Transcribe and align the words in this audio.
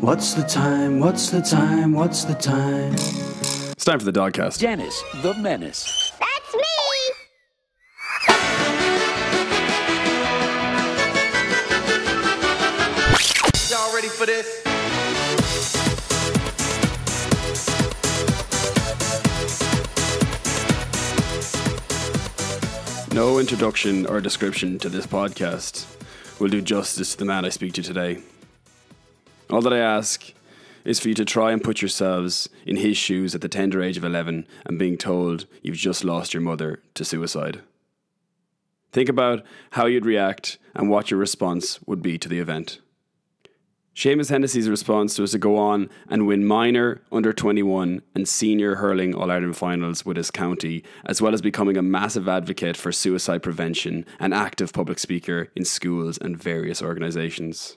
What's 0.00 0.32
the 0.32 0.44
time? 0.44 0.98
What's 0.98 1.28
the 1.28 1.42
time? 1.42 1.92
What's 1.92 2.24
the 2.24 2.32
time? 2.32 2.94
It's 2.94 3.84
time 3.84 3.98
for 3.98 4.06
the 4.06 4.18
Dogcast. 4.18 4.58
Dennis 4.58 5.04
the 5.20 5.34
Menace. 5.34 6.10
That's 6.18 6.54
me! 6.54 6.62
Y'all 13.68 13.94
ready 13.94 14.08
for 14.08 14.24
this? 14.24 14.64
No 23.12 23.38
introduction 23.38 24.06
or 24.06 24.22
description 24.22 24.78
to 24.78 24.88
this 24.88 25.06
podcast 25.06 25.84
will 26.40 26.48
do 26.48 26.62
justice 26.62 27.12
to 27.12 27.18
the 27.18 27.26
man 27.26 27.44
I 27.44 27.50
speak 27.50 27.74
to 27.74 27.82
today. 27.82 28.22
All 29.50 29.62
that 29.62 29.72
I 29.72 29.78
ask 29.78 30.32
is 30.84 31.00
for 31.00 31.08
you 31.08 31.14
to 31.14 31.24
try 31.24 31.50
and 31.50 31.62
put 31.62 31.82
yourselves 31.82 32.48
in 32.64 32.76
his 32.76 32.96
shoes 32.96 33.34
at 33.34 33.40
the 33.40 33.48
tender 33.48 33.82
age 33.82 33.96
of 33.96 34.04
11 34.04 34.46
and 34.64 34.78
being 34.78 34.96
told 34.96 35.46
you've 35.60 35.76
just 35.76 36.04
lost 36.04 36.32
your 36.32 36.40
mother 36.40 36.80
to 36.94 37.04
suicide. 37.04 37.60
Think 38.92 39.08
about 39.08 39.44
how 39.72 39.86
you'd 39.86 40.06
react 40.06 40.58
and 40.74 40.88
what 40.88 41.10
your 41.10 41.18
response 41.18 41.80
would 41.84 42.00
be 42.00 42.16
to 42.18 42.28
the 42.28 42.38
event. 42.38 42.80
Seamus 43.94 44.30
Hennessy's 44.30 44.68
response 44.68 45.18
was 45.18 45.32
to 45.32 45.38
go 45.38 45.58
on 45.58 45.90
and 46.08 46.28
win 46.28 46.46
minor, 46.46 47.02
under 47.10 47.32
21, 47.32 48.02
and 48.14 48.28
senior 48.28 48.76
hurling 48.76 49.14
All 49.14 49.32
Ireland 49.32 49.56
finals 49.56 50.06
with 50.06 50.16
his 50.16 50.30
county, 50.30 50.84
as 51.04 51.20
well 51.20 51.34
as 51.34 51.42
becoming 51.42 51.76
a 51.76 51.82
massive 51.82 52.28
advocate 52.28 52.76
for 52.76 52.92
suicide 52.92 53.42
prevention 53.42 54.06
and 54.20 54.32
active 54.32 54.72
public 54.72 55.00
speaker 55.00 55.48
in 55.56 55.64
schools 55.64 56.18
and 56.18 56.40
various 56.40 56.80
organisations. 56.80 57.76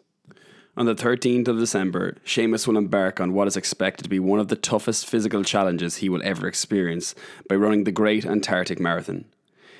On 0.76 0.88
the 0.88 0.96
13th 0.96 1.48
of 1.48 1.60
December, 1.60 2.18
Seamus 2.26 2.66
will 2.66 2.78
embark 2.78 3.22
on 3.22 3.34
what 3.34 3.48
is 3.48 3.56
expected 3.56 4.04
to 4.04 4.10
be 4.10 4.20
one 4.20 4.40
of 4.40 4.48
the 4.48 4.56
toughest 4.56 5.06
physical 5.06 5.44
challenges 5.44 5.98
he 5.98 6.10
will 6.10 6.22
ever 6.24 6.48
experience 6.48 7.14
by 7.48 7.54
running 7.54 7.84
the 7.84 7.92
Great 7.92 8.26
Antarctic 8.26 8.80
Marathon. 8.80 9.26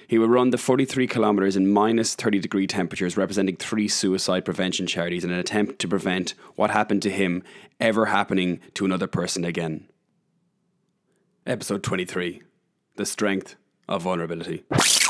He 0.08 0.20
will 0.20 0.28
run 0.28 0.52
the 0.52 0.60
43 0.60 1.08
kilometres 1.08 1.56
in 1.56 1.74
minus 1.74 2.14
30 2.14 2.38
degree 2.38 2.68
temperatures, 2.68 3.18
representing 3.18 3.56
three 3.56 3.88
suicide 3.88 4.46
prevention 4.46 4.86
charities 4.86 5.24
in 5.24 5.32
an 5.32 5.40
attempt 5.40 5.80
to 5.80 5.88
prevent 5.88 6.36
what 6.56 6.70
happened 6.70 7.02
to 7.02 7.10
him 7.10 7.42
ever 7.80 8.06
happening 8.06 8.60
to 8.76 8.86
another 8.86 9.08
person 9.08 9.44
again. 9.44 9.88
Episode 11.48 11.82
23 11.82 12.44
The 12.98 13.06
Strength 13.08 13.56
of 13.90 14.04
Vulnerability. 14.04 14.64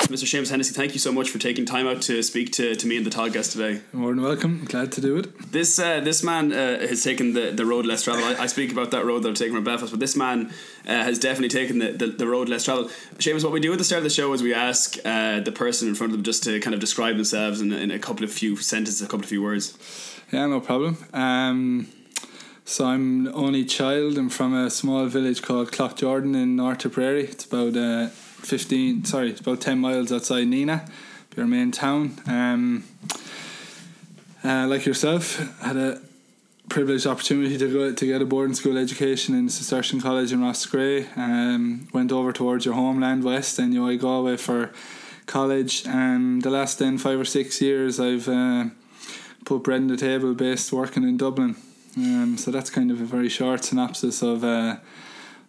Mr. 0.08 0.26
Seamus 0.26 0.50
Hennessy, 0.50 0.74
thank 0.74 0.94
you 0.94 1.00
so 1.00 1.12
much 1.12 1.30
for 1.30 1.40
taking 1.40 1.66
time 1.66 1.88
out 1.88 2.02
to 2.04 2.22
speak 2.22 2.52
to, 2.52 2.76
to 2.76 2.88
me 2.88 2.98
and 2.98 3.06
the 3.06 3.10
podcast 3.10 3.54
today. 3.54 3.82
More 3.94 4.14
than 4.14 4.22
welcome. 4.22 4.66
Glad 4.66 4.92
to 4.94 5.02
do 5.02 5.18
it. 5.18 5.52
This 5.52 5.80
uh, 5.80 6.02
this 6.02 6.24
man 6.24 6.52
uh, 6.52 6.80
has 6.80 7.04
taken 7.04 7.34
the, 7.34 7.52
the 7.52 7.66
road 7.66 7.86
less 7.86 8.04
traveled. 8.04 8.38
I, 8.38 8.44
I 8.44 8.48
speak 8.48 8.72
about 8.72 8.92
that 8.92 9.06
road 9.06 9.24
that 9.24 9.30
I've 9.30 9.36
taken 9.36 9.56
from 9.56 9.64
Belfast, 9.64 9.92
but 9.92 10.00
this 10.00 10.16
man 10.16 10.48
uh, 10.86 10.92
has 10.92 11.20
definitely 11.20 11.50
taken 11.50 11.80
the, 11.80 11.92
the, 11.92 12.08
the 12.08 12.28
road 12.28 12.50
less 12.50 12.66
traveled. 12.66 12.92
Seamus, 13.18 13.44
what 13.44 13.54
we 13.54 13.62
do 13.62 13.72
at 13.72 13.78
the 13.78 13.84
start 13.86 14.00
of 14.00 14.04
the 14.04 14.10
show 14.10 14.34
is 14.34 14.44
we 14.44 14.54
ask 14.54 14.98
uh, 15.06 15.40
the 15.40 15.52
person 15.54 15.88
in 15.88 15.96
front 15.96 16.12
of 16.12 16.18
them 16.18 16.24
just 16.24 16.44
to 16.44 16.60
kind 16.60 16.74
of 16.74 16.80
describe 16.80 17.16
themselves 17.16 17.62
in, 17.62 17.72
in 17.72 17.90
a 17.90 18.00
couple 18.00 18.24
of 18.24 18.32
few 18.32 18.58
sentences, 18.58 19.02
a 19.02 19.06
couple 19.06 19.22
of 19.22 19.30
few 19.30 19.42
words. 19.42 19.78
Yeah, 20.32 20.48
no 20.48 20.60
problem. 20.60 20.98
Um, 21.14 21.88
so 22.66 22.86
I'm 22.86 23.26
the 23.26 23.34
only 23.34 23.66
child. 23.66 24.18
I'm 24.18 24.30
from 24.30 24.54
a 24.54 24.70
small 24.70 25.06
village 25.08 25.42
called 25.42 25.72
Cloughjordan 25.72 26.36
in 26.36 26.56
North 26.56 26.80
Tipperary. 26.80 27.26
It's 27.26 27.46
about 27.46 27.76
uh, 27.76 28.10
15, 28.46 29.06
sorry, 29.06 29.30
it's 29.32 29.42
about 29.42 29.62
10 29.62 29.80
miles 29.80 30.12
outside 30.12 30.48
Nenagh, 30.48 30.90
our 31.38 31.46
main 31.46 31.72
town. 31.72 32.18
Um, 32.28 32.84
uh, 34.44 34.68
like 34.68 34.86
yourself, 34.86 35.38
had 35.62 35.78
a 35.78 36.02
privileged 36.70 37.08
opportunity 37.08 37.58
to 37.58 37.72
go 37.72 37.94
to 37.94 38.06
get 38.06 38.22
a 38.22 38.26
boarding 38.26 38.56
school 38.56 38.78
education 38.78 39.36
in 39.36 39.50
Cistercian 39.50 40.02
College 40.02 40.32
in 40.32 40.42
Roscrea. 40.42 41.08
Um, 41.16 41.88
went 41.94 42.12
over 42.12 42.34
towards 42.34 42.66
your 42.66 42.74
homeland 42.74 43.24
west 43.24 43.60
NUI 43.60 43.98
Galway 43.98 44.38
for 44.38 44.72
college. 45.26 45.86
And 45.88 46.42
the 46.42 46.50
last 46.50 46.80
then 46.80 46.98
five 46.98 47.20
or 47.20 47.26
six 47.26 47.62
years, 47.62 48.00
I've 48.00 48.28
uh, 48.28 48.66
put 49.46 49.64
bread 49.64 49.82
on 49.82 49.88
the 49.88 49.98
table 49.98 50.34
based 50.34 50.72
working 50.74 51.04
in 51.04 51.18
Dublin. 51.18 51.56
Um, 51.98 52.38
so 52.38 52.52
that's 52.52 52.70
kind 52.70 52.92
of 52.92 53.02
a 53.02 53.06
very 53.06 53.30
short 53.30 53.64
synopsis 53.64 54.22
of 54.22 54.44
uh, 54.44 54.78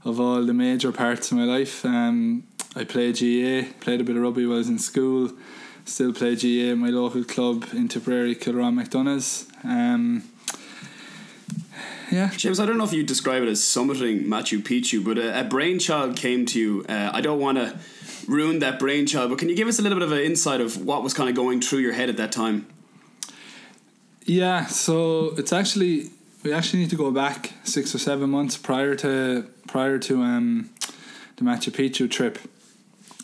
of 0.04 0.20
all 0.20 0.44
the 0.44 0.52
major 0.52 0.92
parts 0.92 1.32
of 1.32 1.38
my 1.38 1.44
life. 1.44 1.84
Um, 1.84 2.44
I 2.76 2.84
played 2.84 3.14
GAA, 3.14 3.72
played 3.80 4.00
a 4.00 4.04
bit 4.04 4.16
of 4.16 4.22
rugby 4.22 4.46
while 4.46 4.56
I 4.56 4.58
was 4.58 4.68
in 4.68 4.78
school. 4.78 5.30
Still 5.84 6.12
play 6.12 6.34
GAA 6.34 6.72
at 6.72 6.78
my 6.78 6.88
local 6.88 7.24
club 7.24 7.66
in 7.72 7.88
Tipperary, 7.88 8.34
Kilruane 8.34 8.74
MacDonaghs. 8.82 9.64
Um, 9.64 10.24
yeah. 12.10 12.30
James, 12.36 12.58
I 12.58 12.66
don't 12.66 12.78
know 12.78 12.84
if 12.84 12.92
you 12.92 13.02
describe 13.02 13.42
it 13.42 13.48
as 13.48 13.60
summiting 13.60 14.26
Machu 14.26 14.62
Picchu, 14.62 15.04
but 15.04 15.18
a, 15.18 15.40
a 15.40 15.44
brainchild 15.44 16.16
came 16.16 16.46
to 16.46 16.58
you. 16.58 16.86
Uh, 16.88 17.10
I 17.12 17.20
don't 17.20 17.40
want 17.40 17.58
to 17.58 17.78
ruin 18.26 18.60
that 18.60 18.78
brainchild, 18.78 19.30
but 19.30 19.38
can 19.38 19.48
you 19.48 19.56
give 19.56 19.68
us 19.68 19.78
a 19.78 19.82
little 19.82 19.98
bit 19.98 20.06
of 20.06 20.12
an 20.12 20.20
insight 20.20 20.60
of 20.60 20.84
what 20.84 21.02
was 21.02 21.12
kind 21.14 21.28
of 21.28 21.36
going 21.36 21.60
through 21.60 21.80
your 21.80 21.92
head 21.92 22.08
at 22.08 22.16
that 22.16 22.32
time? 22.32 22.66
Yeah, 24.24 24.66
so 24.66 25.34
it's 25.36 25.52
actually 25.52 26.10
we 26.42 26.52
actually 26.52 26.80
need 26.80 26.90
to 26.90 26.96
go 26.96 27.10
back 27.10 27.52
six 27.64 27.94
or 27.94 27.98
seven 27.98 28.30
months 28.30 28.56
prior 28.56 28.94
to 28.96 29.46
prior 29.66 29.98
to 29.98 30.22
um, 30.22 30.70
the 31.36 31.44
Machu 31.44 31.70
Picchu 31.72 32.10
trip. 32.10 32.38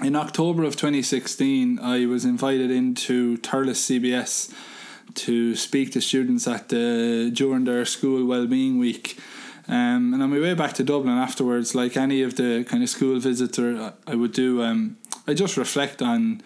In 0.02 0.16
October 0.16 0.64
of 0.64 0.76
2016, 0.76 1.78
I 1.78 2.06
was 2.06 2.24
invited 2.24 2.70
into 2.70 3.36
Thurles 3.38 3.76
CBS 3.76 4.50
to 5.14 5.54
speak 5.54 5.92
to 5.92 6.00
students 6.00 6.48
at 6.48 6.70
the 6.70 7.30
during 7.30 7.64
their 7.64 7.84
school 7.84 8.24
wellbeing 8.24 8.78
week. 8.78 9.18
Um, 9.68 10.14
and 10.14 10.22
on 10.22 10.30
my 10.30 10.40
way 10.40 10.54
back 10.54 10.72
to 10.74 10.84
Dublin 10.84 11.18
afterwards, 11.18 11.74
like 11.74 11.98
any 11.98 12.22
of 12.22 12.36
the 12.36 12.64
kind 12.64 12.82
of 12.82 12.88
school 12.88 13.18
visits 13.20 13.58
or 13.58 13.92
I 14.06 14.14
would 14.14 14.32
do, 14.32 14.62
um, 14.62 14.96
I 15.26 15.34
just 15.34 15.58
reflect 15.58 16.00
on 16.00 16.40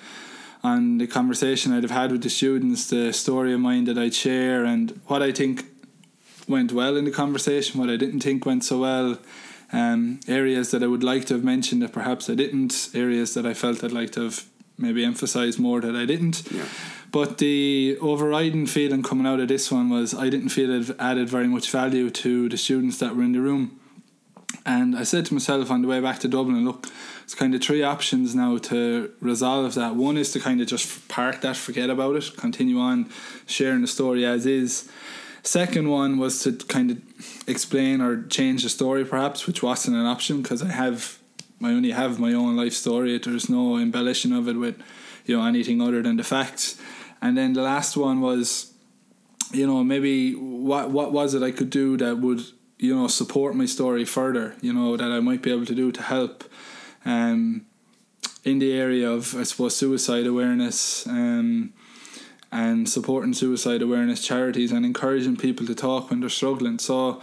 on 0.64 0.98
the 0.98 1.06
conversation 1.06 1.72
I'd 1.72 1.84
have 1.84 1.92
had 1.92 2.10
with 2.10 2.24
the 2.24 2.30
students, 2.30 2.88
the 2.88 3.12
story 3.12 3.52
of 3.52 3.60
mine 3.60 3.84
that 3.84 3.98
I'd 3.98 4.14
share, 4.14 4.64
and 4.64 5.00
what 5.06 5.22
I 5.22 5.30
think 5.30 5.66
went 6.48 6.72
well 6.72 6.96
in 6.96 7.04
the 7.04 7.12
conversation, 7.12 7.78
what 7.78 7.88
I 7.88 7.96
didn't 7.96 8.20
think 8.20 8.44
went 8.44 8.64
so 8.64 8.80
well, 8.80 9.18
um, 9.72 10.20
areas 10.28 10.70
that 10.70 10.82
I 10.82 10.86
would 10.86 11.02
like 11.02 11.24
to 11.26 11.34
have 11.34 11.44
mentioned 11.44 11.82
that 11.82 11.92
perhaps 11.92 12.28
I 12.30 12.34
didn't, 12.34 12.90
areas 12.94 13.34
that 13.34 13.46
I 13.46 13.54
felt 13.54 13.82
I'd 13.82 13.92
like 13.92 14.12
to 14.12 14.24
have 14.24 14.44
maybe 14.76 15.04
emphasized 15.04 15.58
more 15.58 15.80
that 15.80 15.94
I 15.94 16.04
didn't. 16.04 16.50
Yeah. 16.50 16.64
But 17.10 17.38
the 17.38 17.96
overriding 18.00 18.66
feeling 18.66 19.02
coming 19.02 19.26
out 19.26 19.38
of 19.38 19.48
this 19.48 19.70
one 19.70 19.88
was 19.88 20.14
I 20.14 20.28
didn't 20.28 20.48
feel 20.48 20.70
it 20.70 20.96
added 20.98 21.28
very 21.28 21.46
much 21.46 21.70
value 21.70 22.10
to 22.10 22.48
the 22.48 22.56
students 22.56 22.98
that 22.98 23.14
were 23.14 23.22
in 23.22 23.32
the 23.32 23.40
room. 23.40 23.78
And 24.66 24.96
I 24.96 25.04
said 25.04 25.26
to 25.26 25.34
myself 25.34 25.70
on 25.70 25.82
the 25.82 25.88
way 25.88 26.00
back 26.00 26.18
to 26.20 26.28
Dublin, 26.28 26.64
look, 26.64 26.88
it's 27.22 27.34
kind 27.34 27.54
of 27.54 27.62
three 27.62 27.82
options 27.82 28.34
now 28.34 28.58
to 28.58 29.12
resolve 29.20 29.74
that. 29.74 29.94
One 29.94 30.16
is 30.16 30.32
to 30.32 30.40
kind 30.40 30.60
of 30.60 30.66
just 30.66 31.06
park 31.08 31.40
that, 31.42 31.56
forget 31.56 31.90
about 31.90 32.16
it, 32.16 32.36
continue 32.36 32.78
on 32.78 33.10
sharing 33.46 33.82
the 33.82 33.86
story 33.86 34.24
as 34.24 34.46
is. 34.46 34.90
Second 35.44 35.90
one 35.90 36.18
was 36.18 36.42
to 36.42 36.52
kind 36.52 36.90
of 36.90 37.02
explain 37.46 38.00
or 38.00 38.22
change 38.24 38.62
the 38.62 38.70
story, 38.70 39.04
perhaps, 39.04 39.46
which 39.46 39.62
wasn't 39.62 39.96
an 39.96 40.06
option 40.06 40.40
because 40.40 40.62
I 40.62 40.72
have, 40.72 41.18
I 41.62 41.68
only 41.68 41.90
have 41.90 42.18
my 42.18 42.32
own 42.32 42.56
life 42.56 42.72
story. 42.72 43.18
There's 43.18 43.50
no 43.50 43.76
embellishing 43.76 44.32
of 44.32 44.48
it 44.48 44.56
with, 44.56 44.82
you 45.26 45.36
know, 45.36 45.44
anything 45.44 45.82
other 45.82 46.02
than 46.02 46.16
the 46.16 46.24
facts. 46.24 46.80
And 47.20 47.36
then 47.36 47.52
the 47.52 47.62
last 47.62 47.94
one 47.94 48.22
was, 48.22 48.72
you 49.52 49.66
know, 49.66 49.84
maybe 49.84 50.34
what 50.34 50.90
what 50.90 51.12
was 51.12 51.34
it 51.34 51.42
I 51.42 51.50
could 51.50 51.70
do 51.70 51.98
that 51.98 52.18
would, 52.18 52.40
you 52.78 52.94
know, 52.94 53.06
support 53.06 53.54
my 53.54 53.66
story 53.66 54.06
further. 54.06 54.54
You 54.62 54.72
know, 54.72 54.96
that 54.96 55.10
I 55.10 55.20
might 55.20 55.42
be 55.42 55.52
able 55.52 55.66
to 55.66 55.74
do 55.74 55.92
to 55.92 56.02
help. 56.02 56.44
Um, 57.04 57.66
in 58.44 58.58
the 58.58 58.72
area 58.72 59.10
of, 59.10 59.34
I 59.34 59.42
suppose, 59.42 59.76
suicide 59.76 60.26
awareness. 60.26 61.06
Um, 61.06 61.72
and 62.54 62.88
supporting 62.88 63.34
suicide 63.34 63.82
awareness 63.82 64.24
charities 64.24 64.70
and 64.70 64.86
encouraging 64.86 65.36
people 65.36 65.66
to 65.66 65.74
talk 65.74 66.08
when 66.08 66.20
they're 66.20 66.30
struggling. 66.30 66.78
So 66.78 67.20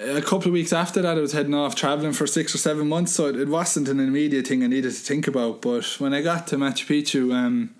a 0.00 0.22
couple 0.22 0.46
of 0.46 0.52
weeks 0.52 0.72
after 0.72 1.02
that, 1.02 1.18
I 1.18 1.20
was 1.20 1.32
heading 1.32 1.52
off 1.52 1.74
traveling 1.74 2.12
for 2.12 2.28
six 2.28 2.54
or 2.54 2.58
seven 2.58 2.88
months, 2.88 3.12
so 3.12 3.26
it, 3.26 3.34
it 3.34 3.48
wasn't 3.48 3.88
an 3.88 3.98
immediate 3.98 4.46
thing 4.46 4.62
I 4.62 4.68
needed 4.68 4.92
to 4.92 4.98
think 4.98 5.26
about. 5.26 5.60
But 5.60 5.84
when 5.98 6.14
I 6.14 6.22
got 6.22 6.46
to 6.48 6.56
Machu 6.56 6.86
Picchu, 6.86 7.34
um, 7.34 7.74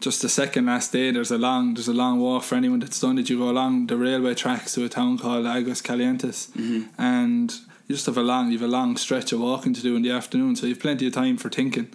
just 0.00 0.20
the 0.20 0.28
second 0.28 0.66
last 0.66 0.92
day, 0.92 1.10
there's 1.10 1.30
a 1.30 1.38
long 1.38 1.72
there's 1.72 1.88
a 1.88 1.94
long 1.94 2.20
walk 2.20 2.42
for 2.42 2.56
anyone 2.56 2.80
that's 2.80 3.00
done 3.00 3.18
it. 3.18 3.30
You 3.30 3.38
go 3.38 3.48
along 3.48 3.86
the 3.86 3.96
railway 3.96 4.34
tracks 4.34 4.74
to 4.74 4.84
a 4.84 4.88
town 4.90 5.16
called 5.16 5.46
Aguas 5.46 5.80
Calientes, 5.80 6.50
and 6.98 7.50
you 7.88 7.94
just 7.94 8.04
have 8.04 8.18
a 8.18 8.22
long 8.22 8.52
you 8.52 8.58
have 8.58 8.68
a 8.68 8.70
long 8.70 8.98
stretch 8.98 9.32
of 9.32 9.40
walking 9.40 9.72
to 9.72 9.80
do 9.80 9.96
in 9.96 10.02
the 10.02 10.10
afternoon, 10.10 10.56
so 10.56 10.66
you've 10.66 10.80
plenty 10.80 11.06
of 11.06 11.14
time 11.14 11.38
for 11.38 11.48
thinking. 11.48 11.88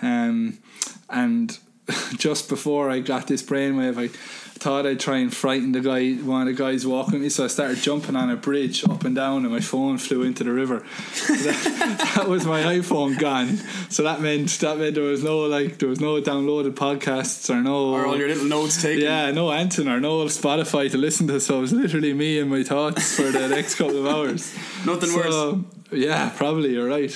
Um, 0.00 0.58
and 1.10 1.58
just 2.18 2.48
before 2.48 2.90
I 2.90 3.00
got 3.00 3.26
this 3.26 3.42
brainwave, 3.42 3.98
I 3.98 4.08
thought 4.60 4.86
I'd 4.86 5.00
try 5.00 5.16
and 5.18 5.34
frighten 5.34 5.72
the 5.72 5.80
guy, 5.80 6.12
one 6.16 6.42
of 6.42 6.46
the 6.48 6.52
guys 6.52 6.86
walking 6.86 7.22
me. 7.22 7.30
So 7.30 7.44
I 7.44 7.46
started 7.46 7.78
jumping 7.78 8.14
on 8.14 8.28
a 8.30 8.36
bridge 8.36 8.84
up 8.88 9.04
and 9.04 9.16
down, 9.16 9.44
and 9.44 9.52
my 9.54 9.60
phone 9.60 9.96
flew 9.96 10.22
into 10.22 10.44
the 10.44 10.52
river. 10.52 10.80
that, 11.28 12.12
that 12.16 12.28
was 12.28 12.44
my 12.44 12.62
iPhone 12.62 13.18
gone. 13.18 13.56
So 13.88 14.02
that 14.02 14.20
meant 14.20 14.50
that 14.60 14.76
meant 14.78 14.94
there 14.94 15.04
was 15.04 15.24
no 15.24 15.40
like 15.40 15.78
there 15.78 15.88
was 15.88 16.00
no 16.00 16.20
downloaded 16.20 16.72
podcasts 16.72 17.48
or 17.48 17.62
no 17.62 17.90
Or 17.94 18.06
all 18.06 18.18
your 18.18 18.28
little 18.28 18.44
notes 18.44 18.82
taken. 18.82 19.02
yeah, 19.02 19.30
no 19.30 19.50
Anton 19.50 19.88
or 19.88 19.98
no 20.00 20.24
Spotify 20.26 20.90
to 20.90 20.98
listen 20.98 21.26
to. 21.28 21.40
So 21.40 21.58
it 21.58 21.60
was 21.62 21.72
literally 21.72 22.12
me 22.12 22.38
and 22.38 22.50
my 22.50 22.62
thoughts 22.62 23.16
for 23.16 23.30
the 23.30 23.48
next 23.48 23.76
couple 23.76 23.96
of 23.98 24.06
hours. 24.06 24.54
Nothing 24.86 25.08
So, 25.10 25.64
Yeah, 25.92 26.30
probably 26.36 26.72
you're 26.74 26.88
right. 26.88 27.10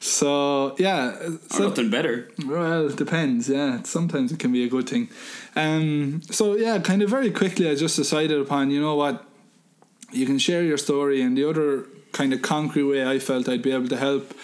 So 0.00 0.74
yeah, 0.78 1.10
Or 1.18 1.38
so, 1.50 1.68
nothing 1.68 1.90
better. 1.90 2.28
well, 2.46 2.88
it 2.88 2.96
depends. 2.96 3.48
Yeah, 3.48 3.82
sometimes 3.84 4.32
it 4.32 4.38
can 4.38 4.52
be 4.52 4.64
a 4.64 4.68
good 4.68 4.88
thing. 4.88 5.08
Um, 5.56 6.22
so 6.30 6.56
yeah, 6.56 6.78
kind 6.78 7.02
of 7.02 7.10
very 7.10 7.30
quickly, 7.30 7.68
I 7.70 7.74
just 7.74 7.96
decided 7.96 8.40
upon 8.40 8.70
you 8.70 8.80
know 8.80 8.94
what, 8.96 9.24
you 10.12 10.26
can 10.26 10.38
share 10.38 10.62
your 10.62 10.78
story, 10.78 11.20
and 11.22 11.36
the 11.36 11.48
other 11.48 11.86
kind 12.12 12.32
of 12.32 12.42
concrete 12.42 12.84
way 12.84 13.06
I 13.06 13.18
felt 13.18 13.48
I'd 13.48 13.62
be 13.62 13.72
able 13.72 13.88
to 13.88 13.96
help 13.96 14.34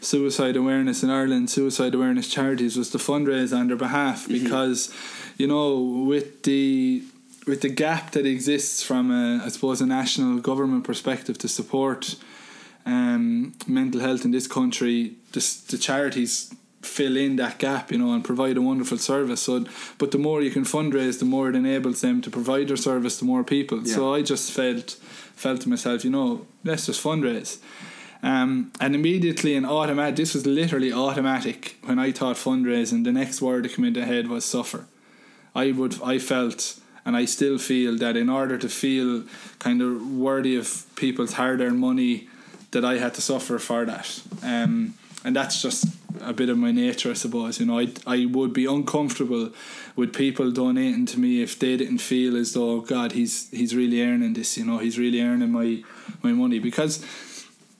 suicide 0.00 0.56
awareness 0.56 1.02
in 1.02 1.10
Ireland, 1.10 1.50
suicide 1.50 1.94
awareness 1.94 2.28
charities, 2.28 2.76
was 2.76 2.90
to 2.90 2.98
fundraise 2.98 3.56
on 3.56 3.68
their 3.68 3.76
behalf 3.76 4.26
because 4.28 4.92
you 5.36 5.46
know 5.46 5.78
with 5.78 6.42
the 6.44 7.02
with 7.46 7.60
the 7.62 7.68
gap 7.68 8.12
that 8.12 8.26
exists 8.26 8.82
from 8.82 9.10
a, 9.10 9.44
I 9.44 9.48
suppose 9.48 9.80
a 9.80 9.86
national 9.86 10.38
government 10.40 10.84
perspective 10.84 11.36
to 11.38 11.48
support 11.48 12.16
um, 12.86 13.54
mental 13.66 14.00
health 14.00 14.24
in 14.24 14.30
this 14.30 14.46
country, 14.46 15.14
the, 15.32 15.40
the 15.68 15.78
charities 15.78 16.54
fill 16.82 17.16
in 17.16 17.36
that 17.36 17.58
gap, 17.58 17.92
you 17.92 17.98
know, 17.98 18.12
and 18.14 18.24
provide 18.24 18.56
a 18.56 18.62
wonderful 18.62 18.98
service. 18.98 19.42
So, 19.42 19.66
but 19.98 20.12
the 20.12 20.18
more 20.18 20.40
you 20.40 20.50
can 20.50 20.64
fundraise, 20.64 21.18
the 21.18 21.26
more 21.26 21.50
it 21.50 21.54
enables 21.54 22.00
them 22.00 22.22
to 22.22 22.30
provide 22.30 22.68
their 22.68 22.76
service 22.76 23.18
to 23.18 23.24
more 23.24 23.44
people. 23.44 23.84
So 23.84 24.14
I 24.14 24.22
just 24.22 24.52
felt 24.52 24.96
felt 25.36 25.60
to 25.62 25.68
myself, 25.68 26.04
you 26.04 26.10
know, 26.10 26.46
let's 26.64 26.86
just 26.86 27.02
fundraise. 27.02 27.58
Um, 28.22 28.72
and 28.80 28.94
immediately 28.94 29.54
and 29.54 29.66
automatic, 29.66 30.16
this 30.16 30.34
was 30.34 30.46
literally 30.46 30.92
automatic 30.92 31.76
when 31.84 31.98
I 31.98 32.12
thought 32.12 32.36
fundraising. 32.36 33.04
The 33.04 33.12
next 33.12 33.40
word 33.40 33.64
that 33.64 33.74
came 33.74 33.86
into 33.86 34.04
head 34.04 34.28
was 34.28 34.44
suffer. 34.44 34.86
I 35.54 35.72
would, 35.72 36.00
I 36.02 36.18
felt, 36.18 36.78
and 37.04 37.16
I 37.16 37.24
still 37.24 37.58
feel 37.58 37.96
that 37.96 38.16
in 38.16 38.28
order 38.28 38.58
to 38.58 38.68
feel 38.68 39.24
kind 39.58 39.80
of 39.80 40.06
worthy 40.12 40.56
of 40.56 40.84
people's 40.96 41.34
hard-earned 41.34 41.78
money, 41.78 42.28
that 42.70 42.84
I 42.84 42.98
had 42.98 43.14
to 43.14 43.20
suffer 43.20 43.58
for 43.58 43.84
that. 43.84 44.22
Um, 44.42 44.94
and 45.24 45.36
that's 45.36 45.60
just 45.60 45.84
a 46.22 46.32
bit 46.32 46.48
of 46.48 46.56
my 46.56 46.72
nature, 46.72 47.10
I 47.10 47.14
suppose. 47.14 47.60
You 47.60 47.66
know, 47.66 47.78
I 47.78 47.88
I 48.06 48.26
would 48.26 48.52
be 48.52 48.64
uncomfortable 48.66 49.50
with 49.96 50.12
people 50.14 50.50
donating 50.50 51.06
to 51.06 51.18
me 51.20 51.42
if 51.42 51.58
they 51.58 51.76
didn't 51.76 51.98
feel 51.98 52.36
as 52.36 52.52
though 52.52 52.80
God, 52.80 53.12
he's 53.12 53.50
he's 53.50 53.74
really 53.74 54.00
earning 54.02 54.32
this. 54.34 54.56
You 54.56 54.64
know, 54.64 54.78
he's 54.78 54.98
really 54.98 55.20
earning 55.20 55.50
my 55.52 55.82
my 56.22 56.32
money 56.32 56.58
because 56.58 57.04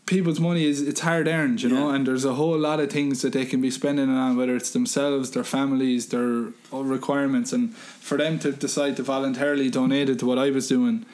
people's 0.07 0.41
money 0.41 0.65
is 0.65 0.83
it's 0.83 1.01
hard 1.01 1.29
earned, 1.29 1.63
you 1.63 1.69
know, 1.69 1.89
Yeah. 1.89 1.95
and 1.95 2.07
there's 2.07 2.25
a 2.25 2.35
whole 2.35 2.59
lot 2.59 2.81
of 2.81 2.91
things 2.91 3.23
that 3.23 3.33
they 3.33 3.47
can 3.47 3.61
be 3.61 3.71
spending 3.71 4.11
it 4.11 4.19
on, 4.19 4.37
whether 4.37 4.57
it's 4.57 4.73
themselves, 4.73 5.31
their 5.31 5.45
families, 5.45 6.09
their 6.09 6.49
requirements, 6.73 7.53
and 7.53 7.75
for 7.77 8.19
them 8.19 8.39
to 8.41 8.51
decide 8.53 8.97
to 8.97 9.03
voluntarily 9.05 9.71
donate 9.71 10.09
it 10.11 10.19
to 10.19 10.27
what 10.27 10.37
I 10.39 10.51
was 10.51 10.67
doing, 10.69 11.07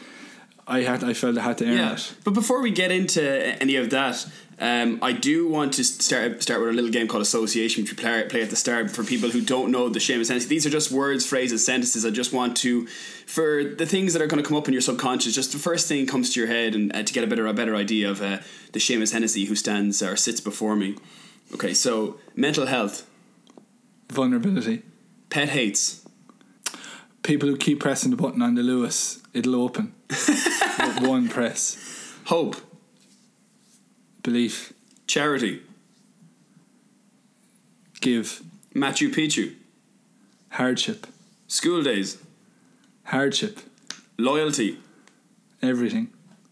I 0.69 0.81
had 0.83 1.05
I 1.05 1.13
felt 1.15 1.39
I 1.39 1.43
had 1.43 1.59
to 1.59 1.65
earn 1.67 1.77
Yeah, 1.77 1.95
it. 1.95 2.15
but 2.25 2.35
before 2.35 2.61
we 2.61 2.71
get 2.73 2.91
into 2.91 3.23
any 3.63 3.77
of 3.77 3.91
that, 3.91 4.27
um, 4.59 4.99
I 5.01 5.13
do 5.13 5.49
want 5.49 5.75
to 5.75 5.85
start 5.85 6.43
start 6.43 6.61
with 6.61 6.71
a 6.71 6.73
little 6.73 6.91
game 6.91 7.07
called 7.07 7.23
Association, 7.23 7.85
which 7.85 7.93
we 7.93 7.97
play, 7.97 8.25
play 8.29 8.43
at 8.43 8.51
the 8.51 8.57
start 8.57 8.91
for 8.91 9.05
people 9.05 9.31
who 9.31 9.41
don't 9.41 9.71
know 9.71 9.89
the 9.89 10.01
Seamus 10.01 10.29
Hennessy. 10.29 10.49
These 10.49 10.67
are 10.67 10.71
just 10.71 10.91
words, 10.91 11.25
phrases, 11.25 11.65
sentences. 11.65 12.05
I 12.05 12.11
just 12.11 12.33
want 12.33 12.57
to, 12.59 12.87
for 13.27 13.63
the 13.63 13.87
things 13.87 14.13
that 14.13 14.23
are 14.23 14.27
going 14.27 14.43
to 14.43 14.49
come 14.49 14.57
up 14.59 14.67
in 14.67 14.73
your 14.73 14.81
subconscious, 14.83 15.35
just 15.35 15.53
the 15.53 15.59
first 15.59 15.87
thing 15.89 16.05
comes 16.07 16.33
to 16.35 16.41
your 16.41 16.49
head, 16.49 16.75
and 16.75 16.95
uh, 16.97 17.03
to 17.05 17.13
get 17.13 17.23
a 17.23 17.27
better 17.29 17.47
a 17.47 17.53
better 17.55 17.77
idea 17.77 18.11
of 18.11 18.21
uh, 18.21 18.39
the 18.73 18.81
Seamus 18.81 19.13
Hennessy 19.13 19.45
who 19.45 19.55
stands 19.55 20.03
or 20.03 20.17
sits 20.17 20.41
before 20.41 20.75
me. 20.75 20.97
Okay, 21.55 21.75
so 21.75 22.19
mental 22.35 22.67
health, 22.67 23.07
Vulnerability. 24.11 24.83
pet 25.31 25.51
hates, 25.51 26.03
People 27.23 27.49
who 27.49 27.57
keep 27.57 27.79
pressing 27.81 28.11
the 28.13 28.17
button 28.17 28.41
on 28.43 28.55
the 28.55 28.63
Luas, 28.63 29.21
it'll 29.35 29.57
open. 29.63 29.93
One 31.01 31.29
press. 31.29 32.13
hope, 32.27 32.57
Belief. 34.23 34.73
charity, 35.07 35.63
Give. 38.01 38.43
Machu 38.75 39.09
Picchu, 39.15 39.55
Hardship. 40.51 41.07
school 41.49 41.83
days, 41.83 42.19
Hardship. 43.05 43.61
loyalty, 44.19 44.79
Everything. 45.63 46.09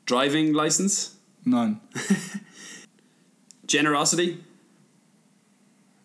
driving 0.06 0.52
license, 0.54 1.16
None. 1.44 1.80
generosity, 3.66 4.42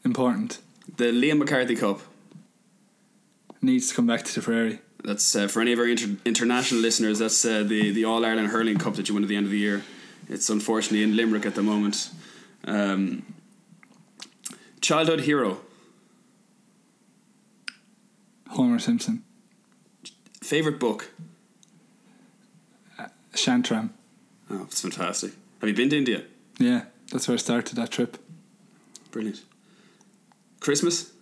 Important. 0.04 0.60
the 0.98 1.06
Liam 1.12 1.38
McCarthy 1.38 1.76
Cup. 1.76 2.02
Needs 3.62 3.90
to 3.90 3.96
come 3.96 4.08
back 4.08 4.24
to 4.24 4.34
the 4.36 4.42
Premier. 4.42 4.80
That's 5.04 5.36
uh, 5.36 5.48
for 5.48 5.62
any 5.62 5.72
of 5.74 5.80
our 5.80 5.88
inter- 5.88 6.18
international 6.26 6.82
listeners. 6.82 7.20
That's 7.20 7.44
uh, 7.46 7.64
the 7.64 7.92
the 7.92 8.06
All 8.06 8.26
Ireland 8.26 8.50
Hurling 8.50 8.78
Cup 8.78 8.96
that 8.96 9.08
you 9.08 9.14
win 9.16 9.24
at 9.24 9.30
the 9.30 9.36
end 9.38 9.46
of 9.46 9.52
the 9.52 9.58
year. 9.58 9.84
It's 10.28 10.50
unfortunately 10.50 11.04
in 11.04 11.16
Limerick 11.16 11.46
at 11.46 11.56
the 11.56 11.64
moment. 11.64 12.10
Um, 12.66 13.24
childhood 14.82 15.22
hero, 15.22 15.62
Homer 18.50 18.80
Simpson. 18.80 19.24
favorite 20.42 20.80
book. 20.80 21.12
Shantaram. 23.34 23.92
Oh, 24.50 24.64
it's 24.64 24.82
fantastic. 24.82 25.32
Have 25.62 25.70
you 25.70 25.76
been 25.76 25.90
to 25.92 25.98
India? 25.98 26.24
Yeah, 26.58 26.86
that's 27.12 27.28
where 27.28 27.36
I 27.36 27.38
started 27.38 27.76
that 27.78 27.92
trip. 27.92 28.18
Brilliant. 29.12 29.42
Christmas, 30.60 31.14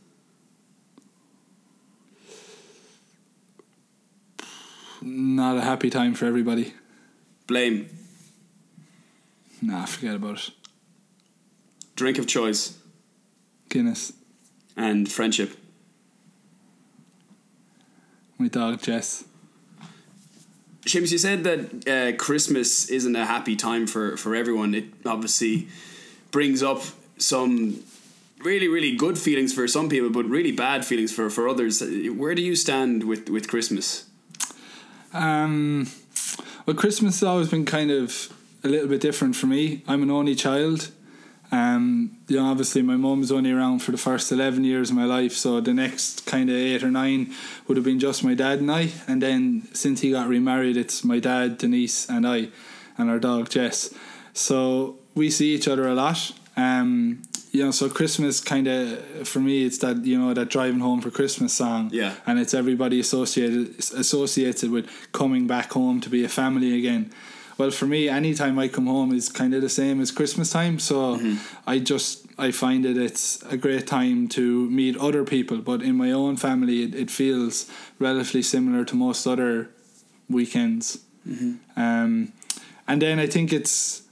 Not 5.01 5.57
a 5.57 5.61
happy 5.61 5.89
time 5.89 6.13
for 6.13 6.25
everybody. 6.25 6.73
blame, 7.47 7.89
Nah, 9.61 9.85
forget 9.85 10.15
about 10.15 10.37
it. 10.37 10.51
drink 11.95 12.17
of 12.19 12.27
choice, 12.27 12.77
Guinness. 13.69 14.13
and 14.75 15.11
friendship. 15.11 15.57
My 18.37 18.47
dog 18.49 18.81
Jess. 18.81 19.23
Seamus, 20.85 21.11
you 21.11 21.17
said 21.17 21.43
that 21.43 21.87
uh, 21.87 22.15
Christmas 22.17 22.87
isn't 22.89 23.15
a 23.15 23.25
happy 23.25 23.55
time 23.55 23.87
for, 23.87 24.15
for 24.15 24.35
everyone. 24.35 24.73
It 24.75 24.85
obviously 25.05 25.67
brings 26.31 26.61
up 26.63 26.81
some 27.17 27.83
really, 28.43 28.67
really 28.67 28.95
good 28.95 29.17
feelings 29.17 29.53
for 29.53 29.67
some 29.67 29.89
people, 29.89 30.09
but 30.11 30.25
really 30.25 30.51
bad 30.51 30.85
feelings 30.85 31.11
for, 31.11 31.29
for 31.29 31.49
others. 31.49 31.81
Where 31.81 32.35
do 32.35 32.41
you 32.43 32.55
stand 32.55 33.03
with, 33.03 33.27
with 33.27 33.47
Christmas? 33.49 34.05
Um, 35.13 35.89
well, 36.65 36.75
Christmas 36.75 37.19
has 37.19 37.27
always 37.27 37.49
been 37.49 37.65
kind 37.65 37.91
of 37.91 38.33
a 38.63 38.67
little 38.67 38.87
bit 38.87 39.01
different 39.01 39.35
for 39.35 39.47
me. 39.47 39.83
I'm 39.87 40.03
an 40.03 40.11
only 40.11 40.35
child. 40.35 40.91
Um, 41.49 42.17
you 42.27 42.35
know, 42.35 42.51
obviously 42.51 42.81
my 42.81 42.97
mum 42.97 43.19
was 43.19 43.31
only 43.31 43.51
around 43.51 43.79
for 43.79 43.91
the 43.91 43.97
first 43.97 44.31
eleven 44.31 44.65
years 44.65 44.89
of 44.89 44.97
my 44.97 45.05
life, 45.05 45.31
so 45.31 45.61
the 45.61 45.73
next 45.73 46.25
kind 46.25 46.49
of 46.49 46.55
eight 46.57 46.83
or 46.83 46.91
nine 46.91 47.33
would 47.67 47.77
have 47.77 47.85
been 47.85 47.99
just 47.99 48.21
my 48.21 48.33
dad 48.33 48.59
and 48.59 48.69
I. 48.69 48.91
And 49.07 49.21
then 49.21 49.67
since 49.73 50.01
he 50.01 50.11
got 50.11 50.27
remarried, 50.27 50.75
it's 50.75 51.05
my 51.05 51.19
dad, 51.19 51.57
Denise, 51.57 52.09
and 52.09 52.27
I, 52.27 52.49
and 52.97 53.09
our 53.09 53.19
dog 53.19 53.49
Jess. 53.49 53.93
So 54.33 54.97
we 55.15 55.29
see 55.29 55.55
each 55.55 55.69
other 55.69 55.87
a 55.87 55.95
lot. 55.95 56.33
Um, 56.57 57.21
you 57.51 57.63
know, 57.63 57.71
so 57.71 57.89
Christmas 57.89 58.39
kind 58.41 58.67
of 58.67 59.27
for 59.27 59.39
me, 59.39 59.65
it's 59.65 59.77
that 59.79 60.05
you 60.05 60.17
know 60.19 60.33
that 60.33 60.49
driving 60.49 60.79
home 60.81 61.01
for 61.01 61.11
Christmas 61.11 61.53
song 61.53 61.89
Yeah. 61.93 62.13
and 62.25 62.39
it's 62.39 62.53
everybody 62.53 62.99
associated 62.99 63.79
associated 63.79 64.69
with 64.71 64.85
coming 65.11 65.47
back 65.47 65.71
home 65.73 66.01
to 66.01 66.09
be 66.09 66.23
a 66.23 66.29
family 66.29 66.77
again. 66.77 67.11
Well, 67.57 67.71
for 67.71 67.87
me, 67.87 68.07
anytime 68.07 68.59
I 68.59 68.67
come 68.67 68.85
home 68.85 69.11
is 69.15 69.29
kind 69.29 69.53
of 69.55 69.61
the 69.61 69.69
same 69.69 69.99
as 69.99 70.11
Christmas 70.11 70.51
time. 70.51 70.77
So 70.79 71.19
I 71.65 71.79
just 71.79 72.25
I 72.37 72.51
find 72.51 72.85
it 72.85 72.97
it's 72.97 73.41
a 73.49 73.57
great 73.57 73.87
time 73.87 74.27
to 74.37 74.69
meet 74.69 74.95
other 74.97 75.23
people. 75.23 75.57
But 75.57 75.81
in 75.81 75.95
my 75.95 76.11
own 76.11 76.37
family, 76.37 76.83
it, 76.83 76.93
it 76.93 77.09
feels 77.09 77.65
relatively 77.97 78.43
similar 78.43 78.85
to 78.85 78.95
most 78.95 79.25
other 79.25 79.69
weekends. 80.29 80.99
Um, 81.75 82.31
and 82.87 83.01
then 83.01 83.19
I 83.19 83.27
think 83.27 83.51
it's 83.51 84.03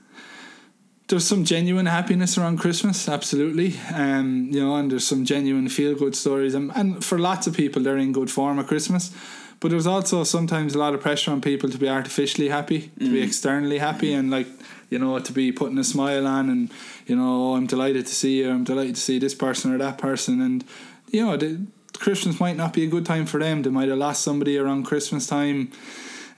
there's 1.08 1.28
some 1.28 1.46
genuine 1.46 1.86
happiness 1.86 2.38
around 2.38 2.58
Christmas, 2.58 3.08
absolutely. 3.08 3.76
Um, 3.94 4.50
you 4.52 4.62
know, 4.62 4.76
and 4.76 4.92
there's 4.92 5.06
some 5.06 5.24
genuine 5.24 5.70
feel 5.70 5.96
good 5.96 6.16
stories, 6.16 6.56
and, 6.56 6.72
and 6.76 7.04
for 7.04 7.20
lots 7.20 7.48
of 7.48 7.56
people, 7.56 7.84
they're 7.84 7.98
in 7.98 8.12
good 8.12 8.32
form 8.32 8.60
at 8.60 8.68
Christmas. 8.68 9.12
But 9.60 9.72
there's 9.72 9.88
also 9.88 10.24
sometimes 10.24 10.76
a 10.76 10.80
lot 10.80 10.94
of 10.94 11.02
pressure 11.02 11.32
on 11.32 11.42
people 11.42 11.70
to 11.70 11.78
be 11.78 11.88
artificially 11.88 12.50
happy, 12.50 12.92
to 13.00 13.12
be 13.12 13.22
externally 13.22 13.78
happy, 13.78 14.14
and 14.14 14.30
like 14.30 14.48
you 14.90 15.00
know, 15.00 15.18
to 15.18 15.32
be 15.32 15.52
putting 15.52 15.78
a 15.78 15.84
smile 15.84 16.28
on, 16.28 16.50
and 16.50 16.72
you 17.06 17.16
know, 17.16 17.52
oh, 17.52 17.56
I'm 17.56 17.68
delighted 17.68 18.06
to 18.08 18.14
see 18.16 18.40
you. 18.40 18.52
I'm 18.52 18.64
delighted 18.64 18.96
to 18.96 19.02
see 19.02 19.20
this 19.20 19.36
person 19.36 19.74
or 19.74 19.78
that 19.78 19.98
person, 19.98 20.42
and 20.42 20.64
you 21.10 21.26
know, 21.26 21.38
the, 21.38 21.66
Christmas 21.94 22.40
might 22.40 22.58
not 22.58 22.74
be 22.74 22.84
a 22.84 22.88
good 22.88 23.06
time 23.06 23.26
for 23.26 23.40
them. 23.40 23.62
They 23.62 23.70
might 23.70 23.88
have 23.88 23.98
lost 23.98 24.22
somebody 24.22 24.58
around 24.58 24.84
Christmas 24.84 25.28
time. 25.28 25.72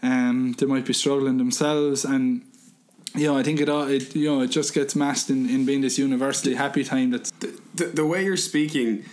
Um, 0.04 0.54
they 0.58 0.68
might 0.68 0.86
be 0.86 0.94
struggling 0.94 1.38
themselves, 1.38 2.06
and 2.06 2.44
you 3.16 3.28
know, 3.28 3.38
I 3.38 3.44
think 3.44 3.60
it 3.60 3.70
all 3.70 3.88
it 3.88 4.16
you 4.16 4.30
know 4.30 4.42
it 4.42 4.48
just 4.48 4.74
gets 4.74 4.96
masked 4.96 5.30
in, 5.30 5.50
in 5.50 5.66
being 5.66 5.82
this 5.82 5.98
universally 5.98 6.56
happy 6.56 6.84
time. 6.84 7.12
That's 7.12 7.32
the, 7.32 7.86
the 7.86 8.06
way 8.06 8.24
you're 8.24 8.38
speaking 8.38 9.06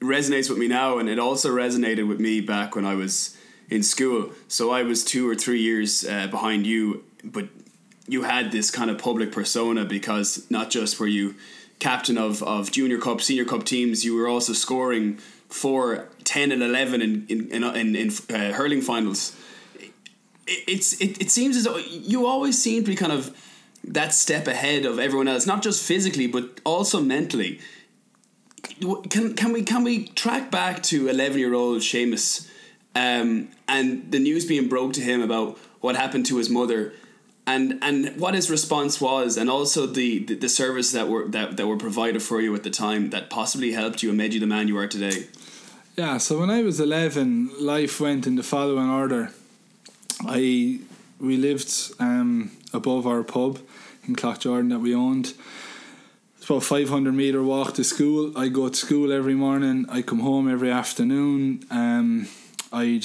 resonates 0.00 0.48
with 0.48 0.58
me 0.58 0.68
now, 0.68 0.98
and 0.98 1.08
it 1.08 1.18
also 1.18 1.50
resonated 1.50 2.08
with 2.08 2.20
me 2.20 2.40
back 2.40 2.74
when 2.74 2.84
I 2.84 2.94
was 2.94 3.36
in 3.68 3.82
school. 3.82 4.30
So 4.48 4.70
I 4.70 4.82
was 4.82 5.04
two 5.04 5.28
or 5.28 5.34
three 5.34 5.60
years 5.60 6.04
uh, 6.06 6.26
behind 6.26 6.66
you, 6.66 7.04
but 7.22 7.48
you 8.08 8.22
had 8.22 8.50
this 8.50 8.70
kind 8.70 8.90
of 8.90 8.98
public 8.98 9.30
persona 9.30 9.84
because 9.84 10.50
not 10.50 10.70
just 10.70 10.98
were 10.98 11.06
you 11.06 11.36
captain 11.78 12.18
of, 12.18 12.42
of 12.42 12.70
junior 12.72 12.98
cup, 12.98 13.20
senior 13.20 13.44
cup 13.44 13.64
teams, 13.64 14.04
you 14.04 14.16
were 14.16 14.28
also 14.28 14.52
scoring 14.52 15.16
for 15.48 16.08
10 16.24 16.52
and 16.52 16.62
11 16.62 17.00
in, 17.00 17.26
in, 17.28 17.50
in, 17.50 17.64
in, 17.64 17.96
in 17.96 18.10
uh, 18.28 18.52
hurling 18.52 18.82
finals. 18.82 19.36
It, 20.50 20.64
it's, 20.66 21.00
it, 21.00 21.20
it 21.22 21.30
seems 21.30 21.56
as 21.56 21.64
though 21.64 21.78
you 21.78 22.26
always 22.26 22.60
seem 22.60 22.84
to 22.84 22.90
be 22.90 22.96
kind 22.96 23.12
of 23.12 23.34
that 23.84 24.12
step 24.12 24.46
ahead 24.46 24.84
of 24.84 24.98
everyone 24.98 25.28
else, 25.28 25.46
not 25.46 25.62
just 25.62 25.82
physically, 25.82 26.26
but 26.26 26.60
also 26.64 27.00
mentally. 27.00 27.60
Can, 29.08 29.34
can 29.34 29.52
we 29.52 29.62
can 29.62 29.84
we 29.84 30.08
track 30.08 30.50
back 30.50 30.82
to 30.84 31.08
11 31.08 31.38
year 31.38 31.54
old 31.54 31.80
Seamus 31.80 32.46
um, 32.94 33.48
and 33.66 34.10
the 34.10 34.18
news 34.18 34.44
being 34.44 34.68
broke 34.68 34.92
to 34.94 35.00
him 35.00 35.22
about 35.22 35.58
what 35.80 35.96
happened 35.96 36.26
to 36.26 36.36
his 36.36 36.50
mother 36.50 36.92
and 37.46 37.78
and 37.82 38.20
what 38.20 38.34
his 38.34 38.50
response 38.50 39.00
was 39.00 39.36
and 39.36 39.48
also 39.48 39.86
the, 39.86 40.24
the, 40.24 40.34
the 40.34 40.48
service 40.48 40.92
that 40.92 41.08
were 41.08 41.26
that, 41.28 41.56
that 41.56 41.66
were 41.66 41.76
provided 41.76 42.22
for 42.22 42.40
you 42.40 42.54
at 42.54 42.62
the 42.62 42.70
time 42.70 43.10
that 43.10 43.30
possibly 43.30 43.72
helped 43.72 44.02
you 44.02 44.10
and 44.10 44.18
made 44.18 44.34
you 44.34 44.40
the 44.40 44.46
man 44.46 44.68
you 44.68 44.76
are 44.76 44.86
today 44.86 45.26
yeah 45.96 46.18
so 46.18 46.38
when 46.38 46.50
I 46.50 46.62
was 46.62 46.80
11 46.80 47.50
life 47.58 47.98
went 48.00 48.26
in 48.26 48.36
the 48.36 48.42
following 48.42 48.90
order 48.90 49.32
I 50.26 50.80
we 51.20 51.36
lived 51.36 51.92
um, 51.98 52.50
above 52.72 53.06
our 53.06 53.22
pub 53.22 53.58
in 54.06 54.16
Cloughjordan 54.16 54.70
that 54.70 54.78
we 54.78 54.94
owned. 54.94 55.34
It's 56.36 56.46
about 56.48 56.62
500 56.62 57.12
meter 57.12 57.42
walk 57.42 57.74
to 57.74 57.84
school. 57.84 58.36
I 58.36 58.48
go 58.48 58.68
to 58.68 58.74
school 58.74 59.12
every 59.12 59.34
morning. 59.34 59.84
I 59.90 60.00
come 60.00 60.20
home 60.20 60.50
every 60.50 60.70
afternoon. 60.70 61.64
Um, 61.70 62.28
I'd 62.72 63.04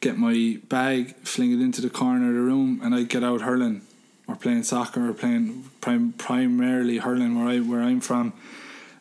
get 0.00 0.18
my 0.18 0.58
bag, 0.68 1.14
fling 1.18 1.52
it 1.52 1.60
into 1.60 1.80
the 1.80 1.90
corner 1.90 2.28
of 2.28 2.34
the 2.34 2.40
room, 2.40 2.80
and 2.82 2.94
I'd 2.94 3.08
get 3.08 3.22
out 3.22 3.42
hurling. 3.42 3.82
Or 4.26 4.34
playing 4.34 4.64
soccer. 4.64 5.08
Or 5.08 5.14
playing 5.14 5.70
prim- 5.80 6.14
primarily 6.14 6.98
hurling 6.98 7.38
where 7.38 7.48
I 7.48 7.60
where 7.60 7.82
I'm 7.82 8.00
from. 8.00 8.32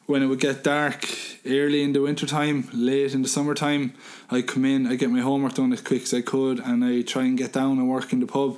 When 0.07 0.23
it 0.23 0.27
would 0.27 0.39
get 0.39 0.63
dark 0.63 1.05
early 1.45 1.83
in 1.83 1.91
the 1.91 2.01
winter 2.01 2.25
time, 2.25 2.69
late 2.73 3.13
in 3.13 3.23
the 3.23 3.27
summertime, 3.27 3.93
I 4.31 4.41
come 4.41 4.63
in, 4.63 4.87
I 4.87 4.95
get 4.95 5.11
my 5.11 5.19
homework 5.19 5.55
done 5.55 5.73
as 5.73 5.81
quick 5.81 6.03
as 6.03 6.13
I 6.13 6.21
could, 6.21 6.61
and 6.61 6.83
I 6.85 7.01
try 7.01 7.23
and 7.23 7.37
get 7.37 7.51
down 7.51 7.77
and 7.77 7.89
work 7.89 8.13
in 8.13 8.21
the 8.21 8.25
pub, 8.25 8.57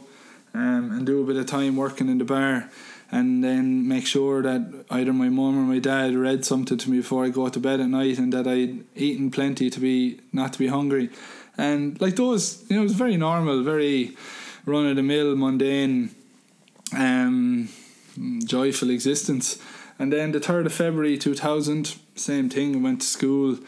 um, 0.53 0.91
and 0.91 1.07
do 1.07 1.23
a 1.23 1.25
bit 1.25 1.37
of 1.37 1.47
time 1.47 1.75
working 1.75 2.07
in 2.07 2.19
the 2.19 2.23
bar, 2.23 2.69
and 3.11 3.43
then 3.43 3.87
make 3.87 4.05
sure 4.05 4.43
that 4.43 4.85
either 4.91 5.11
my 5.11 5.29
mum 5.29 5.57
or 5.57 5.63
my 5.63 5.79
dad 5.79 6.13
read 6.13 6.45
something 6.45 6.77
to 6.77 6.91
me 6.91 6.97
before 6.97 7.25
I 7.25 7.29
go 7.29 7.49
to 7.49 7.59
bed 7.59 7.79
at 7.79 7.87
night, 7.87 8.19
and 8.19 8.31
that 8.31 8.45
I'd 8.45 8.83
eaten 8.95 9.31
plenty 9.31 9.71
to 9.71 9.79
be 9.79 10.19
not 10.31 10.53
to 10.53 10.59
be 10.59 10.67
hungry. 10.67 11.09
And 11.57 11.99
like 11.99 12.15
those 12.15 12.63
you 12.69 12.75
know 12.75 12.83
it 12.83 12.89
was 12.89 12.93
very 12.93 13.17
normal 13.17 13.63
very 13.63 14.15
run 14.67 14.85
of 14.85 14.95
the 14.95 15.03
mill 15.03 15.35
mundane 15.35 16.11
um, 16.95 17.69
joyful 18.45 18.91
existence 18.91 19.57
and 19.99 20.11
then 20.11 20.31
the 20.31 20.39
3rd 20.39 20.65
of 20.65 20.73
February 20.73 21.17
2000 21.17 21.95
same 22.15 22.49
thing 22.49 22.81
went 22.81 23.01
to 23.01 23.07
school 23.07 23.59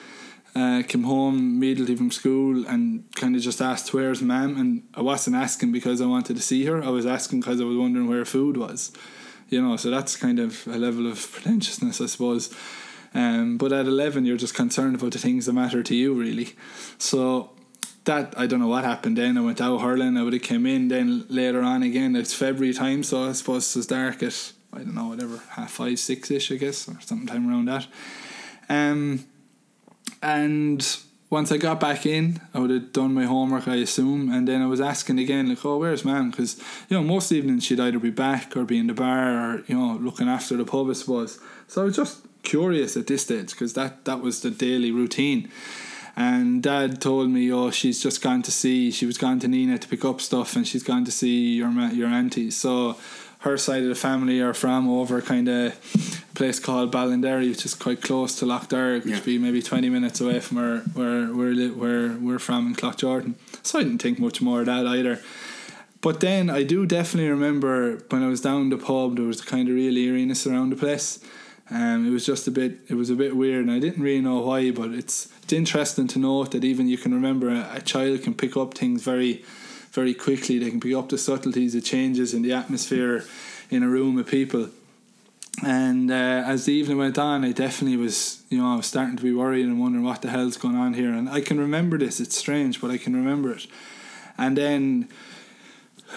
uh, 0.55 0.81
came 0.87 1.03
home 1.03 1.37
immediately 1.37 1.95
from 1.95 2.11
school 2.11 2.67
and 2.67 3.03
kind 3.15 3.35
of 3.35 3.41
just 3.41 3.61
asked 3.61 3.93
where's 3.93 4.21
ma'am 4.21 4.57
and 4.57 4.83
I 4.93 5.01
wasn't 5.01 5.35
asking 5.35 5.71
because 5.71 6.01
I 6.01 6.05
wanted 6.05 6.35
to 6.37 6.41
see 6.41 6.65
her 6.65 6.83
I 6.83 6.89
was 6.89 7.05
asking 7.05 7.41
because 7.41 7.61
I 7.61 7.65
was 7.65 7.77
wondering 7.77 8.07
where 8.07 8.25
food 8.25 8.57
was 8.57 8.91
you 9.49 9.61
know 9.61 9.77
so 9.77 9.91
that's 9.91 10.15
kind 10.15 10.39
of 10.39 10.65
a 10.67 10.77
level 10.77 11.05
of 11.07 11.31
pretentiousness 11.31 12.01
I 12.01 12.07
suppose 12.07 12.53
um, 13.13 13.57
but 13.57 13.73
at 13.73 13.85
11 13.85 14.25
you're 14.25 14.37
just 14.37 14.55
concerned 14.55 14.95
about 14.95 15.11
the 15.11 15.19
things 15.19 15.45
that 15.45 15.53
matter 15.53 15.83
to 15.83 15.95
you 15.95 16.13
really 16.13 16.55
so 16.97 17.51
that 18.05 18.33
I 18.37 18.47
don't 18.47 18.59
know 18.59 18.67
what 18.67 18.83
happened 18.83 19.17
then. 19.17 19.37
I 19.37 19.41
went 19.41 19.61
out 19.61 19.81
hurling. 19.81 20.17
I 20.17 20.23
would 20.23 20.33
have 20.33 20.41
came 20.41 20.65
in 20.65 20.87
then 20.87 21.25
later 21.29 21.61
on 21.61 21.83
again. 21.83 22.15
It's 22.15 22.33
February 22.33 22.73
time, 22.73 23.03
so 23.03 23.29
I 23.29 23.33
suppose 23.33 23.75
it 23.75 23.79
was 23.79 23.87
dark 23.87 24.23
at 24.23 24.53
I 24.73 24.79
don't 24.79 24.95
know 24.95 25.07
whatever 25.07 25.41
half 25.49 25.71
five 25.71 25.99
six 25.99 26.31
ish 26.31 26.51
I 26.51 26.55
guess 26.55 26.87
or 26.87 26.99
sometime 27.01 27.49
around 27.49 27.65
that. 27.65 27.87
Um, 28.69 29.25
and 30.21 30.85
once 31.31 31.49
I 31.49 31.57
got 31.57 31.79
back 31.79 32.05
in, 32.05 32.41
I 32.53 32.59
would 32.59 32.69
have 32.69 32.91
done 32.91 33.13
my 33.13 33.23
homework, 33.23 33.67
I 33.67 33.75
assume, 33.75 34.29
and 34.31 34.45
then 34.47 34.61
I 34.61 34.67
was 34.67 34.81
asking 34.81 35.17
again, 35.17 35.47
like, 35.47 35.65
"Oh, 35.65 35.77
where's 35.77 36.03
ma'am?" 36.03 36.29
Because 36.29 36.57
you 36.89 36.97
know 36.97 37.03
most 37.03 37.31
evenings 37.31 37.63
she'd 37.63 37.79
either 37.79 37.99
be 37.99 38.09
back 38.09 38.55
or 38.55 38.65
be 38.65 38.77
in 38.77 38.87
the 38.87 38.93
bar 38.93 39.33
or 39.33 39.63
you 39.67 39.77
know 39.77 39.97
looking 40.01 40.27
after 40.27 40.57
the 40.57 40.65
pub, 40.65 40.89
I 40.89 40.93
suppose. 40.93 41.39
So 41.67 41.81
I 41.81 41.85
was 41.85 41.95
just 41.95 42.19
curious 42.43 42.97
at 42.97 43.07
this 43.07 43.23
stage 43.23 43.51
because 43.51 43.73
that 43.73 44.05
that 44.05 44.21
was 44.21 44.41
the 44.41 44.51
daily 44.51 44.91
routine. 44.91 45.49
And 46.17 46.61
dad 46.61 46.99
told 46.99 47.29
me, 47.29 47.51
oh, 47.53 47.71
she's 47.71 48.03
just 48.03 48.21
gone 48.21 48.41
to 48.41 48.51
see, 48.51 48.91
she 48.91 49.05
was 49.05 49.17
gone 49.17 49.39
to 49.39 49.47
Nenagh 49.47 49.79
to 49.79 49.87
pick 49.87 50.03
up 50.03 50.19
stuff 50.19 50.57
and 50.57 50.67
she's 50.67 50.83
gone 50.83 51.05
to 51.05 51.11
see 51.11 51.55
your 51.55 51.71
your 51.91 52.09
auntie. 52.09 52.51
So 52.51 52.97
her 53.41 53.57
side 53.57 53.83
of 53.83 53.89
the 53.89 53.95
family 53.95 54.39
are 54.39 54.53
from 54.53 54.89
over 54.89 55.21
kind 55.21 55.47
of 55.47 55.73
a 55.73 56.33
place 56.35 56.59
called 56.59 56.91
Ballinderry, 56.91 57.49
which 57.49 57.65
is 57.65 57.73
quite 57.75 58.01
close 58.01 58.37
to 58.39 58.45
Lough 58.45 58.65
Derg, 58.69 59.03
which 59.03 59.11
Yeah. 59.11 59.15
would 59.17 59.25
be 59.25 59.37
maybe 59.37 59.61
20 59.61 59.89
minutes 59.89 60.21
away 60.21 60.39
from 60.39 60.57
where, 60.57 60.79
where, 60.93 61.67
where, 61.69 62.09
we're 62.17 62.39
from 62.39 62.67
in 62.67 62.75
Cloughjordan. 62.75 63.33
So 63.63 63.79
I 63.79 63.83
didn't 63.83 64.01
think 64.01 64.19
much 64.19 64.41
more 64.41 64.59
of 64.61 64.67
that 64.67 64.85
either. 64.85 65.19
But 66.01 66.19
then 66.19 66.49
I 66.49 66.63
do 66.63 66.85
definitely 66.85 67.29
remember 67.29 68.03
when 68.09 68.23
I 68.23 68.27
was 68.27 68.41
down 68.41 68.69
the 68.69 68.77
pub, 68.77 69.17
there 69.17 69.25
was 69.25 69.41
a 69.41 69.45
kind 69.45 69.67
of 69.69 69.75
real 69.75 69.97
eeriness 69.97 70.47
around 70.47 70.71
the 70.71 70.75
place. 70.75 71.19
Um, 71.69 72.07
it 72.07 72.11
was 72.11 72.25
just 72.25 72.47
a 72.47 72.51
bit, 72.51 72.79
it 72.89 72.95
was 72.95 73.09
a 73.09 73.15
bit 73.15 73.35
weird, 73.35 73.65
and 73.65 73.71
I 73.71 73.79
didn't 73.79 74.03
really 74.03 74.19
know 74.21 74.39
why. 74.39 74.71
But 74.71 74.91
it's 74.91 75.29
it's 75.43 75.53
interesting 75.53 76.07
to 76.09 76.19
note 76.19 76.51
that 76.51 76.63
even 76.63 76.87
you 76.89 76.97
can 76.97 77.13
remember 77.13 77.49
a, 77.49 77.69
a 77.75 77.81
child 77.81 78.23
can 78.23 78.33
pick 78.33 78.57
up 78.57 78.73
things 78.73 79.03
very, 79.03 79.43
very 79.91 80.13
quickly. 80.13 80.59
They 80.59 80.69
can 80.69 80.79
pick 80.79 80.93
up 80.93 81.09
the 81.09 81.17
subtleties, 81.17 81.73
the 81.73 81.81
changes 81.81 82.33
in 82.33 82.41
the 82.41 82.53
atmosphere 82.53 83.25
in 83.69 83.83
a 83.83 83.87
room 83.87 84.17
of 84.17 84.27
people. 84.27 84.69
And 85.63 86.09
uh, 86.09 86.13
as 86.13 86.65
the 86.65 86.73
evening 86.73 86.97
went 86.97 87.17
on, 87.17 87.45
I 87.45 87.51
definitely 87.51 87.97
was, 87.97 88.41
you 88.49 88.57
know, 88.57 88.73
I 88.73 88.75
was 88.75 88.87
starting 88.87 89.17
to 89.17 89.23
be 89.23 89.33
worried 89.33 89.65
and 89.65 89.79
wondering 89.79 90.03
what 90.03 90.21
the 90.21 90.29
hell's 90.29 90.57
going 90.57 90.75
on 90.75 90.93
here. 90.93 91.13
And 91.13 91.29
I 91.29 91.41
can 91.41 91.59
remember 91.59 91.97
this. 91.97 92.19
It's 92.19 92.37
strange, 92.37 92.81
but 92.81 92.89
I 92.89 92.97
can 92.97 93.15
remember 93.15 93.53
it. 93.53 93.67
And 94.37 94.57
then 94.57 95.09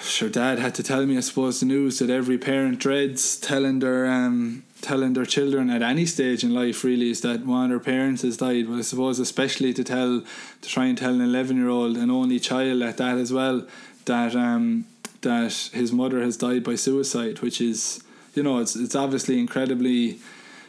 sure 0.02 0.28
dad 0.28 0.59
had 0.59 0.75
to 0.75 0.83
tell 0.83 1.07
me 1.07 1.16
I 1.16 1.21
suppose 1.21 1.61
the 1.61 1.66
news 1.66 1.99
that 2.00 2.11
every 2.11 2.38
parent 2.38 2.81
dreads 2.81 3.37
telling 3.38 3.78
their 3.78 4.07
um 4.07 4.64
telling 4.85 5.14
their 5.14 5.25
children 5.26 5.71
at 5.71 5.83
any 5.83 6.07
stage 6.07 6.45
in 6.45 6.55
life 6.55 6.85
really 6.85 7.11
is 7.11 7.23
that 7.23 7.45
one 7.45 7.64
of 7.64 7.71
their 7.71 7.81
parents 7.81 8.23
has 8.23 8.37
died 8.37 8.69
but 8.69 8.79
I 8.79 8.83
suppose 8.83 9.19
especially 9.19 9.73
to 9.75 9.83
tell 9.83 10.23
to 10.62 10.69
try 10.69 10.87
and 10.87 10.97
tell 10.97 11.14
an 11.14 11.21
11 11.21 11.57
year 11.57 11.69
old 11.69 11.97
an 11.97 12.11
only 12.11 12.38
child 12.38 12.83
at 12.83 12.99
that 12.99 13.19
as 13.19 13.33
well 13.33 13.67
that 14.05 14.37
um 14.37 14.87
that 15.23 15.53
his 15.73 15.91
mother 15.93 16.21
has 16.21 16.37
died 16.37 16.62
by 16.62 16.75
suicide 16.75 17.41
which 17.41 17.61
is 17.61 18.03
you 18.35 18.43
know 18.43 18.59
it's 18.59 18.76
it's 18.76 18.95
obviously 18.95 19.41
incredibly 19.41 20.19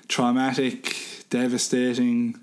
traumatic 0.07 0.95
devastating. 1.29 2.39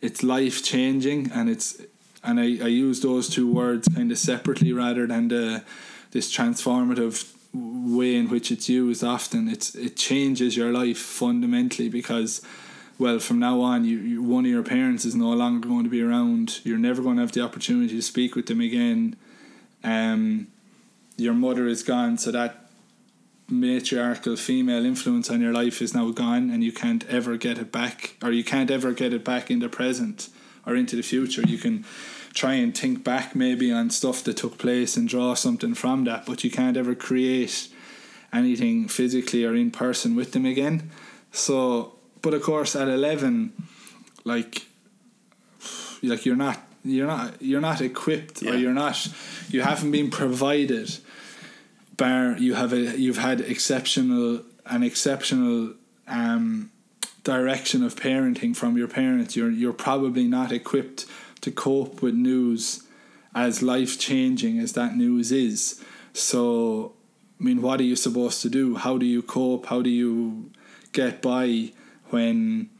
It's 0.00 0.22
life 0.22 0.62
changing 0.62 1.30
and 1.32 1.48
it's 1.48 1.80
and 2.22 2.40
I, 2.40 2.44
I 2.44 2.68
use 2.68 3.00
those 3.00 3.28
two 3.28 3.50
words 3.50 3.88
kind 3.88 4.10
of 4.10 4.18
separately 4.18 4.72
rather 4.72 5.06
than 5.06 5.28
the 5.28 5.62
this 6.12 6.34
transformative 6.34 7.33
way 7.54 8.16
in 8.16 8.28
which 8.28 8.50
it's 8.50 8.68
used 8.68 9.04
often 9.04 9.48
it's 9.48 9.74
it 9.76 9.96
changes 9.96 10.56
your 10.56 10.72
life 10.72 10.98
fundamentally 10.98 11.88
because 11.88 12.42
well 12.98 13.18
from 13.20 13.38
now 13.38 13.60
on 13.60 13.84
you, 13.84 13.98
you 13.98 14.22
one 14.22 14.44
of 14.44 14.50
your 14.50 14.62
parents 14.64 15.04
is 15.04 15.14
no 15.14 15.30
longer 15.30 15.68
going 15.68 15.84
to 15.84 15.90
be 15.90 16.02
around. 16.02 16.60
You're 16.64 16.78
never 16.78 17.00
going 17.00 17.16
to 17.16 17.22
have 17.22 17.32
the 17.32 17.42
opportunity 17.42 17.94
to 17.94 18.02
speak 18.02 18.34
with 18.34 18.46
them 18.46 18.60
again. 18.60 19.16
Um 19.84 20.48
your 21.16 21.34
mother 21.34 21.68
is 21.68 21.84
gone 21.84 22.18
so 22.18 22.32
that 22.32 22.64
matriarchal 23.48 24.36
female 24.36 24.84
influence 24.84 25.30
on 25.30 25.40
your 25.40 25.52
life 25.52 25.80
is 25.80 25.94
now 25.94 26.10
gone 26.10 26.50
and 26.50 26.64
you 26.64 26.72
can't 26.72 27.04
ever 27.08 27.36
get 27.36 27.58
it 27.58 27.70
back 27.70 28.16
or 28.22 28.32
you 28.32 28.42
can't 28.42 28.70
ever 28.70 28.92
get 28.92 29.12
it 29.12 29.24
back 29.24 29.50
in 29.50 29.60
the 29.60 29.68
present 29.68 30.28
or 30.66 30.74
into 30.74 30.96
the 30.96 31.02
future. 31.02 31.42
You 31.42 31.58
can 31.58 31.84
try 32.34 32.54
and 32.54 32.76
think 32.76 33.04
back 33.04 33.34
maybe 33.34 33.72
on 33.72 33.90
stuff 33.90 34.24
that 34.24 34.36
took 34.36 34.58
place 34.58 34.96
and 34.96 35.08
draw 35.08 35.34
something 35.34 35.74
from 35.74 36.04
that 36.04 36.26
but 36.26 36.42
you 36.44 36.50
can't 36.50 36.76
ever 36.76 36.94
create 36.94 37.68
anything 38.32 38.88
physically 38.88 39.44
or 39.44 39.54
in 39.54 39.70
person 39.70 40.16
with 40.16 40.32
them 40.32 40.44
again. 40.44 40.90
So 41.32 41.94
but 42.20 42.34
of 42.34 42.42
course 42.42 42.74
at 42.74 42.88
11 42.88 43.52
like 44.24 44.66
like 46.02 46.26
you're 46.26 46.36
not 46.36 46.60
you're 46.84 47.06
not 47.06 47.40
you're 47.40 47.60
not 47.60 47.80
equipped 47.80 48.42
or 48.42 48.56
you're 48.56 48.72
not 48.72 49.08
you 49.48 49.62
haven't 49.62 49.90
been 49.90 50.10
provided 50.10 50.98
bar 51.96 52.36
you 52.38 52.54
have 52.54 52.72
a 52.72 52.98
you've 52.98 53.18
had 53.18 53.40
exceptional 53.40 54.42
an 54.66 54.82
exceptional 54.82 55.74
um 56.08 56.70
direction 57.24 57.82
of 57.82 57.96
parenting 57.96 58.54
from 58.54 58.76
your 58.76 58.86
parents, 58.86 59.34
you're 59.34 59.50
you're 59.50 59.72
probably 59.72 60.28
not 60.28 60.52
equipped 60.52 61.06
to 61.44 61.50
cope 61.50 62.02
with 62.02 62.14
news 62.14 62.82
as 63.34 63.62
life 63.62 63.98
changing 63.98 64.58
as 64.58 64.72
that 64.72 64.96
news 64.96 65.32
is. 65.32 65.82
So, 66.12 66.92
I 67.40 67.44
mean, 67.44 67.62
what 67.62 67.80
are 67.80 67.84
you 67.84 67.96
supposed 67.96 68.42
to 68.42 68.48
do? 68.48 68.76
How 68.76 68.98
do 68.98 69.06
you 69.06 69.22
cope? 69.22 69.66
How 69.66 69.82
do 69.82 69.90
you 69.90 70.50
get 70.92 71.20
by 71.20 71.72
when 72.10 72.70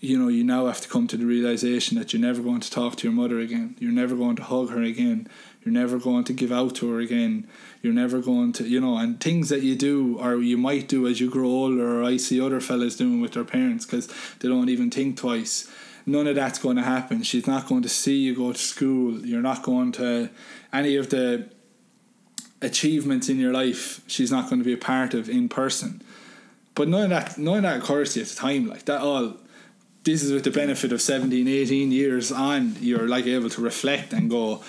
you 0.00 0.18
know 0.18 0.28
you 0.28 0.44
now 0.44 0.66
have 0.66 0.80
to 0.80 0.88
come 0.88 1.06
to 1.08 1.16
the 1.16 1.26
realization 1.26 1.98
that 1.98 2.12
you're 2.12 2.22
never 2.22 2.40
going 2.40 2.60
to 2.60 2.70
talk 2.70 2.96
to 2.96 3.06
your 3.06 3.14
mother 3.14 3.38
again. 3.40 3.76
You're 3.78 3.92
never 3.92 4.14
going 4.14 4.36
to 4.36 4.42
hug 4.42 4.70
her 4.70 4.82
again. 4.82 5.28
You're 5.64 5.74
never 5.74 5.98
going 5.98 6.24
to 6.24 6.32
give 6.32 6.52
out 6.52 6.76
to 6.76 6.90
her 6.92 7.00
again. 7.00 7.48
You're 7.82 7.92
never 7.92 8.20
going 8.20 8.52
to, 8.54 8.64
you 8.66 8.80
know, 8.80 8.96
and 8.96 9.20
things 9.20 9.48
that 9.50 9.62
you 9.62 9.76
do 9.76 10.18
or 10.18 10.36
you 10.36 10.56
might 10.56 10.88
do 10.88 11.06
as 11.06 11.20
you 11.20 11.28
grow 11.30 11.48
older, 11.48 12.00
or 12.00 12.04
I 12.04 12.16
see 12.16 12.40
other 12.40 12.60
fellas 12.60 12.96
doing 12.96 13.20
with 13.20 13.32
their 13.32 13.44
parents 13.44 13.84
because 13.84 14.08
they 14.38 14.48
don't 14.48 14.68
even 14.68 14.90
think 14.90 15.16
twice. 15.16 15.70
None 16.08 16.26
of 16.26 16.36
that's 16.36 16.58
going 16.58 16.76
to 16.76 16.82
happen. 16.82 17.22
She's 17.22 17.46
not 17.46 17.68
going 17.68 17.82
to 17.82 17.88
see 17.88 18.16
you 18.16 18.34
go 18.34 18.50
to 18.52 18.58
school. 18.58 19.20
You're 19.20 19.42
not 19.42 19.62
going 19.62 19.92
to 19.92 20.30
any 20.72 20.96
of 20.96 21.10
the 21.10 21.50
achievements 22.62 23.28
in 23.28 23.38
your 23.38 23.52
life. 23.52 24.00
She's 24.06 24.32
not 24.32 24.48
going 24.48 24.58
to 24.58 24.64
be 24.64 24.72
a 24.72 24.78
part 24.78 25.12
of 25.12 25.28
in 25.28 25.50
person. 25.50 26.00
But 26.74 26.88
none 26.88 27.04
of 27.04 27.10
that, 27.10 27.36
none 27.36 27.58
of 27.58 27.62
that 27.64 27.82
occurs 27.82 28.14
to 28.14 28.20
you 28.20 28.22
at 28.22 28.30
the 28.30 28.36
time. 28.36 28.66
Like 28.66 28.86
that, 28.86 29.02
all 29.02 29.34
this 30.04 30.22
is 30.22 30.32
with 30.32 30.44
the 30.44 30.50
benefit 30.50 30.92
of 30.92 31.02
17, 31.02 31.46
18 31.46 31.92
years 31.92 32.32
on. 32.32 32.76
You're 32.80 33.06
like 33.06 33.26
able 33.26 33.50
to 33.50 33.60
reflect 33.60 34.14
and 34.14 34.30
go, 34.30 34.62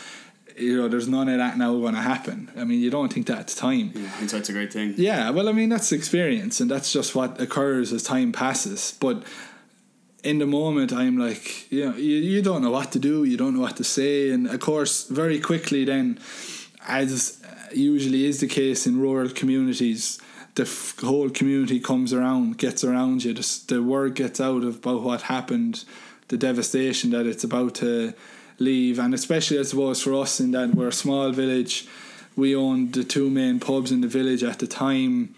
you 0.58 0.76
know, 0.76 0.90
there's 0.90 1.08
none 1.08 1.30
of 1.30 1.38
that 1.38 1.58
now 1.58 1.72
going 1.80 1.96
to 1.96 2.02
happen. 2.02 2.52
I 2.58 2.66
mean, 2.66 2.82
you 2.82 2.90
don't 2.90 3.14
think 3.14 3.28
that 3.28 3.40
at 3.40 3.48
the 3.48 3.56
time. 3.56 3.94
Yeah, 3.96 4.08
hindsight's 4.08 4.50
a 4.50 4.52
great 4.52 4.74
thing. 4.74 4.96
Yeah, 4.98 5.30
well, 5.30 5.48
I 5.48 5.54
mean, 5.54 5.70
that's 5.70 5.94
experience, 5.94 6.60
and 6.60 6.70
that's 6.70 6.92
just 6.92 7.16
what 7.16 7.40
occurs 7.40 7.94
as 7.94 8.04
time 8.04 8.34
passes. 8.34 8.98
But 9.00 9.24
in 10.24 10.40
the 10.40 10.46
moment, 10.46 10.92
I'm 10.92 11.18
like, 11.18 11.72
you 11.72 11.86
know, 11.86 11.96
you, 11.96 12.18
you 12.18 12.42
don't 12.42 12.62
know 12.62 12.72
what 12.72 12.92
to 12.94 13.00
do, 13.00 13.24
you 13.24 13.38
don't 13.38 13.54
know 13.56 13.62
what 13.62 13.78
to 13.78 13.84
say, 13.84 14.32
and 14.32 14.48
of 14.48 14.60
course, 14.60 15.08
very 15.08 15.40
quickly, 15.40 15.86
then, 15.86 16.20
as 16.88 17.42
usually 17.74 18.26
is 18.26 18.40
the 18.40 18.48
case 18.48 18.86
in 18.86 19.00
rural 19.00 19.30
communities, 19.30 20.20
the 20.56 20.64
f- 20.64 21.00
whole 21.00 21.30
community 21.30 21.80
comes 21.80 22.12
around, 22.14 22.58
gets 22.58 22.84
around 22.84 23.24
you. 23.24 23.34
The, 23.34 23.62
the 23.68 23.84
word 23.84 24.16
gets 24.16 24.42
out 24.42 24.64
about 24.64 25.04
what 25.04 25.24
happened, 25.24 25.86
the 26.28 26.38
devastation 26.38 27.12
that 27.12 27.26
it's 27.26 27.44
about 27.44 27.76
to 27.76 28.14
leave, 28.58 29.00
and 29.00 29.14
especially 29.14 29.60
I 29.60 29.64
suppose 29.64 30.02
for 30.02 30.14
us 30.16 30.40
in 30.40 30.52
that 30.52 30.76
we're 30.76 30.90
a 30.90 30.94
small 30.94 31.32
village, 31.32 31.88
we 32.36 32.56
owned 32.56 32.94
the 32.94 33.04
two 33.04 33.30
main 33.30 33.60
pubs 33.60 33.92
in 33.92 34.02
the 34.02 34.08
village 34.08 34.44
at 34.44 34.60
the 34.60 34.68
time. 34.68 35.36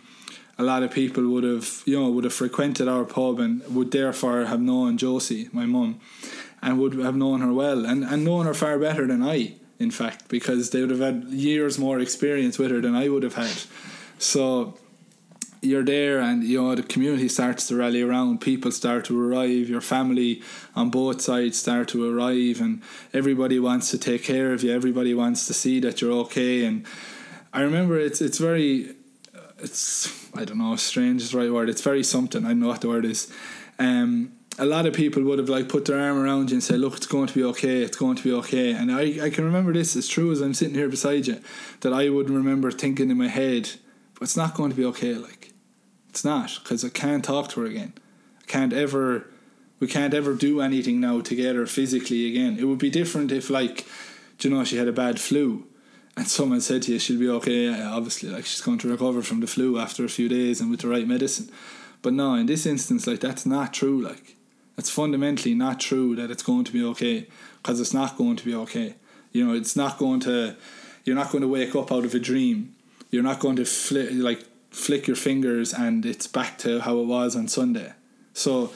A 0.57 0.63
lot 0.63 0.83
of 0.83 0.91
people 0.91 1.27
would 1.29 1.43
have, 1.43 1.81
you 1.85 1.99
know, 1.99 2.09
would 2.09 2.23
have 2.23 2.33
frequented 2.33 2.87
our 2.87 3.05
pub 3.05 3.39
and 3.39 3.63
would 3.73 3.91
therefore 3.91 4.45
have 4.45 4.61
known 4.61 4.97
Josie, 4.97 5.49
my 5.51 5.65
mum, 5.65 5.99
and 6.61 6.79
would 6.79 6.93
have 6.93 7.15
known 7.15 7.41
her 7.41 7.53
well 7.53 7.85
and, 7.85 8.03
and 8.03 8.23
known 8.23 8.45
her 8.45 8.53
far 8.53 8.77
better 8.77 9.07
than 9.07 9.23
I, 9.23 9.55
in 9.79 9.91
fact, 9.91 10.27
because 10.27 10.69
they 10.69 10.81
would 10.81 10.91
have 10.91 10.99
had 10.99 11.25
years 11.29 11.79
more 11.79 11.99
experience 11.99 12.59
with 12.59 12.71
her 12.71 12.81
than 12.81 12.95
I 12.95 13.09
would 13.09 13.23
have 13.23 13.35
had. 13.35 13.57
So 14.19 14.77
you're 15.61 15.85
there 15.85 16.19
and 16.19 16.43
you 16.43 16.59
know 16.59 16.73
the 16.73 16.83
community 16.83 17.27
starts 17.27 17.67
to 17.67 17.75
rally 17.75 18.01
around 18.01 18.41
people 18.41 18.71
start 18.71 19.05
to 19.05 19.19
arrive 19.21 19.69
your 19.69 19.81
family 19.81 20.41
on 20.75 20.89
both 20.89 21.21
sides 21.21 21.59
start 21.59 21.87
to 21.87 22.03
arrive 22.03 22.59
and 22.59 22.81
everybody 23.13 23.59
wants 23.59 23.91
to 23.91 23.97
take 23.97 24.23
care 24.23 24.53
of 24.53 24.63
you 24.63 24.73
everybody 24.73 25.13
wants 25.13 25.45
to 25.45 25.53
see 25.53 25.79
that 25.79 26.01
you're 26.01 26.11
okay 26.11 26.65
and 26.65 26.83
i 27.53 27.61
remember 27.61 27.99
it's 27.99 28.21
it's 28.21 28.39
very 28.39 28.95
it's 29.61 30.29
i 30.35 30.43
don't 30.45 30.57
know 30.57 30.75
strange 30.75 31.21
is 31.21 31.31
the 31.31 31.37
right 31.37 31.51
word 31.51 31.69
it's 31.69 31.81
very 31.81 32.03
something 32.03 32.45
i 32.45 32.53
know 32.53 32.67
what 32.67 32.81
the 32.81 32.87
word 32.87 33.05
is 33.05 33.31
um 33.79 34.31
a 34.59 34.65
lot 34.65 34.85
of 34.85 34.93
people 34.93 35.23
would 35.23 35.39
have 35.39 35.49
like 35.49 35.69
put 35.69 35.85
their 35.85 35.99
arm 35.99 36.17
around 36.17 36.49
you 36.49 36.55
and 36.55 36.63
say, 36.63 36.75
"Look, 36.75 36.97
it's 36.97 37.07
going 37.07 37.27
to 37.27 37.33
be 37.33 37.43
okay. 37.45 37.81
It's 37.81 37.97
going 37.97 38.17
to 38.17 38.23
be 38.23 38.33
okay." 38.33 38.71
And 38.71 38.91
I, 38.91 39.25
I 39.25 39.29
can 39.29 39.45
remember 39.45 39.73
this 39.73 39.95
as 39.95 40.07
true 40.07 40.31
as 40.31 40.41
I'm 40.41 40.53
sitting 40.53 40.75
here 40.75 40.89
beside 40.89 41.27
you, 41.27 41.39
that 41.81 41.93
I 41.93 42.09
would 42.09 42.29
remember 42.29 42.71
thinking 42.71 43.09
in 43.09 43.17
my 43.17 43.27
head, 43.27 43.71
"But 44.13 44.23
it's 44.23 44.37
not 44.37 44.53
going 44.53 44.71
to 44.71 44.75
be 44.75 44.85
okay." 44.85 45.15
Like, 45.15 45.53
it's 46.09 46.25
not 46.25 46.59
because 46.61 46.83
I 46.83 46.89
can't 46.89 47.23
talk 47.23 47.49
to 47.49 47.61
her 47.61 47.65
again. 47.65 47.93
I 48.41 48.45
can't 48.45 48.73
ever. 48.73 49.27
We 49.79 49.87
can't 49.87 50.13
ever 50.13 50.35
do 50.35 50.61
anything 50.61 50.99
now 50.99 51.21
together 51.21 51.65
physically 51.65 52.29
again. 52.29 52.59
It 52.59 52.65
would 52.65 52.77
be 52.77 52.91
different 52.91 53.31
if, 53.31 53.49
like, 53.49 53.87
you 54.39 54.51
know, 54.51 54.63
she 54.63 54.77
had 54.77 54.87
a 54.87 54.91
bad 54.91 55.19
flu, 55.19 55.65
and 56.17 56.27
someone 56.27 56.61
said 56.61 56.83
to 56.83 56.93
you, 56.93 56.99
"She'll 56.99 57.19
be 57.19 57.29
okay." 57.29 57.81
Obviously, 57.83 58.29
like 58.29 58.45
she's 58.45 58.61
going 58.61 58.77
to 58.79 58.89
recover 58.89 59.21
from 59.21 59.39
the 59.39 59.47
flu 59.47 59.79
after 59.79 60.03
a 60.03 60.09
few 60.09 60.27
days 60.27 60.59
and 60.59 60.69
with 60.69 60.81
the 60.81 60.87
right 60.87 61.07
medicine. 61.07 61.49
But 62.01 62.13
no, 62.13 62.35
in 62.35 62.47
this 62.47 62.65
instance, 62.65 63.07
like 63.07 63.19
that's 63.19 63.45
not 63.45 63.73
true. 63.73 64.01
Like 64.01 64.35
it's 64.77 64.89
fundamentally 64.89 65.53
not 65.53 65.79
true 65.79 66.15
that 66.15 66.31
it's 66.31 66.43
going 66.43 66.65
to 66.65 66.71
be 66.71 66.83
okay 66.85 67.27
because 67.61 67.79
it's 67.79 67.93
not 67.93 68.17
going 68.17 68.35
to 68.37 68.45
be 68.45 68.55
okay. 68.55 68.95
You 69.31 69.47
know, 69.47 69.53
it's 69.53 69.75
not 69.75 69.97
going 69.97 70.19
to. 70.21 70.55
You're 71.03 71.15
not 71.15 71.31
going 71.31 71.41
to 71.41 71.47
wake 71.47 71.75
up 71.75 71.91
out 71.91 72.05
of 72.05 72.13
a 72.13 72.19
dream. 72.19 72.75
You're 73.09 73.23
not 73.23 73.39
going 73.39 73.55
to 73.55 73.65
flick 73.65 74.09
like 74.13 74.45
flick 74.71 75.07
your 75.07 75.17
fingers 75.17 75.73
and 75.73 76.05
it's 76.05 76.27
back 76.27 76.57
to 76.59 76.79
how 76.79 76.97
it 76.99 77.05
was 77.05 77.35
on 77.35 77.47
Sunday. 77.47 77.91
So 78.33 78.71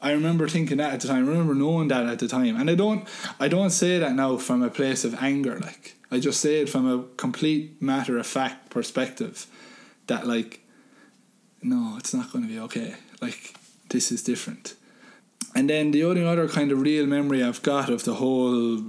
I 0.00 0.12
remember 0.12 0.48
thinking 0.48 0.76
that 0.76 0.94
at 0.94 1.00
the 1.00 1.08
time. 1.08 1.24
I 1.24 1.28
remember 1.28 1.54
knowing 1.54 1.88
that 1.88 2.06
at 2.06 2.18
the 2.18 2.28
time, 2.28 2.56
and 2.56 2.70
I 2.70 2.74
don't. 2.74 3.08
I 3.40 3.48
don't 3.48 3.70
say 3.70 3.98
that 3.98 4.14
now 4.14 4.36
from 4.36 4.62
a 4.62 4.70
place 4.70 5.04
of 5.04 5.20
anger. 5.22 5.58
Like 5.58 5.95
I 6.10 6.20
just 6.20 6.40
say 6.40 6.60
it 6.60 6.68
from 6.68 6.86
a 6.86 7.04
complete 7.16 7.80
matter 7.82 8.18
of 8.18 8.26
fact 8.26 8.70
perspective. 8.70 9.46
That 10.06 10.26
like, 10.26 10.60
no, 11.62 11.96
it's 11.98 12.14
not 12.14 12.32
going 12.32 12.46
to 12.46 12.52
be 12.52 12.60
okay. 12.60 12.94
Like 13.20 13.54
this 13.88 14.12
is 14.12 14.22
different. 14.22 14.74
And 15.54 15.70
then 15.70 15.90
the 15.90 16.04
only 16.04 16.24
other 16.24 16.48
kind 16.48 16.70
of 16.70 16.80
real 16.80 17.06
memory 17.06 17.42
I've 17.42 17.62
got 17.62 17.88
of 17.88 18.04
the 18.04 18.14
whole 18.14 18.82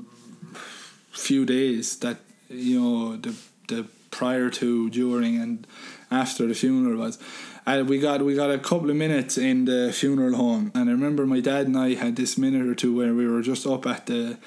few 1.12 1.46
days 1.46 1.98
that 2.00 2.18
you 2.50 2.80
know 2.80 3.18
the 3.18 3.36
the 3.68 3.88
prior 4.12 4.50
to, 4.50 4.90
during, 4.90 5.40
and 5.40 5.68
after 6.10 6.48
the 6.48 6.54
funeral 6.54 6.98
was. 6.98 7.20
Uh, 7.66 7.84
we 7.86 8.00
got 8.00 8.22
we 8.22 8.34
got 8.36 8.50
a 8.50 8.58
couple 8.58 8.90
of 8.90 8.96
minutes 8.96 9.38
in 9.38 9.66
the 9.66 9.92
funeral 9.94 10.36
home, 10.36 10.72
and 10.74 10.90
I 10.90 10.94
remember 10.94 11.26
my 11.26 11.42
dad 11.42 11.68
and 11.68 11.78
I 11.78 11.96
had 11.96 12.16
this 12.16 12.38
minute 12.38 12.66
or 12.66 12.74
two 12.74 12.96
where 12.96 13.14
we 13.14 13.28
were 13.28 13.42
just 13.42 13.68
up 13.68 13.86
at 13.86 14.06
the 14.06 14.38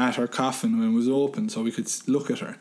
at 0.00 0.16
her 0.16 0.26
coffin 0.26 0.78
when 0.78 0.90
it 0.90 0.94
was 0.94 1.08
open, 1.08 1.48
so 1.48 1.62
we 1.62 1.72
could 1.72 1.88
look 2.06 2.30
at 2.30 2.40
her. 2.40 2.56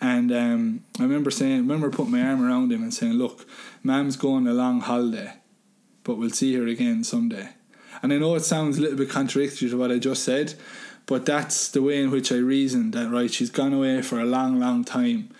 And 0.00 0.30
um, 0.32 0.84
I 0.98 1.02
remember 1.02 1.30
saying, 1.30 1.56
I 1.56 1.58
remember 1.58 1.90
putting 1.90 2.12
my 2.12 2.22
arm 2.22 2.40
around 2.44 2.72
him 2.72 2.82
and 2.82 2.94
saying, 2.94 3.14
"Look, 3.14 3.46
Mam's 3.82 4.16
going 4.16 4.46
a 4.46 4.52
long 4.52 4.80
holiday, 4.80 5.34
but 6.04 6.16
we'll 6.18 6.30
see 6.30 6.54
her 6.54 6.66
again 6.66 7.04
someday." 7.04 7.48
And 8.00 8.12
I 8.12 8.18
know 8.18 8.36
it 8.36 8.44
sounds 8.44 8.78
a 8.78 8.80
little 8.80 8.96
bit 8.96 9.10
contradictory 9.10 9.68
to 9.70 9.76
what 9.76 9.90
I 9.90 9.98
just 9.98 10.22
said, 10.22 10.54
but 11.06 11.26
that's 11.26 11.68
the 11.68 11.82
way 11.82 12.00
in 12.02 12.10
which 12.10 12.30
I 12.30 12.36
reasoned 12.36 12.92
that. 12.94 13.10
Right, 13.10 13.32
she's 13.32 13.50
gone 13.50 13.74
away 13.74 14.02
for 14.02 14.20
a 14.20 14.24
long, 14.36 14.60
long 14.60 14.84
time, 14.84 15.30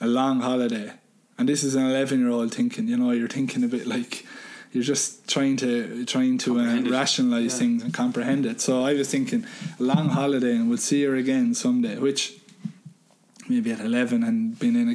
a 0.00 0.06
long 0.06 0.40
holiday, 0.40 0.92
and 1.36 1.48
this 1.48 1.62
is 1.62 1.74
an 1.74 1.84
eleven-year-old 1.84 2.54
thinking. 2.54 2.88
You 2.88 2.96
know, 2.96 3.10
you're 3.10 3.28
thinking 3.28 3.64
a 3.64 3.68
bit 3.68 3.86
like 3.86 4.26
you're 4.74 4.82
just 4.94 5.28
trying 5.28 5.56
to 5.58 6.04
trying 6.04 6.36
to 6.38 6.58
uh, 6.58 6.80
rationalize 6.90 7.52
Yeah. 7.52 7.58
things 7.60 7.82
and 7.84 7.94
comprehend 7.94 8.44
it. 8.44 8.60
So 8.60 8.82
I 8.82 8.92
was 8.94 9.08
thinking 9.08 9.46
long 9.78 10.08
holiday, 10.10 10.56
and 10.56 10.68
we'll 10.68 10.78
see 10.90 11.04
her 11.04 11.14
again 11.14 11.54
someday, 11.54 11.96
which 11.98 12.34
maybe 13.48 13.70
at 13.70 13.80
11 13.80 14.22
and 14.24 14.58
being 14.58 14.74
in 14.74 14.88
a, 14.88 14.92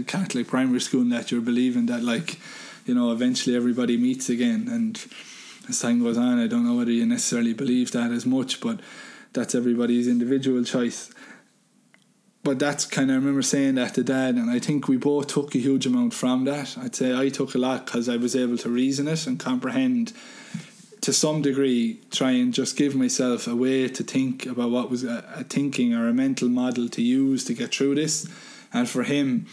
a 0.00 0.04
Catholic 0.04 0.48
primary 0.48 0.80
school 0.80 1.02
and 1.02 1.12
that 1.12 1.30
you're 1.30 1.40
believing 1.40 1.86
that 1.86 2.02
like 2.02 2.38
you 2.84 2.94
know 2.94 3.12
eventually 3.12 3.54
everybody 3.56 3.96
meets 3.96 4.28
again 4.28 4.68
and 4.68 5.06
as 5.68 5.78
time 5.80 6.02
goes 6.02 6.18
on 6.18 6.38
I 6.40 6.48
don't 6.48 6.66
know 6.66 6.74
whether 6.74 6.90
you 6.90 7.06
necessarily 7.06 7.52
believe 7.54 7.92
that 7.92 8.10
as 8.10 8.26
much 8.26 8.60
but 8.60 8.80
that's 9.32 9.54
everybody's 9.54 10.08
individual 10.08 10.64
choice 10.64 11.10
but 12.44 12.58
that's 12.58 12.84
kind 12.84 13.10
of 13.10 13.14
I 13.14 13.18
remember 13.18 13.42
saying 13.42 13.76
that 13.76 13.94
to 13.94 14.02
dad 14.02 14.34
and 14.34 14.50
I 14.50 14.58
think 14.58 14.88
we 14.88 14.96
both 14.96 15.28
took 15.28 15.54
a 15.54 15.58
huge 15.58 15.86
amount 15.86 16.14
from 16.14 16.44
that. 16.44 16.76
I'd 16.76 16.94
say 16.94 17.16
I 17.16 17.28
took 17.28 17.54
a 17.54 17.58
lot 17.58 17.86
because 17.86 18.08
I 18.08 18.16
was 18.16 18.34
able 18.34 18.58
to 18.58 18.68
reason 18.68 19.06
it 19.08 19.26
and 19.26 19.38
comprehend 19.38 20.12
to 21.02 21.12
some 21.12 21.42
degree 21.42 22.00
try 22.10 22.32
and 22.32 22.52
just 22.54 22.76
give 22.76 22.94
myself 22.94 23.46
a 23.46 23.56
way 23.56 23.88
to 23.88 24.02
think 24.02 24.46
about 24.46 24.70
what 24.70 24.90
was 24.90 25.04
a, 25.04 25.24
a 25.34 25.44
thinking 25.44 25.94
or 25.94 26.08
a 26.08 26.14
mental 26.14 26.48
model 26.48 26.88
to 26.88 27.02
use 27.02 27.44
to 27.44 27.54
get 27.54 27.74
through 27.74 27.96
this. 27.96 28.28
And 28.72 28.88
for 28.88 29.04
him 29.04 29.46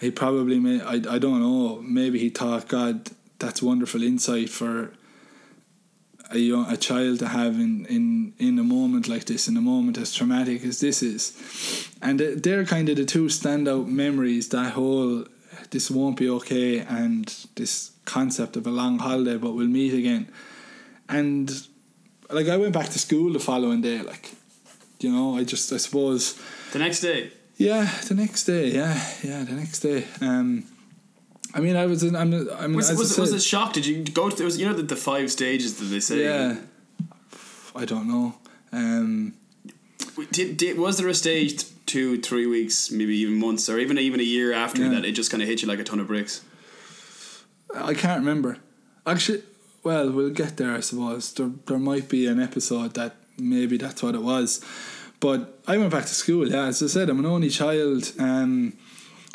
he 0.00 0.10
probably 0.10 0.58
may 0.58 0.80
I, 0.80 0.94
I 0.94 1.18
don't 1.18 1.40
know 1.40 1.82
maybe 1.82 2.18
he 2.18 2.30
thought 2.30 2.68
god 2.68 3.10
that's 3.38 3.62
wonderful 3.62 4.02
insight 4.02 4.48
for 4.48 4.92
a 6.30 6.38
young, 6.38 6.70
a 6.70 6.76
child 6.76 7.18
to 7.18 7.28
have 7.28 7.54
in, 7.54 7.86
in 7.86 8.32
in 8.38 8.58
a 8.58 8.62
moment 8.62 9.08
like 9.08 9.24
this 9.24 9.48
in 9.48 9.56
a 9.56 9.60
moment 9.60 9.98
as 9.98 10.14
traumatic 10.14 10.64
as 10.64 10.80
this 10.80 11.02
is. 11.02 11.32
And 12.00 12.20
they're 12.20 12.64
kind 12.64 12.88
of 12.88 12.96
the 12.96 13.04
two 13.04 13.26
standout 13.26 13.86
memories 13.88 14.48
that 14.50 14.72
whole 14.72 15.24
this 15.70 15.90
won't 15.90 16.16
be 16.16 16.28
okay 16.28 16.80
and 16.80 17.26
this 17.56 17.92
concept 18.04 18.56
of 18.56 18.66
a 18.66 18.70
long 18.70 18.98
holiday 18.98 19.36
but 19.36 19.52
we'll 19.52 19.66
meet 19.68 19.94
again. 19.94 20.28
And 21.08 21.50
like 22.30 22.48
I 22.48 22.56
went 22.56 22.72
back 22.72 22.88
to 22.90 22.98
school 22.98 23.32
the 23.32 23.40
following 23.40 23.82
day 23.82 24.00
like 24.02 24.30
you 25.00 25.10
know 25.12 25.36
I 25.36 25.44
just 25.44 25.72
I 25.72 25.78
suppose 25.78 26.38
The 26.72 26.78
next 26.78 27.00
day, 27.00 27.32
yeah 27.56 27.90
the 28.08 28.14
next 28.14 28.44
day 28.44 28.68
yeah 28.68 28.94
yeah 29.22 29.42
the 29.44 29.52
next 29.52 29.80
day. 29.80 30.06
Um 30.20 30.64
I 31.54 31.60
mean, 31.60 31.76
I 31.76 31.86
was 31.86 32.02
in. 32.02 32.14
I'm. 32.16 32.32
I 32.52 32.66
mean, 32.66 32.76
Was, 32.76 32.90
as 32.90 32.98
was, 32.98 33.18
was 33.18 33.32
it 33.32 33.42
shock? 33.42 33.72
Did 33.72 33.86
you 33.86 34.04
go 34.04 34.30
to 34.30 34.36
there 34.36 34.44
was 34.46 34.58
you 34.58 34.66
know 34.66 34.74
the, 34.74 34.82
the 34.82 34.96
five 34.96 35.30
stages 35.30 35.78
that 35.78 35.86
they 35.86 36.00
say? 36.00 36.22
Yeah. 36.24 36.56
I 37.74 37.84
don't 37.84 38.08
know. 38.08 38.34
Um, 38.72 39.34
Did, 40.32 40.56
did 40.56 40.78
was 40.78 40.98
there 40.98 41.08
a 41.08 41.14
stage 41.14 41.64
two, 41.86 42.20
three 42.20 42.46
weeks, 42.46 42.90
maybe 42.90 43.16
even 43.18 43.34
months, 43.38 43.68
or 43.68 43.78
even 43.78 43.98
even 43.98 44.20
a 44.20 44.24
year 44.24 44.52
after 44.52 44.82
Yeah. 44.82 44.90
that 44.90 45.04
it 45.04 45.12
just 45.12 45.30
kind 45.30 45.42
of 45.42 45.48
hit 45.48 45.62
you 45.62 45.68
like 45.68 45.78
a 45.80 45.84
ton 45.84 45.98
of 46.00 46.06
bricks? 46.08 46.42
I 47.74 47.94
can't 47.94 48.20
remember. 48.20 48.58
Actually, 49.06 49.42
well, 49.82 50.10
we'll 50.10 50.30
get 50.30 50.56
there. 50.56 50.72
I 50.74 50.80
suppose 50.80 51.32
there 51.34 51.50
there 51.66 51.78
might 51.78 52.08
be 52.08 52.26
an 52.26 52.40
episode 52.40 52.94
that 52.94 53.16
maybe 53.38 53.76
that's 53.76 54.02
what 54.02 54.14
it 54.14 54.22
was. 54.22 54.60
But 55.20 55.60
I 55.66 55.76
went 55.78 55.90
back 55.90 56.06
to 56.06 56.14
school. 56.14 56.48
Yeah, 56.48 56.66
as 56.66 56.82
I 56.82 56.86
said, 56.86 57.08
I'm 57.10 57.18
an 57.18 57.26
only 57.26 57.50
child. 57.50 58.12
Um, 58.18 58.72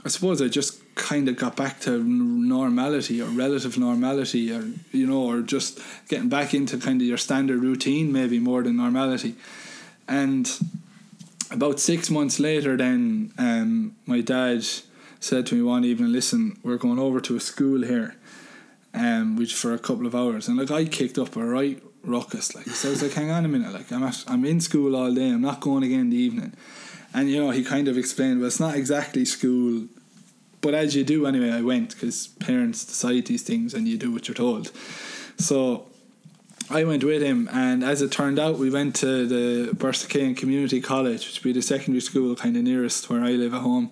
I 0.03 0.09
suppose 0.09 0.41
I 0.41 0.47
just 0.47 0.81
kind 1.11 1.29
of 1.29 1.35
got 1.37 1.55
back 1.55 1.79
to 1.81 1.91
normality 2.03 3.21
or 3.21 3.29
relative 3.45 3.77
normality, 3.77 4.51
or 4.51 4.63
you 4.91 5.07
know, 5.07 5.23
or 5.31 5.41
just 5.41 5.79
getting 6.09 6.29
back 6.29 6.53
into 6.53 6.77
kind 6.77 7.01
of 7.01 7.07
your 7.07 7.21
standard 7.27 7.59
routine, 7.69 8.11
maybe 8.11 8.39
more 8.39 8.63
than 8.63 8.75
normality. 8.75 9.35
And 10.07 10.45
about 11.51 11.79
six 11.79 12.09
months 12.09 12.39
later, 12.39 12.77
then 12.77 13.31
um, 13.37 13.95
my 14.05 14.21
dad 14.21 14.63
said 15.19 15.45
to 15.47 15.55
me 15.55 15.61
one 15.61 15.83
evening, 15.85 16.11
"Listen, 16.11 16.57
we're 16.63 16.83
going 16.85 16.99
over 16.99 17.19
to 17.21 17.35
a 17.35 17.39
school 17.39 17.81
here." 17.83 18.15
um, 18.95 19.35
which 19.35 19.53
for 19.53 19.73
a 19.73 19.79
couple 19.79 20.07
of 20.07 20.15
hours, 20.15 20.47
and 20.47 20.57
like 20.57 20.71
I 20.71 20.85
kicked 20.85 21.17
up 21.17 21.35
a 21.35 21.45
right 21.45 21.81
ruckus. 22.03 22.55
Like 22.55 22.67
so, 22.67 22.89
I 22.89 22.91
was 22.91 23.03
like, 23.03 23.13
"Hang 23.13 23.29
on 23.29 23.45
a 23.45 23.47
minute! 23.47 23.73
Like 23.73 23.91
I'm 23.91 24.03
at, 24.03 24.23
I'm 24.27 24.45
in 24.45 24.61
school 24.61 24.95
all 24.95 25.13
day. 25.13 25.29
I'm 25.29 25.41
not 25.41 25.59
going 25.59 25.83
again 25.83 26.01
in 26.01 26.09
the 26.09 26.17
evening." 26.17 26.53
And 27.13 27.29
you 27.29 27.43
know, 27.43 27.51
he 27.51 27.63
kind 27.63 27.87
of 27.87 27.97
explained, 27.97 28.39
"Well, 28.39 28.47
it's 28.47 28.59
not 28.59 28.75
exactly 28.75 29.25
school, 29.25 29.87
but 30.65 30.73
as 30.73 30.95
you 30.95 31.03
do 31.03 31.25
anyway." 31.31 31.51
I 31.61 31.63
went 31.73 31.87
because 31.93 32.17
parents 32.49 32.79
decide 32.93 33.23
these 33.31 33.45
things, 33.49 33.73
and 33.75 33.87
you 33.87 33.97
do 34.05 34.11
what 34.13 34.23
you're 34.27 34.41
told. 34.47 34.71
So 35.37 35.57
I 36.79 36.83
went 36.83 37.03
with 37.03 37.21
him, 37.21 37.47
and 37.65 37.83
as 37.83 38.01
it 38.01 38.11
turned 38.11 38.39
out, 38.39 38.57
we 38.57 38.69
went 38.77 38.95
to 39.05 39.11
the 39.27 39.45
Borrisokane 39.79 40.35
Community 40.41 40.79
College, 40.81 41.21
which 41.25 41.37
would 41.37 41.49
be 41.49 41.59
the 41.59 41.61
secondary 41.61 42.01
school 42.01 42.35
kind 42.35 42.57
of 42.57 42.63
nearest 42.63 43.09
where 43.09 43.23
I 43.23 43.33
live 43.43 43.53
at 43.53 43.61
home. 43.61 43.91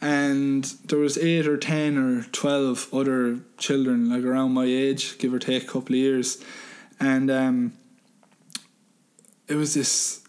And 0.00 0.64
there 0.88 1.00
was 1.06 1.18
eight 1.18 1.46
or 1.52 1.58
ten 1.58 1.98
or 1.98 2.12
twelve 2.42 2.88
other 2.92 3.40
children, 3.58 4.08
like 4.08 4.24
around 4.24 4.50
my 4.52 4.64
age, 4.64 5.18
give 5.18 5.34
or 5.34 5.40
take 5.40 5.64
a 5.64 5.66
couple 5.66 5.94
of 5.94 6.00
years, 6.06 6.28
and 6.98 7.30
um, 7.30 7.72
it 9.48 9.56
was 9.56 9.74
this. 9.74 10.22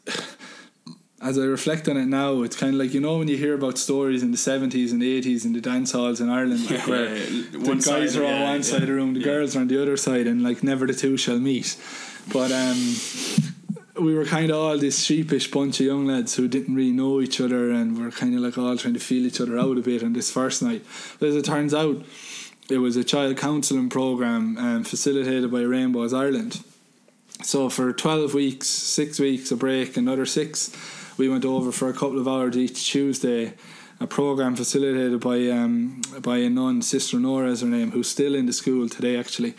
As 1.22 1.38
I 1.38 1.44
reflect 1.44 1.90
on 1.90 1.98
it 1.98 2.06
now, 2.06 2.44
it's 2.44 2.56
kind 2.56 2.74
of 2.74 2.80
like 2.80 2.94
you 2.94 3.02
know 3.02 3.18
when 3.18 3.28
you 3.28 3.36
hear 3.36 3.54
about 3.54 3.78
stories 3.78 4.24
in 4.24 4.32
the 4.32 4.38
seventies 4.38 4.94
and 4.94 5.04
eighties 5.04 5.46
in 5.46 5.52
the 5.52 5.60
dance 5.60 5.92
halls 5.92 6.22
in 6.22 6.30
Ireland, 6.30 6.70
like 6.72 6.88
where 6.88 7.16
Yeah, 7.16 7.24
yeah. 7.24 7.44
the 7.52 7.84
guys 7.86 8.16
are 8.16 8.24
on 8.24 8.30
yeah, 8.30 8.44
one 8.44 8.56
yeah, 8.58 8.62
side 8.62 8.82
of 8.82 8.88
the 8.88 8.94
room, 8.94 9.14
the 9.14 9.20
yeah. 9.20 9.26
girls 9.26 9.56
are 9.56 9.60
on 9.60 9.68
the 9.68 9.82
other 9.82 9.98
side, 9.98 10.28
and 10.28 10.42
like 10.42 10.64
never 10.64 10.88
the 10.88 10.94
two 10.94 11.18
shall 11.18 11.38
meet. 11.40 11.76
But 12.32 12.52
um, 12.54 12.96
we 14.00 14.16
were 14.16 14.26
kind 14.26 14.50
of 14.50 14.58
all 14.58 14.78
this 14.78 15.04
sheepish 15.04 15.52
bunch 15.52 15.82
of 15.82 15.86
young 15.88 16.06
lads 16.06 16.36
who 16.36 16.48
didn't 16.48 16.74
really 16.76 16.92
know 16.92 17.20
each 17.20 17.42
other, 17.42 17.70
and 17.70 17.98
we're 17.98 18.12
kind 18.12 18.34
of 18.34 18.40
like 18.42 18.58
all 18.58 18.78
trying 18.78 18.94
to 18.94 19.00
feel 19.00 19.26
each 19.26 19.42
other 19.42 19.60
out 19.60 19.78
a 19.78 19.82
bit 19.82 20.04
on 20.04 20.14
this 20.14 20.32
first 20.32 20.62
night. 20.64 20.86
But 21.20 21.30
as 21.30 21.36
it 21.36 21.44
turns 21.44 21.74
out, 21.74 21.98
it 22.70 22.78
was 22.78 22.96
a 22.96 23.04
child 23.04 23.36
counselling 23.38 23.90
program 23.90 24.58
um, 24.58 24.84
facilitated 24.86 25.52
by 25.52 25.62
Rainbows 25.62 26.14
Ireland. 26.14 26.62
So 27.44 27.70
for 27.70 27.92
twelve 27.92 28.34
weeks, 28.34 28.68
six 28.68 29.20
weeks 29.20 29.52
a 29.52 29.58
break, 29.58 29.98
another 29.98 30.26
six, 30.26 30.72
we 31.20 31.30
went 31.30 31.46
over 31.46 31.72
for 31.72 31.90
a 31.90 31.94
couple 31.94 32.18
of 32.18 32.28
hours 32.28 32.58
each 32.58 32.90
Tuesday. 32.90 33.54
A 34.00 34.08
program 34.08 34.56
facilitated 34.56 35.20
by 35.20 35.48
um, 35.50 36.02
by 36.22 36.38
a 36.38 36.50
nun, 36.50 36.82
Sister 36.82 37.20
Nora 37.20 37.52
is 37.52 37.62
her 37.62 37.68
name, 37.68 37.92
who's 37.92 38.10
still 38.10 38.34
in 38.34 38.46
the 38.46 38.54
school 38.54 38.88
today 38.88 39.18
actually. 39.20 39.54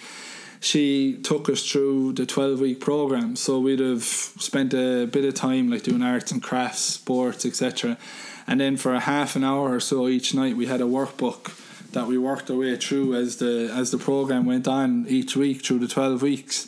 She 0.60 1.18
took 1.22 1.48
us 1.48 1.70
through 1.70 2.14
the 2.14 2.24
twelve 2.24 2.58
week 2.60 2.80
program, 2.80 3.36
so 3.36 3.60
we'd 3.60 3.80
have 3.80 4.02
spent 4.02 4.72
a 4.72 5.06
bit 5.06 5.26
of 5.26 5.34
time 5.34 5.70
like 5.70 5.82
doing 5.82 6.02
arts 6.02 6.32
and 6.32 6.42
crafts, 6.42 6.80
sports, 6.80 7.44
etc. 7.44 7.98
And 8.46 8.60
then 8.60 8.78
for 8.78 8.94
a 8.94 9.00
half 9.00 9.36
an 9.36 9.44
hour 9.44 9.74
or 9.74 9.80
so 9.80 10.08
each 10.08 10.34
night, 10.34 10.56
we 10.56 10.66
had 10.66 10.80
a 10.80 10.84
workbook 10.84 11.54
that 11.92 12.06
we 12.06 12.16
worked 12.16 12.50
our 12.50 12.56
way 12.56 12.76
through 12.76 13.14
as 13.14 13.36
the 13.36 13.70
as 13.72 13.90
the 13.90 13.98
program 13.98 14.46
went 14.46 14.66
on 14.66 15.06
each 15.06 15.36
week 15.36 15.62
through 15.62 15.80
the 15.80 15.88
twelve 15.88 16.22
weeks, 16.22 16.66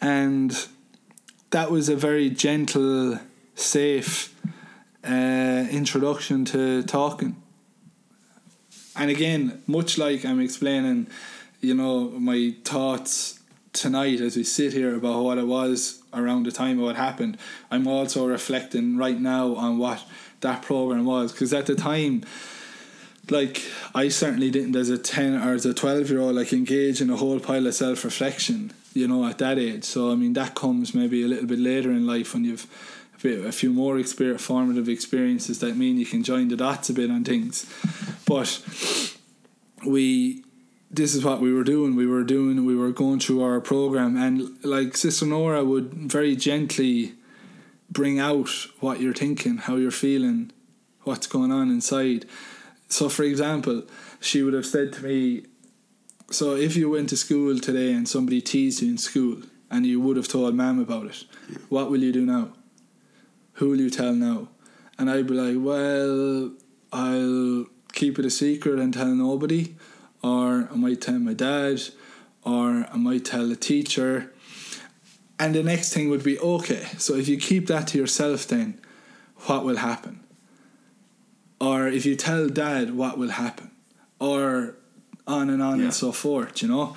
and 0.00 0.68
that 1.50 1.70
was 1.70 1.88
a 1.88 1.96
very 1.96 2.30
gentle, 2.30 3.18
safe 3.54 4.34
uh, 5.04 5.66
introduction 5.70 6.44
to 6.46 6.82
talking. 6.82 7.40
And 8.96 9.10
again, 9.10 9.62
much 9.66 9.98
like 9.98 10.24
I'm 10.24 10.40
explaining, 10.40 11.06
you 11.60 11.74
know, 11.74 12.10
my 12.10 12.54
thoughts 12.64 13.40
tonight 13.72 14.20
as 14.20 14.36
we 14.36 14.44
sit 14.44 14.72
here 14.72 14.94
about 14.94 15.22
what 15.22 15.38
it 15.38 15.46
was 15.46 16.02
around 16.12 16.44
the 16.44 16.52
time 16.52 16.78
of 16.78 16.84
what 16.86 16.96
happened, 16.96 17.38
I'm 17.70 17.86
also 17.86 18.26
reflecting 18.26 18.96
right 18.96 19.18
now 19.18 19.54
on 19.54 19.78
what 19.78 20.02
that 20.40 20.62
program 20.62 21.04
was 21.04 21.32
because 21.32 21.52
at 21.52 21.66
the 21.66 21.74
time 21.74 22.24
like 23.30 23.62
I 23.94 24.08
certainly 24.08 24.50
didn't 24.50 24.74
as 24.76 24.88
a 24.88 24.98
10 24.98 25.42
or 25.42 25.54
as 25.54 25.66
a 25.66 25.74
12 25.74 26.10
year 26.10 26.20
old 26.20 26.34
like 26.34 26.52
engage 26.52 27.00
in 27.00 27.10
a 27.10 27.16
whole 27.16 27.38
pile 27.38 27.66
of 27.66 27.74
self-reflection 27.74 28.72
you 28.94 29.06
know 29.06 29.26
at 29.26 29.38
that 29.38 29.58
age 29.58 29.84
so 29.84 30.10
I 30.10 30.14
mean 30.14 30.32
that 30.34 30.54
comes 30.54 30.94
maybe 30.94 31.22
a 31.22 31.28
little 31.28 31.46
bit 31.46 31.58
later 31.58 31.90
in 31.90 32.06
life 32.06 32.34
when 32.34 32.44
you've 32.44 32.66
a, 33.24 33.52
few 33.52 33.70
more 33.70 33.98
experience, 33.98 34.42
formative 34.42 34.88
experiences 34.88 35.58
that 35.60 35.76
mean 35.76 35.98
you 35.98 36.06
can 36.06 36.22
join 36.22 36.48
the 36.48 36.56
dots 36.56 36.90
a 36.90 36.94
bit 36.94 37.10
on 37.10 37.24
things. 37.24 37.66
But 38.26 38.62
we 39.86 40.44
this 40.92 41.14
is 41.14 41.24
what 41.24 41.40
we 41.40 41.52
were 41.52 41.62
doing. 41.62 41.94
We 41.94 42.06
were 42.06 42.24
doing 42.24 42.64
we 42.64 42.76
were 42.76 42.92
going 42.92 43.20
through 43.20 43.42
our 43.42 43.60
program. 43.60 44.16
And 44.16 44.62
like 44.64 44.96
sister 44.96 45.26
Nora 45.26 45.64
would 45.64 45.92
very 45.92 46.36
gently 46.36 47.14
bring 47.90 48.18
out 48.18 48.50
what 48.80 49.00
you're 49.00 49.14
thinking 49.14 49.58
how 49.58 49.76
you're 49.76 49.90
feeling 49.90 50.52
what's 51.04 51.26
going 51.26 51.52
on 51.52 51.70
inside. 51.70 52.26
So, 52.88 53.08
for 53.08 53.22
example, 53.22 53.84
she 54.20 54.42
would 54.42 54.54
have 54.54 54.66
said 54.66 54.92
to 54.94 55.04
me, 55.04 55.44
So, 56.30 56.56
if 56.56 56.76
you 56.76 56.90
went 56.90 57.08
to 57.10 57.16
school 57.16 57.58
today 57.58 57.92
and 57.92 58.08
somebody 58.08 58.40
teased 58.40 58.82
you 58.82 58.90
in 58.90 58.98
school 58.98 59.42
and 59.70 59.86
you 59.86 60.00
would 60.00 60.16
have 60.16 60.28
told 60.28 60.54
ma'am 60.54 60.80
about 60.80 61.06
it, 61.06 61.24
what 61.68 61.90
will 61.90 62.02
you 62.02 62.12
do 62.12 62.26
now? 62.26 62.50
Who 63.60 63.68
will 63.70 63.78
you 63.80 63.90
tell 63.90 64.14
now? 64.14 64.48
And 64.98 65.10
I'd 65.10 65.26
be 65.26 65.34
like, 65.34 65.56
Well, 65.58 66.52
I'll 66.92 67.66
keep 67.92 68.18
it 68.18 68.24
a 68.24 68.30
secret 68.30 68.78
and 68.78 68.92
tell 68.92 69.14
nobody, 69.14 69.74
or 70.22 70.68
I 70.72 70.76
might 70.76 71.00
tell 71.02 71.18
my 71.18 71.34
dad, 71.34 71.80
or 72.42 72.86
I 72.92 72.96
might 72.96 73.24
tell 73.26 73.46
the 73.46 73.56
teacher. 73.56 74.32
And 75.38 75.54
the 75.54 75.62
next 75.62 75.92
thing 75.92 76.08
would 76.10 76.22
be, 76.24 76.38
Okay, 76.38 76.86
so 76.98 77.14
if 77.14 77.28
you 77.28 77.36
keep 77.38 77.66
that 77.68 77.86
to 77.88 77.98
yourself, 77.98 78.46
then 78.48 78.80
what 79.46 79.64
will 79.64 79.76
happen? 79.76 80.20
or 81.62 81.86
if 81.88 82.06
you 82.06 82.16
tell 82.16 82.48
dad 82.48 82.96
what 82.96 83.18
will 83.18 83.28
happen 83.28 83.70
or 84.18 84.76
on 85.26 85.50
and 85.50 85.62
on 85.62 85.76
Yeah. 85.78 85.84
and 85.84 85.92
so 85.94 86.10
forth 86.10 86.62
you 86.62 86.68
know 86.68 86.96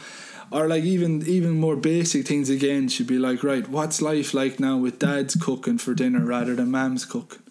or 0.52 0.68
like 0.68 0.84
even 0.84 1.26
even 1.28 1.52
more 1.60 1.76
basic 1.76 2.28
things 2.28 2.50
again 2.50 2.88
should 2.88 3.08
be 3.08 3.18
like 3.18 3.44
right 3.44 3.68
what's 3.70 4.02
life 4.02 4.34
like 4.34 4.60
now 4.60 4.78
with 4.78 5.00
dad's 5.00 5.36
cooking 5.36 5.78
for 5.78 5.94
dinner 5.94 6.20
rather 6.26 6.56
than 6.56 6.70
mom's 6.72 7.06
cooking 7.06 7.42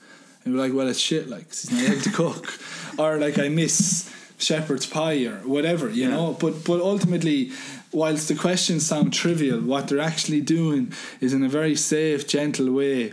and 0.45 0.55
you're 0.55 0.63
like 0.63 0.75
well 0.75 0.89
it's 0.89 0.99
shit 0.99 1.29
like 1.29 1.49
'cause 1.49 1.63
he's 1.63 1.73
not 1.73 1.91
able 1.91 2.03
to 2.03 2.11
cook 2.23 2.59
or 2.99 3.19
like 3.19 3.39
I 3.39 3.49
miss 3.49 4.11
shepherd's 4.39 4.87
pie 4.87 5.25
or 5.25 5.37
whatever 5.47 5.89
you 5.89 6.03
Yeah. 6.03 6.11
know 6.17 6.37
but 6.39 6.65
but 6.65 6.81
ultimately 6.81 7.53
whilst 7.93 8.29
the 8.29 8.35
questions 8.35 8.87
sound 8.87 9.13
trivial 9.13 9.61
what 9.61 9.89
they're 9.89 10.01
actually 10.13 10.41
doing 10.41 10.93
is 11.21 11.33
in 11.33 11.43
a 11.45 11.49
very 11.49 11.77
safe 11.77 12.27
gentle 12.27 12.71
way 12.73 13.13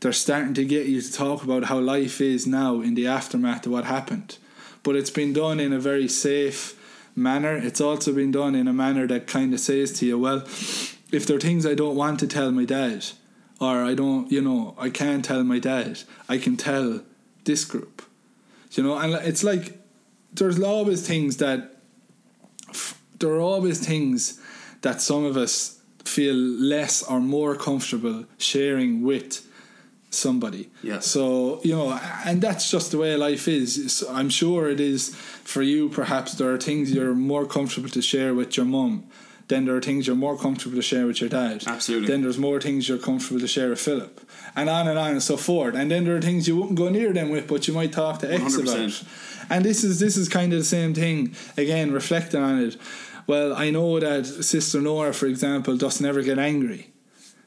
they're 0.00 0.12
starting 0.12 0.54
to 0.54 0.64
get 0.64 0.86
you 0.86 1.00
to 1.02 1.12
talk 1.12 1.42
about 1.42 1.64
how 1.64 1.78
life 1.80 2.20
is 2.20 2.46
now 2.46 2.80
in 2.80 2.94
the 2.94 3.04
aftermath 3.08 3.66
of 3.66 3.72
what 3.72 3.84
happened. 3.84 4.38
But 4.84 4.94
it's 4.94 5.10
been 5.10 5.32
done 5.32 5.58
in 5.58 5.72
a 5.72 5.80
very 5.80 6.06
safe 6.06 6.77
manner. 7.18 7.56
It's 7.56 7.80
also 7.80 8.12
been 8.12 8.30
done 8.30 8.54
in 8.54 8.68
a 8.68 8.72
manner 8.72 9.06
that 9.06 9.26
kind 9.26 9.52
of 9.52 9.60
says 9.60 9.92
to 9.98 10.06
you, 10.06 10.18
well, 10.18 10.38
if 11.10 11.26
there 11.26 11.36
are 11.36 11.40
things 11.40 11.66
I 11.66 11.74
don't 11.74 11.96
want 11.96 12.20
to 12.20 12.26
tell 12.26 12.50
my 12.50 12.64
dad, 12.64 13.04
or 13.60 13.84
I 13.84 13.94
don't, 13.94 14.30
you 14.30 14.40
know, 14.40 14.74
I 14.78 14.90
can't 14.90 15.24
tell 15.24 15.42
my 15.44 15.58
dad, 15.58 16.00
I 16.28 16.38
can 16.38 16.56
tell 16.56 17.02
this 17.44 17.64
group. 17.64 18.02
You 18.72 18.82
know, 18.82 18.98
and 18.98 19.14
it's 19.14 19.42
like 19.42 19.78
there's 20.32 20.60
always 20.60 21.06
things 21.06 21.38
that 21.38 21.76
there 23.18 23.30
are 23.30 23.40
always 23.40 23.84
things 23.84 24.40
that 24.82 25.00
some 25.00 25.24
of 25.24 25.36
us 25.36 25.80
feel 26.04 26.34
less 26.34 27.02
or 27.02 27.20
more 27.20 27.56
comfortable 27.56 28.26
sharing 28.36 29.02
with 29.02 29.47
somebody. 30.10 30.70
Yeah. 30.82 31.00
So, 31.00 31.60
you 31.62 31.76
know, 31.76 31.98
and 32.24 32.40
that's 32.40 32.70
just 32.70 32.90
the 32.92 32.98
way 32.98 33.16
life 33.16 33.46
is. 33.48 33.92
So 33.92 34.12
I'm 34.12 34.30
sure 34.30 34.68
it 34.68 34.80
is 34.80 35.14
for 35.44 35.62
you, 35.62 35.88
perhaps 35.88 36.34
there 36.34 36.52
are 36.52 36.58
things 36.58 36.92
you're 36.92 37.14
more 37.14 37.46
comfortable 37.46 37.90
to 37.90 38.02
share 38.02 38.34
with 38.34 38.56
your 38.56 38.66
mum 38.66 39.04
Then 39.48 39.64
there 39.64 39.74
are 39.74 39.80
things 39.80 40.06
you're 40.06 40.16
more 40.16 40.36
comfortable 40.36 40.76
to 40.76 40.82
share 40.82 41.06
with 41.06 41.20
your 41.22 41.30
dad. 41.30 41.64
Absolutely. 41.66 42.06
Then 42.06 42.22
there's 42.22 42.38
more 42.38 42.60
things 42.60 42.88
you're 42.88 42.98
comfortable 42.98 43.40
to 43.40 43.48
share 43.48 43.70
with 43.70 43.80
Philip, 43.80 44.20
and 44.54 44.68
on 44.68 44.86
and 44.86 44.98
on 44.98 45.12
and 45.12 45.22
so 45.22 45.38
forth. 45.38 45.74
And 45.74 45.90
then 45.90 46.04
there 46.04 46.16
are 46.16 46.20
things 46.20 46.46
you 46.46 46.56
wouldn't 46.56 46.78
go 46.78 46.90
near 46.90 47.14
them 47.14 47.30
with, 47.30 47.48
but 47.48 47.66
you 47.66 47.72
might 47.72 47.92
talk 47.92 48.20
to 48.20 48.32
X 48.32 48.42
100%. 48.56 48.60
about. 48.60 49.50
And 49.50 49.64
this 49.64 49.82
is 49.82 49.98
this 49.98 50.18
is 50.18 50.28
kind 50.28 50.52
of 50.52 50.58
the 50.58 50.64
same 50.66 50.92
thing. 50.92 51.34
Again, 51.56 51.92
reflecting 51.92 52.42
on 52.42 52.58
it. 52.62 52.76
Well, 53.26 53.54
I 53.54 53.70
know 53.70 53.98
that 53.98 54.26
Sister 54.26 54.82
Nora, 54.82 55.14
for 55.14 55.26
example, 55.26 55.76
doesn't 55.78 56.04
ever 56.04 56.22
get 56.22 56.38
angry. 56.38 56.90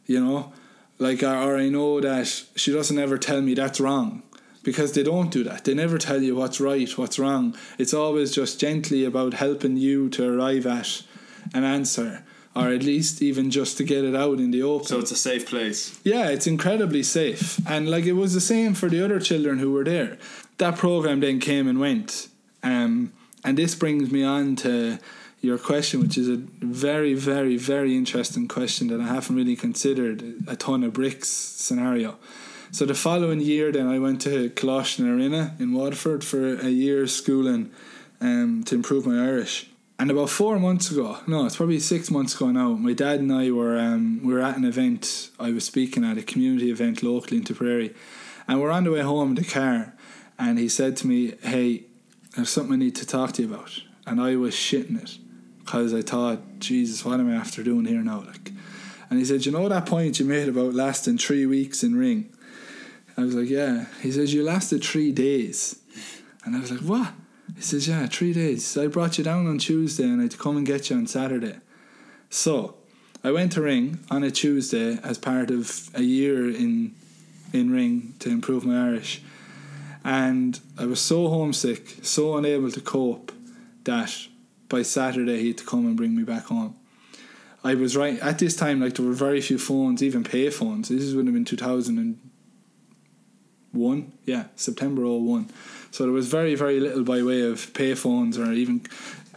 You 0.08 0.26
know, 0.26 0.54
like 1.02 1.24
or, 1.24 1.36
or 1.36 1.58
I 1.58 1.70
know 1.70 2.00
that 2.00 2.28
she 2.56 2.72
doesn't 2.72 2.98
ever 2.98 3.18
tell 3.18 3.42
me 3.42 3.56
that's 3.56 3.82
wrong 3.82 4.24
because 4.64 4.94
they 4.94 5.04
don't 5.04 5.32
do 5.32 5.44
that. 5.44 5.66
They 5.66 5.74
never 5.74 5.98
tell 5.98 6.22
you 6.22 6.36
what's 6.36 6.62
right, 6.62 6.90
what's 6.98 7.18
wrong. 7.18 7.58
It's 7.80 7.94
always 7.94 8.32
just 8.32 8.60
gently 8.60 9.04
about 9.04 9.34
helping 9.34 9.78
you 9.78 10.10
to 10.10 10.32
arrive 10.32 10.68
at 10.68 11.02
an 11.54 11.64
answer, 11.64 12.24
or 12.56 12.70
at 12.70 12.84
least 12.84 13.22
even 13.22 13.50
just 13.50 13.78
to 13.78 13.84
get 13.84 14.06
it 14.06 14.16
out 14.16 14.38
in 14.38 14.52
the 14.52 14.62
open. 14.62 14.88
So 14.88 15.00
it's 15.00 15.12
a 15.12 15.16
safe 15.16 15.48
place. 15.48 16.00
Yeah, 16.04 16.30
it's 16.30 16.46
incredibly 16.46 17.02
safe. 17.02 17.60
And 17.68 17.90
like 17.90 18.06
it 18.06 18.14
was 18.14 18.36
the 18.36 18.42
same 18.42 18.76
for 18.76 18.88
the 18.88 19.04
other 19.04 19.20
children 19.20 19.58
who 19.58 19.72
were 19.72 19.84
there. 19.84 20.20
That 20.60 20.78
program 20.78 21.22
then 21.22 21.40
came 21.40 21.68
and 21.68 21.80
went. 21.80 22.28
Um, 22.62 23.12
and 23.44 23.58
this 23.58 23.74
brings 23.74 24.12
me 24.12 24.24
on 24.24 24.56
to 24.58 25.00
your 25.42 25.58
question, 25.58 26.00
which 26.00 26.18
is 26.18 26.30
a 26.30 26.38
very, 26.38 27.16
very, 27.16 27.58
very 27.58 27.98
interesting 27.98 28.48
question 28.48 28.88
that 28.88 29.02
I 29.02 29.08
haven't 29.08 29.36
really 29.36 29.56
considered 29.56 30.44
a 30.48 30.56
ton 30.56 30.84
of 30.84 30.94
bricks 30.94 31.30
scenario. 31.30 32.18
So 32.72 32.86
the 32.86 32.94
following 32.94 33.42
year, 33.42 33.72
then 33.72 33.88
I 33.88 33.98
went 34.00 34.22
to 34.22 34.52
Coláiste 34.52 35.00
na 35.00 35.12
Rinne 35.12 35.60
in 35.60 35.74
Waterford 35.74 36.24
for 36.24 36.60
a 36.60 36.70
year's 36.70 37.14
schooling 37.14 37.72
um, 38.22 38.64
to 38.66 38.76
improve 38.76 39.08
my 39.08 39.22
Irish. 39.22 39.68
And 39.98 40.10
about 40.10 40.30
four 40.30 40.60
months 40.60 40.90
ago, 40.92 41.18
no, 41.28 41.46
it's 41.46 41.58
probably 41.58 41.80
six 41.80 42.10
months 42.10 42.36
ago 42.36 42.52
now. 42.52 42.74
My 42.74 42.94
dad 42.94 43.20
and 43.20 43.34
I 43.34 43.52
were 43.52 43.78
um, 43.78 44.22
we 44.24 44.34
were 44.34 44.42
at 44.42 44.58
an 44.58 44.66
event. 44.66 45.32
I 45.40 45.52
was 45.52 45.66
speaking 45.66 46.04
at 46.06 46.18
a 46.18 46.24
community 46.24 46.72
event 46.72 47.04
locally 47.04 47.38
in 47.38 47.44
Tipperary, 47.44 47.94
and 48.48 48.62
we're 48.62 48.72
on 48.72 48.86
the 48.86 48.92
way 48.92 49.02
home 49.02 49.30
in 49.30 49.36
the 49.36 49.44
car. 49.44 49.94
And 50.40 50.58
he 50.58 50.70
said 50.70 50.98
to 50.98 51.08
me, 51.08 51.34
"Hey, 51.44 51.84
there's 52.36 52.50
something 52.50 52.74
I 52.74 52.78
need 52.78 52.96
to 52.96 53.06
talk 53.06 53.34
to 53.34 53.44
you 53.44 53.54
about." 53.54 53.80
And 54.08 54.20
I 54.20 54.38
was 54.38 54.56
shitting 54.56 55.04
it 55.04 55.20
because 55.64 55.94
I 55.94 56.02
thought, 56.02 56.60
Jesus, 56.60 57.06
what 57.06 57.20
am 57.20 57.32
I 57.32 57.36
after 57.36 57.64
doing 57.64 57.86
here 57.86 58.02
now? 58.02 58.24
Like, 58.26 58.52
and 59.10 59.20
he 59.20 59.26
said, 59.26 59.46
"You 59.46 59.52
know 59.52 59.68
that 59.68 59.86
point 59.86 60.20
you 60.20 60.26
made 60.26 60.48
about 60.48 60.74
lasting 60.74 61.18
three 61.18 61.46
weeks 61.46 61.84
in 61.84 61.96
Ring?" 61.96 62.30
I 63.18 63.22
was 63.22 63.36
like, 63.36 63.50
"Yeah." 63.50 63.86
He 64.02 64.12
says, 64.12 64.34
"You 64.34 64.44
lasted 64.44 64.84
three 64.84 65.12
days," 65.12 65.80
and 66.44 66.56
I 66.56 66.60
was 66.60 66.72
like, 66.72 66.82
"What?" 66.82 67.14
He 67.56 67.62
says, 67.62 67.88
Yeah, 67.88 68.08
three 68.08 68.34
days. 68.34 68.66
So 68.66 68.84
I 68.84 68.88
brought 68.88 69.18
you 69.18 69.24
down 69.24 69.48
on 69.48 69.58
Tuesday 69.58 70.04
and 70.04 70.20
I 70.20 70.24
had 70.24 70.32
to 70.32 70.38
come 70.38 70.58
and 70.58 70.66
get 70.66 70.90
you 70.90 70.96
on 70.96 71.08
Saturday. 71.08 71.58
So 72.30 72.76
I 73.24 73.32
went 73.32 73.52
to 73.54 73.62
Ring 73.62 74.00
on 74.10 74.24
a 74.24 74.32
Tuesday 74.32 74.98
as 75.04 75.18
part 75.18 75.52
of 75.52 75.90
a 75.94 76.02
year 76.02 76.50
in 76.50 76.96
in 77.54 77.70
Ring 77.70 78.14
to 78.20 78.30
improve 78.30 78.66
my 78.66 78.88
Irish. 78.88 79.22
And 80.04 80.60
I 80.78 80.86
was 80.86 81.00
so 81.00 81.28
homesick, 81.28 81.98
so 82.02 82.38
unable 82.38 82.72
to 82.72 82.82
cope 82.82 83.32
that 83.84 84.28
by 84.72 84.82
Saturday 84.82 85.40
he 85.42 85.50
had 85.50 85.58
to 85.60 85.66
come 85.66 85.86
and 85.86 85.96
bring 85.96 86.16
me 86.16 86.24
back 86.24 86.46
home. 86.46 86.76
I 87.64 87.76
was 87.76 87.96
right 87.96 88.18
at 88.20 88.40
this 88.40 88.56
time 88.56 88.80
like 88.82 88.96
there 88.96 89.06
were 89.06 89.14
very 89.14 89.42
few 89.42 89.60
phones, 89.60 90.02
even 90.02 90.24
pay 90.24 90.50
phones. 90.50 90.90
This 90.90 91.14
would 91.14 91.26
have 91.26 91.34
been 91.34 91.46
two 91.46 91.58
thousand 91.58 92.00
and 92.00 92.20
one, 93.72 94.12
yeah, 94.26 94.46
September 94.56 95.04
01. 95.08 95.50
So 95.92 96.04
there 96.04 96.12
was 96.12 96.28
very, 96.28 96.56
very 96.56 96.80
little 96.80 97.04
by 97.04 97.22
way 97.24 97.42
of 97.42 97.74
pay 97.74 97.96
phones 97.96 98.38
or 98.38 98.52
even 98.52 98.82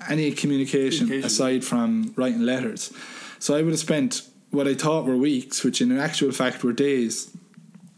any 0.08 0.32
communication, 0.32 1.06
Communication. 1.06 1.26
aside 1.26 1.64
from 1.64 2.12
writing 2.16 2.40
letters. 2.42 2.92
So 3.38 3.54
I 3.54 3.62
would 3.62 3.70
have 3.70 3.78
spent 3.78 4.22
what 4.50 4.66
I 4.66 4.74
thought 4.74 5.04
were 5.04 5.16
weeks, 5.16 5.62
which 5.62 5.80
in 5.80 5.96
actual 5.96 6.32
fact 6.32 6.64
were 6.64 6.72
days, 6.72 7.30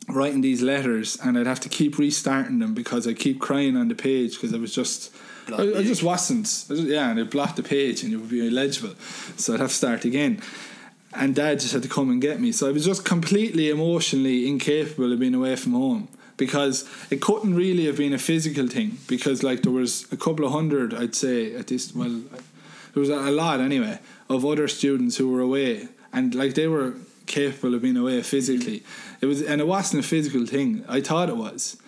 writing 0.08 0.40
these 0.42 0.60
letters, 0.62 1.16
and 1.24 1.38
I'd 1.38 1.46
have 1.46 1.60
to 1.60 1.68
keep 1.68 1.98
restarting 1.98 2.58
them 2.58 2.74
because 2.74 3.06
I 3.06 3.14
keep 3.14 3.40
crying 3.40 3.76
on 3.76 3.88
the 3.88 3.94
page 3.94 4.34
because 4.34 4.52
I 4.52 4.58
was 4.58 4.74
just. 4.74 5.14
I, 5.52 5.78
I 5.78 5.82
just 5.82 6.02
wasn't. 6.02 6.46
I 6.70 6.74
just- 6.74 6.88
yeah, 6.88 7.10
and 7.10 7.18
it 7.18 7.30
blocked 7.30 7.56
the 7.56 7.62
page 7.62 8.02
and 8.02 8.12
it 8.12 8.16
would 8.16 8.30
be 8.30 8.46
illegible. 8.46 8.94
So 9.36 9.54
I'd 9.54 9.60
have 9.60 9.70
to 9.70 9.74
start 9.74 10.04
again. 10.04 10.40
And 11.14 11.34
dad 11.34 11.60
just 11.60 11.72
had 11.72 11.82
to 11.82 11.88
come 11.88 12.10
and 12.10 12.20
get 12.20 12.40
me. 12.40 12.52
So 12.52 12.68
I 12.68 12.72
was 12.72 12.84
just 12.84 13.04
completely 13.04 13.70
emotionally 13.70 14.46
incapable 14.48 15.12
of 15.12 15.18
being 15.18 15.34
away 15.34 15.56
from 15.56 15.72
home 15.72 16.08
because 16.36 16.84
it 17.10 17.20
couldn't 17.22 17.54
really 17.54 17.86
have 17.86 17.96
been 17.96 18.12
a 18.12 18.18
physical 18.18 18.66
thing 18.66 18.98
because 19.08 19.42
like 19.42 19.62
there 19.62 19.72
was 19.72 20.06
a 20.12 20.16
couple 20.18 20.44
of 20.44 20.52
hundred 20.52 20.92
I'd 20.92 21.14
say 21.14 21.54
at 21.54 21.68
this 21.68 21.94
well 21.94 22.20
there 22.92 23.00
was 23.00 23.08
a 23.08 23.30
lot 23.30 23.60
anyway 23.60 23.98
of 24.28 24.44
other 24.44 24.68
students 24.68 25.16
who 25.16 25.30
were 25.30 25.40
away 25.40 25.88
and 26.12 26.34
like 26.34 26.52
they 26.54 26.66
were 26.66 26.92
capable 27.24 27.74
of 27.74 27.80
being 27.80 27.96
away 27.96 28.20
physically 28.22 28.82
it 29.22 29.26
was 29.26 29.40
and 29.40 29.62
it 29.62 29.66
wasn't 29.66 30.04
a 30.04 30.06
physical 30.06 30.44
thing 30.44 30.84
I 30.88 31.00
thought 31.00 31.30
it 31.30 31.38
was 31.38 31.78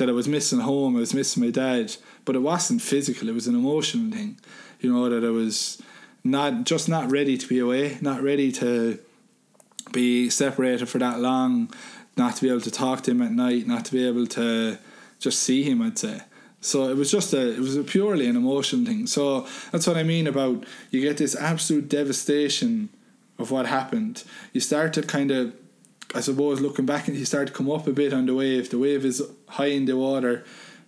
that 0.00 0.08
I 0.08 0.12
was 0.12 0.26
missing 0.26 0.58
home 0.58 0.96
I 0.96 1.00
was 1.00 1.14
missing 1.14 1.44
my 1.44 1.50
dad 1.50 1.94
but 2.24 2.34
it 2.34 2.40
wasn't 2.40 2.82
physical 2.82 3.28
it 3.28 3.34
was 3.34 3.46
an 3.46 3.54
emotional 3.54 4.10
thing 4.10 4.38
you 4.80 4.92
know 4.92 5.08
that 5.08 5.24
I 5.24 5.30
was 5.30 5.80
not 6.24 6.64
just 6.64 6.88
not 6.88 7.10
ready 7.10 7.38
to 7.38 7.46
be 7.46 7.60
away 7.60 7.98
not 8.00 8.22
ready 8.22 8.50
to 8.52 8.98
be 9.92 10.30
separated 10.30 10.88
for 10.88 10.98
that 10.98 11.20
long, 11.20 11.72
not 12.16 12.36
to 12.36 12.42
be 12.42 12.48
able 12.48 12.60
to 12.60 12.70
talk 12.70 13.02
to 13.02 13.10
him 13.10 13.22
at 13.22 13.32
night, 13.32 13.66
not 13.66 13.84
to 13.86 13.92
be 13.92 14.06
able 14.06 14.26
to 14.26 14.78
just 15.18 15.40
see 15.40 15.62
him, 15.62 15.82
I'd 15.82 15.98
say. 15.98 16.20
So 16.60 16.88
it 16.88 16.96
was 16.96 17.10
just 17.10 17.32
a, 17.32 17.54
it 17.54 17.60
was 17.60 17.76
a 17.76 17.82
purely 17.82 18.26
an 18.26 18.36
emotional 18.36 18.84
thing. 18.84 19.06
So 19.06 19.46
that's 19.72 19.86
what 19.86 19.96
I 19.96 20.02
mean 20.02 20.26
about 20.26 20.64
you 20.90 21.00
get 21.00 21.16
this 21.16 21.34
absolute 21.34 21.88
devastation 21.88 22.90
of 23.38 23.50
what 23.50 23.66
happened. 23.66 24.24
You 24.52 24.60
start 24.60 24.92
to 24.94 25.02
kind 25.02 25.30
of, 25.30 25.54
I 26.14 26.20
suppose, 26.20 26.60
looking 26.60 26.86
back, 26.86 27.06
and 27.06 27.16
you 27.16 27.24
start 27.24 27.48
to 27.48 27.52
come 27.52 27.70
up 27.70 27.86
a 27.86 27.92
bit 27.92 28.12
on 28.12 28.26
the 28.26 28.34
wave. 28.34 28.70
The 28.70 28.78
wave 28.78 29.04
is 29.04 29.22
high 29.48 29.66
in 29.66 29.84
the 29.84 29.96
water 29.96 30.44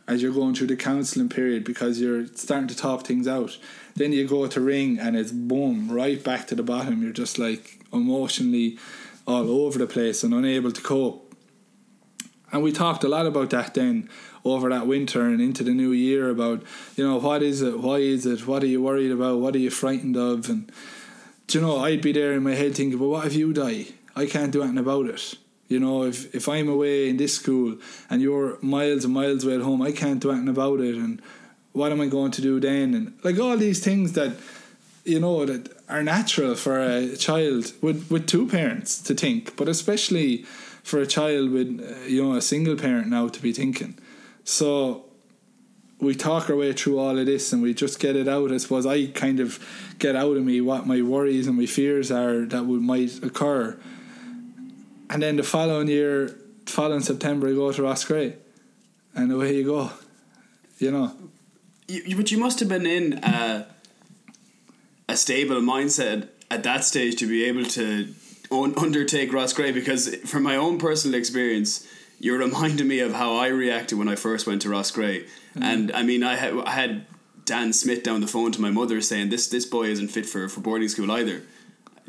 as 0.08 0.20
you're 0.20 0.32
going 0.32 0.54
through 0.54 0.66
the 0.66 0.76
counselling 0.76 1.28
period 1.28 1.64
because 1.64 2.00
you're 2.00 2.26
starting 2.26 2.68
to 2.68 2.76
talk 2.76 3.06
things 3.06 3.28
out. 3.28 3.56
Then 3.94 4.12
you 4.12 4.26
go 4.26 4.46
to 4.46 4.60
Ring 4.60 4.98
and 4.98 5.16
it's 5.16 5.30
boom 5.30 5.90
right 5.90 6.22
back 6.22 6.46
to 6.48 6.54
the 6.54 6.62
bottom. 6.62 7.02
You're 7.02 7.12
just 7.12 7.38
like 7.38 7.80
emotionally 7.92 8.78
all 9.26 9.48
over 9.48 9.78
the 9.78 9.86
place 9.86 10.24
and 10.24 10.34
unable 10.34 10.72
to 10.72 10.82
cope. 10.82 11.34
And 12.50 12.62
we 12.62 12.72
talked 12.72 13.04
a 13.04 13.08
lot 13.08 13.26
about 13.26 13.50
that 13.50 13.74
then 13.74 14.10
over 14.44 14.68
that 14.70 14.86
winter 14.86 15.22
and 15.26 15.40
into 15.40 15.62
the 15.62 15.70
new 15.70 15.92
year 15.92 16.28
about, 16.28 16.62
you 16.96 17.06
know, 17.06 17.18
what 17.18 17.42
is 17.42 17.62
it? 17.62 17.78
Why 17.78 17.98
is 17.98 18.26
it? 18.26 18.46
What 18.46 18.62
are 18.62 18.66
you 18.66 18.82
worried 18.82 19.12
about? 19.12 19.38
What 19.38 19.54
are 19.54 19.60
you 19.60 19.70
frightened 19.70 20.16
of? 20.16 20.48
And, 20.50 20.70
do 21.46 21.58
you 21.58 21.64
know, 21.64 21.78
I'd 21.78 22.02
be 22.02 22.12
there 22.12 22.32
in 22.32 22.42
my 22.42 22.54
head 22.54 22.74
thinking, 22.74 22.98
well, 22.98 23.10
what 23.10 23.26
if 23.26 23.34
you 23.34 23.52
die? 23.52 23.86
I 24.14 24.26
can't 24.26 24.52
do 24.52 24.62
anything 24.62 24.78
about 24.78 25.06
it. 25.06 25.34
You 25.68 25.80
know, 25.80 26.04
if, 26.04 26.34
if 26.34 26.48
I'm 26.48 26.68
away 26.68 27.08
in 27.08 27.16
this 27.16 27.34
school 27.36 27.78
and 28.10 28.20
you're 28.20 28.58
miles 28.60 29.04
and 29.04 29.14
miles 29.14 29.44
away 29.44 29.54
at 29.54 29.62
home, 29.62 29.80
I 29.80 29.92
can't 29.92 30.20
do 30.20 30.30
anything 30.30 30.48
about 30.48 30.80
it. 30.80 30.96
And 30.96 31.22
what 31.72 31.92
am 31.92 32.00
I 32.00 32.06
going 32.06 32.30
to 32.32 32.42
do 32.42 32.60
then? 32.60 32.94
And 32.94 33.18
like 33.24 33.38
all 33.38 33.56
these 33.56 33.82
things 33.82 34.12
that, 34.12 34.36
you 35.04 35.18
know, 35.18 35.46
that 35.46 35.74
are 35.88 36.02
natural 36.02 36.54
for 36.56 36.78
a 36.78 37.16
child 37.16 37.72
with, 37.80 38.10
with 38.10 38.26
two 38.26 38.46
parents 38.46 39.00
to 39.02 39.14
think, 39.14 39.56
but 39.56 39.68
especially 39.68 40.42
for 40.82 41.00
a 41.00 41.06
child 41.06 41.50
with, 41.50 42.06
you 42.06 42.22
know, 42.22 42.34
a 42.34 42.42
single 42.42 42.76
parent 42.76 43.08
now 43.08 43.28
to 43.28 43.40
be 43.40 43.52
thinking. 43.52 43.98
So 44.44 45.06
we 46.00 46.14
talk 46.14 46.50
our 46.50 46.56
way 46.56 46.72
through 46.72 46.98
all 46.98 47.16
of 47.16 47.26
this 47.26 47.52
and 47.52 47.62
we 47.62 47.72
just 47.72 48.00
get 48.00 48.16
it 48.16 48.26
out. 48.26 48.50
I 48.50 48.56
suppose 48.56 48.84
I 48.84 49.06
kind 49.06 49.38
of 49.38 49.64
get 49.98 50.16
out 50.16 50.36
of 50.36 50.42
me 50.42 50.60
what 50.60 50.86
my 50.86 51.00
worries 51.00 51.46
and 51.46 51.56
my 51.56 51.66
fears 51.66 52.10
are 52.10 52.44
that 52.46 52.66
would 52.66 52.82
might 52.82 53.22
occur. 53.22 53.78
And 55.12 55.22
then 55.22 55.36
the 55.36 55.42
following 55.42 55.88
year, 55.88 56.34
following 56.64 57.02
September, 57.02 57.46
you 57.50 57.56
go 57.56 57.70
to 57.70 57.82
Roscrea, 57.82 58.32
and 59.14 59.30
away 59.30 59.56
you 59.56 59.64
go. 59.64 59.90
You 60.78 60.90
know, 60.90 61.12
You, 61.86 62.16
but 62.16 62.30
you 62.30 62.38
must 62.38 62.60
have 62.60 62.70
been 62.70 62.86
in 62.86 63.22
a, 63.22 63.66
a 65.10 65.16
stable 65.16 65.60
mindset 65.60 66.28
at 66.50 66.62
that 66.62 66.84
stage 66.84 67.16
to 67.16 67.26
be 67.26 67.44
able 67.44 67.66
to 67.66 68.14
un- 68.50 68.74
undertake 68.78 69.30
Roscrea 69.32 69.74
because 69.74 70.16
from 70.24 70.42
my 70.42 70.56
own 70.56 70.78
personal 70.78 71.18
experience 71.18 71.86
you're 72.18 72.38
reminding 72.38 72.88
me 72.88 73.00
of 73.00 73.12
how 73.12 73.36
I 73.36 73.48
reacted 73.48 73.98
when 73.98 74.08
I 74.08 74.14
first 74.14 74.46
went 74.46 74.62
to 74.62 74.68
Roscrea. 74.68 75.20
Mm-hmm. 75.24 75.62
And 75.62 75.92
I 75.92 76.02
mean 76.02 76.22
I 76.22 76.36
had, 76.36 76.56
I 76.60 76.70
had 76.70 77.06
Dan 77.44 77.72
Smith 77.72 78.02
down 78.02 78.22
the 78.22 78.26
phone 78.26 78.52
to 78.52 78.60
my 78.60 78.70
mother 78.70 79.00
saying 79.00 79.28
this 79.28 79.48
this 79.48 79.66
boy 79.66 79.88
isn't 79.88 80.08
fit 80.08 80.24
for, 80.24 80.48
for 80.48 80.60
boarding 80.60 80.88
school 80.88 81.12
either 81.12 81.42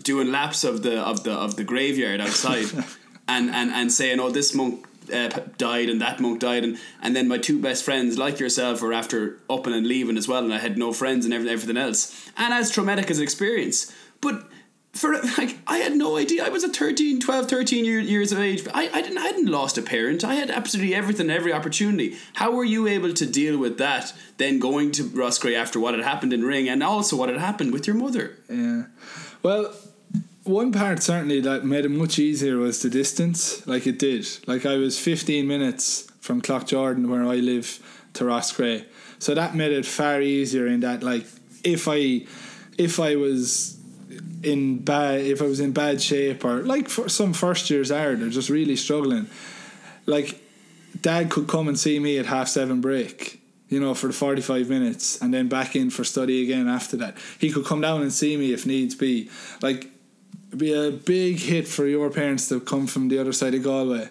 doing 0.01 0.32
laps 0.32 0.63
of 0.63 0.84
the 0.84 0.99
of 1.01 1.23
the 1.23 1.32
of 1.32 1.56
the 1.56 1.63
graveyard 1.63 2.19
outside 2.19 2.65
and, 3.27 3.49
and 3.49 3.71
and 3.71 3.91
saying 3.91 4.19
oh 4.19 4.29
this 4.29 4.53
monk 4.53 4.86
uh, 5.12 5.29
died 5.58 5.89
and 5.89 6.01
that 6.01 6.19
monk 6.19 6.39
died. 6.39 6.63
And 6.63 6.77
and 7.01 7.15
then 7.15 7.27
my 7.27 7.38
two 7.38 7.60
best 7.60 7.84
friends 7.84 8.17
like 8.17 8.39
yourself 8.39 8.82
were 8.82 8.93
after 8.93 9.39
up 9.49 9.67
and 9.67 9.88
leaving 9.88 10.17
as 10.17 10.27
well 10.27 10.43
and 10.43 10.53
I 10.53 10.60
had 10.60 10.77
no 10.77 10.93
friends 10.93 11.25
and 11.25 11.34
everything, 11.34 11.53
everything 11.53 11.77
else. 11.77 12.29
And 12.38 12.53
as 12.53 12.71
traumatic 12.71 13.10
as 13.10 13.17
an 13.17 13.23
experience. 13.23 13.93
But 14.21 14.49
for 14.93 15.13
like 15.38 15.58
I 15.65 15.77
had 15.77 15.93
no 15.93 16.17
idea. 16.17 16.45
I 16.45 16.49
was 16.49 16.63
a 16.63 16.69
13 16.69 17.19
12 17.19 17.49
13 17.49 17.86
year, 17.86 17.99
years 17.99 18.32
of 18.32 18.39
age. 18.39 18.65
I, 18.73 18.89
I 18.93 19.01
didn't 19.01 19.17
I 19.17 19.25
hadn't 19.25 19.47
lost 19.47 19.77
a 19.77 19.82
parent. 19.82 20.23
I 20.23 20.36
had 20.36 20.51
absolutely 20.51 20.93
everything 20.95 21.29
every 21.29 21.51
opportunity. 21.51 22.17
How 22.36 22.51
were 22.51 22.63
you 22.63 22.88
able 22.88 23.13
to 23.13 23.25
deal 23.25 23.58
with 23.58 23.77
that 23.79 24.13
then 24.38 24.60
going 24.60 24.91
to 24.93 25.03
Roscrea 25.03 25.58
after 25.58 25.79
what 25.79 25.93
had 25.95 26.03
happened 26.03 26.34
in 26.34 26.43
Ring 26.43 26.69
and 26.69 26.84
also 26.84 27.15
what 27.15 27.29
had 27.29 27.39
happened 27.39 27.73
with 27.73 27.88
your 27.88 27.95
mother? 27.95 28.38
Yeah. 28.49 28.84
Well, 29.43 29.73
one 30.43 30.71
part 30.71 31.03
certainly 31.03 31.41
that 31.41 31.65
made 31.65 31.84
it 31.84 31.89
much 31.89 32.17
easier 32.17 32.58
was 32.58 32.82
the 32.82 32.89
distance. 32.89 33.67
Like 33.67 33.86
it 33.86 33.99
did. 33.99 34.25
Like 34.47 34.65
I 34.65 34.77
was 34.77 34.97
15 34.97 35.45
minutes 35.45 36.08
from 36.21 36.41
Cloughjordan, 36.41 37.08
where 37.08 37.23
I 37.23 37.36
live, 37.36 37.79
to 38.13 38.23
Roscrea. 38.23 38.86
So 39.19 39.36
that 39.36 39.56
made 39.56 39.73
it 39.73 39.86
far 39.86 40.21
easier 40.21 40.67
in 40.67 40.79
that, 40.82 41.03
like, 41.03 41.25
if 41.63 41.88
I, 41.88 42.25
if 42.77 42.99
I 42.99 43.15
was 43.15 43.77
in 44.43 44.79
bad, 44.79 45.21
if 45.21 45.41
I 45.41 45.45
was 45.45 45.60
in 45.60 45.71
bad 45.71 46.01
shape, 46.01 46.45
or 46.45 46.62
like 46.62 46.89
for 46.89 47.10
some 47.10 47.34
first 47.34 47.69
years 47.69 47.91
are, 47.91 48.15
they're 48.15 48.29
just 48.29 48.49
really 48.49 48.75
struggling. 48.75 49.27
Like, 50.06 50.41
Dad 51.01 51.29
could 51.29 51.47
come 51.47 51.67
and 51.67 51.79
see 51.79 51.99
me 51.99 52.17
at 52.17 52.25
half 52.25 52.47
seven 52.47 52.82
break 52.82 53.42
you 53.74 53.80
know, 53.80 53.94
for 53.94 54.08
the 54.08 54.14
45 54.14 54.70
minutes 54.70 55.20
and 55.22 55.34
then 55.34 55.50
back 55.50 55.76
in 55.76 55.90
for 55.90 56.04
study 56.04 56.44
again 56.44 56.68
after 56.68 56.96
that. 56.98 57.18
He 57.40 57.52
could 57.52 57.66
come 57.66 57.82
down 57.82 58.02
and 58.02 58.14
see 58.14 58.38
me 58.38 58.54
if 58.54 58.66
needs 58.66 58.94
be. 58.94 59.30
Like, 59.62 59.90
it'd 60.50 60.60
be 60.60 60.74
a 60.74 60.92
big 60.92 61.40
hit 61.40 61.68
for 61.68 61.88
your 61.88 62.10
parents 62.12 62.48
to 62.50 62.60
come 62.60 62.86
from 62.86 63.08
the 63.08 63.18
other 63.18 63.34
side 63.34 63.56
of 63.56 63.64
Galway 63.64 64.10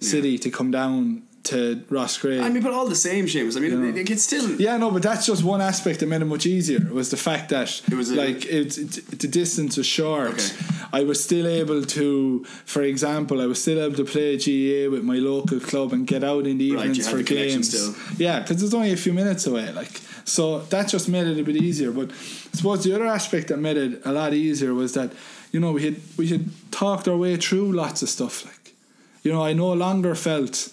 City 0.00 0.38
to 0.38 0.50
come 0.50 0.70
down 0.70 1.22
to 1.44 1.82
Roscrea. 1.88 2.42
I 2.42 2.48
mean 2.50 2.62
but 2.62 2.72
all 2.72 2.86
the 2.88 2.94
same 2.96 3.26
Seamus 3.26 3.56
I 3.56 3.60
mean 3.60 3.94
Yeah. 3.94 4.00
it, 4.02 4.10
it's 4.10 4.22
still 4.24 4.60
yeah, 4.60 4.76
no, 4.76 4.90
but 4.90 5.02
that's 5.02 5.24
just 5.26 5.42
one 5.44 5.60
aspect 5.60 6.00
that 6.00 6.06
made 6.06 6.20
it 6.20 6.26
much 6.26 6.46
easier. 6.46 6.80
Was 6.92 7.10
the 7.10 7.16
fact 7.16 7.48
that 7.50 7.80
It 7.90 7.94
was 7.94 8.10
a- 8.10 8.16
like 8.16 8.44
it, 8.46 8.76
it, 8.78 9.18
the 9.20 9.28
distance 9.28 9.76
was 9.76 9.86
short. 9.86 10.30
Okay. 10.30 10.52
I 10.92 11.04
was 11.04 11.22
still 11.22 11.46
able 11.46 11.82
to, 11.84 12.44
for 12.64 12.82
example, 12.82 13.40
I 13.42 13.46
was 13.46 13.60
still 13.60 13.78
able 13.84 13.96
to 13.96 14.04
play 14.04 14.36
GAA 14.38 14.90
with 14.90 15.04
my 15.04 15.16
local 15.16 15.60
club 15.60 15.92
and 15.92 16.06
get 16.06 16.24
out 16.24 16.46
in 16.46 16.56
the 16.58 16.72
Right, 16.72 16.86
evenings 16.86 17.06
had 17.06 17.12
for 17.12 17.22
the 17.22 17.34
games. 17.34 17.68
still. 17.68 17.94
Yeah, 18.16 18.40
because 18.40 18.62
it's 18.62 18.72
only 18.74 18.92
a 18.92 18.96
few 18.96 19.12
minutes 19.12 19.46
away. 19.46 19.70
Like 19.72 20.00
so, 20.24 20.60
that 20.70 20.88
just 20.88 21.08
made 21.08 21.26
it 21.26 21.38
a 21.38 21.44
bit 21.44 21.56
easier. 21.56 21.92
But 21.92 22.10
I 22.10 22.56
suppose 22.56 22.84
the 22.84 22.94
other 22.94 23.06
aspect 23.06 23.48
that 23.48 23.58
made 23.58 23.76
it 23.76 24.02
a 24.04 24.12
lot 24.12 24.32
easier 24.34 24.72
was 24.74 24.92
that 24.94 25.12
you 25.52 25.60
know 25.60 25.72
we 25.72 25.82
had 25.84 25.96
we 26.16 26.28
had 26.28 26.44
talked 26.70 27.06
our 27.08 27.16
way 27.16 27.36
through 27.36 27.72
lots 27.72 28.02
of 28.02 28.08
stuff. 28.08 28.44
Like 28.44 28.74
you 29.22 29.32
know, 29.32 29.42
I 29.44 29.52
no 29.52 29.72
longer 29.74 30.14
felt 30.14 30.72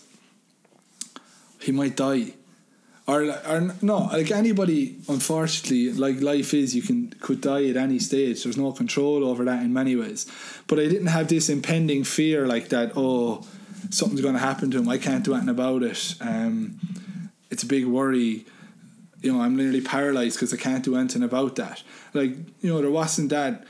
he 1.66 1.72
might 1.72 1.96
die. 1.96 2.34
Or, 3.08 3.24
or 3.24 3.76
no, 3.82 4.10
like 4.12 4.32
anybody, 4.32 4.98
unfortunately, 5.08 5.92
like 5.92 6.22
life 6.22 6.54
is, 6.56 6.76
you 6.76 6.82
can 6.82 7.12
could 7.22 7.42
die 7.42 7.66
at 7.66 7.78
any 7.78 8.00
stage. 8.00 8.44
There's 8.44 8.58
no 8.58 8.72
control 8.72 9.24
over 9.24 9.46
that 9.46 9.62
in 9.62 9.74
many 9.74 9.96
ways. 9.96 10.26
But 10.66 10.80
I 10.80 10.88
didn't 10.88 11.08
have 11.08 11.28
this 11.28 11.50
impending 11.50 12.04
fear 12.04 12.48
like 12.48 12.70
that. 12.70 12.94
Oh, 12.96 13.46
something's 13.92 14.22
going 14.22 14.34
to 14.34 14.40
happen 14.40 14.72
to 14.72 14.80
him. 14.80 14.90
I 14.90 14.98
can't 14.98 15.24
do 15.24 15.34
anything 15.34 15.50
about 15.50 15.84
it. 15.84 16.16
Um, 16.20 16.80
it's 17.52 17.62
a 17.62 17.68
big 17.68 17.86
worry. 17.86 18.46
You 19.22 19.34
know, 19.34 19.42
I'm 19.42 19.56
nearly 19.56 19.82
paralyzed 19.82 20.38
because 20.38 20.52
I 20.54 20.58
can't 20.58 20.84
do 20.84 20.96
anything 20.96 21.24
about 21.24 21.56
that. 21.58 21.84
Like 22.14 22.32
you 22.62 22.74
know, 22.74 22.82
there 22.82 22.92
wasn't 22.92 23.30
that. 23.30 23.66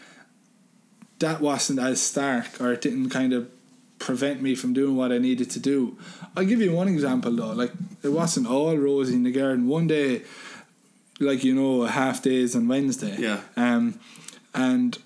That 1.19 1.39
wasn't 1.39 1.79
as 1.79 2.01
stark, 2.01 2.59
or 2.59 2.73
it 2.73 2.81
didn't 2.81 3.09
kind 3.09 3.31
of 3.33 3.49
prevent 3.99 4.41
me 4.41 4.55
from 4.55 4.73
doing 4.73 4.95
what 4.95 5.11
I 5.11 5.17
needed 5.17 5.49
to 5.51 5.59
do. 5.59 5.97
I'll 6.35 6.45
give 6.45 6.61
you 6.61 6.71
one 6.71 6.87
example 6.87 7.31
though. 7.31 7.53
Like 7.53 7.71
it 8.03 8.09
wasn't 8.09 8.47
all 8.47 8.75
rosy 8.77 9.15
in 9.15 9.23
the 9.23 9.31
garden. 9.31 9.67
One 9.67 9.87
day, 9.87 10.21
like 11.19 11.43
you 11.43 11.55
know, 11.55 11.83
half 11.83 12.21
days 12.21 12.55
on 12.55 12.67
Wednesday. 12.67 13.15
Yeah. 13.17 13.41
Um, 13.55 13.99
and 14.53 14.97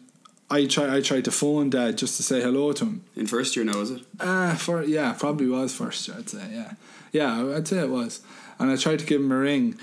I 0.50 0.66
try 0.66 0.96
I 0.98 1.02
tried 1.02 1.26
to 1.26 1.32
phone 1.32 1.70
Dad 1.70 1.98
just 1.98 2.18
to 2.18 2.24
say 2.24 2.42
hello 2.42 2.74
to 2.74 2.86
him. 2.86 3.04
in 3.16 3.28
first 3.28 3.56
year 3.56 3.66
now 3.66 3.80
is 3.82 3.92
it 3.92 4.02
Ah, 4.20 4.56
for 4.60 4.84
yeah, 4.84 5.14
probably 5.14 5.48
was 5.48 5.74
first 5.76 6.08
year. 6.08 6.18
I'd 6.18 6.30
say 6.30 6.48
yeah, 6.52 6.74
yeah, 7.12 7.56
I'd 7.56 7.68
say 7.68 7.80
it 7.80 7.90
was. 7.90 8.22
And 8.58 8.70
I 8.72 8.76
tried 8.76 9.00
to 9.00 9.06
give 9.06 9.22
him 9.22 9.32
a 9.32 9.38
ring, 9.38 9.78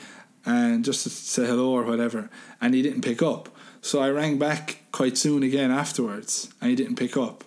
and 0.45 0.85
just 0.85 1.05
to 1.05 1.11
say 1.11 1.47
hello 1.47 1.71
or 1.71 1.85
whatever, 1.85 2.29
and 2.61 2.75
he 2.75 2.83
didn't 2.83 3.03
pick 3.03 3.23
up. 3.23 3.49
So 3.81 4.01
I 4.01 4.11
rang 4.11 4.37
back 4.39 4.81
quite 4.93 5.17
soon 5.17 5.43
again 5.43 5.71
afterwards, 5.71 6.53
and 6.61 6.71
he 6.71 6.77
didn't 6.77 6.97
pick 6.97 7.17
up. 7.17 7.45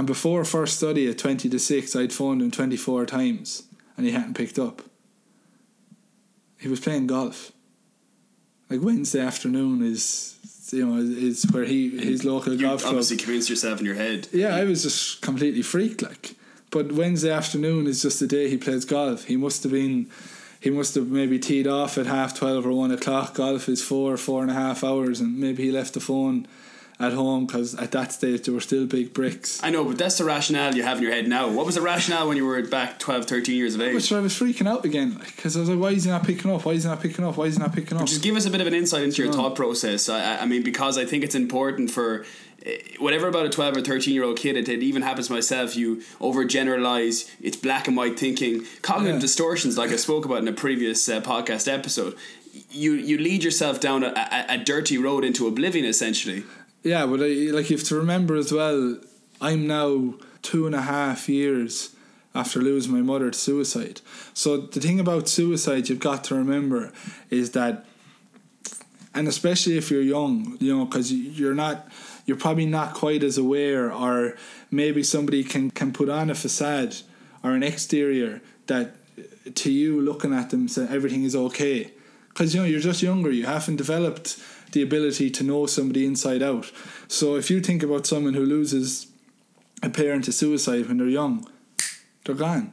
And 0.00 0.06
before 0.06 0.46
first 0.46 0.78
study 0.78 1.10
at 1.10 1.18
twenty 1.18 1.50
to 1.50 1.58
six, 1.58 1.94
I'd 1.94 2.10
phoned 2.10 2.40
him 2.40 2.50
twenty 2.50 2.78
four 2.78 3.04
times, 3.04 3.64
and 3.98 4.06
he 4.06 4.12
hadn't 4.12 4.32
picked 4.32 4.58
up. 4.58 4.80
He 6.56 6.68
was 6.68 6.80
playing 6.80 7.06
golf. 7.06 7.52
Like 8.70 8.80
Wednesday 8.80 9.20
afternoon 9.20 9.82
is, 9.82 10.38
you 10.72 10.86
know, 10.86 11.02
is 11.02 11.44
where 11.52 11.66
he 11.66 11.98
his 11.98 12.24
local 12.24 12.54
you 12.54 12.62
golf 12.62 12.80
club. 12.80 12.92
obviously 12.92 13.18
convinced 13.18 13.50
yourself 13.50 13.80
in 13.80 13.84
your 13.84 13.94
head 13.94 14.26
Yeah, 14.32 14.56
I 14.56 14.64
was 14.64 14.84
just 14.84 15.20
completely 15.20 15.60
freaked. 15.60 16.00
Like, 16.00 16.34
but 16.70 16.92
Wednesday 16.92 17.30
afternoon 17.30 17.86
is 17.86 18.00
just 18.00 18.20
the 18.20 18.26
day 18.26 18.48
he 18.48 18.56
plays 18.56 18.86
golf. 18.86 19.24
He 19.24 19.36
must 19.36 19.62
have 19.64 19.72
been, 19.72 20.08
he 20.60 20.70
must 20.70 20.94
have 20.94 21.08
maybe 21.08 21.38
teed 21.38 21.66
off 21.66 21.98
at 21.98 22.06
half 22.06 22.34
twelve 22.34 22.64
or 22.64 22.72
one 22.72 22.90
o'clock. 22.90 23.34
Golf 23.34 23.68
is 23.68 23.82
four, 23.82 24.16
four 24.16 24.40
and 24.40 24.50
a 24.50 24.54
half 24.54 24.82
hours, 24.82 25.20
and 25.20 25.38
maybe 25.38 25.64
he 25.64 25.70
left 25.70 25.92
the 25.92 26.00
phone 26.00 26.48
at 27.00 27.12
home 27.14 27.46
because 27.46 27.74
at 27.76 27.90
that 27.92 28.12
stage 28.12 28.42
there 28.44 28.54
were 28.54 28.60
still 28.60 28.86
big 28.86 29.12
bricks. 29.14 29.58
I 29.62 29.70
know 29.70 29.84
but 29.84 29.98
that's 29.98 30.18
the 30.18 30.24
rationale 30.24 30.74
you 30.76 30.82
have 30.82 30.98
in 30.98 31.02
your 31.04 31.12
head 31.12 31.26
now 31.26 31.48
what 31.50 31.64
was 31.66 31.74
the 31.74 31.80
rationale 31.80 32.28
when 32.28 32.36
you 32.36 32.44
were 32.46 32.60
back 32.62 32.98
12 32.98 33.24
13 33.26 33.56
years 33.56 33.74
of 33.74 33.80
age 33.80 33.94
Which 33.94 34.12
I 34.12 34.20
was 34.20 34.34
freaking 34.34 34.68
out 34.68 34.84
again, 34.84 35.10
because 35.24 35.56
I 35.56 35.60
was 35.60 35.68
like, 35.70 35.78
"Why 35.78 35.90
is 35.92 36.04
he 36.04 36.10
not 36.10 36.24
picking 36.24 36.50
up? 36.50 36.64
Why 36.64 36.72
is 36.72 36.84
he 36.84 36.88
not 36.90 37.00
picking 37.00 37.24
up? 37.24 37.36
Why 37.36 37.46
is 37.46 37.56
he 37.56 37.62
not 37.62 37.72
picking 37.74 37.96
up?" 37.98 38.06
Just 38.06 38.22
give 38.22 38.36
us 38.36 38.44
a 38.46 38.50
bit 38.50 38.60
of 38.60 38.66
an 38.66 38.74
insight 38.74 39.02
into 39.02 39.22
your 39.24 39.32
thought 39.32 39.54
process. 39.56 40.08
I, 40.08 40.18
I- 40.36 40.38
I 40.42 40.46
mean, 40.46 40.62
because 40.62 40.96
I 40.98 41.04
think 41.04 41.24
it's 41.24 41.34
important 41.34 41.90
for 41.90 42.24
eh, 42.66 42.76
whatever 42.98 43.28
about 43.28 43.46
a 43.46 43.48
12 43.50 43.76
or 43.78 43.80
13 43.82 44.12
year 44.14 44.24
old 44.24 44.36
kid, 44.38 44.56
it, 44.56 44.68
it 44.68 44.82
even 44.82 45.02
happens 45.02 45.26
to 45.28 45.32
myself. 45.32 45.76
You 45.76 46.02
overgeneralize, 46.20 47.30
it's 47.40 47.56
black 47.56 47.88
and 47.88 47.96
white 47.96 48.18
thinking, 48.18 48.64
cognitive 48.82 49.16
Yeah. 49.16 49.20
distortions, 49.20 49.78
like 49.78 49.90
I 49.90 49.96
spoke 49.96 50.24
about 50.24 50.38
in 50.38 50.48
a 50.48 50.52
previous 50.52 51.08
uh, 51.08 51.20
podcast 51.20 51.72
episode. 51.72 52.16
You, 52.70 52.94
you 52.94 53.16
lead 53.18 53.44
yourself 53.44 53.80
down 53.80 54.02
a, 54.02 54.08
a, 54.08 54.54
a 54.54 54.58
dirty 54.58 54.98
road 54.98 55.24
into 55.24 55.46
oblivion, 55.46 55.84
essentially. 55.84 56.42
Yeah, 56.82 57.06
but 57.06 57.20
I, 57.20 57.50
like 57.52 57.70
you 57.70 57.76
have 57.76 57.86
to 57.88 57.96
remember 57.96 58.36
as 58.36 58.52
well. 58.52 58.98
I'm 59.40 59.66
now 59.66 60.14
two 60.42 60.66
and 60.66 60.74
a 60.74 60.82
half 60.82 61.28
years 61.28 61.94
after 62.34 62.60
losing 62.60 62.92
my 62.92 63.00
mother 63.00 63.30
to 63.30 63.38
suicide. 63.38 64.00
So 64.34 64.56
the 64.58 64.80
thing 64.80 65.00
about 65.00 65.28
suicide 65.28 65.88
you've 65.88 66.00
got 66.00 66.24
to 66.24 66.34
remember 66.34 66.92
is 67.28 67.50
that, 67.52 67.84
and 69.14 69.26
especially 69.28 69.76
if 69.76 69.90
you're 69.90 70.02
young, 70.02 70.56
you 70.60 70.76
know, 70.76 70.84
because 70.84 71.12
you're 71.12 71.54
not, 71.54 71.88
you're 72.24 72.36
probably 72.36 72.66
not 72.66 72.94
quite 72.94 73.22
as 73.24 73.36
aware, 73.36 73.92
or 73.92 74.36
maybe 74.70 75.02
somebody 75.02 75.42
can 75.44 75.70
can 75.70 75.92
put 75.92 76.08
on 76.08 76.30
a 76.30 76.34
facade 76.34 76.96
or 77.42 77.52
an 77.52 77.62
exterior 77.62 78.40
that 78.66 78.94
to 79.54 79.70
you 79.70 80.00
looking 80.00 80.32
at 80.32 80.50
them 80.50 80.68
say 80.68 80.86
everything 80.88 81.24
is 81.24 81.34
okay 81.34 81.90
because 82.28 82.54
you 82.54 82.60
know 82.60 82.66
you're 82.66 82.80
just 82.80 83.02
younger 83.02 83.30
you 83.30 83.46
haven't 83.46 83.76
developed 83.76 84.38
the 84.72 84.82
ability 84.82 85.30
to 85.30 85.44
know 85.44 85.66
somebody 85.66 86.06
inside 86.06 86.42
out. 86.42 86.70
So 87.08 87.36
if 87.36 87.50
you 87.50 87.60
think 87.60 87.82
about 87.82 88.06
someone 88.06 88.34
who 88.34 88.44
loses 88.44 89.06
a 89.82 89.90
parent 89.90 90.24
to 90.24 90.32
suicide 90.32 90.86
when 90.86 90.98
they're 90.98 91.06
young 91.06 91.46
they're 92.24 92.34
gone. 92.34 92.72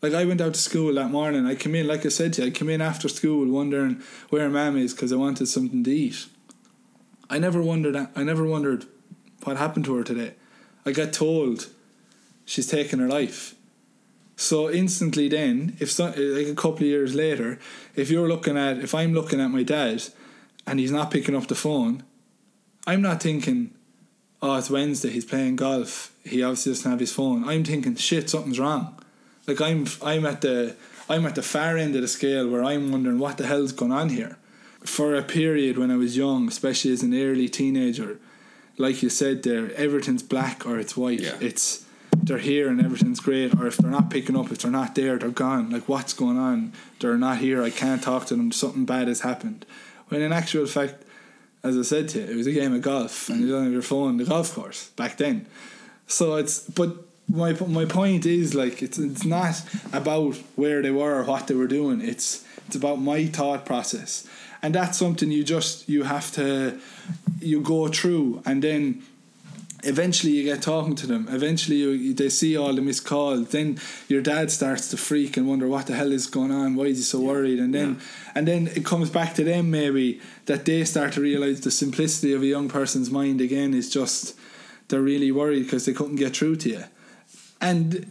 Like 0.00 0.14
I 0.14 0.24
went 0.24 0.40
out 0.40 0.54
to 0.54 0.60
school 0.60 0.94
that 0.94 1.10
morning. 1.10 1.46
I 1.46 1.54
came 1.54 1.74
in 1.74 1.86
like 1.86 2.04
I 2.04 2.08
said 2.08 2.32
to 2.34 2.42
you 2.42 2.48
I 2.48 2.50
came 2.50 2.68
in 2.68 2.80
after 2.80 3.08
school 3.08 3.46
wondering 3.46 4.02
where 4.30 4.48
mum 4.48 4.76
is 4.76 4.92
because 4.92 5.12
I 5.12 5.16
wanted 5.16 5.46
something 5.46 5.84
to 5.84 5.90
eat. 5.90 6.26
I 7.30 7.38
never 7.38 7.62
wondered 7.62 7.96
I 7.96 8.22
never 8.22 8.44
wondered 8.44 8.86
what 9.44 9.56
happened 9.56 9.84
to 9.86 9.94
her 9.96 10.04
today. 10.04 10.34
I 10.84 10.92
got 10.92 11.12
told 11.12 11.68
she's 12.44 12.66
taken 12.66 12.98
her 12.98 13.08
life. 13.08 13.54
So 14.34 14.70
instantly, 14.70 15.28
then, 15.28 15.76
if 15.78 15.92
so, 15.92 16.06
like 16.06 16.48
a 16.48 16.54
couple 16.54 16.78
of 16.78 16.82
years 16.82 17.14
later, 17.14 17.60
if 17.94 18.10
you're 18.10 18.26
looking 18.26 18.56
at, 18.56 18.78
if 18.78 18.94
I'm 18.94 19.12
looking 19.12 19.40
at 19.40 19.48
my 19.50 19.62
dad, 19.62 20.02
and 20.66 20.78
he's 20.78 20.92
not 20.92 21.10
picking 21.10 21.34
up 21.34 21.46
the 21.48 21.54
phone, 21.54 22.02
I'm 22.86 23.02
not 23.02 23.22
thinking, 23.22 23.74
oh, 24.40 24.56
it's 24.56 24.70
Wednesday, 24.70 25.10
he's 25.10 25.24
playing 25.24 25.56
golf, 25.56 26.14
he 26.24 26.42
obviously 26.42 26.72
doesn't 26.72 26.90
have 26.90 27.00
his 27.00 27.12
phone. 27.12 27.48
I'm 27.48 27.64
thinking, 27.64 27.94
shit, 27.96 28.30
something's 28.30 28.58
wrong. 28.58 28.98
Like 29.46 29.60
I'm, 29.60 29.86
I'm 30.02 30.26
at 30.26 30.40
the, 30.40 30.76
I'm 31.08 31.26
at 31.26 31.34
the 31.34 31.42
far 31.42 31.76
end 31.76 31.94
of 31.94 32.02
the 32.02 32.08
scale 32.08 32.48
where 32.48 32.64
I'm 32.64 32.90
wondering 32.90 33.18
what 33.18 33.38
the 33.38 33.46
hell's 33.46 33.72
going 33.72 33.92
on 33.92 34.08
here. 34.08 34.38
For 34.84 35.14
a 35.14 35.22
period 35.22 35.78
when 35.78 35.90
I 35.90 35.96
was 35.96 36.16
young, 36.16 36.48
especially 36.48 36.92
as 36.92 37.02
an 37.02 37.14
early 37.14 37.48
teenager, 37.48 38.18
like 38.78 39.02
you 39.02 39.08
said 39.08 39.42
there, 39.42 39.72
everything's 39.74 40.22
black 40.22 40.66
or 40.66 40.78
it's 40.78 40.96
white. 40.96 41.20
Yeah. 41.20 41.36
It's 41.40 41.84
they're 42.16 42.38
here 42.38 42.68
and 42.68 42.80
everything's 42.80 43.20
great, 43.20 43.54
or 43.58 43.66
if 43.66 43.76
they're 43.76 43.90
not 43.90 44.10
picking 44.10 44.36
up, 44.36 44.50
if 44.50 44.58
they're 44.58 44.70
not 44.70 44.94
there, 44.94 45.18
they're 45.18 45.30
gone. 45.30 45.70
Like 45.70 45.88
what's 45.88 46.12
going 46.12 46.38
on? 46.38 46.72
They're 47.00 47.16
not 47.16 47.38
here. 47.38 47.62
I 47.62 47.70
can't 47.70 48.02
talk 48.02 48.26
to 48.26 48.36
them. 48.36 48.52
Something 48.52 48.84
bad 48.84 49.08
has 49.08 49.20
happened. 49.20 49.66
When 50.12 50.20
in 50.20 50.32
actual 50.32 50.66
fact, 50.66 51.04
as 51.64 51.78
I 51.78 51.82
said 51.82 52.08
to 52.10 52.20
you, 52.20 52.26
it 52.26 52.36
was 52.36 52.46
a 52.46 52.52
game 52.52 52.74
of 52.74 52.82
golf, 52.82 53.30
and 53.30 53.40
you 53.40 53.48
don't 53.48 53.64
have 53.64 53.72
your 53.72 53.80
phone 53.80 54.08
on 54.08 54.16
the 54.18 54.24
golf 54.24 54.54
course 54.54 54.90
back 54.90 55.16
then. 55.16 55.46
So 56.06 56.36
it's 56.36 56.68
but 56.68 56.90
my 57.30 57.52
my 57.66 57.86
point 57.86 58.26
is 58.26 58.54
like 58.54 58.82
it's 58.82 58.98
it's 58.98 59.24
not 59.24 59.62
about 59.92 60.36
where 60.54 60.82
they 60.82 60.90
were 60.90 61.20
or 61.20 61.24
what 61.24 61.46
they 61.46 61.54
were 61.54 61.66
doing. 61.66 62.02
It's 62.02 62.44
it's 62.66 62.76
about 62.76 62.96
my 62.96 63.24
thought 63.24 63.64
process, 63.64 64.28
and 64.60 64.74
that's 64.74 64.98
something 64.98 65.30
you 65.30 65.44
just 65.44 65.88
you 65.88 66.02
have 66.02 66.30
to 66.32 66.78
you 67.40 67.62
go 67.62 67.88
through 67.88 68.42
and 68.44 68.62
then 68.62 69.02
eventually 69.82 70.32
you 70.32 70.44
get 70.44 70.62
talking 70.62 70.94
to 70.94 71.06
them. 71.06 71.26
Eventually 71.30 71.76
you, 71.76 72.14
they 72.14 72.28
see 72.28 72.56
all 72.56 72.74
the 72.74 72.82
missed 72.82 73.04
calls 73.04 73.48
then 73.48 73.78
your 74.08 74.22
dad 74.22 74.50
starts 74.50 74.88
to 74.90 74.96
freak 74.96 75.36
and 75.36 75.48
wonder 75.48 75.68
what 75.68 75.86
the 75.86 75.94
hell 75.94 76.12
is 76.12 76.26
going 76.26 76.50
on? 76.50 76.76
Why 76.76 76.84
is 76.84 76.98
he 76.98 77.02
so 77.02 77.20
worried? 77.20 77.58
And 77.58 77.74
then 77.74 78.00
and 78.34 78.46
then 78.46 78.68
it 78.68 78.84
comes 78.84 79.10
back 79.10 79.34
to 79.34 79.44
them 79.44 79.70
maybe 79.70 80.20
that 80.46 80.64
they 80.64 80.84
start 80.84 81.12
to 81.14 81.20
realize 81.20 81.60
the 81.60 81.70
simplicity 81.70 82.32
of 82.32 82.42
a 82.42 82.46
young 82.46 82.68
person's 82.68 83.10
mind 83.10 83.40
again 83.40 83.74
is 83.74 83.90
just 83.90 84.36
they're 84.88 85.00
really 85.00 85.32
worried 85.32 85.64
because 85.64 85.86
they 85.86 85.92
couldn't 85.92 86.16
get 86.16 86.36
through 86.36 86.56
to 86.56 86.68
you. 86.70 86.84
And 87.60 88.10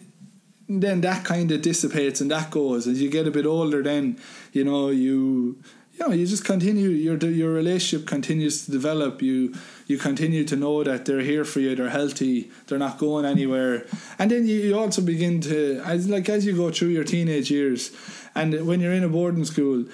then 0.68 1.02
that 1.02 1.26
kind 1.26 1.52
of 1.52 1.62
dissipates 1.62 2.22
and 2.22 2.32
that 2.32 2.52
goes. 2.52 2.88
As 2.88 3.02
you 3.02 3.10
get 3.10 3.28
a 3.28 3.32
bit 3.32 3.46
older 3.46 3.82
then 3.82 4.20
you 4.52 4.64
know 4.64 4.90
you 4.90 5.62
you 5.94 6.08
know 6.08 6.14
you 6.14 6.26
just 6.26 6.46
continue 6.46 6.90
your 6.90 7.18
your 7.18 7.52
relationship 7.52 8.08
continues 8.08 8.66
to 8.66 8.72
develop. 8.72 9.22
You 9.22 9.54
you 9.92 9.98
continue 9.98 10.44
to 10.46 10.56
know 10.56 10.84
that 10.84 11.06
they're 11.06 11.28
here 11.34 11.46
for 11.46 11.60
you 11.60 11.76
they're 11.76 11.90
healthy 11.90 12.50
they're 12.68 12.80
not 12.88 12.98
going 12.98 13.26
anywhere. 13.26 13.86
And 14.18 14.32
then 14.32 14.48
you, 14.48 14.60
you 14.68 14.80
also 14.80 15.02
begin 15.02 15.42
to 15.42 15.82
as 15.86 16.08
like 16.08 16.28
as 16.30 16.46
you 16.46 16.56
go 16.56 16.72
through 16.72 16.90
your 16.90 17.04
teenage 17.04 17.52
years 17.52 17.92
and 18.34 18.66
when 18.66 18.80
you're 18.80 18.94
in 18.94 19.04
a 19.04 19.10
boarding 19.10 19.46
school 19.46 19.86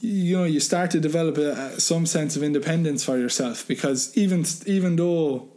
you 0.00 0.36
know 0.36 0.44
you 0.44 0.58
start 0.58 0.90
to 0.90 1.00
develop 1.00 1.38
a, 1.38 1.80
some 1.80 2.06
sense 2.06 2.34
of 2.36 2.42
independence 2.42 3.04
for 3.04 3.16
yourself 3.16 3.66
because 3.68 4.16
even 4.16 4.44
even 4.66 4.96
though 4.96 5.48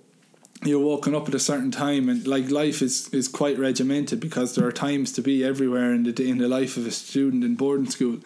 you're 0.63 0.79
woken 0.79 1.13
up 1.15 1.27
at 1.27 1.35
a 1.35 1.39
certain 1.39 1.71
time 1.71 2.07
and 2.09 2.27
like 2.27 2.49
life 2.49 2.81
is 2.81 3.09
is 3.09 3.27
quite 3.27 3.57
regimented 3.57 4.19
because 4.19 4.55
there 4.55 4.65
are 4.65 4.71
times 4.71 5.11
to 5.11 5.21
be 5.21 5.43
everywhere 5.43 5.93
in 5.93 6.03
the 6.03 6.11
day 6.11 6.29
in 6.29 6.37
the 6.37 6.47
life 6.47 6.77
of 6.77 6.85
a 6.85 6.91
student 6.91 7.43
in 7.43 7.55
boarding 7.55 7.89
school 7.89 8.19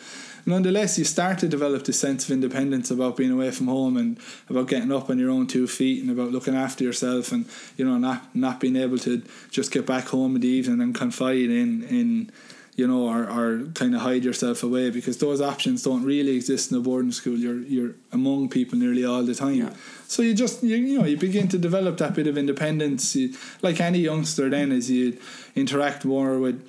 nonetheless 0.46 0.98
you 0.98 1.06
start 1.06 1.40
to 1.40 1.48
develop 1.48 1.84
this 1.86 2.00
sense 2.00 2.26
of 2.26 2.32
independence 2.32 2.92
about 2.92 3.18
being 3.18 3.32
away 3.32 3.52
from 3.52 3.68
home 3.68 3.98
and 3.98 4.20
about 4.50 4.68
getting 4.68 4.92
up 4.92 5.10
on 5.10 5.20
your 5.20 5.30
own 5.30 5.48
two 5.48 5.68
feet 5.68 6.02
and 6.02 6.12
about 6.12 6.32
looking 6.32 6.56
after 6.56 6.84
yourself 6.84 7.32
and 7.32 7.46
you 7.78 7.86
know 7.86 7.98
not 7.98 8.36
not 8.36 8.60
being 8.60 8.76
able 8.76 8.98
to 8.98 9.22
just 9.50 9.72
get 9.72 9.86
back 9.86 10.08
home 10.08 10.36
in 10.36 10.42
the 10.42 10.48
evening 10.48 10.82
and 10.82 10.96
confide 10.96 11.50
in 11.50 11.84
in 11.84 12.32
you 12.80 12.88
know, 12.88 13.10
or, 13.10 13.30
or 13.30 13.66
kind 13.74 13.94
of 13.94 14.02
hide 14.02 14.24
yourself 14.24 14.64
away 14.64 14.90
because 14.90 15.18
those 15.18 15.42
options 15.42 15.84
don't 15.84 16.04
really 16.04 16.38
exist 16.38 16.72
in 16.72 16.78
a 16.78 16.80
boarding 16.80 17.12
school. 17.12 17.38
You're 17.38 17.60
you're 17.60 17.96
among 18.14 18.48
people 18.48 18.80
nearly 18.80 19.04
all 19.04 19.22
the 19.22 19.36
time. 19.36 19.56
Yeah. 19.56 19.74
So 20.08 20.22
you 20.22 20.34
just 20.34 20.64
you, 20.64 20.78
you 20.78 20.98
know 20.98 21.06
you 21.06 21.18
begin 21.18 21.50
to 21.50 21.58
develop 21.58 21.98
that 21.98 22.14
bit 22.14 22.26
of 22.26 22.38
independence. 22.38 23.18
You, 23.18 23.36
like 23.62 23.82
any 23.82 24.00
youngster, 24.00 24.50
then 24.50 24.72
as 24.72 24.90
you 24.90 25.20
interact 25.56 26.06
more 26.06 26.40
with 26.40 26.66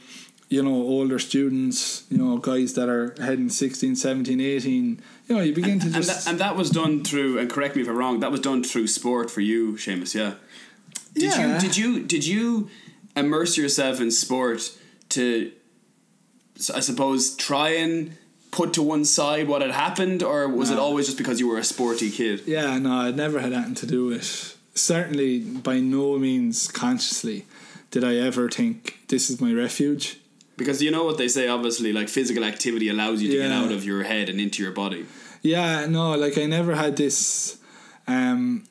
you 0.50 0.62
know 0.62 0.74
older 0.74 1.18
students, 1.18 2.04
you 2.10 2.18
know 2.18 2.36
guys 2.36 2.74
that 2.74 2.88
are 2.90 3.14
heading 3.22 3.48
16, 3.48 3.96
17, 3.96 4.40
18, 4.40 5.00
you 5.28 5.34
know 5.34 5.40
you 5.40 5.54
begin 5.54 5.78
to 5.78 5.86
and 5.86 5.94
just 5.94 6.24
that, 6.24 6.30
and 6.30 6.40
that 6.40 6.56
was 6.56 6.68
done 6.70 7.02
through 7.02 7.38
and 7.38 7.50
correct 7.50 7.76
me 7.76 7.82
if 7.82 7.88
I'm 7.88 7.96
wrong 7.96 8.20
that 8.20 8.30
was 8.30 8.40
done 8.40 8.62
through 8.62 8.88
sport 8.88 9.30
for 9.30 9.40
you 9.40 9.74
Seamus 9.74 10.14
yeah 10.14 10.34
did 11.14 11.22
Yeah. 11.22 11.54
you 11.54 11.60
did 11.60 11.76
you 11.76 12.02
did 12.04 12.26
you 12.26 12.68
immerse 13.16 13.56
yourself 13.56 14.00
in 14.00 14.10
sport 14.10 14.76
to 15.10 15.52
I 16.74 16.80
suppose 16.80 17.34
try 17.36 17.70
and 17.70 18.16
put 18.50 18.74
to 18.74 18.82
one 18.82 19.04
side 19.04 19.46
what 19.48 19.62
had 19.62 19.70
happened 19.70 20.22
or 20.22 20.48
was 20.48 20.70
it 20.70 20.78
always 20.78 21.06
just 21.06 21.16
because 21.18 21.38
you 21.40 21.48
were 21.48 21.58
a 21.58 21.64
sporty 21.64 22.10
kid 22.10 22.42
Yeah, 22.46 22.76
no, 22.78 22.92
I'd 22.92 23.16
never 23.16 23.38
had 23.40 23.52
anything 23.52 23.76
to 23.76 23.86
do 23.86 24.06
with. 24.06 24.56
Certainly, 24.74 25.40
by 25.40 25.78
no 25.80 26.18
means 26.18 26.66
consciously 26.68 27.46
did 27.90 28.02
I 28.04 28.16
ever 28.16 28.48
think 28.48 28.98
this 29.08 29.30
is 29.30 29.40
my 29.40 29.52
refuge. 29.52 30.18
Because 30.60 30.78
you 30.84 30.90
know 30.90 31.04
what 31.08 31.16
they 31.16 31.26
say 31.36 31.48
obviously 31.48 31.90
like 31.98 32.08
physical 32.18 32.44
activity 32.52 32.86
allows 32.94 33.16
you 33.22 33.28
to 33.32 33.38
get 33.44 33.50
out 33.60 33.72
of 33.76 33.82
your 33.90 34.02
head 34.12 34.28
and 34.30 34.38
into 34.44 34.58
your 34.62 34.72
body 34.82 35.02
Yeah, 35.42 35.86
no, 35.86 36.04
like 36.24 36.36
I 36.36 36.44
never 36.58 36.74
had 36.74 36.92
this. 36.96 37.56
Um, 38.06 38.64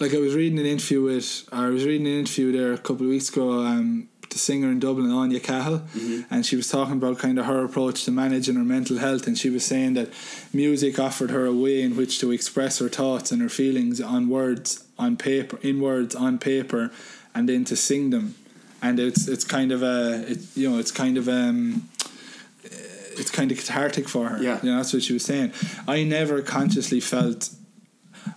like 0.00 0.14
I 0.14 0.20
was 0.26 0.34
reading 0.34 0.58
an 0.58 0.66
interview 0.66 1.02
with, 1.02 1.28
or 1.52 1.58
I 1.58 1.70
was 1.76 1.84
reading 1.84 2.06
an 2.06 2.18
interview 2.20 2.50
there 2.58 2.72
a 2.72 2.78
couple 2.78 3.04
of 3.06 3.10
weeks 3.10 3.28
ago. 3.28 3.46
Um, 3.70 4.08
the 4.30 4.38
singer 4.38 4.70
in 4.70 4.78
Dublin, 4.78 5.10
Áine 5.10 5.42
Cahill, 5.42 5.82
and 6.30 6.46
she 6.46 6.54
was 6.54 6.68
talking 6.68 6.94
about 6.94 7.18
kind 7.18 7.36
of 7.40 7.46
her 7.46 7.64
approach 7.64 8.04
to 8.04 8.12
managing 8.12 8.54
her 8.54 8.64
mental 8.64 8.98
health, 8.98 9.26
and 9.26 9.36
she 9.36 9.50
was 9.50 9.64
saying 9.66 9.94
that 9.94 10.08
music 10.52 10.98
offered 11.00 11.30
her 11.30 11.46
a 11.46 11.52
way 11.52 11.82
in 11.82 11.96
which 11.96 12.20
to 12.20 12.30
express 12.30 12.78
her 12.78 12.88
thoughts 12.88 13.32
and 13.32 13.42
her 13.42 13.48
feelings 13.48 14.00
on 14.00 14.28
words, 14.28 14.84
on 14.98 15.16
paper, 15.16 15.58
in 15.62 15.80
words 15.80 16.14
on 16.14 16.38
paper, 16.38 16.92
and 17.34 17.48
then 17.48 17.64
to 17.64 17.74
sing 17.74 18.10
them, 18.10 18.36
and 18.82 18.98
it's 19.00 19.28
it's 19.28 19.44
kind 19.44 19.72
of 19.72 19.82
a, 19.82 20.24
it, 20.32 20.38
you 20.54 20.68
know, 20.70 20.78
it's 20.78 20.90
kind 20.92 21.16
of 21.18 21.28
um, 21.28 21.88
it's 22.64 23.30
kind 23.30 23.50
of 23.52 23.58
cathartic 23.58 24.08
for 24.08 24.28
her. 24.28 24.42
Yeah. 24.42 24.60
you 24.62 24.70
know, 24.70 24.76
that's 24.76 24.92
what 24.92 25.02
she 25.02 25.12
was 25.12 25.24
saying. 25.24 25.52
I 25.86 26.04
never 26.04 26.42
consciously 26.42 27.00
felt 27.00 27.50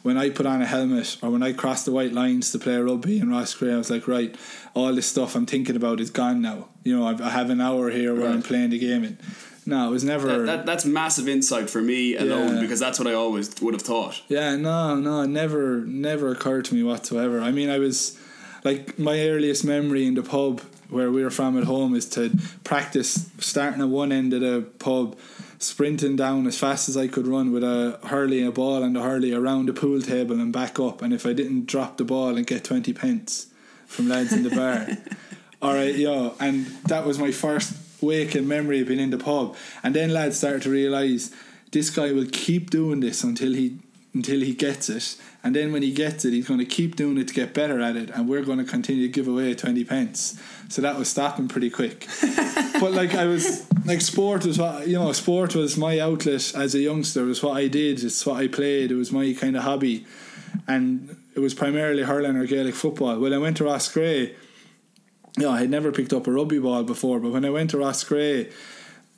when 0.02 0.18
I 0.18 0.30
put 0.30 0.46
on 0.46 0.62
a 0.62 0.66
helmet 0.66 1.18
or 1.22 1.30
when 1.30 1.44
I 1.44 1.54
crossed 1.54 1.86
the 1.86 1.92
white 1.92 2.14
lines 2.14 2.52
to 2.52 2.60
play 2.60 2.78
rugby 2.78 3.20
in 3.20 3.30
Roscrea, 3.30 3.76
I 3.76 3.78
was 3.78 3.90
like, 3.90 4.08
right, 4.08 4.36
all 4.74 4.94
this 4.94 5.08
stuff 5.08 5.36
I'm 5.36 5.46
thinking 5.46 5.76
about 5.76 6.00
is 6.00 6.10
gone 6.10 6.42
now. 6.42 6.70
You 6.84 6.98
know, 6.98 7.08
I've, 7.08 7.22
I 7.22 7.30
have 7.30 7.50
an 7.50 7.62
hour 7.62 7.90
here 7.90 8.14
where 8.14 8.24
Right. 8.26 8.34
I'm 8.34 8.42
playing 8.42 8.72
the 8.72 8.80
game 8.80 9.04
in. 9.04 9.18
No, 9.66 9.88
it 9.88 9.92
was 9.92 10.04
never. 10.04 10.28
that, 10.28 10.46
that, 10.46 10.66
that's 10.66 10.84
massive 10.86 11.30
insight 11.30 11.70
for 11.70 11.82
me 11.82 12.16
alone 12.18 12.56
Yeah. 12.56 12.62
because 12.62 12.80
that's 12.82 13.00
what 13.00 13.08
I 13.08 13.14
always 13.14 13.54
would 13.62 13.74
have 13.74 13.82
thought 13.84 14.22
Yeah, 14.28 14.58
no, 14.58 14.96
no, 14.96 15.24
never, 15.26 15.80
never 15.86 16.32
occurred 16.32 16.66
to 16.66 16.76
me 16.76 16.84
whatsoever. 16.84 17.40
I 17.40 17.52
mean, 17.52 17.70
I 17.70 17.80
was 17.80 18.18
like 18.64 18.98
my 18.98 19.20
earliest 19.28 19.64
memory 19.66 20.06
in 20.06 20.16
the 20.16 20.24
pub 20.24 20.62
where 20.90 21.12
we 21.12 21.24
were 21.24 21.32
from 21.32 21.58
at 21.58 21.64
home 21.64 21.96
is 21.96 22.08
to 22.08 22.38
practice 22.64 23.30
starting 23.40 23.82
at 23.82 23.90
one 23.90 24.12
end 24.12 24.34
of 24.34 24.42
the 24.42 24.62
pub, 24.80 25.18
sprinting 25.58 26.16
down 26.16 26.46
as 26.46 26.58
fast 26.58 26.88
as 26.88 26.96
I 26.96 27.08
could 27.08 27.28
run 27.28 27.52
with 27.52 27.64
a 27.64 28.00
hurley, 28.04 28.44
a 28.44 28.52
ball, 28.52 28.84
and 28.84 28.96
a 28.96 29.02
hurley 29.02 29.34
around 29.34 29.68
the 29.68 29.74
pool 29.74 30.02
table 30.02 30.40
and 30.40 30.54
back 30.54 30.80
up. 30.80 31.02
And 31.02 31.14
if 31.14 31.26
I 31.26 31.34
didn't 31.34 31.66
drop 31.66 31.98
the 31.98 32.06
ball 32.06 32.38
and 32.38 32.46
get 32.46 32.64
twenty 32.64 32.94
pence 32.94 33.48
from 33.88 34.08
lads 34.08 34.34
in 34.34 34.44
the 34.44 34.50
bar, 34.50 34.88
all 35.62 35.74
right, 35.74 35.96
yo, 35.96 36.36
and 36.40 36.68
that 36.86 37.06
was 37.06 37.18
my 37.18 37.32
first 37.32 37.74
waking 38.02 38.48
memory 38.48 38.82
of 38.82 38.88
being 38.88 39.00
in 39.00 39.10
the 39.10 39.18
pub. 39.18 39.56
And 39.82 39.96
then 39.96 40.12
lads 40.12 40.38
started 40.38 40.62
to 40.64 40.70
realise 40.70 41.32
this 41.72 41.90
guy 41.90 42.12
will 42.12 42.28
keep 42.32 42.70
doing 42.70 43.00
this 43.00 43.24
until 43.24 43.54
he 43.54 43.80
until 44.14 44.42
he 44.42 44.54
gets 44.54 44.90
it. 44.90 45.16
And 45.44 45.56
then 45.56 45.74
when 45.74 45.82
he 45.82 45.92
gets 45.92 46.24
it, 46.24 46.34
he's 46.34 46.48
going 46.48 46.60
to 46.60 46.66
keep 46.66 46.96
doing 46.96 47.18
it 47.18 47.28
to 47.30 47.34
get 47.34 47.54
better 47.54 47.82
at 47.82 47.96
it. 47.96 48.10
And 48.12 48.30
we're 48.30 48.44
going 48.44 48.60
to 48.60 48.64
continue 48.64 49.08
to 49.08 49.12
give 49.12 49.28
away 49.28 49.56
20 49.56 49.84
pence. 49.84 50.40
So 50.70 50.82
that 50.82 50.98
was 50.98 51.10
stopping 51.10 51.48
pretty 51.48 51.70
quick. 51.70 52.08
but 52.80 52.92
like 52.92 53.16
I 53.16 53.26
was, 53.26 53.66
like 53.86 54.02
sport 54.02 54.46
was 54.46 54.60
what, 54.60 54.88
you 54.88 54.94
know, 54.94 55.12
sport 55.14 55.56
was 55.56 55.78
my 55.78 56.00
outlet 56.00 56.54
as 56.56 56.76
a 56.76 56.80
youngster. 56.80 57.24
It 57.24 57.28
was 57.28 57.44
what 57.44 57.58
I 57.58 57.68
did. 57.68 58.04
It's 58.04 58.26
what 58.26 58.38
I 58.38 58.48
played. 58.48 58.92
It 58.92 58.96
was 58.96 59.12
my 59.12 59.34
kind 59.34 59.58
of 59.58 59.64
hobby. 59.64 60.06
And 60.68 61.18
it 61.36 61.40
was 61.40 61.54
primarily 61.54 62.04
hurling 62.04 62.36
or 62.36 62.46
Gaelic 62.46 62.76
football. 62.76 63.20
When 63.20 63.34
I 63.34 63.40
went 63.40 63.58
to 63.58 63.64
Roscrea, 63.64 64.32
you 65.38 65.44
know, 65.44 65.52
I 65.52 65.60
had 65.60 65.70
never 65.70 65.92
picked 65.92 66.14
up 66.14 66.28
a 66.28 66.32
rugby 66.32 66.60
ball 66.60 66.84
before, 66.84 67.20
but 67.20 67.32
when 67.32 67.44
I 67.44 67.50
went 67.50 67.72
to 67.72 67.78
Roscrea, 67.78 68.52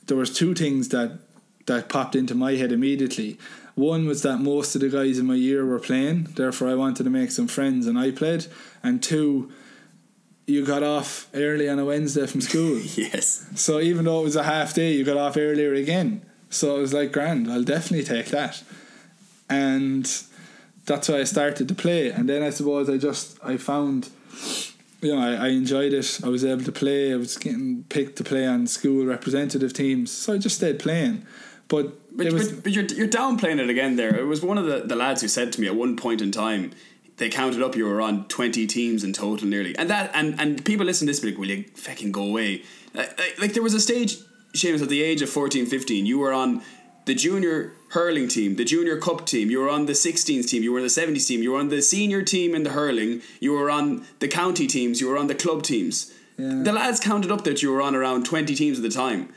there 0.06 0.16
was 0.16 0.32
two 0.32 0.54
things 0.54 0.88
that 0.88 1.18
that 1.66 1.88
popped 1.88 2.14
into 2.14 2.34
my 2.34 2.52
head 2.52 2.72
immediately. 2.72 3.38
One 3.76 4.06
was 4.06 4.22
that 4.22 4.38
most 4.38 4.74
of 4.74 4.80
the 4.80 4.88
guys 4.88 5.18
in 5.18 5.26
my 5.26 5.34
year 5.34 5.64
were 5.66 5.78
playing, 5.78 6.24
therefore 6.34 6.68
I 6.68 6.74
wanted 6.74 7.04
to 7.04 7.10
make 7.10 7.30
some 7.30 7.46
friends 7.46 7.86
and 7.86 7.98
I 7.98 8.10
played. 8.10 8.46
And 8.82 9.02
two, 9.02 9.52
you 10.46 10.64
got 10.64 10.82
off 10.82 11.28
early 11.34 11.68
on 11.68 11.78
a 11.78 11.84
Wednesday 11.84 12.26
from 12.26 12.40
school. 12.40 12.78
yes 12.94 13.46
So 13.54 13.78
even 13.78 14.06
though 14.06 14.20
it 14.20 14.24
was 14.24 14.34
a 14.36 14.44
half 14.44 14.72
day, 14.72 14.92
you 14.92 15.04
got 15.04 15.18
off 15.18 15.36
earlier 15.36 15.74
again. 15.74 16.24
So 16.48 16.78
it 16.78 16.80
was 16.80 16.94
like 16.94 17.12
grand. 17.12 17.52
I'll 17.52 17.64
definitely 17.64 18.06
take 18.06 18.26
that. 18.26 18.62
And 19.50 20.10
that's 20.86 21.10
why 21.10 21.18
I 21.18 21.24
started 21.24 21.68
to 21.68 21.74
play. 21.74 22.10
And 22.10 22.30
then 22.30 22.42
I 22.42 22.48
suppose 22.48 22.88
I 22.88 22.96
just 22.96 23.38
I 23.44 23.58
found, 23.58 24.08
you 25.02 25.14
know, 25.14 25.20
I, 25.20 25.34
I 25.34 25.48
enjoyed 25.48 25.92
it. 25.92 26.20
I 26.24 26.28
was 26.28 26.46
able 26.46 26.64
to 26.64 26.72
play. 26.72 27.12
I 27.12 27.16
was 27.16 27.36
getting 27.36 27.84
picked 27.90 28.16
to 28.16 28.24
play 28.24 28.46
on 28.46 28.66
school 28.68 29.04
representative 29.04 29.74
teams. 29.74 30.10
So 30.10 30.32
I 30.32 30.38
just 30.38 30.56
stayed 30.56 30.78
playing. 30.78 31.26
But, 31.68 32.16
But, 32.16 32.32
was 32.32 32.52
but, 32.52 32.64
but 32.64 32.72
you're, 32.72 32.84
you're 32.84 33.08
downplaying 33.08 33.58
it 33.60 33.68
again 33.68 33.96
there. 33.96 34.14
It 34.16 34.24
was 34.26 34.42
one 34.42 34.56
of 34.58 34.66
the, 34.66 34.80
the 34.86 34.96
lads 34.96 35.22
who 35.22 35.28
said 35.28 35.52
to 35.54 35.60
me 35.60 35.66
at 35.66 35.74
one 35.74 35.96
point 35.96 36.20
in 36.20 36.30
time, 36.30 36.72
they 37.16 37.28
counted 37.28 37.62
up 37.62 37.74
you 37.74 37.86
were 37.86 38.00
on 38.00 38.28
20 38.28 38.66
teams 38.66 39.02
in 39.02 39.12
total 39.12 39.48
nearly. 39.48 39.76
And 39.76 39.88
that 39.90 40.10
and, 40.14 40.38
and 40.40 40.64
people 40.64 40.86
listen 40.86 41.06
to 41.06 41.12
this 41.12 41.20
be 41.20 41.30
like, 41.30 41.38
will 41.38 41.48
you 41.48 41.64
fucking 41.74 42.12
go 42.12 42.22
away? 42.22 42.62
Like, 42.94 43.18
like- 43.18 43.40
like 43.40 43.52
there 43.54 43.62
was 43.62 43.74
a 43.74 43.80
stage, 43.80 44.18
Seamus, 44.52 44.82
at 44.82 44.88
the 44.88 45.02
age 45.02 45.22
of 45.22 45.30
14, 45.30 45.66
15, 45.66 46.06
you 46.06 46.18
were 46.18 46.32
on 46.32 46.62
the 47.06 47.14
junior 47.14 47.72
hurling 47.90 48.28
team, 48.28 48.56
the 48.56 48.64
junior 48.64 48.98
cup 48.98 49.26
team, 49.26 49.48
you 49.50 49.60
were 49.60 49.70
on 49.70 49.86
the 49.86 49.92
16s 49.92 50.46
team, 50.48 50.62
you 50.62 50.72
were 50.72 50.78
on 50.78 50.84
the 50.84 50.88
70s 50.90 51.26
team, 51.26 51.40
you 51.42 51.52
were 51.52 51.58
on 51.58 51.68
the 51.68 51.80
senior 51.80 52.22
team 52.22 52.54
in 52.54 52.64
the 52.64 52.70
hurling, 52.70 53.22
you 53.40 53.52
were 53.52 53.70
on 53.70 54.04
the 54.18 54.26
county 54.28 54.66
teams, 54.66 55.00
you 55.00 55.08
were 55.08 55.16
on 55.16 55.28
the 55.28 55.34
club 55.34 55.62
teams. 55.62 56.12
Yeah. 56.36 56.62
The 56.64 56.72
lads 56.72 56.98
counted 57.00 57.30
up 57.30 57.44
that 57.44 57.62
you 57.62 57.72
were 57.72 57.80
on 57.80 57.94
around 57.94 58.26
20 58.26 58.54
teams 58.56 58.78
at 58.78 58.82
the 58.82 58.90
time. 58.90 59.32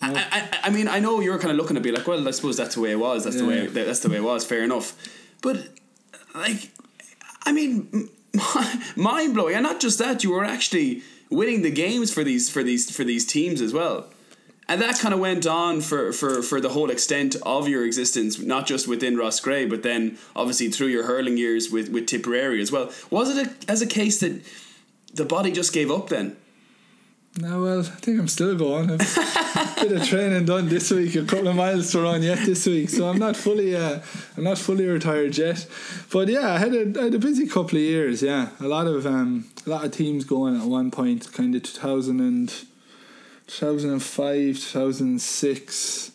I, 0.00 0.12
I, 0.30 0.58
I 0.64 0.70
mean, 0.70 0.88
I 0.88 1.00
know 1.00 1.20
you're 1.20 1.38
kind 1.38 1.50
of 1.50 1.56
looking 1.56 1.74
to 1.74 1.80
be 1.80 1.90
like, 1.90 2.06
well, 2.06 2.26
I 2.26 2.30
suppose 2.30 2.56
that's 2.56 2.74
the 2.76 2.80
way 2.80 2.92
it 2.92 2.98
was. 2.98 3.24
That's 3.24 3.36
the 3.36 3.46
way. 3.46 3.66
That's 3.66 4.00
the 4.00 4.08
way 4.08 4.16
it 4.16 4.24
was. 4.24 4.44
Fair 4.44 4.62
enough. 4.62 4.96
But 5.42 5.68
like, 6.34 6.70
I 7.44 7.52
mean, 7.52 8.08
mind 8.96 9.34
blowing. 9.34 9.54
And 9.54 9.64
not 9.64 9.80
just 9.80 9.98
that, 9.98 10.22
you 10.22 10.30
were 10.30 10.44
actually 10.44 11.02
winning 11.30 11.62
the 11.62 11.70
games 11.70 12.12
for 12.12 12.22
these 12.24 12.48
for 12.48 12.62
these 12.62 12.90
for 12.90 13.04
these 13.04 13.26
teams 13.26 13.60
as 13.60 13.72
well. 13.72 14.06
And 14.70 14.82
that 14.82 14.98
kind 14.98 15.14
of 15.14 15.20
went 15.20 15.46
on 15.46 15.80
for, 15.80 16.12
for, 16.12 16.42
for 16.42 16.60
the 16.60 16.68
whole 16.68 16.90
extent 16.90 17.36
of 17.42 17.68
your 17.68 17.86
existence, 17.86 18.38
not 18.38 18.66
just 18.66 18.86
within 18.86 19.16
Roscrea, 19.16 19.66
but 19.66 19.82
then 19.82 20.18
obviously 20.36 20.68
through 20.68 20.88
your 20.88 21.06
hurling 21.06 21.38
years 21.38 21.70
with, 21.70 21.88
with 21.88 22.06
Tipperary 22.06 22.60
as 22.60 22.70
well. 22.70 22.92
Was 23.08 23.34
it 23.34 23.46
a, 23.46 23.70
as 23.70 23.80
a 23.80 23.86
case 23.86 24.20
that 24.20 24.42
the 25.14 25.24
body 25.24 25.52
just 25.52 25.72
gave 25.72 25.90
up 25.90 26.10
then? 26.10 26.36
No, 27.36 27.62
well, 27.62 27.80
I 27.80 27.82
think 27.82 28.18
I'm 28.18 28.26
still 28.28 28.56
going. 28.56 28.90
I've 28.90 29.00
a 29.00 29.80
bit 29.80 29.92
of 29.92 30.08
training 30.08 30.46
done 30.46 30.68
this 30.68 30.90
week, 30.90 31.14
a 31.14 31.24
couple 31.24 31.46
of 31.46 31.54
miles 31.54 31.92
to 31.92 32.00
run 32.00 32.22
yet 32.22 32.38
this 32.44 32.66
week, 32.66 32.90
so 32.90 33.08
I'm 33.08 33.18
not 33.18 33.36
fully, 33.36 33.76
uh, 33.76 34.00
I'm 34.36 34.44
not 34.44 34.58
fully 34.58 34.86
retired 34.86 35.36
yet. 35.38 35.66
But 36.10 36.28
yeah, 36.28 36.52
I 36.54 36.58
had 36.58 36.74
a, 36.74 37.00
I 37.00 37.04
had 37.04 37.14
a 37.14 37.18
busy 37.18 37.46
couple 37.46 37.76
of 37.76 37.84
years. 37.84 38.22
Yeah, 38.22 38.48
a 38.60 38.66
lot 38.66 38.86
of 38.88 39.06
um, 39.06 39.46
a 39.66 39.70
lot 39.70 39.84
of 39.84 39.92
teams 39.92 40.24
going 40.24 40.60
at 40.60 40.66
one 40.66 40.90
point, 40.90 41.32
kind 41.32 41.54
of 41.54 41.62
2000 41.62 42.18
and 42.18 42.48
2005, 43.46 44.56
2006. 44.56 46.12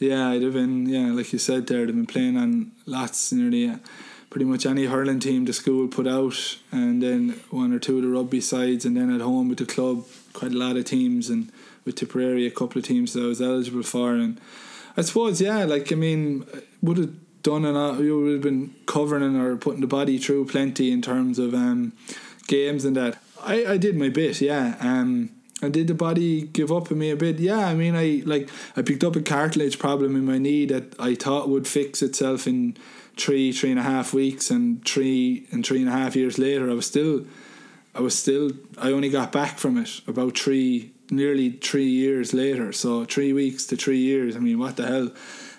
Yeah, 0.00 0.30
I'd 0.30 0.42
have 0.42 0.54
been 0.54 0.88
yeah, 0.88 1.12
like 1.12 1.32
you 1.32 1.38
said 1.38 1.66
there, 1.66 1.82
I'd 1.82 1.88
have 1.88 1.96
been 1.96 2.06
playing 2.06 2.36
on 2.36 2.72
lots 2.86 3.32
nearly. 3.32 3.68
Uh, 3.68 3.76
pretty 4.30 4.44
much 4.44 4.66
any 4.66 4.84
hurling 4.84 5.20
team 5.20 5.44
the 5.44 5.52
school 5.52 5.88
put 5.88 6.06
out, 6.06 6.58
and 6.70 7.02
then 7.02 7.40
one 7.50 7.72
or 7.72 7.78
two 7.78 7.96
of 7.96 8.02
the 8.02 8.08
rugby 8.08 8.40
sides, 8.40 8.84
and 8.84 8.96
then 8.96 9.14
at 9.14 9.20
home 9.20 9.48
with 9.48 9.58
the 9.58 9.66
club, 9.66 10.04
quite 10.38 10.52
a 10.52 10.58
lot 10.58 10.76
of 10.76 10.84
teams, 10.84 11.28
and 11.28 11.50
with 11.84 11.96
Tipperary, 11.96 12.46
a 12.46 12.50
couple 12.50 12.78
of 12.78 12.84
teams 12.84 13.12
that 13.12 13.22
I 13.22 13.26
was 13.26 13.42
eligible 13.42 13.82
for, 13.82 14.14
and 14.14 14.40
I 14.96 15.02
suppose 15.02 15.40
yeah, 15.40 15.64
like 15.64 15.92
I 15.92 15.96
mean, 15.96 16.46
would 16.82 16.98
have 16.98 17.14
done 17.42 17.64
an 17.64 18.04
you 18.04 18.20
would 18.20 18.32
have 18.34 18.42
been 18.42 18.74
covering 18.86 19.36
or 19.36 19.56
putting 19.56 19.80
the 19.80 19.86
body 19.86 20.18
through 20.18 20.46
plenty 20.46 20.90
in 20.92 21.02
terms 21.02 21.38
of 21.38 21.54
um, 21.54 21.92
games 22.46 22.84
and 22.84 22.96
that. 22.96 23.18
I, 23.42 23.64
I 23.66 23.76
did 23.76 23.96
my 23.96 24.08
bit, 24.08 24.40
yeah. 24.40 24.76
Um, 24.80 25.30
and 25.62 25.72
did 25.72 25.88
the 25.88 25.94
body 25.94 26.42
give 26.42 26.70
up 26.70 26.90
on 26.92 26.98
me 26.98 27.10
a 27.10 27.16
bit? 27.16 27.38
Yeah, 27.38 27.66
I 27.66 27.74
mean, 27.74 27.96
I 27.96 28.22
like 28.24 28.48
I 28.76 28.82
picked 28.82 29.04
up 29.04 29.16
a 29.16 29.20
cartilage 29.20 29.78
problem 29.78 30.14
in 30.14 30.24
my 30.24 30.38
knee 30.38 30.66
that 30.66 30.94
I 31.00 31.14
thought 31.14 31.48
would 31.48 31.66
fix 31.66 32.02
itself 32.02 32.46
in 32.46 32.76
three, 33.16 33.50
three 33.52 33.70
and 33.70 33.78
a 33.80 33.82
half 33.82 34.14
weeks, 34.14 34.50
and 34.50 34.84
three 34.84 35.46
and 35.50 35.66
three 35.66 35.80
and 35.80 35.88
a 35.88 35.92
half 35.92 36.14
years 36.14 36.38
later, 36.38 36.70
I 36.70 36.74
was 36.74 36.86
still, 36.86 37.26
I 37.98 38.00
was 38.00 38.16
still, 38.16 38.52
I 38.78 38.92
only 38.92 39.10
got 39.10 39.32
back 39.32 39.58
from 39.58 39.76
it 39.76 40.00
about 40.06 40.38
three, 40.38 40.92
nearly 41.10 41.50
three 41.50 41.88
years 41.88 42.32
later. 42.32 42.72
So 42.72 43.04
three 43.04 43.32
weeks 43.32 43.66
to 43.66 43.76
three 43.76 43.98
years. 43.98 44.36
I 44.36 44.38
mean, 44.38 44.60
what 44.60 44.76
the 44.76 44.86
hell? 44.86 45.10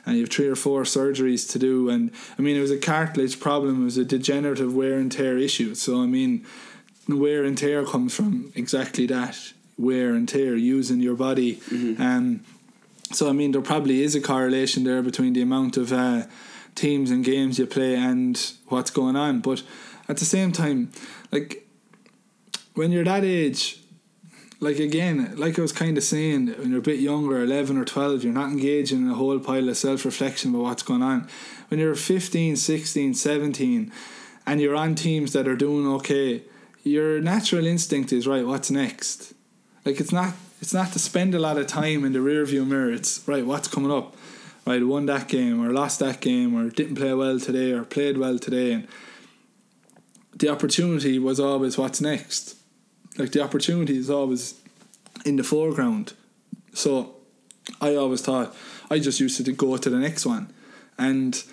And 0.05 0.15
you 0.15 0.21
have 0.23 0.31
three 0.31 0.47
or 0.47 0.55
four 0.55 0.83
surgeries 0.83 1.51
to 1.51 1.59
do, 1.59 1.89
and 1.89 2.11
I 2.37 2.41
mean, 2.41 2.55
it 2.55 2.61
was 2.61 2.71
a 2.71 2.79
cartilage 2.79 3.39
problem. 3.39 3.81
It 3.81 3.85
was 3.85 3.97
a 3.97 4.05
degenerative 4.05 4.73
wear 4.73 4.97
and 4.97 5.11
tear 5.11 5.37
issue. 5.37 5.75
So 5.75 6.01
I 6.01 6.05
mean, 6.05 6.45
wear 7.07 7.43
and 7.43 7.57
tear 7.57 7.85
comes 7.85 8.15
from 8.15 8.51
exactly 8.55 9.05
that 9.07 9.37
wear 9.77 10.15
and 10.15 10.27
tear 10.27 10.55
using 10.55 10.99
your 11.01 11.15
body. 11.15 11.57
Mm-hmm. 11.57 12.01
Um, 12.01 12.39
so 13.11 13.29
I 13.29 13.33
mean, 13.33 13.51
there 13.51 13.61
probably 13.61 14.01
is 14.01 14.15
a 14.15 14.21
correlation 14.21 14.83
there 14.85 15.03
between 15.03 15.33
the 15.33 15.41
amount 15.41 15.77
of 15.77 15.91
uh, 15.91 16.23
teams 16.73 17.11
and 17.11 17.23
games 17.23 17.59
you 17.59 17.67
play 17.67 17.95
and 17.95 18.53
what's 18.69 18.91
going 18.91 19.17
on. 19.17 19.41
But 19.41 19.61
at 20.07 20.17
the 20.17 20.25
same 20.25 20.51
time, 20.51 20.91
like 21.31 21.68
when 22.79 22.93
you're 22.93 23.03
that 23.03 23.25
age, 23.25 23.77
like 24.61 24.79
again, 24.79 25.33
like 25.35 25.59
I 25.59 25.61
was 25.61 25.73
kind 25.73 25.97
of 25.97 26.03
saying, 26.03 26.47
when 26.57 26.69
you're 26.69 26.79
a 26.79 26.81
bit 26.81 27.01
younger, 27.01 27.43
11 27.43 27.77
or 27.77 27.83
12, 27.83 28.23
you're 28.23 28.31
not 28.31 28.51
engaging 28.51 28.99
in 28.99 29.11
a 29.11 29.15
whole 29.15 29.37
pile 29.39 29.67
of 29.67 29.75
self 29.75 30.05
reflection 30.05 30.51
about 30.51 30.63
what's 30.63 30.83
going 30.83 31.03
on. 31.03 31.27
When 31.67 31.81
you're 31.81 31.93
15, 31.93 32.55
16, 32.55 33.13
17, 33.15 33.91
and 34.45 34.61
you're 34.61 34.77
on 34.77 34.95
teams 34.95 35.33
that 35.33 35.45
are 35.45 35.57
doing 35.57 35.87
okay, 35.95 36.43
your 36.81 37.19
natural 37.19 37.65
instinct 37.65 38.13
is 38.13 38.25
right, 38.25 38.47
what's 38.47 38.71
next? 38.71 39.33
Like 39.83 39.99
it's 39.99 40.13
not 40.13 40.33
it's 40.61 40.73
not 40.73 40.93
to 40.93 40.99
spend 40.99 41.35
a 41.35 41.39
lot 41.39 41.57
of 41.57 41.67
time 41.67 42.05
in 42.05 42.13
the 42.13 42.19
rearview 42.19 42.65
mirror, 42.65 42.93
it's 42.93 43.27
right, 43.27 43.45
what's 43.45 43.67
coming 43.67 43.91
up? 43.91 44.15
right, 44.65 44.85
won 44.85 45.05
that 45.07 45.27
game 45.27 45.61
or 45.61 45.73
lost 45.73 45.99
that 45.99 46.21
game 46.21 46.55
or 46.55 46.69
didn't 46.69 46.95
play 46.95 47.13
well 47.13 47.39
today 47.39 47.73
or 47.73 47.83
played 47.83 48.17
well 48.17 48.39
today. 48.39 48.71
And 48.71 48.87
the 50.33 50.47
opportunity 50.47 51.19
was 51.19 51.39
always 51.39 51.77
what's 51.77 51.99
next. 51.99 52.58
Like 53.19 53.33
the 53.33 53.43
opportunity 53.43 53.97
is 53.97 54.09
always 54.09 54.55
in 55.25 55.35
the 55.35 55.43
foreground. 55.43 56.13
So 56.73 57.15
I 57.81 57.95
always 57.95 58.21
thought 58.21 58.55
I 58.89 58.99
just 58.99 59.19
used 59.19 59.45
to 59.45 59.51
go 59.51 59.77
to 59.77 59.89
the 59.89 59.97
next 59.97 60.25
one. 60.25 60.51
And 60.97 61.43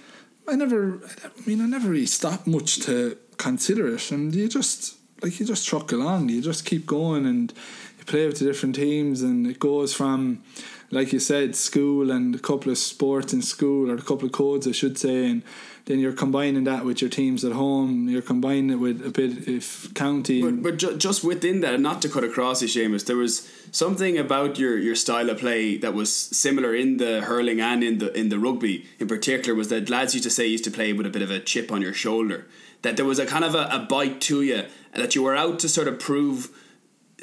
I 0.49 0.55
never, 0.55 1.01
I 1.25 1.47
mean, 1.47 1.61
I 1.61 1.67
never 1.67 1.89
really 1.91 2.07
stopped 2.07 2.47
much 2.47 2.79
to 2.87 3.19
consider 3.37 3.93
it. 3.93 4.11
And 4.13 4.35
you 4.35 4.49
just, 4.49 4.97
like, 5.23 5.39
you 5.41 5.47
just 5.47 5.67
truck 5.67 5.93
along. 5.93 6.29
You 6.29 6.41
just 6.41 6.65
keep 6.65 6.87
going 6.87 7.27
and 7.27 7.53
you 7.99 8.05
play 8.05 8.27
with 8.27 8.39
the 8.39 8.45
different 8.45 8.77
teams. 8.77 9.23
And 9.23 9.47
it 9.47 9.59
goes 9.59 9.93
from, 9.93 10.43
like 10.91 11.13
you 11.13 11.19
said, 11.19 11.57
school 11.57 12.11
and 12.13 12.35
a 12.35 12.39
couple 12.39 12.71
of 12.71 12.79
sports 12.79 13.33
in 13.33 13.43
school, 13.43 13.91
or 13.91 13.97
a 13.97 14.03
couple 14.03 14.27
of 14.27 14.33
codes, 14.33 14.69
I 14.69 14.73
should 14.73 14.99
say, 14.99 15.29
and 15.29 15.43
then 15.87 15.99
you're 16.01 16.13
combining 16.13 16.65
that 16.65 16.85
with 16.85 17.01
your 17.01 17.11
teams 17.11 17.45
at 17.45 17.53
home. 17.53 18.09
You're 18.09 18.23
combining 18.23 18.71
it 18.71 18.77
with 18.77 19.05
a 19.07 19.11
bit 19.11 19.49
of 19.49 19.95
county. 19.95 20.43
But, 20.43 20.63
but 20.63 20.77
ju- 20.77 20.97
just 20.97 21.25
within 21.25 21.61
that, 21.61 21.81
not 21.81 22.03
to 22.03 22.09
cut 22.09 22.25
across 22.25 22.61
you, 22.61 22.69
Seamus, 22.69 23.07
there 23.07 23.17
was 23.17 23.51
something 23.73 24.19
about 24.19 24.59
your, 24.59 24.77
your 24.79 24.95
style 24.95 25.31
of 25.31 25.39
play 25.39 25.77
that 25.79 25.95
was 25.95 26.15
similar 26.15 26.75
in 26.75 26.99
the 26.99 27.23
hurling 27.23 27.61
and 27.61 27.83
in 27.83 27.99
the 27.99 28.13
in 28.19 28.29
the 28.29 28.39
rugby. 28.39 28.87
In 28.99 29.09
particular, 29.09 29.55
was 29.55 29.69
that 29.69 29.89
lads 29.89 30.15
used 30.15 30.25
to 30.25 30.31
say 30.31 30.47
used 30.47 30.65
to 30.65 30.71
play 30.71 30.93
with 30.93 31.07
a 31.07 31.11
bit 31.11 31.23
of 31.23 31.31
a 31.31 31.41
chip 31.41 31.73
on 31.73 31.83
your 31.83 31.95
shoulder. 31.95 32.47
That 32.83 32.97
there 32.97 33.07
was 33.07 33.19
a 33.19 33.27
kind 33.27 33.45
of 33.45 33.55
a, 33.55 33.69
a 33.71 33.87
bite 33.89 34.21
to 34.23 34.43
you, 34.43 34.65
and 34.93 35.03
that 35.03 35.15
you 35.15 35.23
were 35.23 35.37
out 35.37 35.59
to 35.61 35.69
sort 35.69 35.89
of 35.89 35.99
prove 35.99 36.51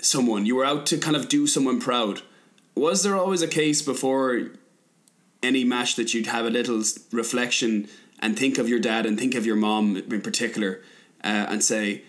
someone. 0.01 0.45
You 0.45 0.55
were 0.55 0.65
out 0.65 0.85
to 0.87 0.97
kind 0.97 1.15
of 1.15 1.29
do 1.29 1.47
someone 1.47 1.79
proud 1.79 2.21
was 2.75 3.03
there 3.03 3.15
always 3.15 3.41
a 3.41 3.47
case 3.47 3.81
before 3.81 4.49
any 5.41 5.63
match 5.63 5.95
that 5.95 6.13
you'd 6.13 6.27
have 6.27 6.45
a 6.45 6.49
little 6.49 6.81
reflection 7.11 7.87
and 8.23 8.39
think 8.39 8.57
of 8.57 8.69
your 8.69 8.79
dad 8.79 9.05
and 9.05 9.19
think 9.19 9.35
of 9.35 9.45
your 9.45 9.57
mom 9.57 9.97
in 9.97 10.21
particular 10.21 10.81
uh, 11.23 11.45
and 11.49 11.63
say 11.63 12.03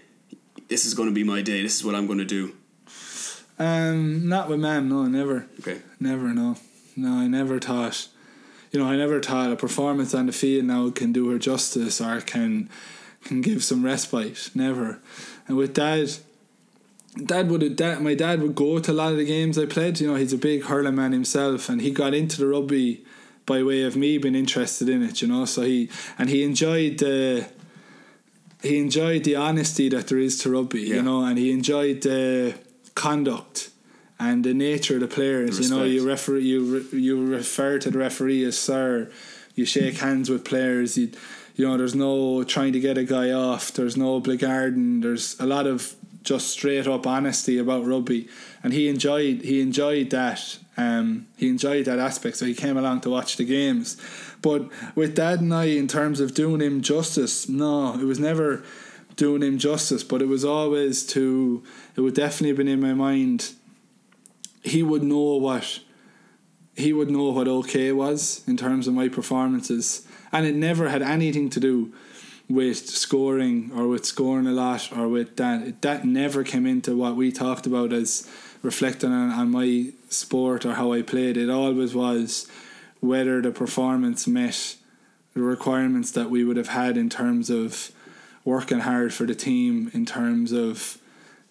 this 0.69 0.87
is 0.87 0.95
going 0.95 1.09
to 1.09 1.15
be 1.15 1.25
my 1.25 1.43
day. 1.43 1.61
This 1.61 1.77
is 1.77 1.85
what 1.85 1.95
i'm 1.95 2.07
going 2.07 2.21
to 2.21 2.25
do. 2.25 2.55
Um 3.59 4.29
not 4.29 4.49
with 4.49 4.61
mom 4.61 4.89
no 4.89 5.03
never. 5.05 5.47
Okay. 5.61 5.83
Never 6.01 6.29
no. 6.33 6.57
No 6.97 7.19
i 7.19 7.27
never 7.27 7.59
thought 7.59 8.09
you 8.71 8.81
know 8.81 8.87
i 8.87 8.97
never 8.97 9.21
thought 9.21 9.53
a 9.53 9.57
performance 9.57 10.15
on 10.15 10.27
the 10.27 10.33
field 10.33 10.65
now 10.65 10.89
can 10.91 11.13
do 11.13 11.29
her 11.31 11.39
justice 11.39 12.01
or 12.01 12.21
can 12.21 12.71
can 13.25 13.41
give 13.41 13.65
some 13.65 13.85
respite. 13.85 14.51
Never. 14.55 15.01
And 15.49 15.57
with 15.57 15.75
dad 15.75 16.11
dad 17.25 17.51
would 17.51 17.77
dad, 17.77 18.03
my 18.03 18.15
dad 18.15 18.41
would 18.41 18.55
go 18.55 18.79
to 18.79 18.93
a 18.93 18.99
lot 19.03 19.13
of 19.13 19.19
the 19.19 19.25
games 19.25 19.59
I 19.59 19.67
played. 19.67 20.01
You 20.01 20.09
know, 20.09 20.15
he's 20.15 20.33
a 20.33 20.39
big 20.39 20.65
hurling 20.65 20.95
man 20.95 21.13
himself, 21.13 21.69
and 21.69 21.81
he 21.81 21.91
got 21.91 22.15
into 22.15 22.39
the 22.39 22.47
rugby 22.47 23.05
by 23.47 23.63
way 23.63 23.83
of 23.83 23.97
me 23.97 24.19
being 24.19 24.35
interested 24.35 24.89
in 24.89 25.03
it. 25.03 25.23
You 25.23 25.29
know, 25.29 25.45
so 25.45 25.63
he 25.63 25.91
and 26.19 26.29
he 26.29 26.45
enjoyed 26.45 26.99
the 26.99 27.47
he 28.63 28.79
enjoyed 28.79 29.25
the 29.25 29.37
honesty 29.37 29.89
that 29.91 30.09
there 30.09 30.19
is 30.19 30.39
to 30.41 30.51
rugby. 30.51 30.83
Yeah. 30.83 30.97
You 30.97 31.03
know, 31.03 31.25
and 31.25 31.39
he 31.39 31.53
enjoyed 31.53 32.03
the 32.03 32.55
conduct 32.95 33.71
and 34.19 34.45
the 34.45 34.55
nature 34.55 34.95
of 34.95 35.01
the 35.01 35.09
players. 35.09 35.59
The 35.59 35.65
you 35.65 35.71
know, 35.71 35.85
you 35.85 36.07
refer 36.07 36.37
you 36.37 36.79
re, 36.79 36.99
you 36.99 37.27
refer 37.27 37.79
to 37.79 37.91
the 37.91 37.99
referee 37.99 38.45
as 38.45 38.59
sir. 38.59 39.11
You 39.55 39.65
shake 39.65 39.99
hands 39.99 40.31
with 40.31 40.45
players. 40.45 40.97
You 40.97 41.11
you 41.57 41.69
know, 41.69 41.77
there's 41.77 41.95
no 41.95 42.43
trying 42.43 42.73
to 42.73 42.81
get 42.81 42.99
a 42.99 43.05
guy 43.05 43.31
off. 43.31 43.73
There's 43.73 43.97
no 43.97 44.21
blackguarding. 44.21 45.03
There's 45.03 45.39
a 45.39 45.47
lot 45.47 45.67
of 45.67 45.95
just 46.25 46.49
straight 46.49 46.87
up 46.87 47.07
honesty 47.07 47.59
about 47.59 47.87
rugby, 47.87 48.29
and 48.63 48.73
he 48.73 48.89
enjoyed 48.89 49.43
he 49.43 49.61
enjoyed 49.61 50.11
that. 50.11 50.59
Um, 50.77 51.29
he 51.37 51.49
enjoyed 51.49 51.85
that 51.85 52.01
aspect, 52.01 52.39
so 52.39 52.47
he 52.47 52.55
came 52.55 52.77
along 52.77 53.03
to 53.03 53.11
watch 53.11 53.37
the 53.37 53.45
games. 53.45 53.97
But 54.43 54.69
with 54.97 55.15
Dad 55.15 55.41
and 55.41 55.55
I, 55.55 55.65
in 55.67 55.87
terms 55.87 56.19
of 56.19 56.35
doing 56.35 56.61
him 56.61 56.81
justice, 56.81 57.49
no, 57.49 57.95
it 57.95 58.05
was 58.05 58.19
never 58.19 58.65
doing 59.15 59.43
him 59.43 59.59
justice. 59.59 60.03
But 60.03 60.23
it 60.23 60.29
was 60.29 60.45
always 60.45 61.07
to. 61.09 61.63
It 61.95 62.01
would 62.01 62.15
definitely 62.15 62.49
have 62.49 62.57
been 62.57 62.69
in 62.69 62.81
my 62.81 62.95
mind. 62.95 63.53
He 64.63 64.83
would 64.83 65.03
know 65.03 65.37
what. 65.37 65.81
He 66.75 66.93
would 66.93 67.11
know 67.11 67.31
what 67.31 67.47
okay 67.47 67.93
was 67.93 68.43
in 68.49 68.57
terms 68.57 68.89
of 68.89 68.95
my 68.95 69.09
performances, 69.09 70.09
and 70.33 70.45
it 70.45 70.57
never 70.57 70.89
had 70.89 71.03
anything 71.03 71.49
to 71.51 71.61
do 71.61 71.93
with 72.49 72.89
scoring 72.89 73.71
or 73.75 73.89
with 73.89 74.05
scoring 74.05 74.47
a 74.47 74.53
lot 74.53 74.91
or 74.97 75.09
with 75.09 75.37
that 75.37 75.81
that 75.83 76.05
never 76.05 76.45
came 76.45 76.67
into 76.67 76.97
what 76.97 77.17
we 77.17 77.33
talked 77.33 77.67
about 77.67 77.93
as 77.93 78.29
reflecting 78.63 79.13
on, 79.13 79.31
on 79.31 79.51
my 79.51 79.93
sport 80.09 80.65
or 80.65 80.75
how 80.75 80.93
I 80.93 81.03
played. 81.03 81.37
It 81.37 81.51
always 81.51 81.95
was 81.95 82.47
whether 83.01 83.41
the 83.41 83.51
performance 83.51 84.27
met 84.27 84.77
the 85.35 85.43
requirements 85.43 86.11
that 86.13 86.31
we 86.31 86.45
would 86.45 86.57
have 86.57 86.69
had 86.69 86.97
in 86.97 87.11
terms 87.11 87.51
of 87.51 87.91
working 88.45 88.81
hard 88.81 89.13
for 89.13 89.25
the 89.25 89.35
team 89.35 89.91
in 89.93 90.07
terms 90.07 90.53
of 90.53 90.99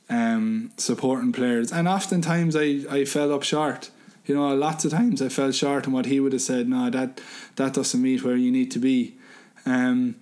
um, 0.10 0.72
supporting 0.78 1.32
players. 1.32 1.72
And 1.72 1.88
oftentimes 1.88 2.56
I, 2.56 2.86
I 2.90 3.06
fell 3.06 3.34
up 3.34 3.44
short. 3.44 3.90
You 4.26 4.36
know 4.36 4.56
lots 4.56 4.86
of 4.86 4.92
times 4.92 5.22
I 5.22 5.28
fell 5.30 5.52
short 5.52 5.86
and 5.86 5.94
what 5.94 6.06
he 6.06 6.22
would 6.22 6.32
have 6.32 6.42
said 6.42 6.70
no 6.70 6.90
that 6.90 7.20
that 7.58 7.74
doesn't 7.74 8.02
meet 8.02 8.24
where 8.24 8.38
you 8.38 8.52
need 8.52 8.72
to 8.72 8.80
be. 8.80 9.16
Um, 9.66 10.16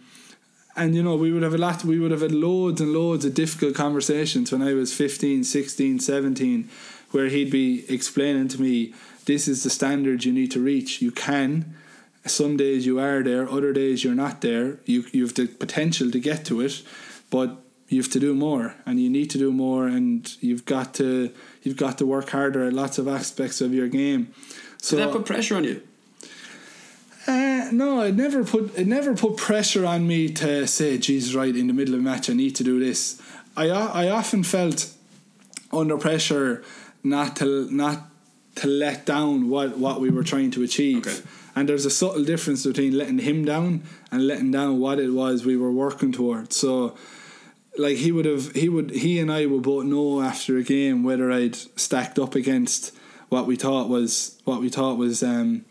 and 0.75 0.95
you 0.95 1.03
know 1.03 1.15
we 1.15 1.31
would 1.31 1.43
have 1.43 1.53
a 1.53 1.57
lot 1.57 1.83
we 1.83 1.99
would 1.99 2.11
have 2.11 2.21
had 2.21 2.31
loads 2.31 2.81
and 2.81 2.93
loads 2.93 3.25
of 3.25 3.33
difficult 3.33 3.75
conversations 3.75 4.51
when 4.51 4.61
I 4.61 4.73
was 4.73 4.93
15 4.93 5.43
16 5.43 5.99
17 5.99 6.69
where 7.11 7.27
he'd 7.27 7.51
be 7.51 7.83
explaining 7.89 8.47
to 8.47 8.61
me, 8.61 8.93
"This 9.25 9.47
is 9.47 9.63
the 9.63 9.69
standard 9.69 10.23
you 10.23 10.31
need 10.31 10.51
to 10.51 10.61
reach. 10.61 11.01
You 11.01 11.11
can." 11.11 11.75
Some 12.25 12.55
days 12.55 12.85
you 12.85 12.99
are 12.99 13.23
there, 13.23 13.49
other 13.49 13.73
days 13.73 14.03
you're 14.03 14.15
not 14.15 14.41
there. 14.41 14.79
You 14.85 15.05
you 15.11 15.23
have 15.23 15.33
the 15.33 15.47
potential 15.47 16.09
to 16.11 16.19
get 16.19 16.45
to 16.45 16.61
it, 16.61 16.83
but 17.29 17.61
you 17.89 18.01
have 18.01 18.11
to 18.11 18.19
do 18.19 18.33
more, 18.33 18.75
and 18.85 19.01
you 19.01 19.09
need 19.09 19.29
to 19.31 19.37
do 19.37 19.51
more, 19.51 19.87
and 19.87 20.33
you've 20.39 20.65
got 20.65 20.93
to 20.95 21.31
you've 21.63 21.77
got 21.77 21.97
to 21.97 22.05
work 22.05 22.29
harder 22.29 22.63
at 22.63 22.73
lots 22.73 22.97
of 22.97 23.07
aspects 23.07 23.59
of 23.59 23.73
your 23.73 23.89
game. 23.89 24.29
So 24.77 24.97
Did 24.97 25.07
that 25.07 25.13
put 25.13 25.25
pressure 25.25 25.55
on 25.55 25.63
you? 25.63 25.81
Uh, 27.27 27.69
no, 27.71 28.01
it 28.01 28.15
never 28.15 28.43
put 28.43 28.77
it 28.77 28.87
never 28.87 29.13
put 29.13 29.37
pressure 29.37 29.85
on 29.85 30.07
me 30.07 30.29
to 30.29 30.67
say, 30.67 30.97
"Jesus, 30.97 31.35
right 31.35 31.55
in 31.55 31.67
the 31.67 31.73
middle 31.73 31.93
of 31.93 31.99
a 31.99 32.03
match, 32.03 32.29
I 32.29 32.33
need 32.33 32.55
to 32.55 32.63
do 32.63 32.79
this." 32.79 33.21
I 33.55 33.69
I 33.69 34.09
often 34.09 34.43
felt 34.43 34.91
under 35.71 35.97
pressure 35.97 36.63
not 37.03 37.35
to 37.37 37.69
not 37.71 38.09
to 38.55 38.67
let 38.67 39.05
down 39.05 39.49
what 39.49 39.77
what 39.77 40.01
we 40.01 40.09
were 40.09 40.23
trying 40.23 40.51
to 40.51 40.63
achieve. 40.63 41.07
Okay. 41.07 41.21
And 41.55 41.67
there's 41.67 41.85
a 41.85 41.89
subtle 41.89 42.23
difference 42.23 42.65
between 42.65 42.97
letting 42.97 43.19
him 43.19 43.43
down 43.43 43.83
and 44.09 44.25
letting 44.25 44.51
down 44.51 44.79
what 44.79 44.99
it 44.99 45.09
was 45.09 45.45
we 45.45 45.57
were 45.57 45.71
working 45.71 46.11
towards. 46.11 46.55
So 46.55 46.95
like 47.77 47.97
he 47.97 48.11
would 48.11 48.25
have 48.25 48.53
he 48.53 48.69
would 48.69 48.91
he 48.91 49.19
and 49.19 49.31
I 49.31 49.45
would 49.45 49.63
both 49.63 49.85
know 49.85 50.21
after 50.21 50.57
a 50.57 50.63
game 50.63 51.03
whether 51.03 51.31
I'd 51.31 51.55
stacked 51.55 52.19
up 52.19 52.35
against 52.35 52.95
what 53.29 53.47
we 53.47 53.55
thought 53.55 53.89
was 53.89 54.39
what 54.43 54.61
we 54.61 54.69
thought 54.69 54.97
was 54.97 55.23
um 55.23 55.65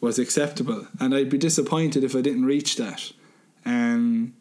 was 0.00 0.18
acceptable. 0.18 0.86
And 1.00 1.14
I'd 1.14 1.30
be 1.30 1.38
disappointed 1.38 2.04
if 2.04 2.14
I 2.14 2.20
didn't 2.20 2.44
reach 2.44 2.76
that. 2.76 3.12
Um 3.64 4.34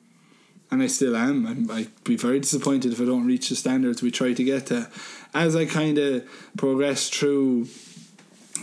and 0.69 0.83
I 0.83 0.87
still 0.87 1.15
am 1.15 1.47
I'm, 1.47 1.71
I'd 1.71 2.03
be 2.03 2.17
very 2.17 2.39
disappointed 2.39 2.91
if 2.91 3.01
I 3.01 3.05
don't 3.05 3.25
reach 3.25 3.49
the 3.49 3.55
standards 3.55 4.01
we 4.01 4.11
try 4.11 4.33
to 4.33 4.43
get 4.43 4.67
to. 4.67 4.89
As 5.33 5.55
I 5.55 5.65
kind 5.65 5.97
of 5.97 6.27
progress 6.57 7.09
through 7.09 7.67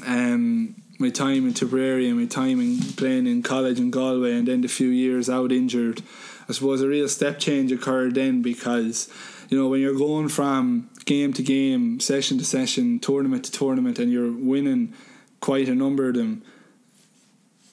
um 0.06 0.74
my 0.98 1.10
time 1.10 1.46
in 1.46 1.54
Tipperary 1.54 2.08
and 2.08 2.18
my 2.18 2.26
time 2.26 2.60
in 2.60 2.78
playing 2.94 3.26
in 3.26 3.42
college 3.42 3.78
in 3.78 3.90
Galway 3.90 4.32
and 4.32 4.46
then 4.46 4.60
the 4.60 4.68
few 4.68 4.88
years 4.88 5.28
out 5.28 5.50
injured 5.50 6.02
I 6.48 6.52
suppose 6.52 6.82
a 6.82 6.88
real 6.88 7.08
step 7.08 7.38
change 7.38 7.72
occurred 7.72 8.14
then 8.14 8.42
because 8.42 9.08
you 9.48 9.58
know 9.58 9.68
when 9.68 9.80
you're 9.80 9.96
going 9.96 10.28
from 10.28 10.90
game 11.04 11.32
to 11.34 11.42
game 11.42 12.00
session 12.00 12.38
to 12.38 12.44
session 12.44 12.98
tournament 12.98 13.44
to 13.46 13.52
tournament 13.52 13.98
and 13.98 14.12
you're 14.12 14.32
winning 14.32 14.94
quite 15.40 15.68
a 15.68 15.74
number 15.74 16.08
of 16.08 16.14
them 16.14 16.42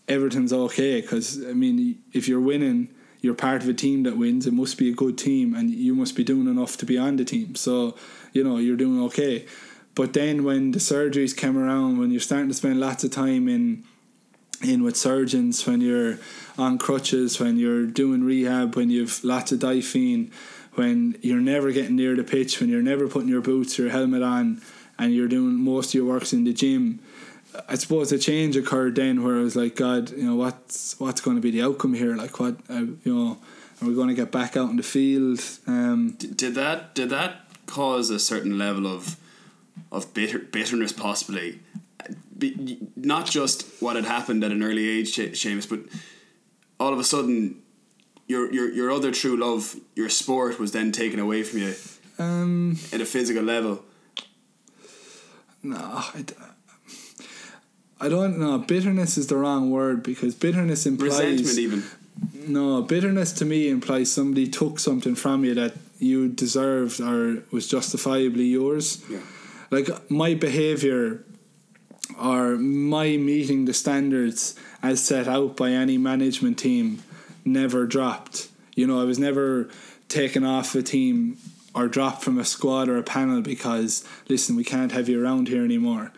everything's 0.07 0.53
okay 0.53 1.01
because 1.01 1.43
I 1.45 1.53
mean 1.53 2.01
if 2.13 2.27
you're 2.27 2.41
winning 2.41 2.89
you're 3.21 3.35
part 3.35 3.61
of 3.61 3.69
a 3.69 3.73
team 3.73 4.03
that 4.03 4.17
wins. 4.17 4.47
It 4.47 4.53
must 4.53 4.77
be 4.77 4.89
a 4.89 4.95
good 4.95 5.17
team 5.17 5.53
and 5.53 5.69
you 5.69 5.93
must 5.95 6.15
be 6.15 6.23
doing 6.23 6.47
enough 6.47 6.75
to 6.77 6.85
be 6.85 6.97
on 6.97 7.15
the 7.15 7.25
team. 7.25 7.55
So 7.55 7.95
you 8.33 8.43
know 8.43 8.57
you're 8.57 8.75
doing 8.77 9.01
okay. 9.03 9.45
But 9.93 10.13
then 10.13 10.43
when 10.43 10.71
the 10.71 10.79
surgeries 10.79 11.35
came 11.35 11.57
around 11.57 11.99
when 11.99 12.11
you're 12.11 12.19
starting 12.19 12.47
to 12.49 12.53
spend 12.53 12.79
lots 12.79 13.03
of 13.03 13.11
time 13.11 13.47
in 13.47 13.83
in 14.63 14.83
with 14.83 14.95
surgeons 14.97 15.65
when 15.65 15.81
you're 15.81 16.17
on 16.57 16.77
crutches 16.77 17.39
when 17.39 17.57
you're 17.57 17.85
doing 17.85 18.23
rehab 18.23 18.75
when 18.75 18.91
you've 18.91 19.23
lots 19.23 19.51
of 19.51 19.59
diphene 19.59 20.31
when 20.75 21.17
you're 21.21 21.41
never 21.41 21.71
getting 21.71 21.95
near 21.95 22.15
the 22.15 22.23
pitch 22.23 22.59
when 22.59 22.69
you're 22.69 22.81
never 22.81 23.07
putting 23.07 23.27
your 23.27 23.41
boots 23.41 23.79
or 23.79 23.89
helmet 23.89 24.21
on 24.21 24.61
and 24.99 25.15
you're 25.15 25.27
doing 25.27 25.55
most 25.55 25.89
of 25.89 25.93
your 25.95 26.05
works 26.05 26.31
in 26.31 26.43
the 26.43 26.53
gym 26.53 26.99
I 27.67 27.75
suppose 27.75 28.11
a 28.11 28.17
change 28.19 28.55
occurred 28.55 28.95
then 28.95 29.23
where 29.23 29.37
I 29.37 29.41
was 29.41 29.55
like, 29.55 29.75
God, 29.75 30.11
you 30.11 30.23
know, 30.23 30.35
what's 30.35 30.99
what's 30.99 31.21
going 31.21 31.35
to 31.37 31.41
be 31.41 31.51
the 31.51 31.61
outcome 31.63 31.93
here? 31.93 32.15
Like, 32.15 32.39
what, 32.39 32.55
uh, 32.69 32.85
you 33.03 33.13
know, 33.13 33.37
are 33.81 33.87
we 33.87 33.93
going 33.95 34.07
to 34.07 34.13
get 34.13 34.31
back 34.31 34.55
out 34.55 34.69
in 34.69 34.77
the 34.77 34.83
field? 34.83 35.41
Um, 35.67 36.15
D- 36.17 36.27
Did 36.27 36.55
that 36.55 36.95
did 36.95 37.09
that 37.09 37.41
cause 37.65 38.09
a 38.09 38.19
certain 38.19 38.57
level 38.57 38.87
of 38.87 39.17
of 39.91 40.13
bitter, 40.13 40.39
bitterness 40.39 40.93
possibly? 40.93 41.59
Be, 42.37 42.79
not 42.95 43.25
just 43.27 43.65
what 43.81 43.95
had 43.95 44.05
happened 44.05 44.43
at 44.43 44.51
an 44.51 44.63
early 44.63 44.87
age, 44.87 45.13
Se- 45.13 45.31
Seamus, 45.31 45.69
but 45.69 45.79
all 46.79 46.91
of 46.93 46.99
a 46.99 47.03
sudden, 47.03 47.61
your 48.27 48.51
your 48.51 48.71
your 48.71 48.91
other 48.91 49.11
true 49.11 49.35
love, 49.37 49.75
your 49.95 50.09
sport, 50.09 50.57
was 50.59 50.71
then 50.71 50.91
taken 50.91 51.19
away 51.19 51.43
from 51.43 51.59
you 51.59 51.73
um, 52.17 52.77
at 52.93 53.01
a 53.01 53.05
physical 53.05 53.43
level. 53.43 53.83
no, 55.63 55.77
I, 55.77 56.23
d- 56.25 56.33
I 58.01 58.09
don't 58.09 58.39
know. 58.39 58.57
Bitterness 58.57 59.17
is 59.17 59.27
the 59.27 59.37
wrong 59.37 59.69
word 59.69 60.01
because 60.01 60.33
bitterness 60.33 60.87
implies 60.87 61.19
Resentment, 61.19 61.57
even. 61.59 61.83
No, 62.47 62.81
bitterness 62.81 63.31
to 63.33 63.45
me 63.45 63.69
implies 63.69 64.11
somebody 64.11 64.47
took 64.47 64.79
something 64.79 65.13
from 65.15 65.45
you 65.45 65.53
that 65.53 65.73
you 65.99 66.27
deserved 66.27 66.99
or 66.99 67.43
was 67.51 67.67
justifiably 67.67 68.45
yours. 68.45 69.03
Yeah. 69.07 69.19
Like 69.69 70.09
my 70.09 70.33
behavior 70.33 71.23
or 72.19 72.57
my 72.57 73.17
meeting 73.17 73.65
the 73.65 73.73
standards 73.73 74.55
as 74.81 75.01
set 75.01 75.27
out 75.27 75.55
by 75.55 75.69
any 75.69 75.97
management 75.97 76.57
team 76.57 77.03
never 77.45 77.85
dropped. 77.85 78.49
You 78.75 78.87
know, 78.87 78.99
I 78.99 79.03
was 79.03 79.19
never 79.19 79.69
taken 80.09 80.43
off 80.43 80.73
a 80.73 80.81
team 80.81 81.37
or 81.75 81.87
dropped 81.87 82.23
from 82.23 82.39
a 82.39 82.45
squad 82.45 82.89
or 82.89 82.97
a 82.97 83.03
panel 83.03 83.41
because 83.41 84.03
listen, 84.27 84.55
we 84.55 84.63
can't 84.63 84.91
have 84.91 85.07
you 85.07 85.23
around 85.23 85.47
here 85.47 85.63
anymore. 85.63 86.11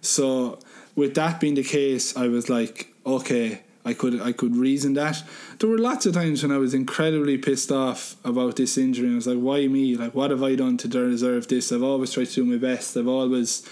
So 0.00 0.58
with 0.96 1.14
that 1.14 1.38
being 1.38 1.54
the 1.54 1.62
case, 1.62 2.16
I 2.16 2.26
was 2.26 2.48
like, 2.48 2.92
okay, 3.04 3.60
I 3.84 3.92
could 3.92 4.20
I 4.20 4.32
could 4.32 4.56
reason 4.56 4.94
that. 4.94 5.22
There 5.60 5.70
were 5.70 5.78
lots 5.78 6.06
of 6.06 6.14
times 6.14 6.42
when 6.42 6.50
I 6.50 6.58
was 6.58 6.74
incredibly 6.74 7.38
pissed 7.38 7.70
off 7.70 8.16
about 8.24 8.56
this 8.56 8.76
injury 8.76 9.06
and 9.06 9.14
I 9.14 9.16
was 9.16 9.26
like, 9.28 9.38
why 9.38 9.68
me? 9.68 9.94
Like 9.94 10.14
what 10.14 10.32
have 10.32 10.42
I 10.42 10.56
done 10.56 10.76
to 10.78 10.88
deserve 10.88 11.46
this? 11.46 11.70
I've 11.70 11.84
always 11.84 12.12
tried 12.12 12.26
to 12.26 12.34
do 12.34 12.44
my 12.44 12.56
best. 12.56 12.96
I've 12.96 13.06
always, 13.06 13.68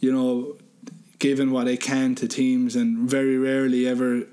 you 0.00 0.12
know, 0.12 0.56
given 1.18 1.52
what 1.52 1.68
I 1.68 1.76
can 1.76 2.14
to 2.16 2.28
teams 2.28 2.76
and 2.76 3.08
very 3.08 3.38
rarely 3.38 3.86
ever 3.86 4.24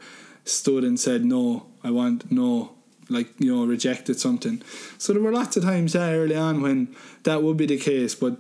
stood 0.44 0.84
and 0.84 1.00
said 1.00 1.24
no, 1.24 1.68
I 1.84 1.92
want 1.92 2.30
no 2.30 2.72
like 3.10 3.28
you 3.38 3.54
know 3.54 3.66
rejected 3.66 4.18
something 4.18 4.62
so 4.98 5.12
there 5.12 5.22
were 5.22 5.34
lots 5.34 5.58
of 5.58 5.64
times 5.64 5.92
there 5.92 6.22
early 6.22 6.38
on 6.38 6.62
when 6.62 6.88
that 7.24 7.44
would 7.44 7.58
be 7.58 7.66
the 7.66 7.78
case 7.78 8.16
but 8.16 8.40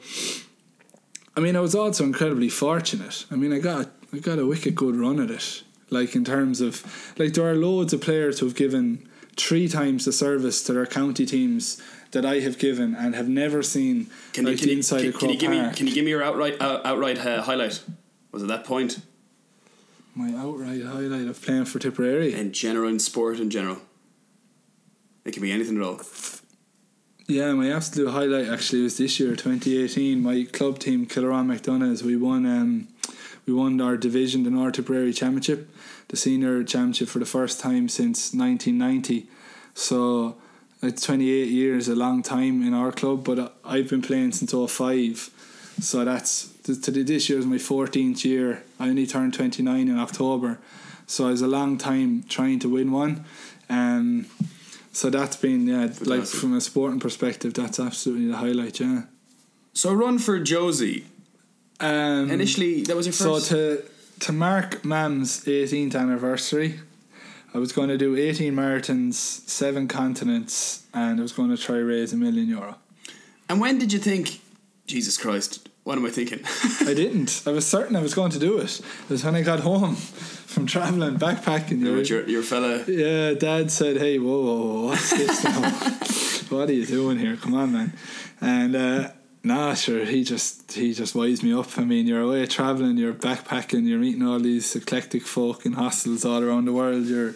I 1.35 1.39
mean, 1.39 1.55
I 1.55 1.61
was 1.61 1.73
also 1.73 2.03
incredibly 2.03 2.49
fortunate. 2.49 3.25
I 3.31 3.35
mean, 3.35 3.51
I 3.53 3.59
got 3.59 3.82
I 4.13 4.19
got 4.19 4.37
a 4.37 4.45
wicked 4.45 4.75
good 4.75 4.95
run 4.95 5.19
at 5.19 5.31
it. 5.31 5.63
Like 5.89 6.15
in 6.15 6.23
terms 6.23 6.61
of 6.61 7.13
like 7.17 7.33
there 7.33 7.49
are 7.49 7.55
loads 7.55 7.93
of 7.93 8.01
players 8.01 8.39
who 8.39 8.45
have 8.45 8.55
given 8.55 9.09
three 9.35 9.67
times 9.67 10.05
the 10.05 10.13
service 10.13 10.63
to 10.63 10.73
their 10.73 10.85
county 10.85 11.25
teams 11.25 11.81
that 12.11 12.25
I 12.25 12.39
have 12.41 12.59
given 12.59 12.95
and 12.95 13.15
have 13.15 13.27
never 13.27 13.63
seen 13.63 14.07
Can 14.33 14.45
like 14.45 14.61
you, 14.61 14.67
can, 14.67 14.67
the 14.67 14.75
you, 14.75 14.83
can, 14.83 15.07
of 15.07 15.19
can 15.19 15.29
you 15.29 15.37
give 15.37 15.49
me 15.49 15.71
can 15.73 15.87
you 15.87 15.93
give 15.93 16.05
me 16.05 16.11
your 16.11 16.23
outright 16.23 16.61
uh, 16.61 16.81
outright 16.85 17.17
uh, 17.17 17.41
highlight? 17.41 17.81
Was 18.31 18.43
it 18.43 18.47
that 18.47 18.65
point 18.65 18.99
My 20.15 20.31
outright 20.37 20.83
highlight 20.83 21.27
of 21.27 21.41
playing 21.41 21.65
for 21.65 21.79
Tipperary. 21.79 22.33
in 22.33 22.53
general 22.53 22.89
in 22.89 22.99
sport 22.99 23.39
in 23.39 23.49
general? 23.49 23.79
It 25.25 25.33
can 25.33 25.41
be 25.41 25.51
anything 25.51 25.77
at 25.77 25.83
all. 25.83 26.01
Yeah, 27.27 27.53
my 27.53 27.71
absolute 27.71 28.11
highlight 28.11 28.49
actually 28.49 28.81
was 28.81 28.97
this 28.97 29.17
year, 29.17 29.29
2018. 29.29 30.21
My 30.21 30.45
club 30.51 30.77
team, 30.79 31.07
Kilruane 31.07 31.47
MacDonaghs, 31.47 32.03
we 32.03 32.17
won. 32.17 32.45
Um, 32.45 32.87
we 33.45 33.53
won 33.53 33.79
our 33.81 33.97
division, 33.97 34.43
the 34.43 34.49
North 34.49 34.73
Tipperary 34.75 35.13
Championship, 35.13 35.69
the 36.07 36.17
senior 36.17 36.63
championship 36.63 37.09
for 37.09 37.19
the 37.19 37.25
first 37.25 37.59
time 37.59 37.89
since 37.89 38.33
1990. 38.33 39.27
So 39.73 40.37
it's 40.81 41.01
28 41.03 41.47
years, 41.47 41.87
a 41.87 41.95
long 41.95 42.23
time 42.23 42.65
in 42.65 42.73
our 42.73 42.91
club, 42.91 43.23
but 43.23 43.55
I've 43.65 43.89
been 43.89 44.01
playing 44.01 44.33
since 44.33 44.53
05. 44.53 45.29
So 45.79 46.05
that's 46.05 46.49
to 46.63 46.91
this 46.91 47.29
year 47.29 47.39
is 47.39 47.45
my 47.45 47.57
14th 47.57 48.23
year. 48.23 48.63
I 48.79 48.89
only 48.89 49.07
turned 49.07 49.33
29 49.33 49.87
in 49.87 49.97
October, 49.97 50.59
so 51.07 51.27
it 51.27 51.31
was 51.31 51.41
a 51.41 51.47
long 51.47 51.77
time 51.77 52.23
trying 52.29 52.59
to 52.59 52.69
win 52.69 52.91
one. 52.91 53.25
Um, 53.69 54.27
so 54.91 55.09
that's 55.09 55.35
been 55.35 55.67
yeah, 55.67 55.91
like 56.01 56.25
from 56.25 56.55
a 56.55 56.61
sporting 56.61 56.99
perspective, 56.99 57.53
that's 57.53 57.79
absolutely 57.79 58.27
the 58.27 58.37
highlight. 58.37 58.79
Yeah. 58.79 59.03
So 59.73 59.93
run 59.93 60.19
for 60.19 60.39
Josie. 60.39 61.05
Um, 61.79 62.31
Initially, 62.31 62.83
that 62.83 62.95
was 62.95 63.05
your 63.05 63.13
first. 63.13 63.47
so 63.47 63.55
to 63.55 63.83
to 64.19 64.31
mark 64.31 64.85
Mam's 64.85 65.43
18th 65.45 65.95
anniversary, 65.95 66.79
I 67.53 67.57
was 67.57 67.71
going 67.71 67.89
to 67.89 67.97
do 67.97 68.15
18 68.15 68.53
marathons, 68.55 69.15
seven 69.15 69.87
continents, 69.87 70.85
and 70.93 71.19
I 71.19 71.21
was 71.21 71.33
going 71.33 71.49
to 71.49 71.57
try 71.57 71.77
raise 71.77 72.13
a 72.13 72.17
million 72.17 72.47
euro. 72.47 72.75
and 73.49 73.59
when 73.59 73.79
did 73.79 73.91
you 73.91 73.99
think, 73.99 74.39
Jesus 74.87 75.17
Christ, 75.17 75.67
what 75.83 75.97
am 75.97 76.05
I 76.05 76.09
thinking? 76.09 76.39
I 76.87 76.93
didn't. 77.03 77.43
I 77.45 77.51
was 77.51 77.65
certain 77.67 77.95
I 77.97 78.01
was 78.01 78.13
going 78.13 78.31
to 78.31 78.39
do 78.39 78.57
it. 78.59 78.79
It 78.79 79.09
was 79.09 79.23
when 79.25 79.35
I 79.35 79.41
got 79.41 79.59
home 79.59 79.95
from 79.95 80.65
traveling, 80.65 81.17
backpacking. 81.17 81.79
you 81.79 81.91
know, 81.95 81.99
your, 81.99 82.23
your 82.29 82.43
fella. 82.43 82.83
Yeah, 82.87 83.33
Dad 83.33 83.69
said, 83.71 83.97
"Hey, 83.97 84.17
whoa, 84.19 84.41
whoa, 84.41 84.57
whoa 84.57 84.85
what's 84.85 85.09
this 85.09 85.43
now? 85.43 85.69
what 86.57 86.69
are 86.69 86.73
you 86.73 86.85
doing 86.85 87.17
here? 87.19 87.35
Come 87.35 87.55
on, 87.55 87.73
man!" 87.73 87.93
And 88.39 88.75
uh, 88.75 89.09
nah, 89.43 89.73
sure, 89.73 90.05
he 90.05 90.23
just 90.23 90.71
he 90.73 90.93
just 90.93 91.15
wised 91.15 91.43
me 91.43 91.53
up. 91.53 91.77
I 91.77 91.83
mean, 91.83 92.07
you're 92.07 92.21
away 92.21 92.45
traveling, 92.45 92.97
you're 92.97 93.13
backpacking, 93.13 93.85
you're 93.87 93.99
meeting 93.99 94.23
all 94.23 94.39
these 94.39 94.75
eclectic 94.75 95.23
folk 95.23 95.65
in 95.65 95.73
hostels 95.73 96.25
all 96.25 96.41
around 96.43 96.65
the 96.65 96.73
world. 96.73 97.05
You're 97.05 97.33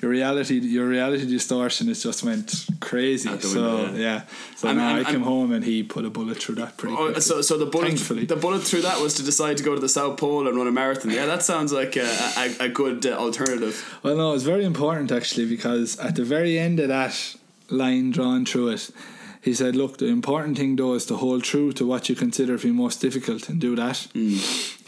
your 0.00 0.12
reality 0.12 0.60
your 0.60 0.86
reality 0.86 1.26
distortion 1.26 1.88
has 1.88 2.00
just 2.04 2.22
went 2.22 2.66
crazy. 2.78 3.28
So 3.40 3.60
window, 3.62 3.94
yeah. 3.96 4.22
so 4.54 4.72
now 4.72 4.94
I'm- 4.94 5.04
I 5.06 5.10
came 5.10 5.22
home 5.22 5.50
and 5.50 5.64
he 5.64 5.82
put 5.82 6.04
a 6.04 6.10
bullet 6.10 6.36
through 6.40 6.54
that 6.56 6.76
pretty. 6.76 6.94
Oh, 6.94 7.06
quickly. 7.06 7.20
so, 7.20 7.42
so 7.42 7.58
the 7.58 7.66
bullet, 7.66 7.88
Thankfully. 7.88 8.24
the 8.24 8.36
bullet 8.36 8.62
through 8.62 8.82
that 8.82 9.00
was 9.00 9.14
to 9.14 9.24
decide 9.24 9.56
to 9.56 9.64
go 9.64 9.74
to 9.74 9.80
the 9.80 9.88
South 9.88 10.16
Pole 10.16 10.46
and 10.46 10.56
run 10.56 10.68
a 10.68 10.70
marathon. 10.70 11.10
Yeah, 11.10 11.26
that 11.26 11.42
sounds 11.42 11.72
like 11.72 11.96
a, 11.96 12.06
a, 12.36 12.66
a 12.66 12.68
good 12.68 13.04
uh, 13.06 13.14
alternative. 13.18 13.98
Well, 14.04 14.16
no, 14.16 14.34
it's 14.34 14.44
very 14.44 14.64
important 14.64 15.10
actually 15.10 15.46
because 15.46 15.98
at 15.98 16.14
the 16.14 16.22
very 16.24 16.60
end 16.60 16.78
of 16.78 16.86
that 16.88 17.34
line 17.68 18.12
drawn 18.12 18.44
through 18.46 18.68
it, 18.68 18.90
he 19.48 19.54
said, 19.54 19.74
"Look, 19.74 19.96
the 19.98 20.06
important 20.06 20.58
thing 20.58 20.76
though 20.76 20.94
is 20.94 21.06
to 21.06 21.16
hold 21.16 21.42
true 21.42 21.72
to 21.72 21.86
what 21.86 22.08
you 22.08 22.14
consider 22.14 22.56
to 22.56 22.62
be 22.68 22.72
most 22.72 23.00
difficult 23.00 23.48
and 23.48 23.58
do 23.60 23.74
that." 23.76 23.96
Mm. 24.14 24.36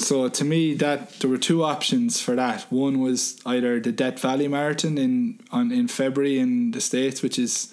So 0.09 0.29
to 0.29 0.45
me, 0.45 0.75
that 0.75 0.99
there 1.21 1.31
were 1.31 1.45
two 1.51 1.65
options 1.75 2.21
for 2.21 2.35
that. 2.37 2.67
One 2.71 3.01
was 3.01 3.41
either 3.55 3.81
the 3.81 3.93
Death 3.93 4.19
Valley 4.21 4.49
Marathon 4.49 4.99
in 4.99 5.15
on 5.51 5.73
in 5.73 5.89
February 5.89 6.39
in 6.39 6.73
the 6.73 6.81
states, 6.81 7.23
which 7.23 7.39
is 7.39 7.73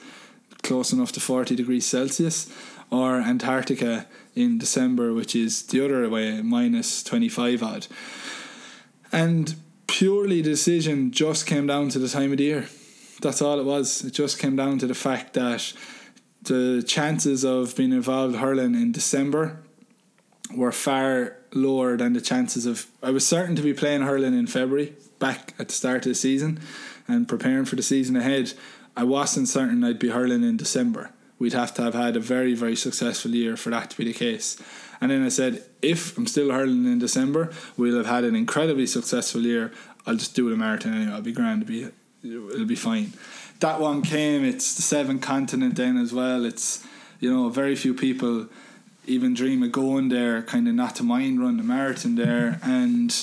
close 0.64 0.94
enough 0.96 1.12
to 1.14 1.20
forty 1.20 1.56
degrees 1.56 1.86
Celsius, 1.86 2.48
or 2.90 3.10
Antarctica 3.34 4.08
in 4.36 4.58
December, 4.58 5.14
which 5.14 5.36
is 5.36 5.64
the 5.64 5.84
other 5.84 6.10
way, 6.10 6.42
minus 6.42 7.04
twenty 7.04 7.30
five 7.30 7.62
odd. 7.62 7.88
And 9.12 9.56
purely 9.88 10.42
the 10.42 10.52
decision 10.52 11.12
just 11.12 11.46
came 11.46 11.68
down 11.68 11.90
to 11.90 12.00
the 12.00 12.10
time 12.10 12.32
of 12.32 12.38
the 12.38 12.44
year. 12.44 12.66
That's 13.22 13.42
all 13.42 13.60
it 13.60 13.66
was. 13.66 14.06
It 14.06 14.14
just 14.14 14.40
came 14.40 14.56
down 14.56 14.80
to 14.80 14.88
the 14.88 15.02
fact 15.08 15.34
that 15.34 15.74
the 16.48 16.84
chances 16.84 17.44
of 17.44 17.76
being 17.76 17.92
involved 17.92 18.38
hurling 18.38 18.76
in 18.76 18.92
December 18.92 19.60
were 20.56 20.72
far 20.72 21.38
lower 21.54 21.98
than 21.98 22.14
the 22.14 22.22
chances 22.22 22.66
of. 22.66 22.88
I 23.04 23.12
was 23.12 23.26
certain 23.26 23.56
to 23.56 23.62
be 23.62 23.74
playing 23.74 24.02
hurling 24.02 24.38
in 24.38 24.48
February, 24.48 24.96
back 25.20 25.54
at 25.60 25.68
the 25.68 25.74
start 25.74 26.06
of 26.06 26.12
the 26.12 26.16
season, 26.16 26.60
and 27.08 27.28
preparing 27.28 27.66
for 27.66 27.76
the 27.76 27.84
season 27.84 28.16
ahead. 28.16 28.54
I 28.96 29.04
wasn't 29.04 29.48
certain 29.48 29.84
I'd 29.84 30.00
be 30.00 30.10
hurling 30.10 30.44
in 30.44 30.58
December. 30.58 31.12
We'd 31.40 31.54
have 31.54 31.74
to 31.76 31.84
have 31.84 31.94
had 31.94 32.16
a 32.16 32.20
very, 32.20 32.56
very 32.56 32.76
successful 32.76 33.32
year 33.32 33.56
for 33.56 33.70
that 33.70 33.92
to 33.92 33.98
be 33.98 34.06
the 34.06 34.14
case. 34.14 34.58
And 35.00 35.12
then 35.12 35.24
I 35.24 35.30
said, 35.30 35.64
if 35.82 36.18
I'm 36.18 36.26
still 36.26 36.52
hurling 36.52 36.86
in 36.86 36.98
December, 36.98 37.52
we'll 37.78 37.98
have 37.98 38.08
had 38.08 38.24
an 38.24 38.36
incredibly 38.36 38.88
successful 38.88 39.42
year. 39.42 39.72
I'll 40.08 40.16
just 40.16 40.36
do 40.36 40.50
the 40.50 40.56
marathon 40.56 40.94
anyway. 40.96 41.12
I'll 41.12 41.22
be 41.22 41.32
grand. 41.32 41.70
It'll 41.70 41.92
be, 42.24 42.50
it'll 42.54 42.66
be 42.66 42.76
fine. 42.76 43.14
That 43.60 43.80
one 43.80 44.02
came. 44.02 44.44
It's 44.44 44.76
the 44.76 44.82
seventh 44.82 45.22
continent 45.22 45.76
then 45.76 45.98
as 45.98 46.14
well. 46.14 46.46
It's 46.46 46.86
you 47.20 47.34
know 47.34 47.50
very 47.50 47.76
few 47.76 47.94
people 47.94 48.48
even 49.08 49.34
dream 49.34 49.64
of 49.64 49.72
going 49.72 50.10
there. 50.10 50.44
Kind 50.44 50.68
of 50.68 50.76
not 50.76 50.96
to 50.98 51.04
mind 51.04 51.42
run 51.42 51.58
the 51.58 51.64
marathon 51.64 52.16
there. 52.16 52.60
And 52.62 53.14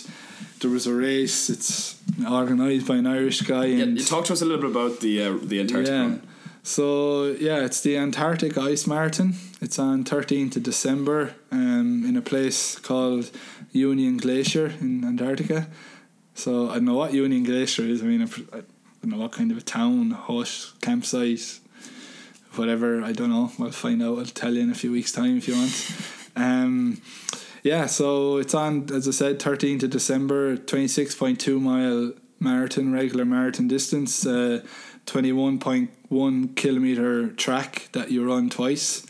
there 0.61 0.70
was 0.70 0.87
a 0.87 0.95
race. 0.95 1.51
It's 1.51 2.01
organised 2.26 2.87
by 2.87 2.97
an 2.97 3.07
Irish 3.07 3.43
guy. 3.43 3.66
Yeah, 3.66 3.85
And 3.85 3.99
you 3.99 4.05
talk 4.05 4.24
to 4.26 4.32
us 4.32 4.43
a 4.43 4.45
little 4.45 4.62
bit 4.62 4.70
about 4.70 5.01
the 5.01 5.22
uh, 5.22 5.39
the 5.41 5.61
Antarctic 5.61 5.93
yeah. 5.93 6.03
one. 6.03 6.26
So 6.62 7.26
yeah, 7.26 7.64
it's 7.64 7.82
the 7.82 7.97
Antarctic 7.99 8.57
Ice 8.57 8.87
Marathon. 8.87 9.35
It's 9.61 9.78
on 9.78 10.05
13th 10.05 10.57
of 10.57 10.62
December 10.62 11.35
um, 11.53 12.05
in 12.07 12.16
a 12.16 12.22
place 12.22 12.78
called 12.78 13.30
Union 13.72 14.16
Glacier 14.16 14.72
in 14.80 15.05
Antarctica. 15.05 15.68
So 16.35 16.70
I 16.70 16.74
don't 16.74 16.87
know 16.87 16.95
what 16.95 17.12
Union 17.12 17.45
Glacier 17.45 17.82
is. 17.82 18.03
I 18.03 18.07
mean, 18.07 18.22
I 18.22 18.59
I 18.59 18.62
don't 19.05 19.18
know 19.18 19.22
what 19.22 19.32
kind 19.32 19.50
of 19.50 19.59
a 19.59 19.61
town, 19.61 20.12
hut, 20.12 20.72
campsite, 20.80 21.61
whatever. 22.55 23.02
I 23.02 23.12
don't 23.12 23.28
know. 23.28 23.52
I'll 23.61 23.70
find 23.70 24.02
out. 24.02 24.18
I'll 24.18 24.24
tell 24.24 24.55
you 24.55 24.62
in 24.62 24.70
a 24.70 24.74
few 24.74 24.92
weeks' 24.92 25.12
time 25.12 25.36
if 25.36 25.46
you 25.46 25.55
want. 25.55 25.92
Um, 26.36 27.02
yeah, 27.62 27.84
so 27.84 28.38
it's 28.38 28.55
on, 28.55 28.90
as 28.90 29.07
I 29.07 29.11
said, 29.11 29.40
13th 29.40 29.82
of 29.82 29.90
December, 29.90 30.57
26.2 30.57 31.61
mile 31.61 32.14
marathon, 32.40 32.94
regular 32.94 33.26
marathon 33.26 33.68
distance, 33.68 34.26
uh, 34.26 34.62
21.1 35.05 36.57
kilometer 36.57 37.28
track 37.28 37.90
that 37.92 38.11
you 38.11 38.26
run 38.26 38.48
twice. 38.48 39.07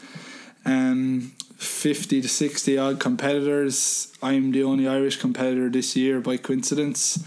Um, 0.66 1.32
50 1.56 2.20
to 2.20 2.28
60 2.28 2.78
odd 2.78 2.98
competitors. 2.98 4.12
I'm 4.20 4.50
the 4.50 4.64
only 4.64 4.88
Irish 4.88 5.18
competitor 5.18 5.68
this 5.68 5.94
year 5.94 6.20
by 6.20 6.36
coincidence. 6.36 7.24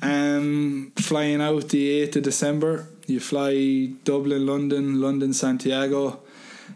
Um, 0.00 0.92
flying 0.96 1.40
out 1.40 1.68
the 1.70 2.06
8th 2.06 2.16
of 2.16 2.22
December. 2.22 2.88
You 3.06 3.20
fly 3.20 3.92
Dublin, 4.04 4.46
London, 4.46 5.00
London, 5.00 5.32
Santiago. 5.32 6.20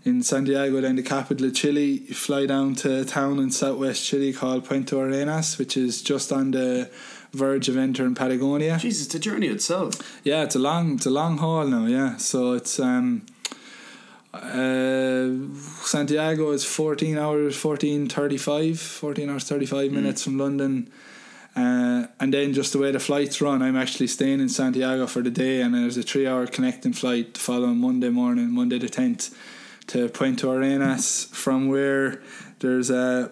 In 0.04 0.22
Santiago, 0.22 0.80
then 0.80 0.96
the 0.96 1.02
capital 1.02 1.46
of 1.46 1.54
Chile, 1.54 2.02
you 2.08 2.14
fly 2.14 2.46
down 2.46 2.74
to 2.76 3.02
a 3.02 3.04
town 3.04 3.38
in 3.38 3.50
southwest 3.52 4.04
Chile 4.04 4.32
called 4.32 4.64
Punta 4.64 4.98
Arenas, 4.98 5.58
which 5.58 5.76
is 5.76 6.02
just 6.02 6.32
on 6.32 6.50
the 6.50 6.90
verge 7.32 7.68
of 7.68 7.76
entering 7.76 8.14
Patagonia. 8.14 8.78
Jesus, 8.78 9.06
the 9.06 9.18
journey 9.18 9.46
itself. 9.46 10.20
Yeah, 10.24 10.42
it's 10.42 10.56
a 10.56 10.58
long, 10.58 10.94
it's 10.94 11.06
a 11.06 11.10
long 11.10 11.38
haul 11.38 11.66
now. 11.66 11.86
Yeah, 11.86 12.16
so 12.16 12.52
it's 12.52 12.80
um, 12.80 13.22
uh, 14.34 15.28
Santiago 15.84 16.50
is 16.50 16.64
fourteen 16.64 17.18
hours, 17.18 17.56
fourteen 17.56 18.08
thirty 18.08 18.38
five, 18.38 18.80
fourteen 18.80 19.28
hours 19.30 19.44
thirty 19.44 19.66
five 19.66 19.92
minutes 19.92 20.24
from 20.24 20.38
London. 20.38 20.90
Uh, 21.55 22.07
and 22.18 22.32
then 22.32 22.55
just 22.55 22.72
the 22.72 22.78
way 22.78 22.90
the 22.90 23.00
flights 23.00 23.40
run, 23.40 23.61
I'm 23.62 23.76
actually 23.76 24.07
staying 24.07 24.40
in 24.40 24.48
Santiago 24.48 25.07
for 25.07 25.20
the 25.20 25.30
day, 25.30 25.61
and 25.61 25.74
there's 25.74 25.98
a 25.98 26.03
three-hour 26.03 26.46
connecting 26.46 26.92
flight 26.92 27.34
the 27.34 27.40
following 27.40 27.76
Monday 27.76 28.09
morning, 28.09 28.50
Monday 28.50 28.78
the 28.78 28.88
tenth, 28.88 29.36
to 29.88 30.09
Punta 30.09 30.48
Arenas. 30.48 31.24
From 31.32 31.68
where 31.68 32.22
there's 32.61 32.90
uh, 32.90 33.28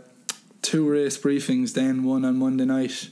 two 0.61 0.89
race 0.89 1.17
briefings, 1.17 1.73
then 1.73 2.05
one 2.05 2.27
on 2.27 2.39
Monday 2.39 2.67
night, 2.67 3.11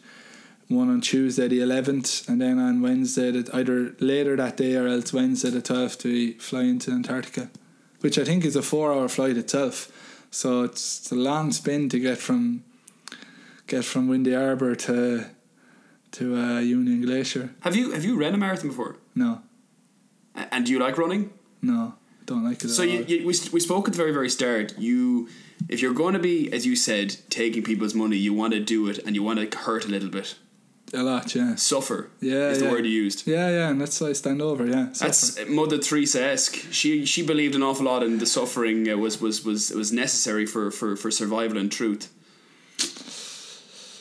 one 0.68 0.90
on 0.90 1.00
Tuesday 1.00 1.48
the 1.48 1.60
11th, 1.60 2.28
and 2.28 2.40
then 2.40 2.58
on 2.58 2.82
Wednesday, 2.82 3.30
the, 3.30 3.50
either 3.56 3.94
later 4.00 4.36
that 4.36 4.58
day 4.58 4.76
or 4.76 4.86
else 4.86 5.14
Wednesday 5.14 5.48
the 5.48 5.62
12th, 5.62 6.04
we 6.04 6.32
fly 6.32 6.62
into 6.62 6.90
Antarctica, 6.90 7.48
which 8.00 8.18
I 8.18 8.24
think 8.24 8.44
is 8.44 8.56
a 8.56 8.62
four-hour 8.62 9.08
flight 9.08 9.38
itself. 9.38 9.90
So 10.30 10.64
it's 10.64 11.10
a 11.10 11.14
long 11.14 11.52
spin 11.52 11.88
to 11.88 11.98
get 11.98 12.18
from 12.18 12.64
get 13.68 13.84
from 13.84 14.08
Windy 14.08 14.34
Arbor 14.34 14.74
to 14.74 15.24
to 16.12 16.36
uh, 16.36 16.58
Union 16.60 17.02
Glacier. 17.02 17.50
Have 17.60 17.76
you 17.76 17.92
have 17.92 18.04
you 18.04 18.16
ran 18.18 18.34
a 18.34 18.38
marathon 18.38 18.68
before? 18.68 18.96
No, 19.14 19.42
And 20.34 20.64
do 20.66 20.72
you 20.72 20.78
like 20.78 20.98
running? 20.98 21.30
no, 21.62 21.94
don't 22.26 22.44
like 22.44 22.64
it. 22.64 22.68
So 22.70 22.82
at 22.82 22.88
you, 22.88 22.98
all. 22.98 23.04
you, 23.04 23.18
we, 23.26 23.34
we 23.52 23.60
spoke 23.60 23.88
at 23.88 23.92
the 23.94 23.96
very 23.96 24.12
very 24.12 24.30
start. 24.30 24.78
You, 24.78 25.28
if 25.68 25.80
you're 25.82 25.94
going 25.94 26.14
to 26.14 26.20
be, 26.20 26.52
as 26.52 26.64
you 26.66 26.76
said, 26.76 27.16
taking 27.30 27.62
people's 27.62 27.94
money, 27.94 28.16
you 28.16 28.32
want 28.34 28.52
to 28.54 28.60
do 28.60 28.88
it 28.88 28.98
and 29.04 29.14
you 29.16 29.22
want 29.22 29.38
to 29.50 29.58
hurt 29.58 29.84
a 29.84 29.88
little 29.88 30.08
bit, 30.08 30.34
a 30.94 31.02
lot, 31.02 31.34
yeah, 31.34 31.54
suffer. 31.56 32.08
yeah, 32.20 32.48
is 32.50 32.60
the 32.60 32.70
word 32.70 32.84
you 32.86 32.92
used. 32.92 33.26
Yeah, 33.26 33.48
yeah, 33.50 33.68
and 33.70 33.80
that's 33.80 34.00
why 34.00 34.08
I 34.08 34.12
stand 34.14 34.40
over. 34.40 34.64
Yeah, 34.66 34.86
That's. 34.98 35.38
Mother 35.48 35.78
Teresa 35.78 36.22
esque. 36.22 36.56
She 36.70 37.04
she 37.04 37.22
believed 37.26 37.54
an 37.54 37.62
awful 37.62 37.84
lot 37.86 38.02
in 38.02 38.18
the 38.18 38.26
suffering 38.26 38.88
uh, 38.88 38.96
was 38.96 39.20
was 39.20 39.44
was 39.44 39.70
was 39.72 39.92
necessary 39.92 40.46
for, 40.46 40.70
for, 40.70 40.96
for 40.96 41.10
survival 41.10 41.58
and 41.58 41.70
truth. 41.70 42.08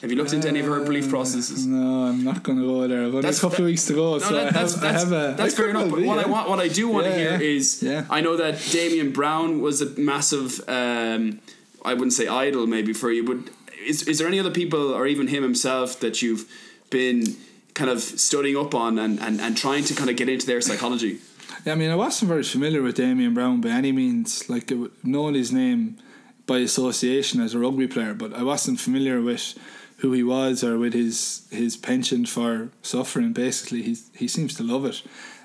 Have 0.01 0.11
you 0.11 0.17
looked 0.17 0.33
into 0.33 0.47
any 0.47 0.59
of 0.59 0.67
her 0.67 0.83
belief 0.83 1.09
processes? 1.09 1.65
No, 1.65 2.05
I'm 2.07 2.23
not 2.23 2.43
going 2.43 2.59
to 2.59 2.65
go 2.65 2.87
there. 2.87 2.99
I've 3.01 3.07
only 3.07 3.21
That's- 3.21 3.39
a 3.39 3.41
couple 3.41 3.61
of 3.61 3.65
weeks 3.65 3.85
to 3.87 3.93
go, 3.93 4.13
No, 4.13 4.19
so 4.19 4.33
that, 4.35 4.47
I 4.47 4.51
that's 4.51 4.73
have, 4.73 4.81
that's, 4.81 4.95
I 4.95 4.99
have 4.99 5.11
a. 5.33 5.35
that's 5.35 5.53
I 5.53 5.57
fair 5.57 5.69
enough. 5.69 5.89
But 5.89 5.95
be, 5.97 6.05
what 6.05 6.19
I 6.23 6.27
want, 6.29 6.49
what 6.49 6.59
I 6.59 6.67
do 6.67 6.87
want 6.87 7.07
to 7.07 7.13
hear 7.15 7.31
yeah. 7.31 7.39
is, 7.39 7.81
Yeah. 7.81 8.05
I 8.09 8.21
know 8.21 8.37
that 8.37 8.59
Damian 8.71 9.11
Browne 9.11 9.59
was 9.59 9.81
a 9.81 9.89
massive. 9.99 10.61
Um, 10.69 11.39
I 11.83 11.93
wouldn't 11.93 12.13
say 12.13 12.27
idol 12.27 12.67
maybe 12.67 12.93
for 12.93 13.11
you, 13.11 13.23
but 13.23 13.53
is 13.85 14.03
is 14.07 14.17
there 14.19 14.27
any 14.27 14.39
other 14.39 14.51
people 14.51 14.93
or 14.93 15.07
even 15.07 15.27
him 15.27 15.41
himself 15.43 15.99
that 16.01 16.21
you've 16.21 16.45
been 16.89 17.35
kind 17.73 17.89
of 17.89 18.01
studying 18.01 18.57
up 18.57 18.73
on 18.75 18.97
and, 18.99 19.19
and, 19.19 19.39
and 19.39 19.55
trying 19.57 19.83
to 19.85 19.93
kind 19.93 20.09
of 20.09 20.15
get 20.15 20.27
into 20.29 20.45
their 20.45 20.61
psychology? 20.61 21.19
Yeah, 21.65 21.73
I 21.73 21.75
mean, 21.75 21.89
I 21.89 21.95
wasn't 21.95 22.29
very 22.29 22.43
familiar 22.43 22.81
with 22.81 22.95
Damian 22.95 23.33
Browne 23.33 23.61
by 23.61 23.69
any 23.69 23.91
means. 23.91 24.49
Like, 24.49 24.71
knowing 25.03 25.35
his 25.35 25.51
name 25.51 25.97
by 26.45 26.59
association 26.59 27.41
as 27.41 27.53
a 27.53 27.59
rugby 27.59 27.87
player, 27.87 28.13
but 28.13 28.33
I 28.33 28.43
wasn't 28.43 28.79
familiar 28.79 29.21
with 29.21 29.57
who 29.97 30.11
he 30.13 30.23
was 30.23 30.63
or 30.63 30.77
with 30.77 30.93
his 30.93 31.47
his 31.51 31.77
penchant 31.77 32.29
for 32.29 32.69
suffering. 32.81 33.33
Basically, 33.33 33.81
he 33.81 33.97
he 34.15 34.27
seems 34.27 34.53
to 34.55 34.63
love 34.63 34.85
it. 34.85 35.01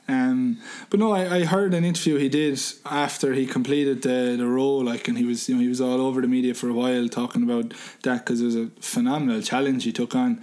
Um, 0.08 0.58
but 0.90 0.98
no, 0.98 1.12
I, 1.12 1.36
I 1.36 1.44
heard 1.44 1.74
an 1.74 1.84
interview 1.84 2.16
he 2.18 2.28
did 2.28 2.60
after 2.84 3.34
he 3.34 3.46
completed 3.46 4.02
the 4.02 4.36
the 4.36 4.46
role, 4.46 4.84
like, 4.84 5.08
and 5.08 5.16
he 5.16 5.24
was 5.24 5.48
you 5.48 5.54
know 5.54 5.60
he 5.60 5.68
was 5.68 5.80
all 5.80 6.00
over 6.00 6.20
the 6.20 6.28
media 6.28 6.54
for 6.54 6.68
a 6.68 6.72
while 6.72 7.08
talking 7.08 7.42
about 7.42 7.72
that 8.02 8.24
because 8.24 8.40
it 8.40 8.46
was 8.46 8.56
a 8.56 8.66
phenomenal 8.80 9.40
challenge 9.42 9.84
he 9.84 9.92
took 9.92 10.14
on. 10.14 10.42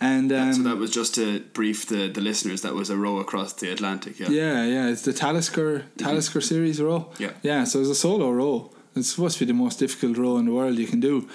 And 0.00 0.30
um, 0.30 0.52
so 0.52 0.62
that 0.62 0.76
was 0.76 0.92
just 0.92 1.16
to 1.16 1.40
brief 1.52 1.86
the, 1.86 2.06
the 2.08 2.20
listeners. 2.20 2.62
That 2.62 2.74
was 2.74 2.88
a 2.88 2.96
row 2.96 3.18
across 3.18 3.54
the 3.54 3.72
Atlantic. 3.72 4.20
Yeah. 4.20 4.28
yeah, 4.28 4.64
yeah, 4.64 4.88
it's 4.88 5.02
the 5.02 5.12
Talisker 5.12 5.86
Talisker 5.96 6.40
series 6.40 6.80
row. 6.80 7.10
Yeah. 7.18 7.32
yeah. 7.42 7.64
So 7.64 7.80
it's 7.80 7.88
a 7.88 7.96
solo 7.96 8.30
row. 8.30 8.70
It's 8.94 9.10
supposed 9.10 9.38
to 9.38 9.46
be 9.46 9.52
the 9.52 9.58
most 9.58 9.78
difficult 9.78 10.16
row 10.16 10.36
in 10.38 10.46
the 10.46 10.52
world 10.52 10.78
you 10.78 10.86
can 10.86 11.00
do. 11.00 11.28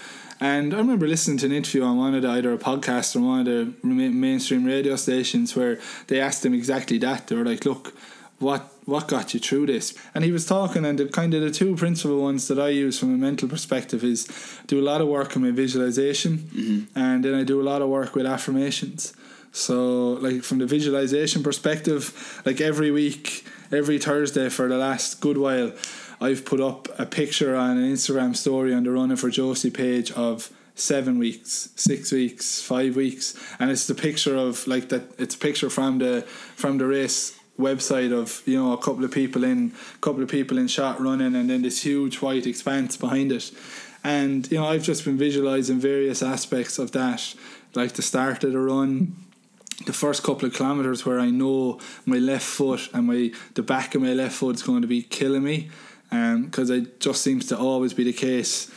And 0.43 0.73
I 0.73 0.77
remember 0.77 1.07
listening 1.07 1.37
to 1.37 1.45
an 1.45 1.53
interview 1.53 1.83
on 1.83 1.97
one 1.97 2.13
of 2.15 2.21
the 2.21 2.27
either 2.27 2.51
a 2.51 2.57
podcast 2.57 3.15
or 3.15 3.21
one 3.21 3.39
of 3.39 3.45
the 3.45 3.73
mainstream 3.81 4.65
radio 4.65 4.97
stations 4.97 5.55
where 5.55 5.79
they 6.07 6.19
asked 6.19 6.45
him 6.45 6.53
exactly 6.53 6.97
that. 6.97 7.27
They 7.27 7.37
were 7.37 7.45
like, 7.45 7.63
"Look, 7.63 7.93
what 8.39 8.69
what 8.83 9.07
got 9.07 9.33
you 9.33 9.39
through 9.39 9.67
this?" 9.67 9.93
And 10.13 10.25
he 10.25 10.33
was 10.33 10.45
talking, 10.45 10.83
and 10.83 10.99
the 10.99 11.05
kind 11.05 11.33
of 11.33 11.41
the 11.41 11.49
two 11.49 11.77
principal 11.77 12.21
ones 12.21 12.49
that 12.49 12.59
I 12.59 12.67
use 12.67 12.99
from 12.99 13.13
a 13.13 13.17
mental 13.17 13.47
perspective 13.47 14.03
is 14.03 14.27
do 14.67 14.81
a 14.81 14.83
lot 14.91 14.99
of 14.99 15.07
work 15.07 15.37
on 15.37 15.43
my 15.43 15.51
visualization, 15.51 16.39
mm-hmm. 16.39 16.99
and 16.99 17.23
then 17.23 17.35
I 17.35 17.45
do 17.45 17.61
a 17.61 17.63
lot 17.71 17.81
of 17.81 17.87
work 17.87 18.13
with 18.13 18.25
affirmations. 18.25 19.13
So, 19.53 20.19
like 20.25 20.43
from 20.43 20.57
the 20.57 20.65
visualization 20.65 21.41
perspective, 21.41 22.41
like 22.45 22.59
every 22.59 22.91
week, 22.91 23.45
every 23.71 23.97
Thursday 23.97 24.49
for 24.49 24.67
the 24.67 24.77
last 24.77 25.21
good 25.21 25.37
while, 25.37 25.71
I've 26.23 26.45
put 26.45 26.61
up 26.61 26.87
a 26.97 27.05
picture 27.05 27.53
on 27.53 27.77
an 27.77 27.91
Instagram 27.91 28.33
story 28.33 28.73
on 28.73 28.85
the 28.85 28.91
Running 28.91 29.17
for 29.17 29.29
Josie 29.29 29.69
page 29.69 30.09
of 30.13 30.49
seven 30.73 31.19
weeks, 31.19 31.67
six 31.75 32.13
weeks, 32.13 32.61
five 32.61 32.95
weeks, 32.95 33.37
and 33.59 33.69
it's 33.69 33.87
the 33.87 33.93
picture 33.93 34.37
of 34.37 34.65
like 34.65 34.87
that. 34.87 35.03
It's 35.19 35.35
a 35.35 35.37
picture 35.37 35.69
from 35.69 35.97
the 35.97 36.21
from 36.55 36.77
the 36.77 36.87
race 36.87 37.37
website 37.59 38.13
of 38.13 38.41
you 38.45 38.57
know 38.57 38.71
a 38.71 38.77
couple 38.77 39.03
of 39.03 39.11
people 39.11 39.43
in 39.43 39.73
couple 39.99 40.23
of 40.23 40.29
people 40.29 40.57
in 40.57 40.67
shot 40.67 41.01
running 41.01 41.35
and 41.35 41.49
then 41.49 41.61
this 41.61 41.83
huge 41.83 42.21
white 42.21 42.47
expanse 42.47 42.97
behind 42.97 43.31
it 43.31 43.51
and 44.03 44.49
you 44.49 44.57
know 44.57 44.65
I've 44.65 44.81
just 44.81 45.05
been 45.05 45.19
visualizing 45.19 45.79
various 45.79 46.23
aspects 46.23 46.79
of 46.79 46.93
that 46.93 47.35
like 47.75 47.93
the 47.93 48.01
start 48.01 48.43
of 48.43 48.53
the 48.53 48.59
run 48.59 49.15
the 49.85 49.93
first 49.93 50.23
couple 50.23 50.47
of 50.47 50.55
kilometers 50.55 51.05
where 51.05 51.19
I 51.19 51.29
know 51.29 51.79
my 52.07 52.17
left 52.17 52.45
foot 52.45 52.89
and 52.91 53.05
my 53.05 53.31
the 53.53 53.61
back 53.61 53.93
of 53.93 54.01
my 54.01 54.13
left 54.13 54.35
foot 54.37 54.55
is 54.55 54.63
going 54.63 54.81
to 54.81 54.87
be 54.87 55.03
killing 55.03 55.43
me 55.43 55.69
Um, 56.13 56.45
because 56.45 56.69
it 56.69 56.99
just 56.99 57.23
seems 57.23 57.47
to 57.47 57.57
always 57.57 57.93
be 57.93 58.03
the 58.03 58.13
case 58.13 58.69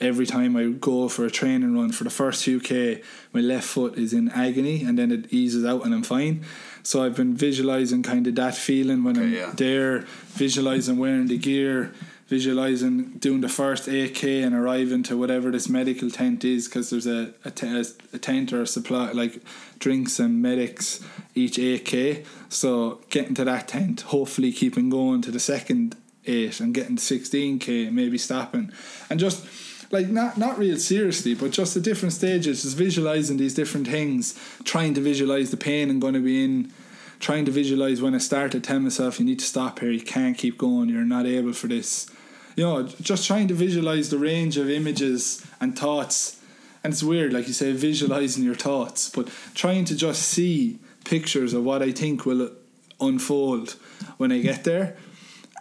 every 0.00 0.26
time 0.26 0.56
I 0.56 0.70
go 0.70 1.08
for 1.08 1.24
a 1.24 1.30
training 1.30 1.76
run. 1.76 1.92
For 1.92 2.02
the 2.02 2.10
first 2.10 2.44
few 2.44 2.58
k 2.58 3.02
my 3.32 3.40
left 3.40 3.68
foot 3.68 3.96
is 3.96 4.12
in 4.12 4.28
agony 4.30 4.82
and 4.82 4.98
then 4.98 5.12
it 5.12 5.32
eases 5.32 5.64
out 5.64 5.84
and 5.84 5.94
I'm 5.94 6.02
fine. 6.02 6.44
So 6.82 7.04
I've 7.04 7.14
been 7.14 7.34
visualizing 7.36 8.02
kind 8.02 8.26
of 8.26 8.34
that 8.36 8.56
feeling 8.56 9.04
when 9.04 9.18
I'm 9.18 9.32
yeah. 9.32 9.52
there 9.54 10.00
visualizing 10.32 10.98
wearing 10.98 11.28
the 11.28 11.38
gear 11.38 11.92
visualizing 12.26 13.10
doing 13.18 13.40
the 13.40 13.48
first 13.48 13.88
8k 13.88 14.44
and 14.44 14.54
arriving 14.54 15.02
to 15.02 15.16
whatever 15.16 15.50
this 15.50 15.68
medical 15.68 16.10
tent 16.10 16.44
is 16.44 16.68
because 16.68 16.88
there's 16.88 17.08
a, 17.08 17.34
a, 17.44 17.50
te- 17.50 17.84
a 18.12 18.18
tent 18.18 18.52
or 18.52 18.62
a 18.62 18.66
supply 18.68 19.10
like 19.10 19.42
drinks 19.80 20.20
and 20.20 20.40
medics 20.40 21.04
each 21.34 21.56
8k 21.56 22.24
so 22.48 23.00
getting 23.10 23.34
to 23.34 23.44
that 23.44 23.66
tent 23.66 24.02
hopefully 24.02 24.52
keeping 24.52 24.88
going 24.90 25.20
to 25.22 25.32
the 25.32 25.40
second 25.40 25.96
8 26.30 26.60
and 26.60 26.74
getting 26.74 26.96
to 26.96 27.02
16k 27.02 27.90
maybe 27.92 28.18
stopping. 28.18 28.72
And 29.08 29.18
just 29.18 29.46
like 29.90 30.08
not 30.08 30.38
not 30.38 30.58
real 30.58 30.76
seriously 30.76 31.34
but 31.34 31.50
just 31.50 31.74
the 31.74 31.80
different 31.80 32.12
stages 32.12 32.62
just 32.62 32.76
visualizing 32.76 33.36
these 33.36 33.54
different 33.54 33.86
things 33.86 34.38
trying 34.64 34.94
to 34.94 35.00
visualize 35.00 35.50
the 35.50 35.56
pain 35.56 35.90
I'm 35.90 36.00
going 36.00 36.14
to 36.14 36.20
be 36.20 36.44
in 36.44 36.72
trying 37.18 37.44
to 37.44 37.50
visualize 37.50 38.00
when 38.00 38.14
I 38.14 38.18
start 38.18 38.52
to 38.52 38.60
tell 38.60 38.80
myself 38.80 39.18
you 39.18 39.26
need 39.26 39.40
to 39.40 39.44
stop 39.44 39.80
here 39.80 39.90
you 39.90 40.00
can't 40.00 40.38
keep 40.38 40.56
going 40.58 40.88
you're 40.88 41.04
not 41.04 41.26
able 41.26 41.52
for 41.52 41.66
this. 41.66 42.08
You 42.56 42.64
know 42.64 42.82
just 42.84 43.26
trying 43.26 43.48
to 43.48 43.54
visualize 43.54 44.10
the 44.10 44.18
range 44.18 44.56
of 44.56 44.70
images 44.70 45.44
and 45.60 45.78
thoughts. 45.78 46.36
And 46.82 46.92
it's 46.92 47.02
weird 47.02 47.32
like 47.32 47.46
you 47.46 47.52
say 47.52 47.72
visualizing 47.72 48.44
your 48.44 48.54
thoughts 48.54 49.08
but 49.08 49.28
trying 49.54 49.84
to 49.86 49.96
just 49.96 50.22
see 50.22 50.78
pictures 51.04 51.52
of 51.52 51.64
what 51.64 51.82
I 51.82 51.90
think 51.92 52.24
will 52.24 52.52
unfold 53.00 53.76
when 54.18 54.30
I 54.30 54.40
get 54.40 54.64
there 54.64 54.96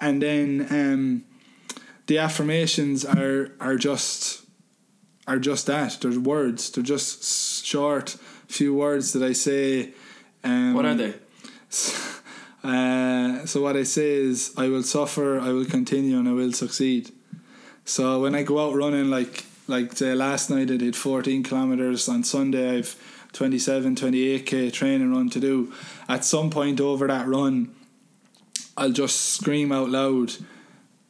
and 0.01 0.21
then 0.21 0.67
um, 0.69 1.23
the 2.07 2.17
affirmations 2.17 3.05
are 3.05 3.51
are 3.59 3.75
just 3.75 4.45
are 5.27 5.39
just 5.39 5.67
that 5.67 5.97
they're 6.01 6.19
words 6.19 6.71
they're 6.71 6.83
just 6.83 7.65
short 7.65 8.17
few 8.49 8.73
words 8.73 9.13
that 9.13 9.23
I 9.23 9.33
say 9.33 9.93
um, 10.43 10.73
What 10.73 10.85
are 10.85 10.95
they? 10.95 11.13
uh, 12.63 13.45
so 13.45 13.61
what 13.61 13.77
I 13.77 13.83
say 13.83 14.13
is, 14.15 14.53
I 14.57 14.67
will 14.67 14.83
suffer, 14.83 15.39
I 15.39 15.49
will 15.49 15.65
continue, 15.65 16.17
and 16.17 16.27
I 16.27 16.33
will 16.33 16.51
succeed. 16.51 17.11
So 17.85 18.21
when 18.21 18.35
I 18.35 18.43
go 18.43 18.67
out 18.67 18.75
running, 18.75 19.09
like 19.09 19.45
like 19.67 19.93
say 19.93 20.13
last 20.15 20.49
night, 20.49 20.71
I 20.71 20.77
did 20.77 20.95
14 20.95 21.43
kilometers. 21.43 22.09
On 22.09 22.23
Sunday, 22.23 22.77
I've 22.77 22.95
27, 23.33 23.95
28k 23.95 24.73
training 24.73 25.13
run 25.13 25.29
to 25.29 25.39
do. 25.39 25.71
At 26.07 26.25
some 26.25 26.49
point 26.49 26.81
over 26.81 27.07
that 27.07 27.27
run, 27.27 27.73
I'll 28.79 28.91
just 28.91 29.33
scream 29.33 29.71
out 29.71 29.89
loud, 29.89 30.33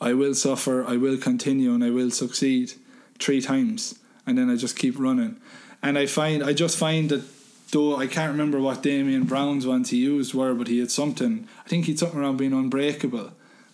"I 0.01 0.13
will 0.13 0.33
suffer, 0.33 0.83
I 0.85 0.97
will 0.97 1.17
continue, 1.17 1.73
and 1.73 1.83
I 1.83 1.91
will 1.91 2.11
succeed," 2.11 2.73
three 3.19 3.41
times, 3.41 3.95
and 4.25 4.37
then 4.37 4.49
I 4.49 4.55
just 4.55 4.75
keep 4.77 4.97
running. 4.97 5.37
And 5.83 5.97
I 5.97 6.05
find 6.07 6.43
I 6.43 6.53
just 6.53 6.77
find 6.77 7.09
that 7.09 7.23
though 7.71 7.95
I 7.95 8.07
can't 8.07 8.31
remember 8.31 8.59
what 8.59 8.81
Damian 8.81 9.23
Browne's 9.23 9.67
ones 9.67 9.91
he 9.91 9.97
used 9.97 10.33
were, 10.33 10.53
but 10.53 10.67
he 10.67 10.79
had 10.79 10.91
something. 10.91 11.47
I 11.65 11.69
think 11.69 11.85
he 11.85 11.91
had 11.91 11.99
something 11.99 12.19
around 12.19 12.37
being 12.37 12.53
unbreakable. 12.53 13.31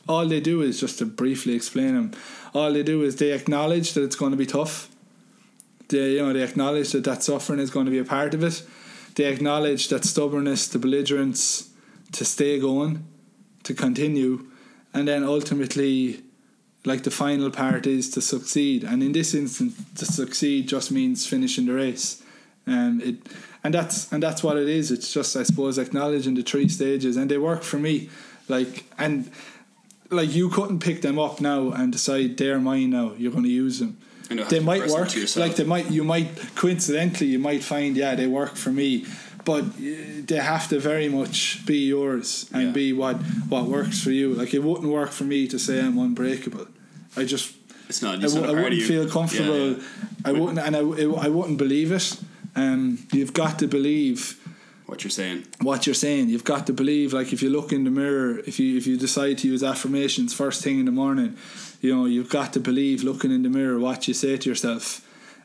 All 0.07 0.27
they 0.27 0.39
do 0.39 0.61
is 0.61 0.79
just 0.79 0.99
to 0.99 1.05
briefly 1.05 1.53
explain 1.55 1.95
them. 1.95 2.11
All 2.53 2.71
they 2.71 2.83
do 2.83 3.01
is 3.01 3.15
they 3.15 3.31
acknowledge 3.31 3.93
that 3.93 4.03
it's 4.03 4.15
going 4.15 4.31
to 4.31 4.37
be 4.37 4.45
tough. 4.45 4.89
They 5.87 6.13
you 6.13 6.19
know 6.19 6.33
they 6.33 6.43
acknowledge 6.43 6.91
that 6.91 7.05
that 7.05 7.23
suffering 7.23 7.59
is 7.59 7.69
going 7.69 7.85
to 7.85 7.91
be 7.91 7.99
a 7.99 8.03
part 8.03 8.33
of 8.33 8.43
it. 8.43 8.61
They 9.15 9.25
acknowledge 9.25 9.87
that 9.87 10.03
stubbornness, 10.03 10.67
the 10.67 10.79
belligerence, 10.79 11.69
to 12.11 12.25
stay 12.25 12.59
going, 12.59 13.05
to 13.65 13.73
continue, 13.73 14.47
and 14.93 15.07
then 15.07 15.23
ultimately, 15.23 16.23
like 16.85 17.03
the 17.03 17.11
final 17.11 17.51
part 17.51 17.85
is 17.85 18.09
to 18.11 18.21
succeed. 18.21 18.83
And 18.83 19.03
in 19.03 19.11
this 19.11 19.33
instance, 19.33 19.75
to 19.95 20.05
succeed 20.05 20.67
just 20.67 20.91
means 20.91 21.27
finishing 21.27 21.65
the 21.65 21.73
race. 21.73 22.23
Um, 22.65 23.01
it 23.03 23.17
and 23.63 23.73
that's 23.73 24.11
and 24.11 24.21
that's 24.21 24.43
what 24.43 24.57
it 24.57 24.69
is. 24.69 24.91
It's 24.91 25.11
just 25.11 25.35
I 25.35 25.43
suppose 25.43 25.77
acknowledging 25.77 26.35
the 26.35 26.43
three 26.43 26.69
stages, 26.69 27.17
and 27.17 27.29
they 27.29 27.37
work 27.37 27.63
for 27.63 27.77
me. 27.77 28.09
Like 28.47 28.85
and 28.97 29.29
like 30.11 30.33
you 30.33 30.49
couldn't 30.49 30.79
pick 30.79 31.01
them 31.01 31.17
up 31.17 31.41
now 31.41 31.71
and 31.71 31.91
decide 31.91 32.37
they're 32.37 32.59
mine 32.59 32.91
now. 32.91 33.13
You're 33.17 33.31
going 33.31 33.43
to 33.43 33.49
use 33.49 33.79
them. 33.79 33.97
They 34.29 34.59
might 34.59 34.87
work. 34.87 35.09
Like 35.35 35.55
they 35.55 35.63
might. 35.63 35.89
You 35.91 36.03
might 36.03 36.55
coincidentally 36.55 37.27
you 37.27 37.39
might 37.39 37.63
find 37.63 37.95
yeah 37.95 38.15
they 38.15 38.27
work 38.27 38.55
for 38.55 38.71
me, 38.71 39.05
but 39.45 39.63
uh, 39.63 40.25
they 40.29 40.37
have 40.53 40.67
to 40.69 40.79
very 40.79 41.07
much 41.09 41.65
be 41.65 41.87
yours 41.87 42.49
and 42.53 42.63
Yeah. 42.63 42.71
be 42.81 42.93
what 42.93 43.17
what 43.49 43.65
works 43.65 44.01
for 44.03 44.11
you. 44.11 44.33
Like 44.33 44.53
it 44.53 44.63
wouldn't 44.63 44.91
work 44.91 45.11
for 45.11 45.23
me 45.25 45.47
to 45.47 45.57
say 45.59 45.79
I'm 45.79 45.97
unbreakable. 45.97 46.67
I 47.17 47.23
just 47.25 47.53
It's 47.89 48.01
not. 48.01 48.19
I 48.19 48.23
It's 48.23 48.33
w- 48.33 48.41
not 48.41 48.49
I 48.49 48.59
a 48.59 48.61
part 48.61 48.73
of 48.73 48.79
wouldn't 48.79 48.87
feel 48.93 49.07
comfortable. 49.17 49.67
Yeah, 49.71 49.77
yeah. 49.77 50.29
I 50.29 50.31
wouldn't, 50.39 50.59
and 50.67 50.75
I, 50.75 50.79
w- 50.79 51.15
I 51.15 51.29
wouldn't 51.29 51.57
believe 51.57 51.91
it. 51.99 52.17
Um, 52.55 52.97
you've 53.17 53.33
got 53.33 53.59
to 53.59 53.67
believe 53.67 54.19
What 54.87 55.03
you're 55.03 55.11
saying. 55.21 55.39
what 55.61 55.85
you're 55.85 56.01
saying. 56.07 56.29
You've 56.31 56.43
got 56.53 56.65
to 56.67 56.73
believe. 56.73 57.07
Like 57.19 57.29
if 57.35 57.41
you 57.43 57.49
look 57.57 57.71
in 57.71 57.83
the 57.83 57.91
mirror, 58.03 58.39
if 58.49 58.55
you 58.59 58.77
if 58.77 58.85
you 58.87 58.97
decide 58.97 59.35
to 59.41 59.47
use 59.53 59.63
affirmations 59.73 60.33
first 60.33 60.63
thing 60.63 60.79
in 60.79 60.85
the 60.85 60.97
morning, 61.03 61.31
you 61.81 61.89
know 61.95 62.05
you've 62.13 62.29
got 62.39 62.49
to 62.53 62.59
believe. 62.59 62.97
Looking 63.03 63.31
in 63.37 63.41
the 63.43 63.49
mirror, 63.59 63.77
what 63.87 64.07
you 64.07 64.13
say 64.13 64.37
to 64.37 64.49
yourself, 64.49 64.85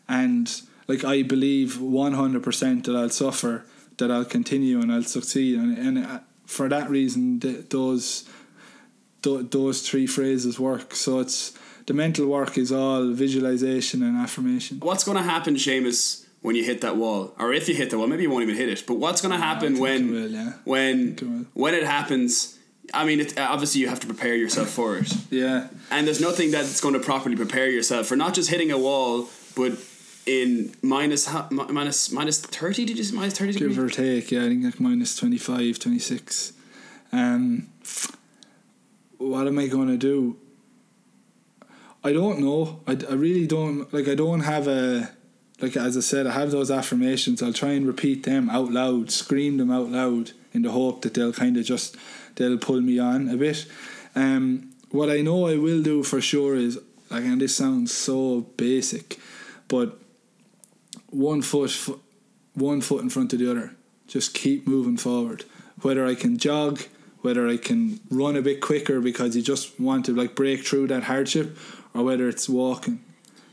and 0.09 0.47
like 0.91 1.05
I 1.05 1.23
believe 1.35 1.69
one 1.81 2.15
hundred 2.23 2.43
percent 2.43 2.85
that 2.87 2.97
I'll 3.01 3.11
suffer, 3.25 3.55
that 4.01 4.11
I'll 4.11 4.25
continue, 4.39 4.81
and 4.83 4.93
I'll 4.93 5.03
succeed. 5.19 5.57
And 5.59 5.79
and 5.79 5.95
uh, 6.05 6.21
for 6.47 6.69
that 6.69 6.91
reason, 6.91 7.39
th- 7.41 7.69
those 7.71 8.29
th- 9.23 9.47
those 9.51 9.89
three 9.89 10.07
phrases 10.07 10.59
work. 10.59 10.95
So 10.95 11.21
it's 11.21 11.53
the 11.87 11.95
mental 11.95 12.27
work 12.27 12.59
is 12.59 12.71
all 12.73 13.13
visualization 13.13 14.03
and 14.03 14.17
affirmation. 14.17 14.81
What's 14.81 15.05
going 15.05 15.17
to 15.17 15.23
happen, 15.35 15.55
Seamus, 15.57 16.27
when 16.43 16.55
you 16.57 16.65
hit 16.65 16.81
that 16.83 16.97
wall, 16.97 17.35
or 17.39 17.53
if 17.53 17.69
you 17.69 17.75
hit 17.75 17.91
the 17.91 17.99
wall? 17.99 18.07
Maybe 18.09 18.23
you 18.25 18.31
won't 18.31 18.43
even 18.43 18.57
hit 18.57 18.69
it. 18.69 18.85
But 18.87 18.95
what's 18.99 19.21
going 19.23 19.33
to 19.39 19.39
happen 19.51 19.75
think 19.75 19.81
when 19.83 20.13
will, 20.13 20.31
yeah. 20.31 20.53
when 20.65 20.97
it 21.15 21.21
when 21.55 21.75
it 21.75 21.85
happens? 21.85 22.57
I 22.93 23.05
mean, 23.05 23.21
it, 23.21 23.39
obviously 23.39 23.81
you 23.83 23.89
have 23.89 24.01
to 24.01 24.07
prepare 24.09 24.35
yourself 24.35 24.69
for 24.71 24.99
it, 24.99 25.13
Yeah. 25.31 25.69
and 25.93 26.09
there's 26.09 26.21
nothing 26.21 26.51
that's 26.51 26.81
going 26.81 26.95
to 26.95 27.01
properly 27.01 27.37
prepare 27.37 27.71
yourself 27.71 28.09
for 28.09 28.17
not 28.17 28.35
just 28.35 28.51
hitting 28.51 28.73
a 28.73 28.79
wall, 28.79 29.29
but 29.55 29.73
in 30.27 30.75
minus 30.83 31.33
mi- 31.51 31.65
minus 31.71 32.13
minus 32.13 32.41
thirty. 32.41 32.85
Did 32.85 32.99
you 32.99 33.05
say 33.05 33.15
minus 33.17 33.37
thirty 33.39 33.53
degrees? 33.53 33.77
give 33.77 33.85
or 33.85 33.89
take 33.89 34.31
yeah 34.31 34.41
i 34.45 34.49
think 34.49 34.65
like 34.65 34.79
minus 34.81 35.17
25 35.17 35.79
26 35.79 36.53
um 37.13 37.69
what 39.19 39.47
am 39.47 39.59
i 39.59 39.67
going 39.67 39.89
to 39.89 39.97
do 39.97 40.37
i 42.05 42.13
don't 42.13 42.39
know 42.41 42.81
I, 42.87 42.93
I 43.09 43.15
really 43.15 43.47
don't 43.47 43.93
like 43.93 44.09
i 44.09 44.15
don't 44.15 44.41
have 44.41 44.69
a 44.69 45.11
like 45.61 45.77
as 45.77 45.97
i 45.97 46.01
said 46.01 46.27
i 46.27 46.33
have 46.33 46.51
those 46.51 46.71
affirmations 46.71 47.43
i'll 47.43 47.53
try 47.53 47.71
and 47.71 47.87
repeat 47.87 48.23
them 48.25 48.49
out 48.51 48.71
loud 48.71 49.11
scream 49.11 49.57
them 49.57 49.71
out 49.71 49.89
loud 49.89 50.33
in 50.53 50.63
the 50.63 50.71
hope 50.71 51.03
that 51.03 51.15
they'll 51.15 51.33
kind 51.33 51.57
of 51.57 51.65
just 51.65 51.97
they'll 52.37 52.59
pull 52.59 52.81
me 52.81 52.99
on 52.99 53.29
a 53.29 53.37
bit 53.37 53.67
um 54.15 54.71
what 54.91 55.11
i 55.11 55.21
know 55.21 55.47
i 55.49 55.57
will 55.57 55.83
do 55.83 56.03
for 56.03 56.21
sure 56.21 56.55
is 56.55 56.79
like 57.11 57.25
and 57.25 57.41
this 57.41 57.57
sounds 57.57 57.93
so 57.93 58.43
basic 58.57 59.19
but 59.69 59.99
one 61.11 61.43
foot 61.43 61.73
one 62.55 62.81
foot 62.81 63.03
in 63.03 63.11
front 63.11 63.33
of 63.33 63.39
the 63.39 63.51
other. 63.51 63.75
Just 64.07 64.35
keep 64.35 64.67
moving 64.67 64.97
forward. 64.97 65.45
Whether 65.83 66.05
I 66.05 66.15
can 66.15 66.37
jog, 66.37 66.83
whether 67.21 67.49
I 67.49 67.57
can 67.57 68.01
run 68.11 68.37
a 68.37 68.43
bit 68.43 68.61
quicker 68.61 69.01
because 69.01 69.37
you 69.37 69.43
just 69.43 69.79
want 69.79 70.07
to 70.07 70.15
like 70.15 70.35
break 70.35 70.67
through 70.67 70.89
that 70.89 71.05
hardship, 71.05 71.57
or 71.95 72.05
whether 72.05 72.29
it's 72.29 72.49
walking. 72.49 73.03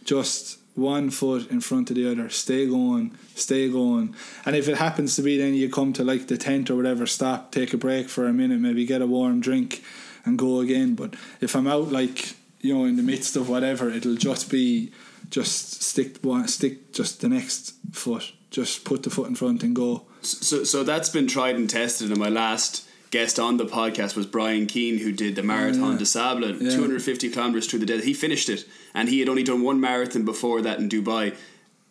Just 0.03 0.58
one 0.76 1.10
foot 1.10 1.49
in 1.49 1.60
front 1.60 1.89
of 1.89 1.95
the 1.95 2.10
other. 2.10 2.30
Stay 2.30 2.68
going, 2.68 3.18
stay 3.36 3.70
going. 3.70 4.16
And 4.45 4.55
if 4.55 4.68
it 4.68 4.78
happens 4.78 5.16
to 5.16 5.22
be 5.22 5.38
then 5.38 5.53
you 5.53 5.70
come 5.70 5.91
to 5.93 6.03
like 6.03 6.28
the 6.28 6.38
tent 6.38 6.70
or 6.70 6.76
whatever, 6.76 7.08
stop, 7.08 7.51
take 7.51 7.74
a 7.74 7.78
break 7.78 8.10
for 8.10 8.28
a 8.28 8.34
minute, 8.34 8.60
maybe 8.60 8.86
get 8.86 9.01
a 9.01 9.08
warm 9.08 9.41
drink 9.41 9.84
and 10.24 10.38
go 10.38 10.60
again. 10.60 10.93
But 10.93 11.16
if 11.41 11.55
I'm 11.55 11.68
out 11.68 11.91
like, 11.91 12.36
you 12.62 12.76
know, 12.76 12.86
in 12.86 12.95
the 12.95 13.03
midst 13.03 13.36
of 13.36 13.49
whatever, 13.49 13.89
it'll 13.89 14.16
just 14.16 14.49
be 14.51 14.91
just 15.30 15.84
stick 15.84 16.17
one 16.21 16.47
stick 16.47 16.93
just 16.93 17.21
the 17.21 17.30
next 17.30 17.73
foot 17.91 18.34
just 18.49 18.86
put 18.86 19.03
the 19.03 19.09
foot 19.09 19.28
in 19.28 19.36
front 19.36 19.63
and 19.63 19.75
go. 19.75 20.05
So, 20.21 20.63
so 20.63 20.84
that's 20.84 21.09
been 21.09 21.28
tried 21.28 21.55
and 21.55 21.69
tested. 21.69 22.09
And 22.09 22.19
my 22.19 22.30
last 22.30 22.88
guest 23.11 23.39
on 23.39 23.57
the 23.57 23.65
podcast 23.65 24.15
was 24.15 24.25
Brian 24.25 24.67
Keane, 24.67 24.97
who 24.99 25.11
did 25.11 25.36
the 25.36 25.43
Marathon 25.43 25.93
yeah. 25.93 25.97
de 25.99 26.05
Sable, 26.05 26.55
Yeah. 26.55 26.75
250 26.75 27.30
kilometers 27.30 27.67
through 27.67 27.80
the 27.80 27.86
desert. 27.86 28.05
He 28.05 28.13
finished 28.13 28.49
it, 28.49 28.65
and 28.93 29.09
he 29.09 29.19
had 29.19 29.30
only 29.30 29.43
done 29.43 29.61
one 29.61 29.80
marathon 29.80 30.25
before 30.25 30.61
that 30.61 30.80
in 30.80 30.89
Dubai, 30.89 31.36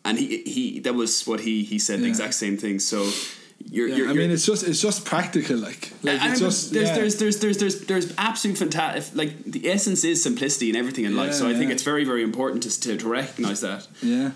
and 0.04 0.18
he 0.18 0.42
he 0.42 0.80
that 0.80 0.94
was 0.94 1.26
what 1.26 1.40
he 1.40 1.64
he 1.64 1.78
said 1.78 2.00
the 2.00 2.08
exact 2.08 2.34
same 2.34 2.56
thing. 2.56 2.78
So. 2.78 3.10
You're, 3.68 3.88
Yeah, 3.88 3.96
you're, 3.96 4.10
I 4.10 4.12
mean, 4.12 4.30
it's 4.30 4.46
just 4.46 4.62
it's 4.66 4.80
just 4.80 5.04
practical, 5.04 5.56
like 5.56 5.90
like 6.02 6.20
and 6.22 6.32
it's 6.32 6.40
but 6.40 6.46
just 6.46 6.72
there's, 6.72 6.88
yeah. 6.88 6.94
there's 6.94 7.16
there's 7.18 7.38
there's 7.38 7.58
there's 7.58 7.80
there's 7.86 8.14
absolute 8.16 8.58
fantastic 8.58 9.14
like 9.16 9.42
the 9.44 9.68
essence 9.68 10.04
is 10.04 10.22
simplicity 10.22 10.70
in 10.70 10.76
everything 10.76 11.04
in 11.04 11.16
life. 11.16 11.30
Yeah, 11.32 11.38
So 11.38 11.48
I 11.48 11.54
think 11.54 11.70
it's 11.72 11.82
very 11.82 12.04
very 12.04 12.22
important 12.22 12.62
to 12.64 12.80
to, 12.80 12.96
to 12.96 13.08
recognize 13.08 13.60
that. 13.62 13.88
yeah. 14.02 14.30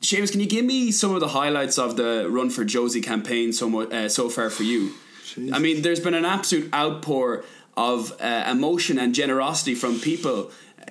Seamus, 0.00 0.30
can 0.30 0.40
you 0.40 0.46
give 0.46 0.64
me 0.64 0.92
some 0.92 1.12
of 1.12 1.20
the 1.20 1.28
highlights 1.28 1.76
of 1.76 1.96
the 1.96 2.28
Run 2.30 2.50
for 2.50 2.64
Josie 2.64 3.00
campaign 3.00 3.52
so 3.52 3.68
mu- 3.68 3.88
uh, 3.90 4.08
so 4.08 4.28
far 4.28 4.48
for 4.48 4.62
you? 4.62 4.92
Jeez. 5.24 5.52
I 5.52 5.58
mean, 5.58 5.82
there's 5.82 5.98
been 5.98 6.14
an 6.14 6.24
absolute 6.24 6.72
outpour 6.72 7.42
of 7.76 8.12
uh, 8.20 8.44
emotion 8.48 8.96
and 8.98 9.12
generosity 9.12 9.74
from 9.74 9.98
people. 9.98 10.52
Uh, 10.80 10.84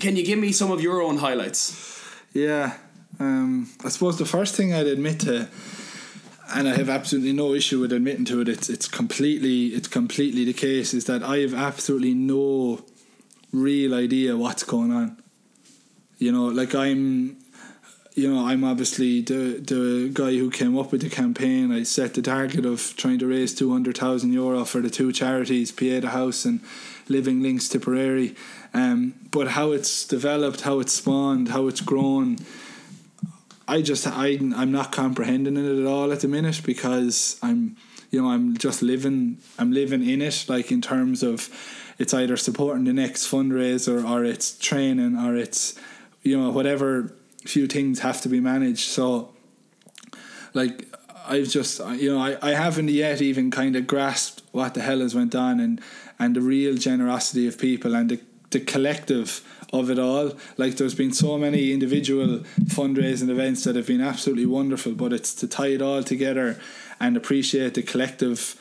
Can 0.00 0.14
you 0.16 0.24
give 0.24 0.38
me 0.38 0.52
some 0.52 0.70
of 0.70 0.80
your 0.80 1.02
own 1.02 1.16
highlights? 1.18 1.74
Yeah, 2.32 2.74
um, 3.18 3.68
I 3.84 3.88
suppose 3.88 4.18
the 4.18 4.24
first 4.24 4.54
thing 4.54 4.72
I'd 4.72 4.86
admit 4.86 5.18
to, 5.20 5.48
and 6.52 6.68
I 6.68 6.76
have 6.76 6.88
absolutely 6.88 7.32
no 7.32 7.54
issue 7.54 7.80
with 7.80 7.92
admitting 7.92 8.24
to 8.26 8.40
it. 8.40 8.48
It's 8.48 8.68
it's 8.68 8.88
completely 8.88 9.66
it's 9.68 9.88
completely 9.88 10.44
the 10.44 10.52
case 10.52 10.94
is 10.94 11.06
that 11.06 11.22
I 11.22 11.38
have 11.38 11.54
absolutely 11.54 12.14
no 12.14 12.84
real 13.52 13.94
idea 13.94 14.36
what's 14.36 14.64
going 14.64 14.92
on. 14.92 15.16
You 16.18 16.32
know, 16.32 16.46
like 16.46 16.74
I'm, 16.74 17.36
you 18.14 18.32
know, 18.32 18.46
I'm 18.46 18.64
obviously 18.64 19.20
the 19.22 19.60
the 19.60 20.10
guy 20.12 20.32
who 20.36 20.50
came 20.50 20.78
up 20.78 20.92
with 20.92 21.00
the 21.00 21.10
campaign. 21.10 21.72
I 21.72 21.82
set 21.84 22.14
the 22.14 22.22
target 22.22 22.66
of 22.66 22.94
trying 22.96 23.18
to 23.20 23.26
raise 23.26 23.54
two 23.54 23.72
hundred 23.72 23.96
thousand 23.96 24.32
euro 24.32 24.64
for 24.64 24.80
the 24.80 24.90
two 24.90 25.12
charities, 25.12 25.72
Pieta 25.72 26.10
House 26.10 26.44
and 26.44 26.60
Living 27.08 27.42
Links 27.42 27.68
Tipperary. 27.68 28.34
Um, 28.72 29.14
but 29.30 29.48
how 29.48 29.72
it's 29.72 30.06
developed, 30.06 30.62
how 30.62 30.80
it's 30.80 30.92
spawned, 30.92 31.48
how 31.48 31.68
it's 31.68 31.80
grown, 31.80 32.38
I 33.66 33.82
just 33.82 34.06
I 34.06 34.38
I'm 34.56 34.72
not 34.72 34.92
comprehending 34.92 35.56
it 35.56 35.80
at 35.80 35.86
all 35.86 36.12
at 36.12 36.20
the 36.20 36.28
minute 36.28 36.60
because 36.64 37.38
I'm 37.42 37.76
you 38.10 38.22
know 38.22 38.30
I'm 38.30 38.56
just 38.56 38.82
living 38.82 39.38
I'm 39.58 39.72
living 39.72 40.06
in 40.06 40.20
it 40.22 40.46
like 40.48 40.70
in 40.70 40.80
terms 40.80 41.22
of 41.22 41.48
it's 41.98 42.12
either 42.12 42.36
supporting 42.36 42.84
the 42.84 42.92
next 42.92 43.30
fundraiser 43.30 44.08
or 44.08 44.24
it's 44.24 44.58
training 44.58 45.16
or 45.16 45.36
it's 45.36 45.78
you 46.22 46.38
know 46.38 46.50
whatever 46.50 47.14
few 47.44 47.66
things 47.66 48.00
have 48.00 48.20
to 48.22 48.28
be 48.28 48.40
managed. 48.40 48.88
So 48.88 49.32
like 50.52 50.86
I've 51.26 51.48
just 51.48 51.80
you 51.96 52.14
know 52.14 52.20
I, 52.20 52.36
I 52.42 52.50
haven't 52.54 52.88
yet 52.88 53.22
even 53.22 53.50
kind 53.50 53.76
of 53.76 53.86
grasped 53.86 54.42
what 54.52 54.74
the 54.74 54.82
hell 54.82 55.00
has 55.00 55.14
went 55.14 55.34
on 55.34 55.60
and 55.60 55.80
and 56.18 56.36
the 56.36 56.40
real 56.40 56.76
generosity 56.76 57.46
of 57.46 57.58
people 57.58 57.94
and 57.94 58.10
the, 58.10 58.20
the 58.50 58.60
collective 58.60 59.42
of 59.80 59.90
it 59.90 59.98
all. 59.98 60.32
Like 60.56 60.76
there's 60.76 60.94
been 60.94 61.12
so 61.12 61.36
many 61.38 61.72
individual 61.72 62.40
fundraising 62.64 63.28
events 63.28 63.64
that 63.64 63.76
have 63.76 63.86
been 63.86 64.00
absolutely 64.00 64.46
wonderful 64.46 64.92
but 64.92 65.12
it's 65.12 65.34
to 65.34 65.48
tie 65.48 65.68
it 65.68 65.82
all 65.82 66.02
together 66.02 66.58
and 67.00 67.16
appreciate 67.16 67.74
the 67.74 67.82
collective 67.82 68.60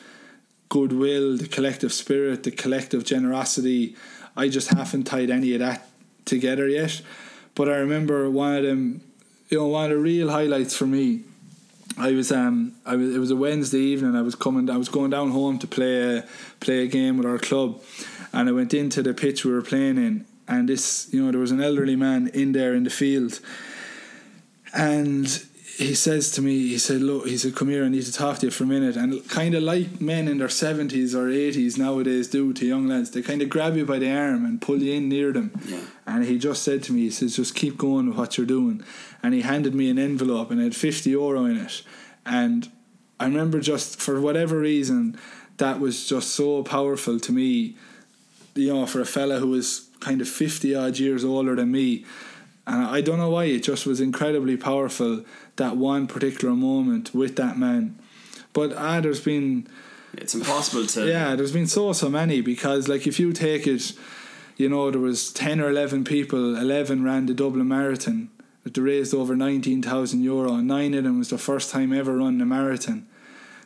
goodwill 0.69 1.37
the 1.37 1.47
collective 1.47 1.93
spirit 1.93 2.43
the 2.43 2.51
collective 2.51 3.03
generosity. 3.05 3.95
I 4.35 4.49
just 4.49 4.69
haven't 4.69 5.03
tied 5.03 5.29
any 5.29 5.53
of 5.53 5.59
that 5.59 5.87
together 6.25 6.67
yet. 6.67 7.01
But 7.55 7.69
I 7.69 7.75
remember 7.75 8.29
one 8.29 8.55
of 8.55 8.63
them 8.63 9.01
you 9.49 9.59
know 9.59 9.67
one 9.67 9.85
of 9.85 9.91
the 9.91 9.97
real 9.97 10.29
highlights 10.29 10.75
for 10.75 10.87
me 10.87 11.23
I 11.97 12.11
was 12.11 12.31
um 12.31 12.73
I 12.85 12.95
was 12.95 13.15
it 13.15 13.19
was 13.19 13.31
a 13.31 13.35
Wednesday 13.35 13.79
evening. 13.79 14.15
I 14.15 14.21
was 14.21 14.35
coming 14.35 14.69
I 14.69 14.77
was 14.77 14.89
going 14.89 15.11
down 15.11 15.31
home 15.31 15.59
to 15.59 15.67
play 15.67 16.17
a, 16.17 16.25
play 16.59 16.83
a 16.83 16.87
game 16.87 17.17
with 17.17 17.27
our 17.27 17.37
club, 17.37 17.81
and 18.31 18.49
I 18.49 18.51
went 18.51 18.73
into 18.73 19.03
the 19.03 19.13
pitch 19.13 19.45
we 19.45 19.51
were 19.51 19.61
playing 19.61 19.97
in, 19.97 20.25
and 20.47 20.67
this 20.69 21.07
you 21.13 21.23
know 21.23 21.31
there 21.31 21.39
was 21.39 21.51
an 21.51 21.61
elderly 21.61 21.95
man 21.95 22.27
in 22.33 22.51
there 22.51 22.73
in 22.73 22.83
the 22.83 22.89
field, 22.89 23.39
and 24.73 25.43
he 25.77 25.95
says 25.95 26.29
to 26.31 26.41
me 26.41 26.67
he 26.67 26.77
said 26.77 27.01
look 27.01 27.27
he 27.27 27.35
said 27.37 27.55
come 27.55 27.69
here 27.69 27.83
I 27.85 27.89
need 27.89 28.03
to 28.03 28.13
talk 28.13 28.37
to 28.39 28.45
you 28.47 28.51
for 28.51 28.63
a 28.63 28.67
minute 28.67 28.95
and 28.95 29.27
kind 29.27 29.55
of 29.55 29.63
like 29.63 29.99
men 29.99 30.27
in 30.27 30.37
their 30.37 30.49
seventies 30.49 31.15
or 31.15 31.29
eighties 31.29 31.77
nowadays 31.79 32.27
do 32.27 32.53
to 32.53 32.65
young 32.65 32.87
lads 32.87 33.09
they 33.11 33.23
kind 33.23 33.41
of 33.41 33.49
grab 33.49 33.75
you 33.75 33.85
by 33.85 33.97
the 33.97 34.11
arm 34.11 34.45
and 34.45 34.61
pull 34.61 34.77
you 34.81 34.93
in 34.93 35.09
near 35.09 35.31
them, 35.31 35.51
Yeah. 35.65 35.79
and 36.05 36.25
he 36.25 36.37
just 36.37 36.61
said 36.63 36.83
to 36.83 36.93
me, 36.93 37.01
he 37.01 37.09
says, 37.09 37.35
just 37.35 37.55
keep 37.55 37.77
going 37.77 38.07
with 38.07 38.17
what 38.17 38.37
you're 38.37 38.45
doing. 38.45 38.83
And 39.23 39.33
he 39.33 39.41
handed 39.41 39.73
me 39.73 39.89
an 39.89 39.97
envelope 39.97 40.51
and 40.51 40.59
it 40.59 40.63
had 40.65 40.75
50 40.75 41.09
euro 41.09 41.45
in 41.45 41.57
it. 41.57 41.81
And 42.25 42.69
I 43.19 43.25
remember 43.25 43.59
just 43.61 43.99
for 44.01 44.19
whatever 44.19 44.59
reason, 44.59 45.17
that 45.57 45.79
was 45.79 46.05
just 46.07 46.35
so 46.35 46.61
powerful 46.63 47.19
to 47.21 47.31
me, 47.31 47.75
you 48.53 48.73
know, 48.73 48.85
for 48.85 48.99
a 49.01 49.05
fella 49.05 49.39
who 49.39 49.47
was 49.47 49.89
kind 50.03 50.21
of 50.21 50.27
50 50.27 50.75
odd 50.75 50.99
years 50.99 51.23
older 51.23 51.55
than 51.55 51.71
me. 51.71 52.05
And 52.65 52.85
I 52.85 53.01
don't 53.01 53.17
know 53.17 53.29
why, 53.29 53.45
it 53.45 53.63
just 53.63 53.85
was 53.85 53.99
incredibly 53.99 54.55
powerful 54.57 55.23
that 55.57 55.75
one 55.75 56.07
particular 56.07 56.53
moment 56.55 57.13
with 57.13 57.35
that 57.35 57.57
man. 57.57 57.97
But 58.53 58.73
ah, 58.77 59.01
there's 59.01 59.19
been 59.21 59.67
It's 60.13 60.35
impossible 60.35 60.85
to. 60.87 61.07
yeah, 61.07 61.35
there's 61.35 61.51
been 61.51 61.67
so 61.67 61.91
so 61.93 62.09
many 62.09 62.41
because 62.41 62.87
like 62.87 63.05
if 63.07 63.19
you 63.19 63.33
take 63.33 63.67
it, 63.67 63.93
you 64.57 64.69
know 64.69 64.91
there 64.91 65.01
was 65.01 65.33
ten 65.33 65.59
or 65.59 65.69
eleven 65.69 66.03
people, 66.03 66.55
eleven 66.55 67.03
ran 67.03 67.25
the 67.25 67.33
Dublin 67.33 67.67
Marathon. 67.67 68.29
They 68.63 68.81
raised 68.81 69.13
over 69.13 69.35
nineteen 69.35 69.81
thousand 69.81 70.23
euro. 70.23 70.53
and 70.53 70.67
Nine 70.67 70.93
of 70.93 71.03
them 71.03 71.17
was 71.19 71.29
the 71.29 71.37
first 71.37 71.69
time 71.69 71.91
ever 71.91 72.15
run 72.15 72.39
a 72.39 72.45
marathon. 72.45 73.07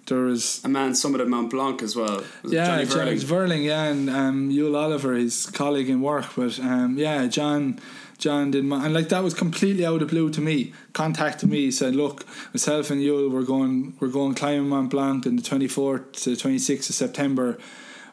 There 0.07 0.19
was 0.23 0.61
A 0.63 0.69
man 0.69 0.95
summit 0.95 1.19
at 1.19 1.27
Mont 1.27 1.49
Blanc 1.49 1.81
as 1.81 1.95
well. 1.95 2.23
Yeah, 2.45 2.65
Johnny 2.67 2.85
John- 2.85 3.07
Verling? 3.07 3.23
Verling, 3.23 3.63
yeah, 3.65 3.83
and 3.83 4.09
um, 4.09 4.49
Yul 4.49 4.75
Oliver, 4.75 5.13
his 5.13 5.45
colleague 5.47 5.89
in 5.89 6.01
work, 6.01 6.27
but 6.35 6.57
um, 6.59 6.97
yeah, 6.97 7.27
John, 7.27 7.79
John 8.17 8.51
did, 8.51 8.63
my, 8.63 8.85
and 8.85 8.93
like 8.93 9.09
that 9.09 9.21
was 9.21 9.33
completely 9.33 9.85
out 9.85 9.95
of 9.95 9.99
the 9.99 10.05
blue 10.05 10.29
to 10.29 10.39
me. 10.39 10.71
Contacted 10.93 11.49
me, 11.49 11.71
said, 11.71 11.93
"Look, 11.93 12.25
myself 12.53 12.89
and 12.89 13.01
Yul, 13.01 13.29
we're 13.29 13.43
going, 13.43 13.97
we're 13.99 14.07
going 14.07 14.33
climbing 14.33 14.69
Mont 14.69 14.89
Blanc 14.89 15.25
in 15.25 15.35
the 15.35 15.41
twenty 15.41 15.67
fourth 15.67 16.13
to 16.23 16.35
twenty 16.37 16.57
sixth 16.59 16.89
of 16.89 16.95
September. 16.95 17.57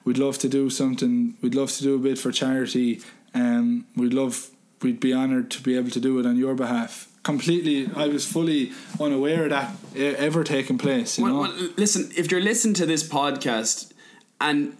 We'd 0.05 0.19
love 0.19 0.37
to 0.39 0.49
do 0.49 0.71
something. 0.71 1.37
We'd 1.43 1.55
love 1.55 1.71
to 1.73 1.83
do 1.83 1.95
a 1.95 1.99
bit 1.99 2.19
for 2.19 2.33
charity. 2.33 3.01
Um, 3.35 3.87
we'd 3.97 4.13
love, 4.13 4.51
we'd 4.83 5.01
be 5.01 5.15
honoured 5.15 5.51
to 5.53 5.63
be 5.63 5.77
able 5.77 5.91
to 5.91 6.01
do 6.01 6.19
it 6.19 6.27
on 6.27 6.37
your 6.37 6.55
behalf." 6.57 7.09
Completely, 7.25 7.91
I 7.97 8.07
was 8.07 8.25
fully 8.27 8.72
unaware 9.01 9.45
of 9.45 9.51
that 9.51 9.75
ever 9.97 10.45
taking 10.45 10.79
place. 10.79 11.18
You 11.18 11.25
Well, 11.25 11.33
know? 11.35 11.41
well, 11.41 11.68
listen, 11.77 12.11
if 12.16 12.31
you're 12.31 12.43
listening 12.43 12.75
to 12.75 12.87
this 12.87 13.03
podcast 13.03 13.93
and 14.41 14.77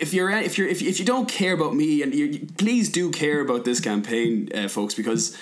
if 0.00 0.14
you're 0.14 0.30
if 0.30 0.56
you're 0.56 0.66
if, 0.68 0.80
if 0.80 0.98
you 0.98 1.04
don't 1.04 1.28
care 1.28 1.52
about 1.52 1.74
me 1.76 2.02
and 2.02 2.14
you 2.14 2.46
please 2.56 2.90
do 2.90 3.10
care 3.10 3.40
about 3.40 3.64
this 3.66 3.78
campaign, 3.78 4.48
uh, 4.54 4.68
folks, 4.68 4.94
because 4.94 5.36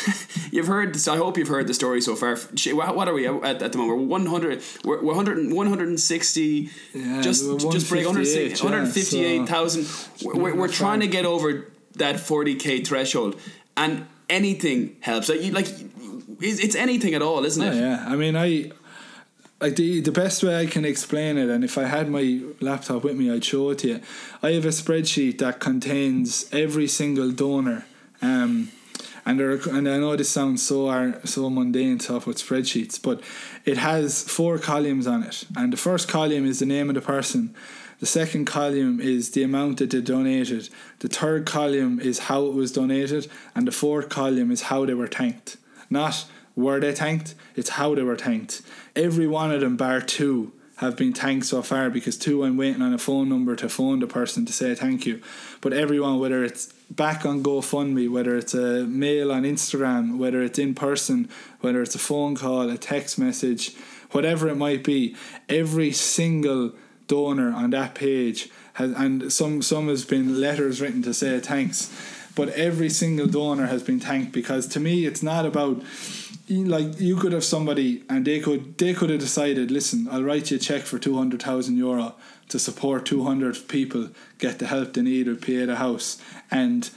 you've 0.50 0.66
heard. 0.66 0.96
So 0.96 1.12
I 1.12 1.16
hope 1.18 1.36
you've 1.36 1.48
heard 1.48 1.66
the 1.66 1.74
story 1.74 2.00
so 2.00 2.16
far. 2.16 2.36
What 2.36 3.08
are 3.08 3.14
we 3.14 3.26
at, 3.26 3.62
at 3.62 3.72
the 3.72 3.78
moment? 3.78 3.98
We're 4.00 4.06
100. 4.06 4.62
We're, 4.84 5.02
we're 5.02 5.14
100, 5.14 5.52
160. 5.52 6.70
Yeah, 6.94 7.20
just 7.20 7.44
just 7.70 7.90
break 7.90 8.06
158, 8.06 8.62
158,000. 8.62 9.86
we're, 10.24 10.34
we're, 10.34 10.42
we're 10.42 10.54
we're 10.60 10.68
trying 10.68 11.00
to 11.00 11.06
get 11.06 11.24
over 11.26 11.70
that 11.96 12.16
40k 12.16 12.86
threshold, 12.86 13.38
and 13.76 14.06
anything 14.30 14.96
helps. 15.00 15.28
Like 15.28 15.42
you, 15.42 15.52
like 15.52 15.66
it's, 16.40 16.60
it's 16.60 16.74
anything 16.76 17.14
at 17.14 17.22
all, 17.22 17.44
isn't 17.44 17.62
Oh, 17.62 17.70
it? 17.72 17.76
yeah, 17.76 18.04
I 18.08 18.16
mean, 18.16 18.36
I 18.36 18.70
like 19.60 19.76
the 19.76 20.00
the 20.00 20.12
best 20.12 20.42
way 20.42 20.58
I 20.58 20.66
can 20.66 20.84
explain 20.84 21.36
it, 21.36 21.48
and 21.50 21.62
if 21.64 21.76
I 21.76 21.84
had 21.84 22.08
my 22.08 22.40
laptop 22.60 23.04
with 23.04 23.16
me, 23.16 23.30
I'd 23.30 23.44
show 23.44 23.70
it 23.70 23.78
to 23.80 23.88
you. 23.88 24.00
I 24.42 24.52
have 24.52 24.64
a 24.64 24.68
spreadsheet 24.72 25.38
that 25.38 25.60
contains 25.60 26.48
every 26.52 26.86
single 26.88 27.30
donor. 27.30 27.84
Um, 28.22 28.70
and 29.26 29.38
there 29.38 29.50
are, 29.52 29.60
and 29.76 29.86
I 29.88 29.98
know 29.98 30.16
this 30.16 30.30
sounds 30.30 30.62
so 30.62 30.88
ar- 30.88 31.20
so 31.24 31.50
mundane 31.50 32.00
stuff 32.00 32.26
with 32.26 32.38
spreadsheets, 32.38 33.00
but 33.00 33.20
it 33.66 33.76
has 33.76 34.22
four 34.22 34.58
columns 34.58 35.06
on 35.06 35.22
it, 35.24 35.44
and 35.56 35.72
the 35.72 35.76
first 35.76 36.08
column 36.08 36.46
is 36.46 36.58
the 36.58 36.66
name 36.66 36.88
of 36.88 36.94
the 36.94 37.02
person. 37.02 37.54
The 38.00 38.06
second 38.06 38.46
column 38.46 38.98
is 38.98 39.32
the 39.32 39.42
amount 39.42 39.78
that 39.78 39.90
they 39.90 40.00
donated. 40.00 40.70
The 41.00 41.08
third 41.08 41.44
column 41.44 42.00
is 42.00 42.18
how 42.18 42.46
it 42.46 42.54
was 42.54 42.72
donated, 42.72 43.30
and 43.54 43.66
the 43.66 43.72
fourth 43.72 44.08
column 44.08 44.50
is 44.50 44.62
how 44.62 44.86
they 44.86 44.94
were 44.94 45.06
thanked. 45.06 45.58
Not 45.90 46.24
were 46.56 46.80
they 46.80 46.94
thanked, 46.94 47.34
it's 47.56 47.70
how 47.70 47.94
they 47.94 48.02
were 48.02 48.16
thanked. 48.16 48.62
Every 48.96 49.26
one 49.26 49.52
of 49.52 49.60
them, 49.60 49.76
bar 49.76 50.00
two, 50.00 50.52
have 50.76 50.96
been 50.96 51.12
thanked 51.12 51.44
so 51.44 51.60
far 51.60 51.90
because 51.90 52.16
two, 52.16 52.42
I'm 52.42 52.56
waiting 52.56 52.80
on 52.80 52.94
a 52.94 52.98
phone 52.98 53.28
number 53.28 53.54
to 53.56 53.68
phone 53.68 54.00
the 54.00 54.06
person 54.06 54.46
to 54.46 54.52
say 54.52 54.74
thank 54.74 55.04
you. 55.04 55.20
But 55.60 55.74
everyone, 55.74 56.18
whether 56.18 56.42
it's 56.42 56.72
back 56.90 57.26
on 57.26 57.42
GoFundMe, 57.42 58.10
whether 58.10 58.34
it's 58.34 58.54
a 58.54 58.86
mail 58.86 59.30
on 59.30 59.42
Instagram, 59.42 60.16
whether 60.16 60.42
it's 60.42 60.58
in 60.58 60.74
person, 60.74 61.28
whether 61.60 61.82
it's 61.82 61.94
a 61.94 61.98
phone 61.98 62.34
call, 62.34 62.70
a 62.70 62.78
text 62.78 63.18
message, 63.18 63.76
whatever 64.12 64.48
it 64.48 64.56
might 64.56 64.82
be, 64.82 65.14
every 65.50 65.92
single 65.92 66.72
donor 67.10 67.52
on 67.52 67.70
that 67.70 67.94
page 67.94 68.48
has, 68.74 68.92
and 68.92 69.32
some 69.32 69.60
some 69.62 69.88
has 69.88 70.04
been 70.04 70.40
letters 70.40 70.80
written 70.80 71.02
to 71.02 71.12
say 71.12 71.40
thanks. 71.40 71.90
but 72.36 72.48
every 72.50 72.88
single 72.88 73.26
donor 73.26 73.66
has 73.66 73.82
been 73.82 74.00
thanked 74.00 74.32
because 74.32 74.64
to 74.68 74.78
me 74.78 75.04
it's 75.04 75.22
not 75.22 75.44
about 75.44 75.82
like 76.48 77.00
you 77.00 77.16
could 77.16 77.32
have 77.32 77.44
somebody 77.44 78.04
and 78.08 78.24
they 78.24 78.38
could 78.40 78.78
they 78.78 78.94
could 78.94 79.10
have 79.10 79.20
decided 79.20 79.70
listen 79.70 80.08
I'll 80.10 80.22
write 80.22 80.50
you 80.50 80.56
a 80.56 80.60
check 80.60 80.82
for 80.82 80.98
200,000 80.98 81.76
euro 81.76 82.14
to 82.48 82.58
support 82.58 83.06
200 83.06 83.68
people 83.68 84.08
get 84.38 84.58
the 84.60 84.66
help 84.66 84.92
they 84.92 85.02
need 85.02 85.26
with 85.26 85.42
Pieta 85.42 85.76
House 85.76 86.08
and 86.50 86.90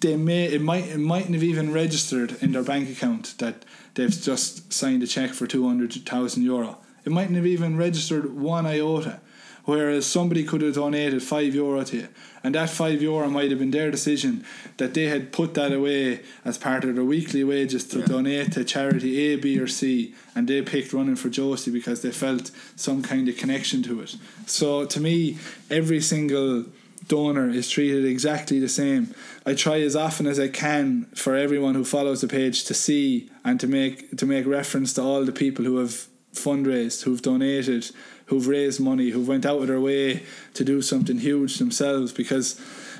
they 0.00 0.16
may 0.16 0.44
it 0.56 0.62
might 0.62 0.88
it 0.88 0.98
mightn't 0.98 1.34
have 1.34 1.48
even 1.52 1.72
registered 1.72 2.30
in 2.42 2.52
their 2.52 2.62
bank 2.72 2.90
account 2.90 3.34
that 3.38 3.64
they've 3.94 4.20
just 4.30 4.72
signed 4.72 5.02
a 5.02 5.06
check 5.06 5.30
for 5.30 5.46
200,000 5.46 6.42
euro 6.42 6.78
it 7.04 7.12
mightn't 7.12 7.36
have 7.36 7.46
even 7.56 7.76
registered 7.76 8.24
one 8.34 8.66
iota 8.66 9.20
whereas 9.68 10.06
somebody 10.06 10.44
could 10.44 10.62
have 10.62 10.74
donated 10.74 11.22
5 11.22 11.54
euro 11.54 11.84
to 11.84 11.96
you. 11.98 12.08
And 12.42 12.54
that 12.54 12.70
5 12.70 13.02
euro 13.02 13.28
might 13.28 13.50
have 13.50 13.58
been 13.58 13.70
their 13.70 13.90
decision 13.90 14.46
that 14.78 14.94
they 14.94 15.08
had 15.08 15.30
put 15.30 15.52
that 15.54 15.74
away 15.74 16.20
as 16.42 16.56
part 16.56 16.84
of 16.84 16.94
their 16.94 17.04
weekly 17.04 17.44
wages 17.44 17.84
to 17.88 18.00
donate 18.00 18.52
to 18.52 18.64
charity 18.64 19.18
A 19.26 19.36
B 19.36 19.58
or 19.58 19.66
C. 19.66 20.14
And 20.34 20.48
they 20.48 20.62
picked 20.62 20.94
running 20.94 21.16
for 21.16 21.28
Josie 21.28 21.70
because 21.70 22.00
they 22.00 22.12
felt 22.12 22.50
some 22.76 23.02
kind 23.02 23.28
of 23.28 23.36
connection 23.36 23.82
to 23.82 24.00
it. 24.00 24.16
So 24.46 24.86
to 24.86 25.00
me 25.00 25.36
every 25.70 26.00
single 26.00 26.64
donor 27.06 27.50
is 27.50 27.68
treated 27.68 28.06
exactly 28.06 28.58
the 28.60 28.70
same. 28.70 29.14
I 29.44 29.52
try 29.52 29.82
as 29.82 29.94
often 29.94 30.26
as 30.26 30.40
I 30.40 30.48
can 30.48 31.08
for 31.14 31.36
everyone 31.36 31.74
who 31.74 31.84
follows 31.84 32.22
the 32.22 32.28
page 32.28 32.64
to 32.64 32.72
see 32.72 33.30
and 33.44 33.60
to 33.60 33.66
make 33.66 34.16
to 34.16 34.24
make 34.24 34.46
reference 34.46 34.94
to 34.94 35.02
all 35.02 35.26
the 35.26 35.40
people 35.44 35.66
who 35.66 35.76
have 35.76 36.08
fundraised, 36.32 37.02
who've 37.02 37.22
donated, 37.22 37.90
who've 38.28 38.46
raised 38.46 38.80
money, 38.80 39.10
who've 39.10 39.28
went 39.28 39.44
out 39.44 39.60
of 39.60 39.66
their 39.66 39.80
way 39.80 40.22
to 40.54 40.64
do 40.64 40.80
something 40.80 41.18
huge 41.18 41.58
themselves 41.58 42.12
because 42.12 42.54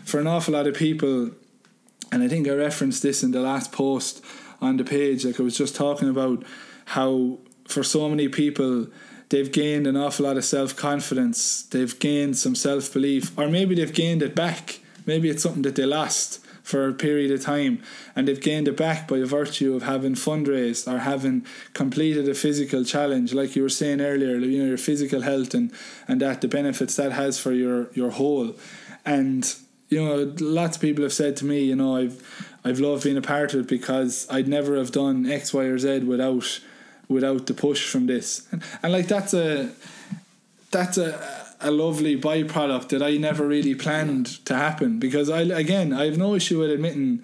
for 0.04 0.20
an 0.20 0.26
awful 0.26 0.54
lot 0.54 0.66
of 0.66 0.74
people 0.74 1.30
and 2.10 2.22
I 2.22 2.28
think 2.28 2.48
I 2.48 2.52
referenced 2.52 3.02
this 3.02 3.22
in 3.22 3.32
the 3.32 3.40
last 3.40 3.70
post 3.70 4.24
on 4.60 4.76
the 4.76 4.84
page 4.84 5.24
like 5.24 5.38
I 5.38 5.42
was 5.42 5.56
just 5.56 5.76
talking 5.76 6.08
about 6.08 6.44
how 6.86 7.38
for 7.66 7.82
so 7.82 8.08
many 8.08 8.28
people 8.28 8.86
they've 9.28 9.52
gained 9.52 9.86
an 9.86 9.96
awful 9.96 10.24
lot 10.24 10.38
of 10.38 10.44
self-confidence 10.44 11.64
they've 11.64 11.98
gained 11.98 12.36
some 12.36 12.54
self-belief 12.54 13.38
or 13.38 13.48
maybe 13.48 13.74
they've 13.74 13.92
gained 13.92 14.22
it 14.22 14.34
back. 14.34 14.80
Maybe 15.06 15.30
it's 15.30 15.42
something 15.42 15.62
that 15.62 15.74
they 15.74 15.86
lost 15.86 16.40
for 16.68 16.86
a 16.86 16.92
period 16.92 17.30
of 17.30 17.40
time 17.40 17.82
and 18.14 18.28
they've 18.28 18.42
gained 18.42 18.68
it 18.68 18.76
back 18.76 19.08
by 19.08 19.18
virtue 19.22 19.74
of 19.74 19.84
having 19.84 20.14
fundraised 20.14 20.86
or 20.86 20.98
having 20.98 21.42
completed 21.72 22.28
a 22.28 22.34
physical 22.34 22.84
challenge. 22.84 23.32
Like 23.32 23.56
you 23.56 23.62
were 23.62 23.70
saying 23.70 24.02
earlier 24.02 24.36
you 24.36 24.58
know 24.58 24.68
your 24.68 24.76
physical 24.76 25.22
health 25.22 25.54
and 25.54 25.72
and 26.06 26.20
that 26.20 26.42
the 26.42 26.48
benefits 26.48 26.94
that 26.96 27.12
has 27.12 27.40
for 27.40 27.52
your 27.52 27.90
your 27.94 28.10
whole. 28.10 28.54
And 29.06 29.50
you 29.88 30.04
know 30.04 30.34
lots 30.40 30.76
of 30.76 30.82
people 30.82 31.04
have 31.04 31.14
said 31.14 31.38
to 31.38 31.46
me 31.46 31.64
you 31.64 31.74
know 31.74 31.96
I've 31.96 32.16
I've 32.62 32.80
loved 32.80 33.04
being 33.04 33.16
a 33.16 33.22
part 33.22 33.54
of 33.54 33.60
it 33.60 33.66
because 33.66 34.26
I'd 34.28 34.46
never 34.46 34.76
have 34.76 34.92
done 34.92 35.24
X 35.24 35.54
Y 35.54 35.64
or 35.64 35.78
Z 35.78 36.00
without 36.00 36.60
without 37.08 37.46
the 37.46 37.54
push 37.54 37.90
from 37.90 38.04
this. 38.08 38.46
And, 38.52 38.62
and 38.82 38.92
like 38.92 39.08
that's 39.08 39.32
a 39.32 39.72
that's 40.70 40.98
a 40.98 41.47
a 41.60 41.70
lovely 41.70 42.20
byproduct 42.20 42.88
that 42.88 43.02
I 43.02 43.16
never 43.16 43.46
really 43.46 43.74
planned 43.74 44.44
to 44.46 44.54
happen 44.54 44.98
because 44.98 45.28
I 45.28 45.42
again 45.42 45.92
I 45.92 46.04
have 46.04 46.18
no 46.18 46.34
issue 46.34 46.60
with 46.60 46.70
admitting 46.70 47.22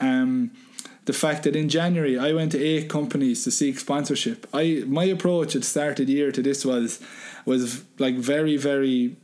um, 0.00 0.50
the 1.04 1.12
fact 1.12 1.42
that 1.42 1.54
in 1.54 1.68
January 1.68 2.18
I 2.18 2.32
went 2.32 2.52
to 2.52 2.62
eight 2.62 2.88
companies 2.88 3.44
to 3.44 3.50
seek 3.50 3.78
sponsorship. 3.78 4.46
I 4.52 4.84
my 4.86 5.04
approach 5.04 5.54
at 5.54 5.62
the 5.62 5.68
start 5.68 6.00
of 6.00 6.06
the 6.06 6.14
year 6.14 6.32
to 6.32 6.42
this 6.42 6.64
was 6.64 7.00
was 7.44 7.84
like 7.98 8.16
very 8.16 8.56
very 8.56 9.16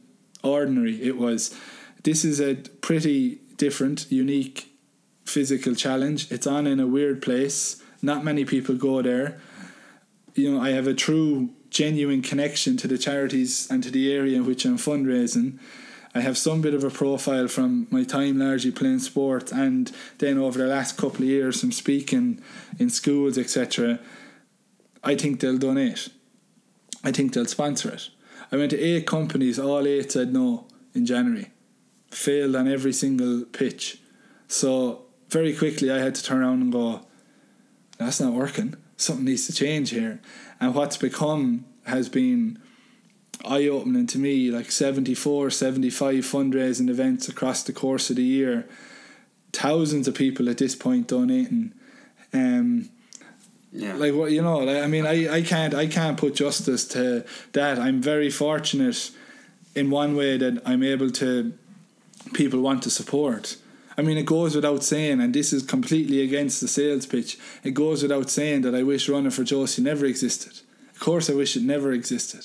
ordinary. 0.43 1.03
It 1.03 1.17
was 1.17 1.59
this 2.03 2.25
is 2.25 2.41
a 2.41 2.55
pretty 2.81 3.41
different, 3.57 4.11
unique 4.11 4.71
physical 5.25 5.75
challenge. 5.75 6.31
It's 6.33 6.47
on 6.47 6.67
in 6.67 6.81
a 6.81 6.87
weird 6.87 7.23
place. 7.23 7.83
Not 8.03 8.25
many 8.25 8.45
people 8.45 8.75
go 8.75 9.03
there. 9.03 9.39
You 10.35 10.55
know, 10.55 10.61
I 10.61 10.71
have 10.71 10.87
a 10.87 10.95
true, 10.95 11.51
genuine 11.71 12.21
connection 12.21 12.77
to 12.77 12.89
the 12.89 12.99
charities 12.99 13.71
and 13.71 13.83
to 13.83 13.91
the 13.91 14.13
area 14.13 14.37
in 14.37 14.47
which 14.47 14.65
I'm 14.65 14.77
fundraising. 14.77 15.59
I 16.15 16.21
have 16.21 16.37
some 16.37 16.61
bit 16.61 16.75
of 16.75 16.83
a 16.83 16.91
profile 16.91 17.47
from 17.47 17.87
my 17.91 18.03
time 18.03 18.39
largely 18.39 18.73
playing 18.73 18.99
sport 18.99 19.53
and 19.53 19.93
then 20.19 20.39
over 20.39 20.59
the 20.59 20.67
last 20.67 20.97
couple 20.97 21.23
of 21.23 21.29
years 21.29 21.61
from 21.61 21.71
speaking 21.71 22.43
in 22.81 22.91
schools, 22.91 23.39
etc. 23.39 24.01
I 25.05 25.15
think 25.15 25.39
they'll 25.39 25.59
donate. 25.59 26.09
I 27.05 27.13
think 27.13 27.33
they'll 27.33 27.47
sponsor 27.47 27.91
it. 27.91 28.11
I 28.51 28.57
went 28.57 28.73
to 28.73 28.81
eight 28.81 29.07
companies, 29.07 29.59
all 29.59 29.87
eight 29.87 30.11
said 30.11 30.33
no 30.33 30.67
in 30.95 31.07
January. 31.07 31.51
Failed 32.11 32.57
on 32.57 32.67
every 32.67 32.93
single 32.93 33.45
pitch. 33.45 33.99
So 34.49 35.03
very 35.29 35.55
quickly 35.55 35.93
I 35.93 35.99
had 35.99 36.17
to 36.17 36.25
turn 36.25 36.43
around 36.43 36.61
and 36.61 36.73
go, 36.73 37.07
that's 37.99 38.21
not 38.21 38.33
working. 38.33 38.75
Something 39.01 39.25
needs 39.25 39.47
to 39.47 39.53
change 39.53 39.91
here. 39.91 40.21
And 40.61 40.75
what's 40.75 40.97
become 40.97 41.65
has 41.85 42.09
been 42.09 42.59
eye 43.45 43.67
opening 43.69 44.07
to 44.09 44.19
me 44.19 44.51
like 44.51 44.71
74, 44.71 45.51
75 45.51 46.15
fundraising 46.17 46.91
events 46.91 47.29
across 47.29 47.63
the 47.63 47.73
course 47.73 48.11
of 48.11 48.17
the 48.17 48.23
year. 48.23 48.69
Thousands 49.53 50.07
of 50.07 50.15
people 50.15 50.49
at 50.51 50.59
this 50.59 50.75
point 50.75 51.09
donating. 51.09 51.73
Um, 52.33 52.91
Yeah. 53.73 53.95
like 53.95 54.15
what 54.15 54.33
you 54.33 54.43
know 54.43 54.59
like, 54.69 54.83
i 54.83 54.89
mean 54.89 55.07
I, 55.07 55.17
I 55.39 55.43
can't 55.43 55.75
i 55.75 55.87
can't 55.87 56.17
put 56.19 56.35
justice 56.35 56.85
to 56.95 57.25
that 57.53 57.79
i'm 57.79 58.03
very 58.03 58.29
fortunate 58.31 59.13
in 59.77 59.91
one 59.91 60.17
way 60.17 60.37
that 60.39 60.55
i'm 60.67 60.83
able 60.83 61.11
to 61.23 61.53
people 62.35 62.61
want 62.61 62.83
to 62.83 62.91
support 62.91 63.57
i 64.01 64.03
mean 64.03 64.19
it 64.19 64.27
goes 64.27 64.57
without 64.57 64.83
saying 64.83 65.21
and 65.21 65.35
this 65.35 65.53
is 65.53 65.63
completely 65.63 66.23
against 66.23 66.61
the 66.61 66.69
sales 66.69 67.07
pitch 67.07 67.39
it 67.63 67.75
goes 67.75 68.03
without 68.03 68.29
saying 68.31 68.63
that 68.63 68.75
i 68.75 68.83
wish 68.83 69.09
running 69.09 69.31
for 69.31 69.45
josie 69.45 69.83
never 69.83 70.07
existed 70.07 70.55
of 70.95 70.99
course 70.99 71.31
i 71.31 71.35
wish 71.35 71.57
it 71.57 71.63
never 71.63 71.93
existed 71.93 72.45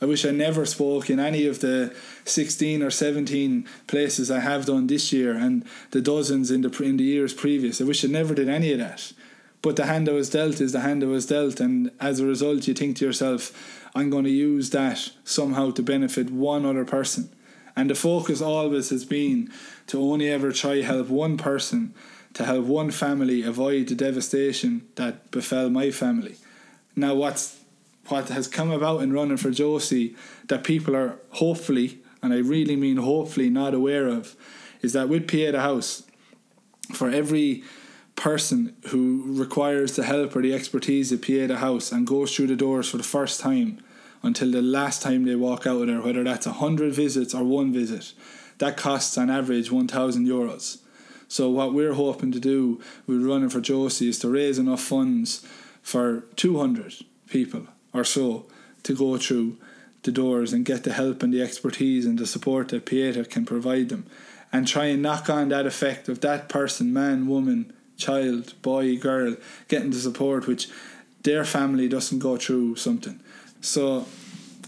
I 0.00 0.06
wish 0.06 0.24
I 0.24 0.30
never 0.30 0.64
spoke 0.64 1.10
in 1.10 1.18
any 1.18 1.44
of 1.46 1.60
the 1.60 1.94
16 2.24 2.82
or 2.82 2.90
17 2.90 3.66
places 3.88 4.30
I 4.30 4.40
have 4.40 4.66
done 4.66 4.86
this 4.86 5.12
year 5.12 5.36
and 5.36 5.64
the 5.90 6.00
dozens 6.00 6.50
in 6.50 6.60
the 6.60 6.70
in 6.84 6.98
the 6.98 7.04
years 7.04 7.34
previous. 7.34 7.80
I 7.80 7.84
wish 7.84 8.04
I 8.04 8.08
never 8.08 8.34
did 8.34 8.48
any 8.48 8.72
of 8.72 8.78
that. 8.78 9.12
But 9.60 9.74
the 9.74 9.86
hand 9.86 10.08
I 10.08 10.12
was 10.12 10.30
dealt 10.30 10.60
is 10.60 10.72
the 10.72 10.80
hand 10.80 11.02
I 11.02 11.06
was 11.06 11.26
dealt, 11.26 11.58
and 11.58 11.90
as 11.98 12.20
a 12.20 12.26
result, 12.26 12.68
you 12.68 12.74
think 12.74 12.96
to 12.98 13.06
yourself, 13.06 13.90
I'm 13.92 14.08
going 14.08 14.22
to 14.24 14.30
use 14.30 14.70
that 14.70 15.10
somehow 15.24 15.72
to 15.72 15.82
benefit 15.82 16.30
one 16.30 16.64
other 16.64 16.84
person. 16.84 17.30
And 17.78 17.88
the 17.88 17.94
focus 17.94 18.42
always 18.42 18.90
has 18.90 19.04
been 19.04 19.52
to 19.86 20.02
only 20.02 20.28
ever 20.28 20.50
try 20.50 20.74
to 20.74 20.82
help 20.82 21.08
one 21.08 21.36
person, 21.36 21.94
to 22.34 22.44
help 22.44 22.64
one 22.64 22.90
family 22.90 23.44
avoid 23.44 23.86
the 23.86 23.94
devastation 23.94 24.88
that 24.96 25.30
befell 25.30 25.70
my 25.70 25.92
family. 25.92 26.34
Now, 26.96 27.14
what's 27.14 27.60
what 28.08 28.30
has 28.30 28.48
come 28.48 28.72
about 28.72 29.02
in 29.02 29.12
running 29.12 29.36
for 29.36 29.52
Josie 29.52 30.16
that 30.48 30.64
people 30.64 30.96
are 30.96 31.20
hopefully, 31.34 32.00
and 32.20 32.34
I 32.34 32.38
really 32.38 32.74
mean 32.74 32.96
hopefully, 32.96 33.48
not 33.48 33.74
aware 33.74 34.08
of, 34.08 34.34
is 34.82 34.92
that 34.94 35.08
with 35.08 35.28
Pieta 35.28 35.60
House, 35.60 36.02
for 36.94 37.08
every 37.08 37.62
person 38.16 38.74
who 38.88 39.22
requires 39.24 39.94
the 39.94 40.02
help 40.02 40.34
or 40.34 40.42
the 40.42 40.52
expertise 40.52 41.12
of 41.12 41.22
Pieta 41.22 41.58
House 41.58 41.92
and 41.92 42.08
goes 42.08 42.34
through 42.34 42.48
the 42.48 42.56
doors 42.56 42.90
for 42.90 42.96
the 42.96 43.04
first 43.04 43.38
time 43.38 43.78
until 44.22 44.50
the 44.50 44.62
last 44.62 45.02
time 45.02 45.24
they 45.24 45.36
walk 45.36 45.66
out 45.66 45.80
of 45.80 45.86
there, 45.86 46.00
whether 46.00 46.24
that's 46.24 46.46
a 46.46 46.52
hundred 46.52 46.92
visits 46.92 47.34
or 47.34 47.44
one 47.44 47.72
visit, 47.72 48.12
that 48.58 48.76
costs 48.76 49.16
on 49.16 49.30
average 49.30 49.70
one 49.70 49.88
thousand 49.88 50.26
euros. 50.26 50.78
So 51.28 51.50
what 51.50 51.74
we're 51.74 51.94
hoping 51.94 52.32
to 52.32 52.40
do 52.40 52.80
with 53.06 53.22
running 53.22 53.50
for 53.50 53.60
Josie 53.60 54.08
is 54.08 54.18
to 54.20 54.28
raise 54.28 54.58
enough 54.58 54.80
funds 54.80 55.46
for 55.82 56.24
two 56.36 56.58
hundred 56.58 56.94
people 57.28 57.66
or 57.92 58.04
so 58.04 58.46
to 58.82 58.94
go 58.94 59.16
through 59.18 59.56
the 60.02 60.12
doors 60.12 60.52
and 60.52 60.64
get 60.64 60.84
the 60.84 60.92
help 60.92 61.22
and 61.22 61.32
the 61.34 61.42
expertise 61.42 62.06
and 62.06 62.18
the 62.18 62.26
support 62.26 62.68
that 62.68 62.86
Pieta 62.86 63.24
can 63.24 63.44
provide 63.44 63.88
them 63.88 64.06
and 64.52 64.66
try 64.66 64.86
and 64.86 65.02
knock 65.02 65.28
on 65.28 65.48
that 65.50 65.66
effect 65.66 66.08
of 66.08 66.20
that 66.20 66.48
person, 66.48 66.92
man, 66.92 67.26
woman, 67.26 67.72
child, 67.96 68.54
boy, 68.62 68.96
girl, 68.96 69.36
getting 69.68 69.90
the 69.90 69.98
support 69.98 70.46
which 70.46 70.68
their 71.24 71.44
family 71.44 71.88
doesn't 71.88 72.20
go 72.20 72.36
through 72.36 72.76
something. 72.76 73.20
So 73.60 74.06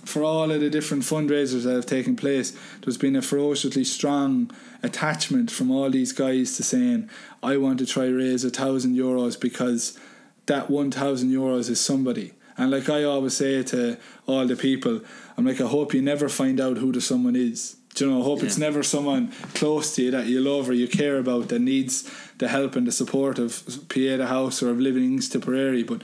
for 0.05 0.23
all 0.25 0.51
of 0.51 0.61
the 0.61 0.71
different 0.71 1.03
fundraisers 1.03 1.65
that 1.65 1.75
have 1.75 1.87
taken 1.87 2.17
place, 2.17 2.57
there's 2.83 2.99
been 2.99 3.17
a 3.17 3.23
ferociously 3.23 3.85
strong 3.85 4.51
attachment 4.83 5.51
from 5.51 5.71
all 5.71 5.91
these 5.91 6.13
guys 6.13 6.57
to 6.57 6.63
saying, 6.63 7.11
I 7.43 7.57
want 7.57 7.79
to 7.81 7.87
try 7.87 8.07
raise 8.07 8.45
a 8.45 8.51
thousand 8.51 8.97
euros 8.97 9.39
because 9.41 9.99
that 10.47 10.71
one 10.71 10.91
thousand 10.91 11.31
euros 11.31 11.71
is 11.71 11.81
somebody. 11.81 12.33
And 12.57 12.71
like 12.71 12.89
I 12.89 13.05
always 13.05 13.37
say 13.37 13.63
to 13.63 13.99
all 14.27 14.47
the 14.47 14.57
people, 14.57 15.01
I'm 15.37 15.47
like, 15.47 15.61
I 15.61 15.67
hope 15.67 15.95
you 15.95 16.03
never 16.03 16.29
find 16.29 16.61
out 16.61 16.79
who 16.79 16.93
the 16.93 17.01
someone 17.01 17.37
is. 17.37 17.77
Do 17.95 18.05
you 18.05 18.11
know, 18.11 18.21
I 18.21 18.25
hope 18.25 18.43
it's 18.43 18.59
never 18.59 18.83
someone 18.83 19.33
close 19.55 19.95
to 19.97 20.03
you 20.03 20.11
that 20.13 20.27
you 20.27 20.41
love 20.41 20.69
or 20.69 20.73
you 20.73 20.87
care 20.87 21.19
about 21.19 21.49
that 21.49 21.59
needs 21.59 22.09
the 22.39 22.49
help 22.49 22.77
and 22.77 22.87
the 22.87 22.93
support 22.93 23.39
of 23.39 23.89
Pieta 23.89 24.27
House 24.27 24.63
or 24.63 24.71
of 24.71 24.79
Living 24.79 25.19
Tipperary. 25.19 25.83
But 25.83 26.03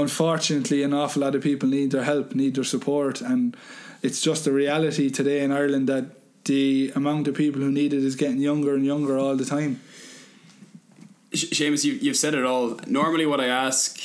unfortunately, 0.00 0.82
an 0.82 0.92
awful 0.92 1.22
lot 1.22 1.34
of 1.34 1.42
people 1.42 1.68
need 1.68 1.90
their 1.90 2.04
help, 2.04 2.34
need 2.34 2.54
their 2.54 2.64
support, 2.64 3.20
and 3.20 3.56
it's 4.02 4.20
just 4.20 4.46
a 4.46 4.52
reality 4.52 5.10
today 5.10 5.42
in 5.42 5.52
Ireland 5.52 5.88
that 5.88 6.06
the 6.44 6.92
amount 6.94 7.26
of 7.28 7.34
people 7.34 7.60
who 7.60 7.72
need 7.72 7.92
it 7.92 8.04
is 8.04 8.14
getting 8.14 8.38
younger 8.38 8.74
and 8.74 8.84
younger 8.84 9.18
all 9.18 9.36
the 9.36 9.44
time. 9.44 9.80
Seamus, 11.32 11.84
you, 11.84 11.94
you've 11.94 12.16
said 12.16 12.34
it 12.34 12.44
all. 12.44 12.78
Normally, 12.86 13.26
what 13.26 13.40
I 13.40 13.46
ask 13.46 13.98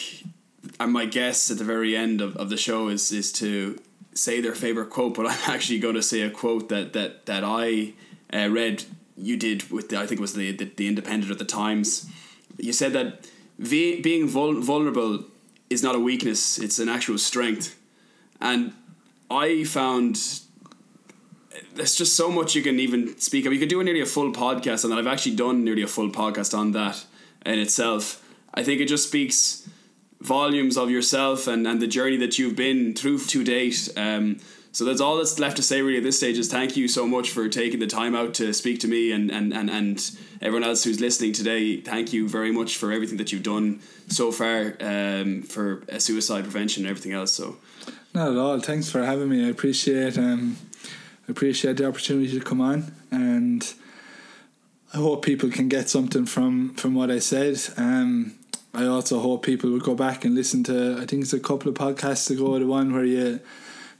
and 0.79 0.91
my 0.91 1.05
guests 1.05 1.51
at 1.51 1.57
the 1.57 1.63
very 1.63 1.95
end 1.95 2.21
of, 2.21 2.35
of 2.37 2.49
the 2.49 2.57
show 2.57 2.87
is 2.87 3.11
is 3.11 3.31
to 3.33 3.79
say 4.13 4.41
their 4.41 4.55
favorite 4.55 4.89
quote, 4.89 5.15
but 5.15 5.25
I'm 5.31 5.51
actually 5.51 5.79
going 5.79 5.95
to 5.95 6.03
say 6.03 6.21
a 6.21 6.29
quote 6.29 6.69
that 6.69 6.93
that 6.93 7.25
that 7.27 7.43
I 7.43 7.93
uh, 8.33 8.49
read. 8.49 8.83
You 9.17 9.37
did 9.37 9.69
with 9.69 9.89
the, 9.89 9.97
I 9.97 10.07
think 10.07 10.19
it 10.19 10.21
was 10.21 10.33
the, 10.33 10.51
the 10.51 10.65
the 10.65 10.87
Independent 10.87 11.31
or 11.31 11.35
the 11.35 11.45
Times. 11.45 12.09
You 12.57 12.73
said 12.73 12.93
that 12.93 13.27
being 13.59 14.27
vulnerable 14.27 15.25
is 15.71 15.81
not 15.83 15.95
a 15.95 15.99
weakness; 15.99 16.59
it's 16.59 16.79
an 16.79 16.89
actual 16.89 17.17
strength. 17.17 17.77
And 18.39 18.73
I 19.29 19.63
found 19.63 20.41
there's 21.73 21.95
just 21.95 22.15
so 22.15 22.31
much 22.31 22.55
you 22.55 22.61
can 22.61 22.79
even 22.79 23.17
speak 23.19 23.45
of. 23.45 23.53
You 23.53 23.59
could 23.59 23.69
do 23.69 23.83
nearly 23.83 24.01
a 24.01 24.05
full 24.05 24.31
podcast 24.31 24.83
on 24.83 24.89
that. 24.91 24.99
I've 24.99 25.07
actually 25.07 25.35
done 25.35 25.63
nearly 25.63 25.81
a 25.81 25.87
full 25.87 26.09
podcast 26.09 26.57
on 26.57 26.71
that 26.71 27.05
in 27.45 27.59
itself. 27.59 28.23
I 28.53 28.63
think 28.63 28.81
it 28.81 28.87
just 28.87 29.07
speaks 29.07 29.67
volumes 30.19 30.77
of 30.77 30.89
yourself 30.89 31.47
and, 31.47 31.65
and 31.65 31.81
the 31.81 31.87
journey 31.87 32.17
that 32.17 32.37
you've 32.37 32.55
been 32.55 32.93
through 32.93 33.19
to 33.19 33.43
date. 33.43 33.89
Um, 33.95 34.37
so 34.73 34.85
that's 34.85 35.01
all 35.01 35.17
that's 35.17 35.37
left 35.37 35.57
to 35.57 35.63
say 35.63 35.81
really 35.81 35.97
at 35.97 36.03
this 36.03 36.17
stage 36.17 36.37
is 36.37 36.49
thank 36.49 36.77
you 36.77 36.87
so 36.87 37.05
much 37.05 37.31
for 37.31 37.49
taking 37.49 37.79
the 37.79 37.87
time 37.87 38.15
out 38.15 38.33
to 38.35 38.53
speak 38.53 38.79
to 38.81 38.87
me 38.87 39.11
and, 39.11 39.29
and, 39.29 39.53
and, 39.53 39.69
and 39.69 40.11
everyone 40.41 40.63
else 40.63 40.85
who's 40.85 41.01
listening 41.01 41.33
today. 41.33 41.81
Thank 41.81 42.13
you 42.13 42.29
very 42.29 42.53
much 42.53 42.77
for 42.77 42.91
everything 42.91 43.17
that 43.17 43.33
you've 43.33 43.43
done 43.43 43.81
so 44.07 44.31
far 44.31 44.75
um, 44.79 45.41
for 45.43 45.83
uh, 45.91 45.99
suicide 45.99 46.43
prevention 46.43 46.83
and 46.83 46.89
everything 46.89 47.11
else. 47.11 47.33
So 47.33 47.57
Not 48.13 48.31
at 48.31 48.37
all. 48.37 48.59
Thanks 48.61 48.89
for 48.89 49.03
having 49.03 49.27
me. 49.27 49.45
I 49.45 49.49
appreciate 49.49 50.17
um, 50.17 50.55
appreciate 51.27 51.77
the 51.77 51.87
opportunity 51.87 52.39
to 52.39 52.43
come 52.43 52.61
on, 52.61 52.93
and 53.11 53.73
I 54.93 54.97
hope 54.97 55.25
people 55.25 55.49
can 55.49 55.67
get 55.67 55.89
something 55.89 56.25
from 56.25 56.75
from 56.75 56.93
what 56.95 57.11
I 57.11 57.19
said. 57.19 57.57
Um, 57.75 58.35
I 58.73 58.85
also 58.85 59.19
hope 59.19 59.45
people 59.45 59.69
will 59.69 59.79
go 59.79 59.95
back 59.95 60.23
and 60.23 60.33
listen 60.33 60.63
to. 60.65 60.97
I 60.97 61.05
think 61.05 61.23
it's 61.23 61.33
a 61.33 61.39
couple 61.41 61.67
of 61.67 61.75
podcasts 61.75 62.31
ago, 62.31 62.57
the 62.57 62.65
one 62.65 62.93
where 62.93 63.03
you 63.03 63.41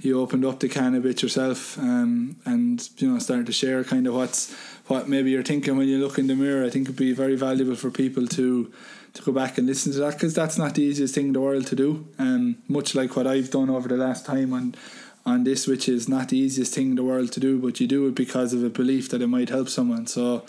you 0.03 0.19
opened 0.19 0.45
up 0.45 0.59
the 0.59 0.69
can 0.69 0.95
a 0.95 0.99
bit 0.99 1.21
yourself, 1.21 1.77
um, 1.77 2.35
and 2.45 2.89
you 2.97 3.11
know 3.11 3.19
started 3.19 3.45
to 3.45 3.51
share 3.51 3.83
kind 3.83 4.07
of 4.07 4.15
what's 4.15 4.53
what 4.87 5.07
maybe 5.07 5.31
you're 5.31 5.43
thinking 5.43 5.77
when 5.77 5.87
you 5.87 5.97
look 5.99 6.17
in 6.17 6.27
the 6.27 6.35
mirror. 6.35 6.65
I 6.65 6.69
think 6.69 6.85
it'd 6.85 6.95
be 6.95 7.13
very 7.13 7.35
valuable 7.35 7.75
for 7.75 7.91
people 7.91 8.27
to 8.27 8.71
to 9.13 9.21
go 9.23 9.31
back 9.31 9.57
and 9.57 9.67
listen 9.67 9.91
to 9.91 9.99
that 9.99 10.13
because 10.13 10.33
that's 10.33 10.57
not 10.57 10.75
the 10.75 10.83
easiest 10.83 11.13
thing 11.13 11.27
in 11.27 11.33
the 11.33 11.41
world 11.41 11.67
to 11.67 11.75
do. 11.75 12.07
Um, 12.17 12.57
much 12.67 12.95
like 12.95 13.15
what 13.15 13.27
I've 13.27 13.51
done 13.51 13.69
over 13.69 13.87
the 13.87 13.97
last 13.97 14.25
time 14.25 14.53
on 14.53 14.75
on 15.25 15.43
this, 15.43 15.67
which 15.67 15.87
is 15.87 16.09
not 16.09 16.29
the 16.29 16.37
easiest 16.37 16.73
thing 16.73 16.91
in 16.91 16.95
the 16.95 17.03
world 17.03 17.31
to 17.33 17.39
do, 17.39 17.59
but 17.59 17.79
you 17.79 17.87
do 17.87 18.07
it 18.07 18.15
because 18.15 18.53
of 18.53 18.63
a 18.63 18.69
belief 18.69 19.09
that 19.09 19.21
it 19.21 19.27
might 19.27 19.49
help 19.49 19.69
someone. 19.69 20.07
So 20.07 20.43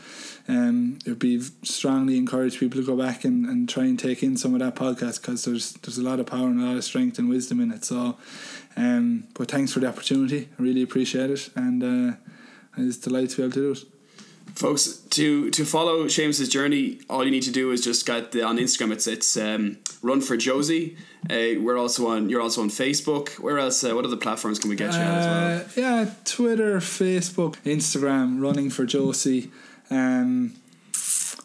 um, 0.49 0.99
it 1.05 1.11
would 1.11 1.19
be 1.19 1.41
strongly 1.63 2.17
encourage 2.17 2.59
people 2.59 2.81
to 2.81 2.87
go 2.87 2.97
back 2.97 3.25
and, 3.25 3.45
and 3.47 3.69
try 3.69 3.85
and 3.85 3.99
take 3.99 4.23
in 4.23 4.37
some 4.37 4.55
of 4.55 4.61
that 4.61 4.75
podcast 4.75 5.21
because 5.21 5.45
there's 5.45 5.75
there's 5.75 5.99
a 5.99 6.03
lot 6.03 6.21
of 6.21 6.27
power 6.27 6.47
and 6.47 6.61
a 6.61 6.65
lot 6.65 6.77
of 6.77 6.85
strength 6.85 7.19
and 7.19 7.29
wisdom 7.29 7.61
in 7.61 7.71
it. 7.71 7.85
So, 7.85 8.17
um, 8.77 9.25
but 9.35 9.51
thanks 9.51 9.73
for 9.73 9.81
the 9.81 9.87
opportunity. 9.89 10.49
I 10.59 10.63
really 10.63 10.83
appreciate 10.83 11.31
it, 11.31 11.51
and 11.57 11.83
uh, 11.83 12.17
it's 12.77 12.97
delight 12.99 13.31
to 13.31 13.37
be 13.37 13.43
able 13.43 13.53
to 13.53 13.61
do 13.61 13.73
it. 13.73 13.85
folks 14.55 14.99
to 15.11 15.51
to 15.51 15.65
follow 15.65 16.07
Seamus's 16.09 16.49
journey 16.49 16.99
all 17.09 17.25
you 17.25 17.31
need 17.31 17.43
to 17.45 17.51
do 17.53 17.71
is 17.73 17.81
just 17.83 18.05
get 18.07 18.33
the 18.33 18.43
on 18.43 18.59
Instagram 18.59 18.93
it's 18.93 19.07
it's 19.07 19.37
um, 19.37 19.79
run 20.03 20.21
for 20.21 20.37
Josie 20.37 20.97
uh, 21.31 21.61
we're 21.65 21.79
also 21.79 22.07
on 22.09 22.29
you're 22.29 22.43
also 22.43 22.61
on 22.61 22.69
Facebook 22.69 23.39
where 23.41 23.59
else 23.59 23.83
uh, 23.85 23.95
what 23.95 24.05
other 24.05 24.17
platforms 24.17 24.59
can 24.59 24.69
we 24.71 24.77
get 24.77 24.93
you 24.93 25.01
on 25.01 25.07
as 25.19 25.27
well 25.27 25.45
Uh, 25.57 25.63
yeah, 25.77 26.11
Twitter, 26.25 26.81
Facebook, 26.81 27.55
Instagram, 27.65 28.43
running 28.43 28.69
for 28.71 28.85
Josie. 28.85 29.51
Um, 29.91 30.55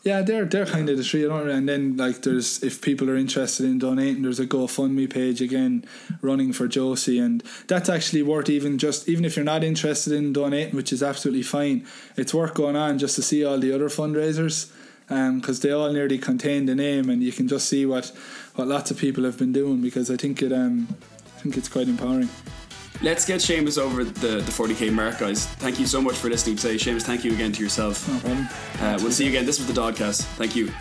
yeah, 0.07 0.21
they're 0.21 0.45
they're 0.45 0.65
kind 0.65 0.87
of 0.89 0.95
the 0.95 1.03
three. 1.03 1.25
And 1.25 1.67
then 1.67 1.97
like 1.97 2.21
there's 2.21 2.63
if 2.63 2.81
people 2.81 3.09
are 3.09 3.17
interested 3.17 3.65
in 3.65 3.77
donating, 3.77 4.21
there's 4.21 4.39
a 4.39 4.47
GoFundMe 4.47 5.09
page 5.09 5.41
again, 5.41 5.83
running 6.21 6.53
for 6.53 6.65
Josie, 6.69 7.19
and 7.19 7.43
that's 7.67 7.89
actually 7.89 8.23
worth 8.23 8.49
even 8.49 8.77
just 8.77 9.09
even 9.09 9.25
if 9.25 9.35
you're 9.35 9.43
not 9.43 9.65
interested 9.65 10.13
in 10.13 10.31
donating, 10.31 10.75
which 10.75 10.93
is 10.93 11.03
absolutely 11.03 11.43
fine. 11.43 11.85
It's 12.15 12.33
worth 12.33 12.53
going 12.53 12.77
on 12.77 12.99
just 12.99 13.15
to 13.15 13.21
see 13.21 13.43
all 13.43 13.59
the 13.59 13.73
other 13.73 13.89
fundraisers. 13.89 14.71
Because 15.09 15.61
they 15.61 15.71
all 15.71 15.91
nearly 15.93 16.17
contain 16.17 16.65
the 16.65 16.75
name, 16.75 17.09
and 17.09 17.23
you 17.23 17.31
can 17.31 17.47
just 17.47 17.69
see 17.69 17.85
what, 17.85 18.11
what 18.55 18.67
lots 18.67 18.91
of 18.91 18.97
people 18.97 19.23
have 19.23 19.37
been 19.37 19.53
doing. 19.53 19.81
Because 19.81 20.11
I 20.11 20.17
think 20.17 20.41
it, 20.41 20.51
um, 20.51 20.97
I 21.37 21.39
think 21.39 21.55
it's 21.55 21.69
quite 21.69 21.87
empowering. 21.87 22.27
Let's 23.01 23.25
get 23.25 23.39
Seamus 23.39 23.77
over 23.77 24.03
the, 24.03 24.27
the 24.41 24.51
40k 24.51 24.91
mark 24.91 25.19
guys. 25.19 25.45
Thank 25.45 25.79
you 25.79 25.85
so 25.85 26.01
much 26.01 26.15
for 26.15 26.29
listening 26.29 26.55
today. 26.55 26.75
Seamus 26.75 27.03
thank 27.03 27.23
you 27.23 27.33
again 27.33 27.51
to 27.51 27.63
yourself. 27.63 28.07
No 28.25 28.47
uh, 28.79 28.99
we'll 29.01 29.11
see 29.11 29.25
you 29.25 29.29
again. 29.29 29.45
This 29.45 29.59
was 29.59 29.67
the 29.67 29.79
Dogcast. 29.79 30.23
Thank 30.37 30.55
you 30.55 30.71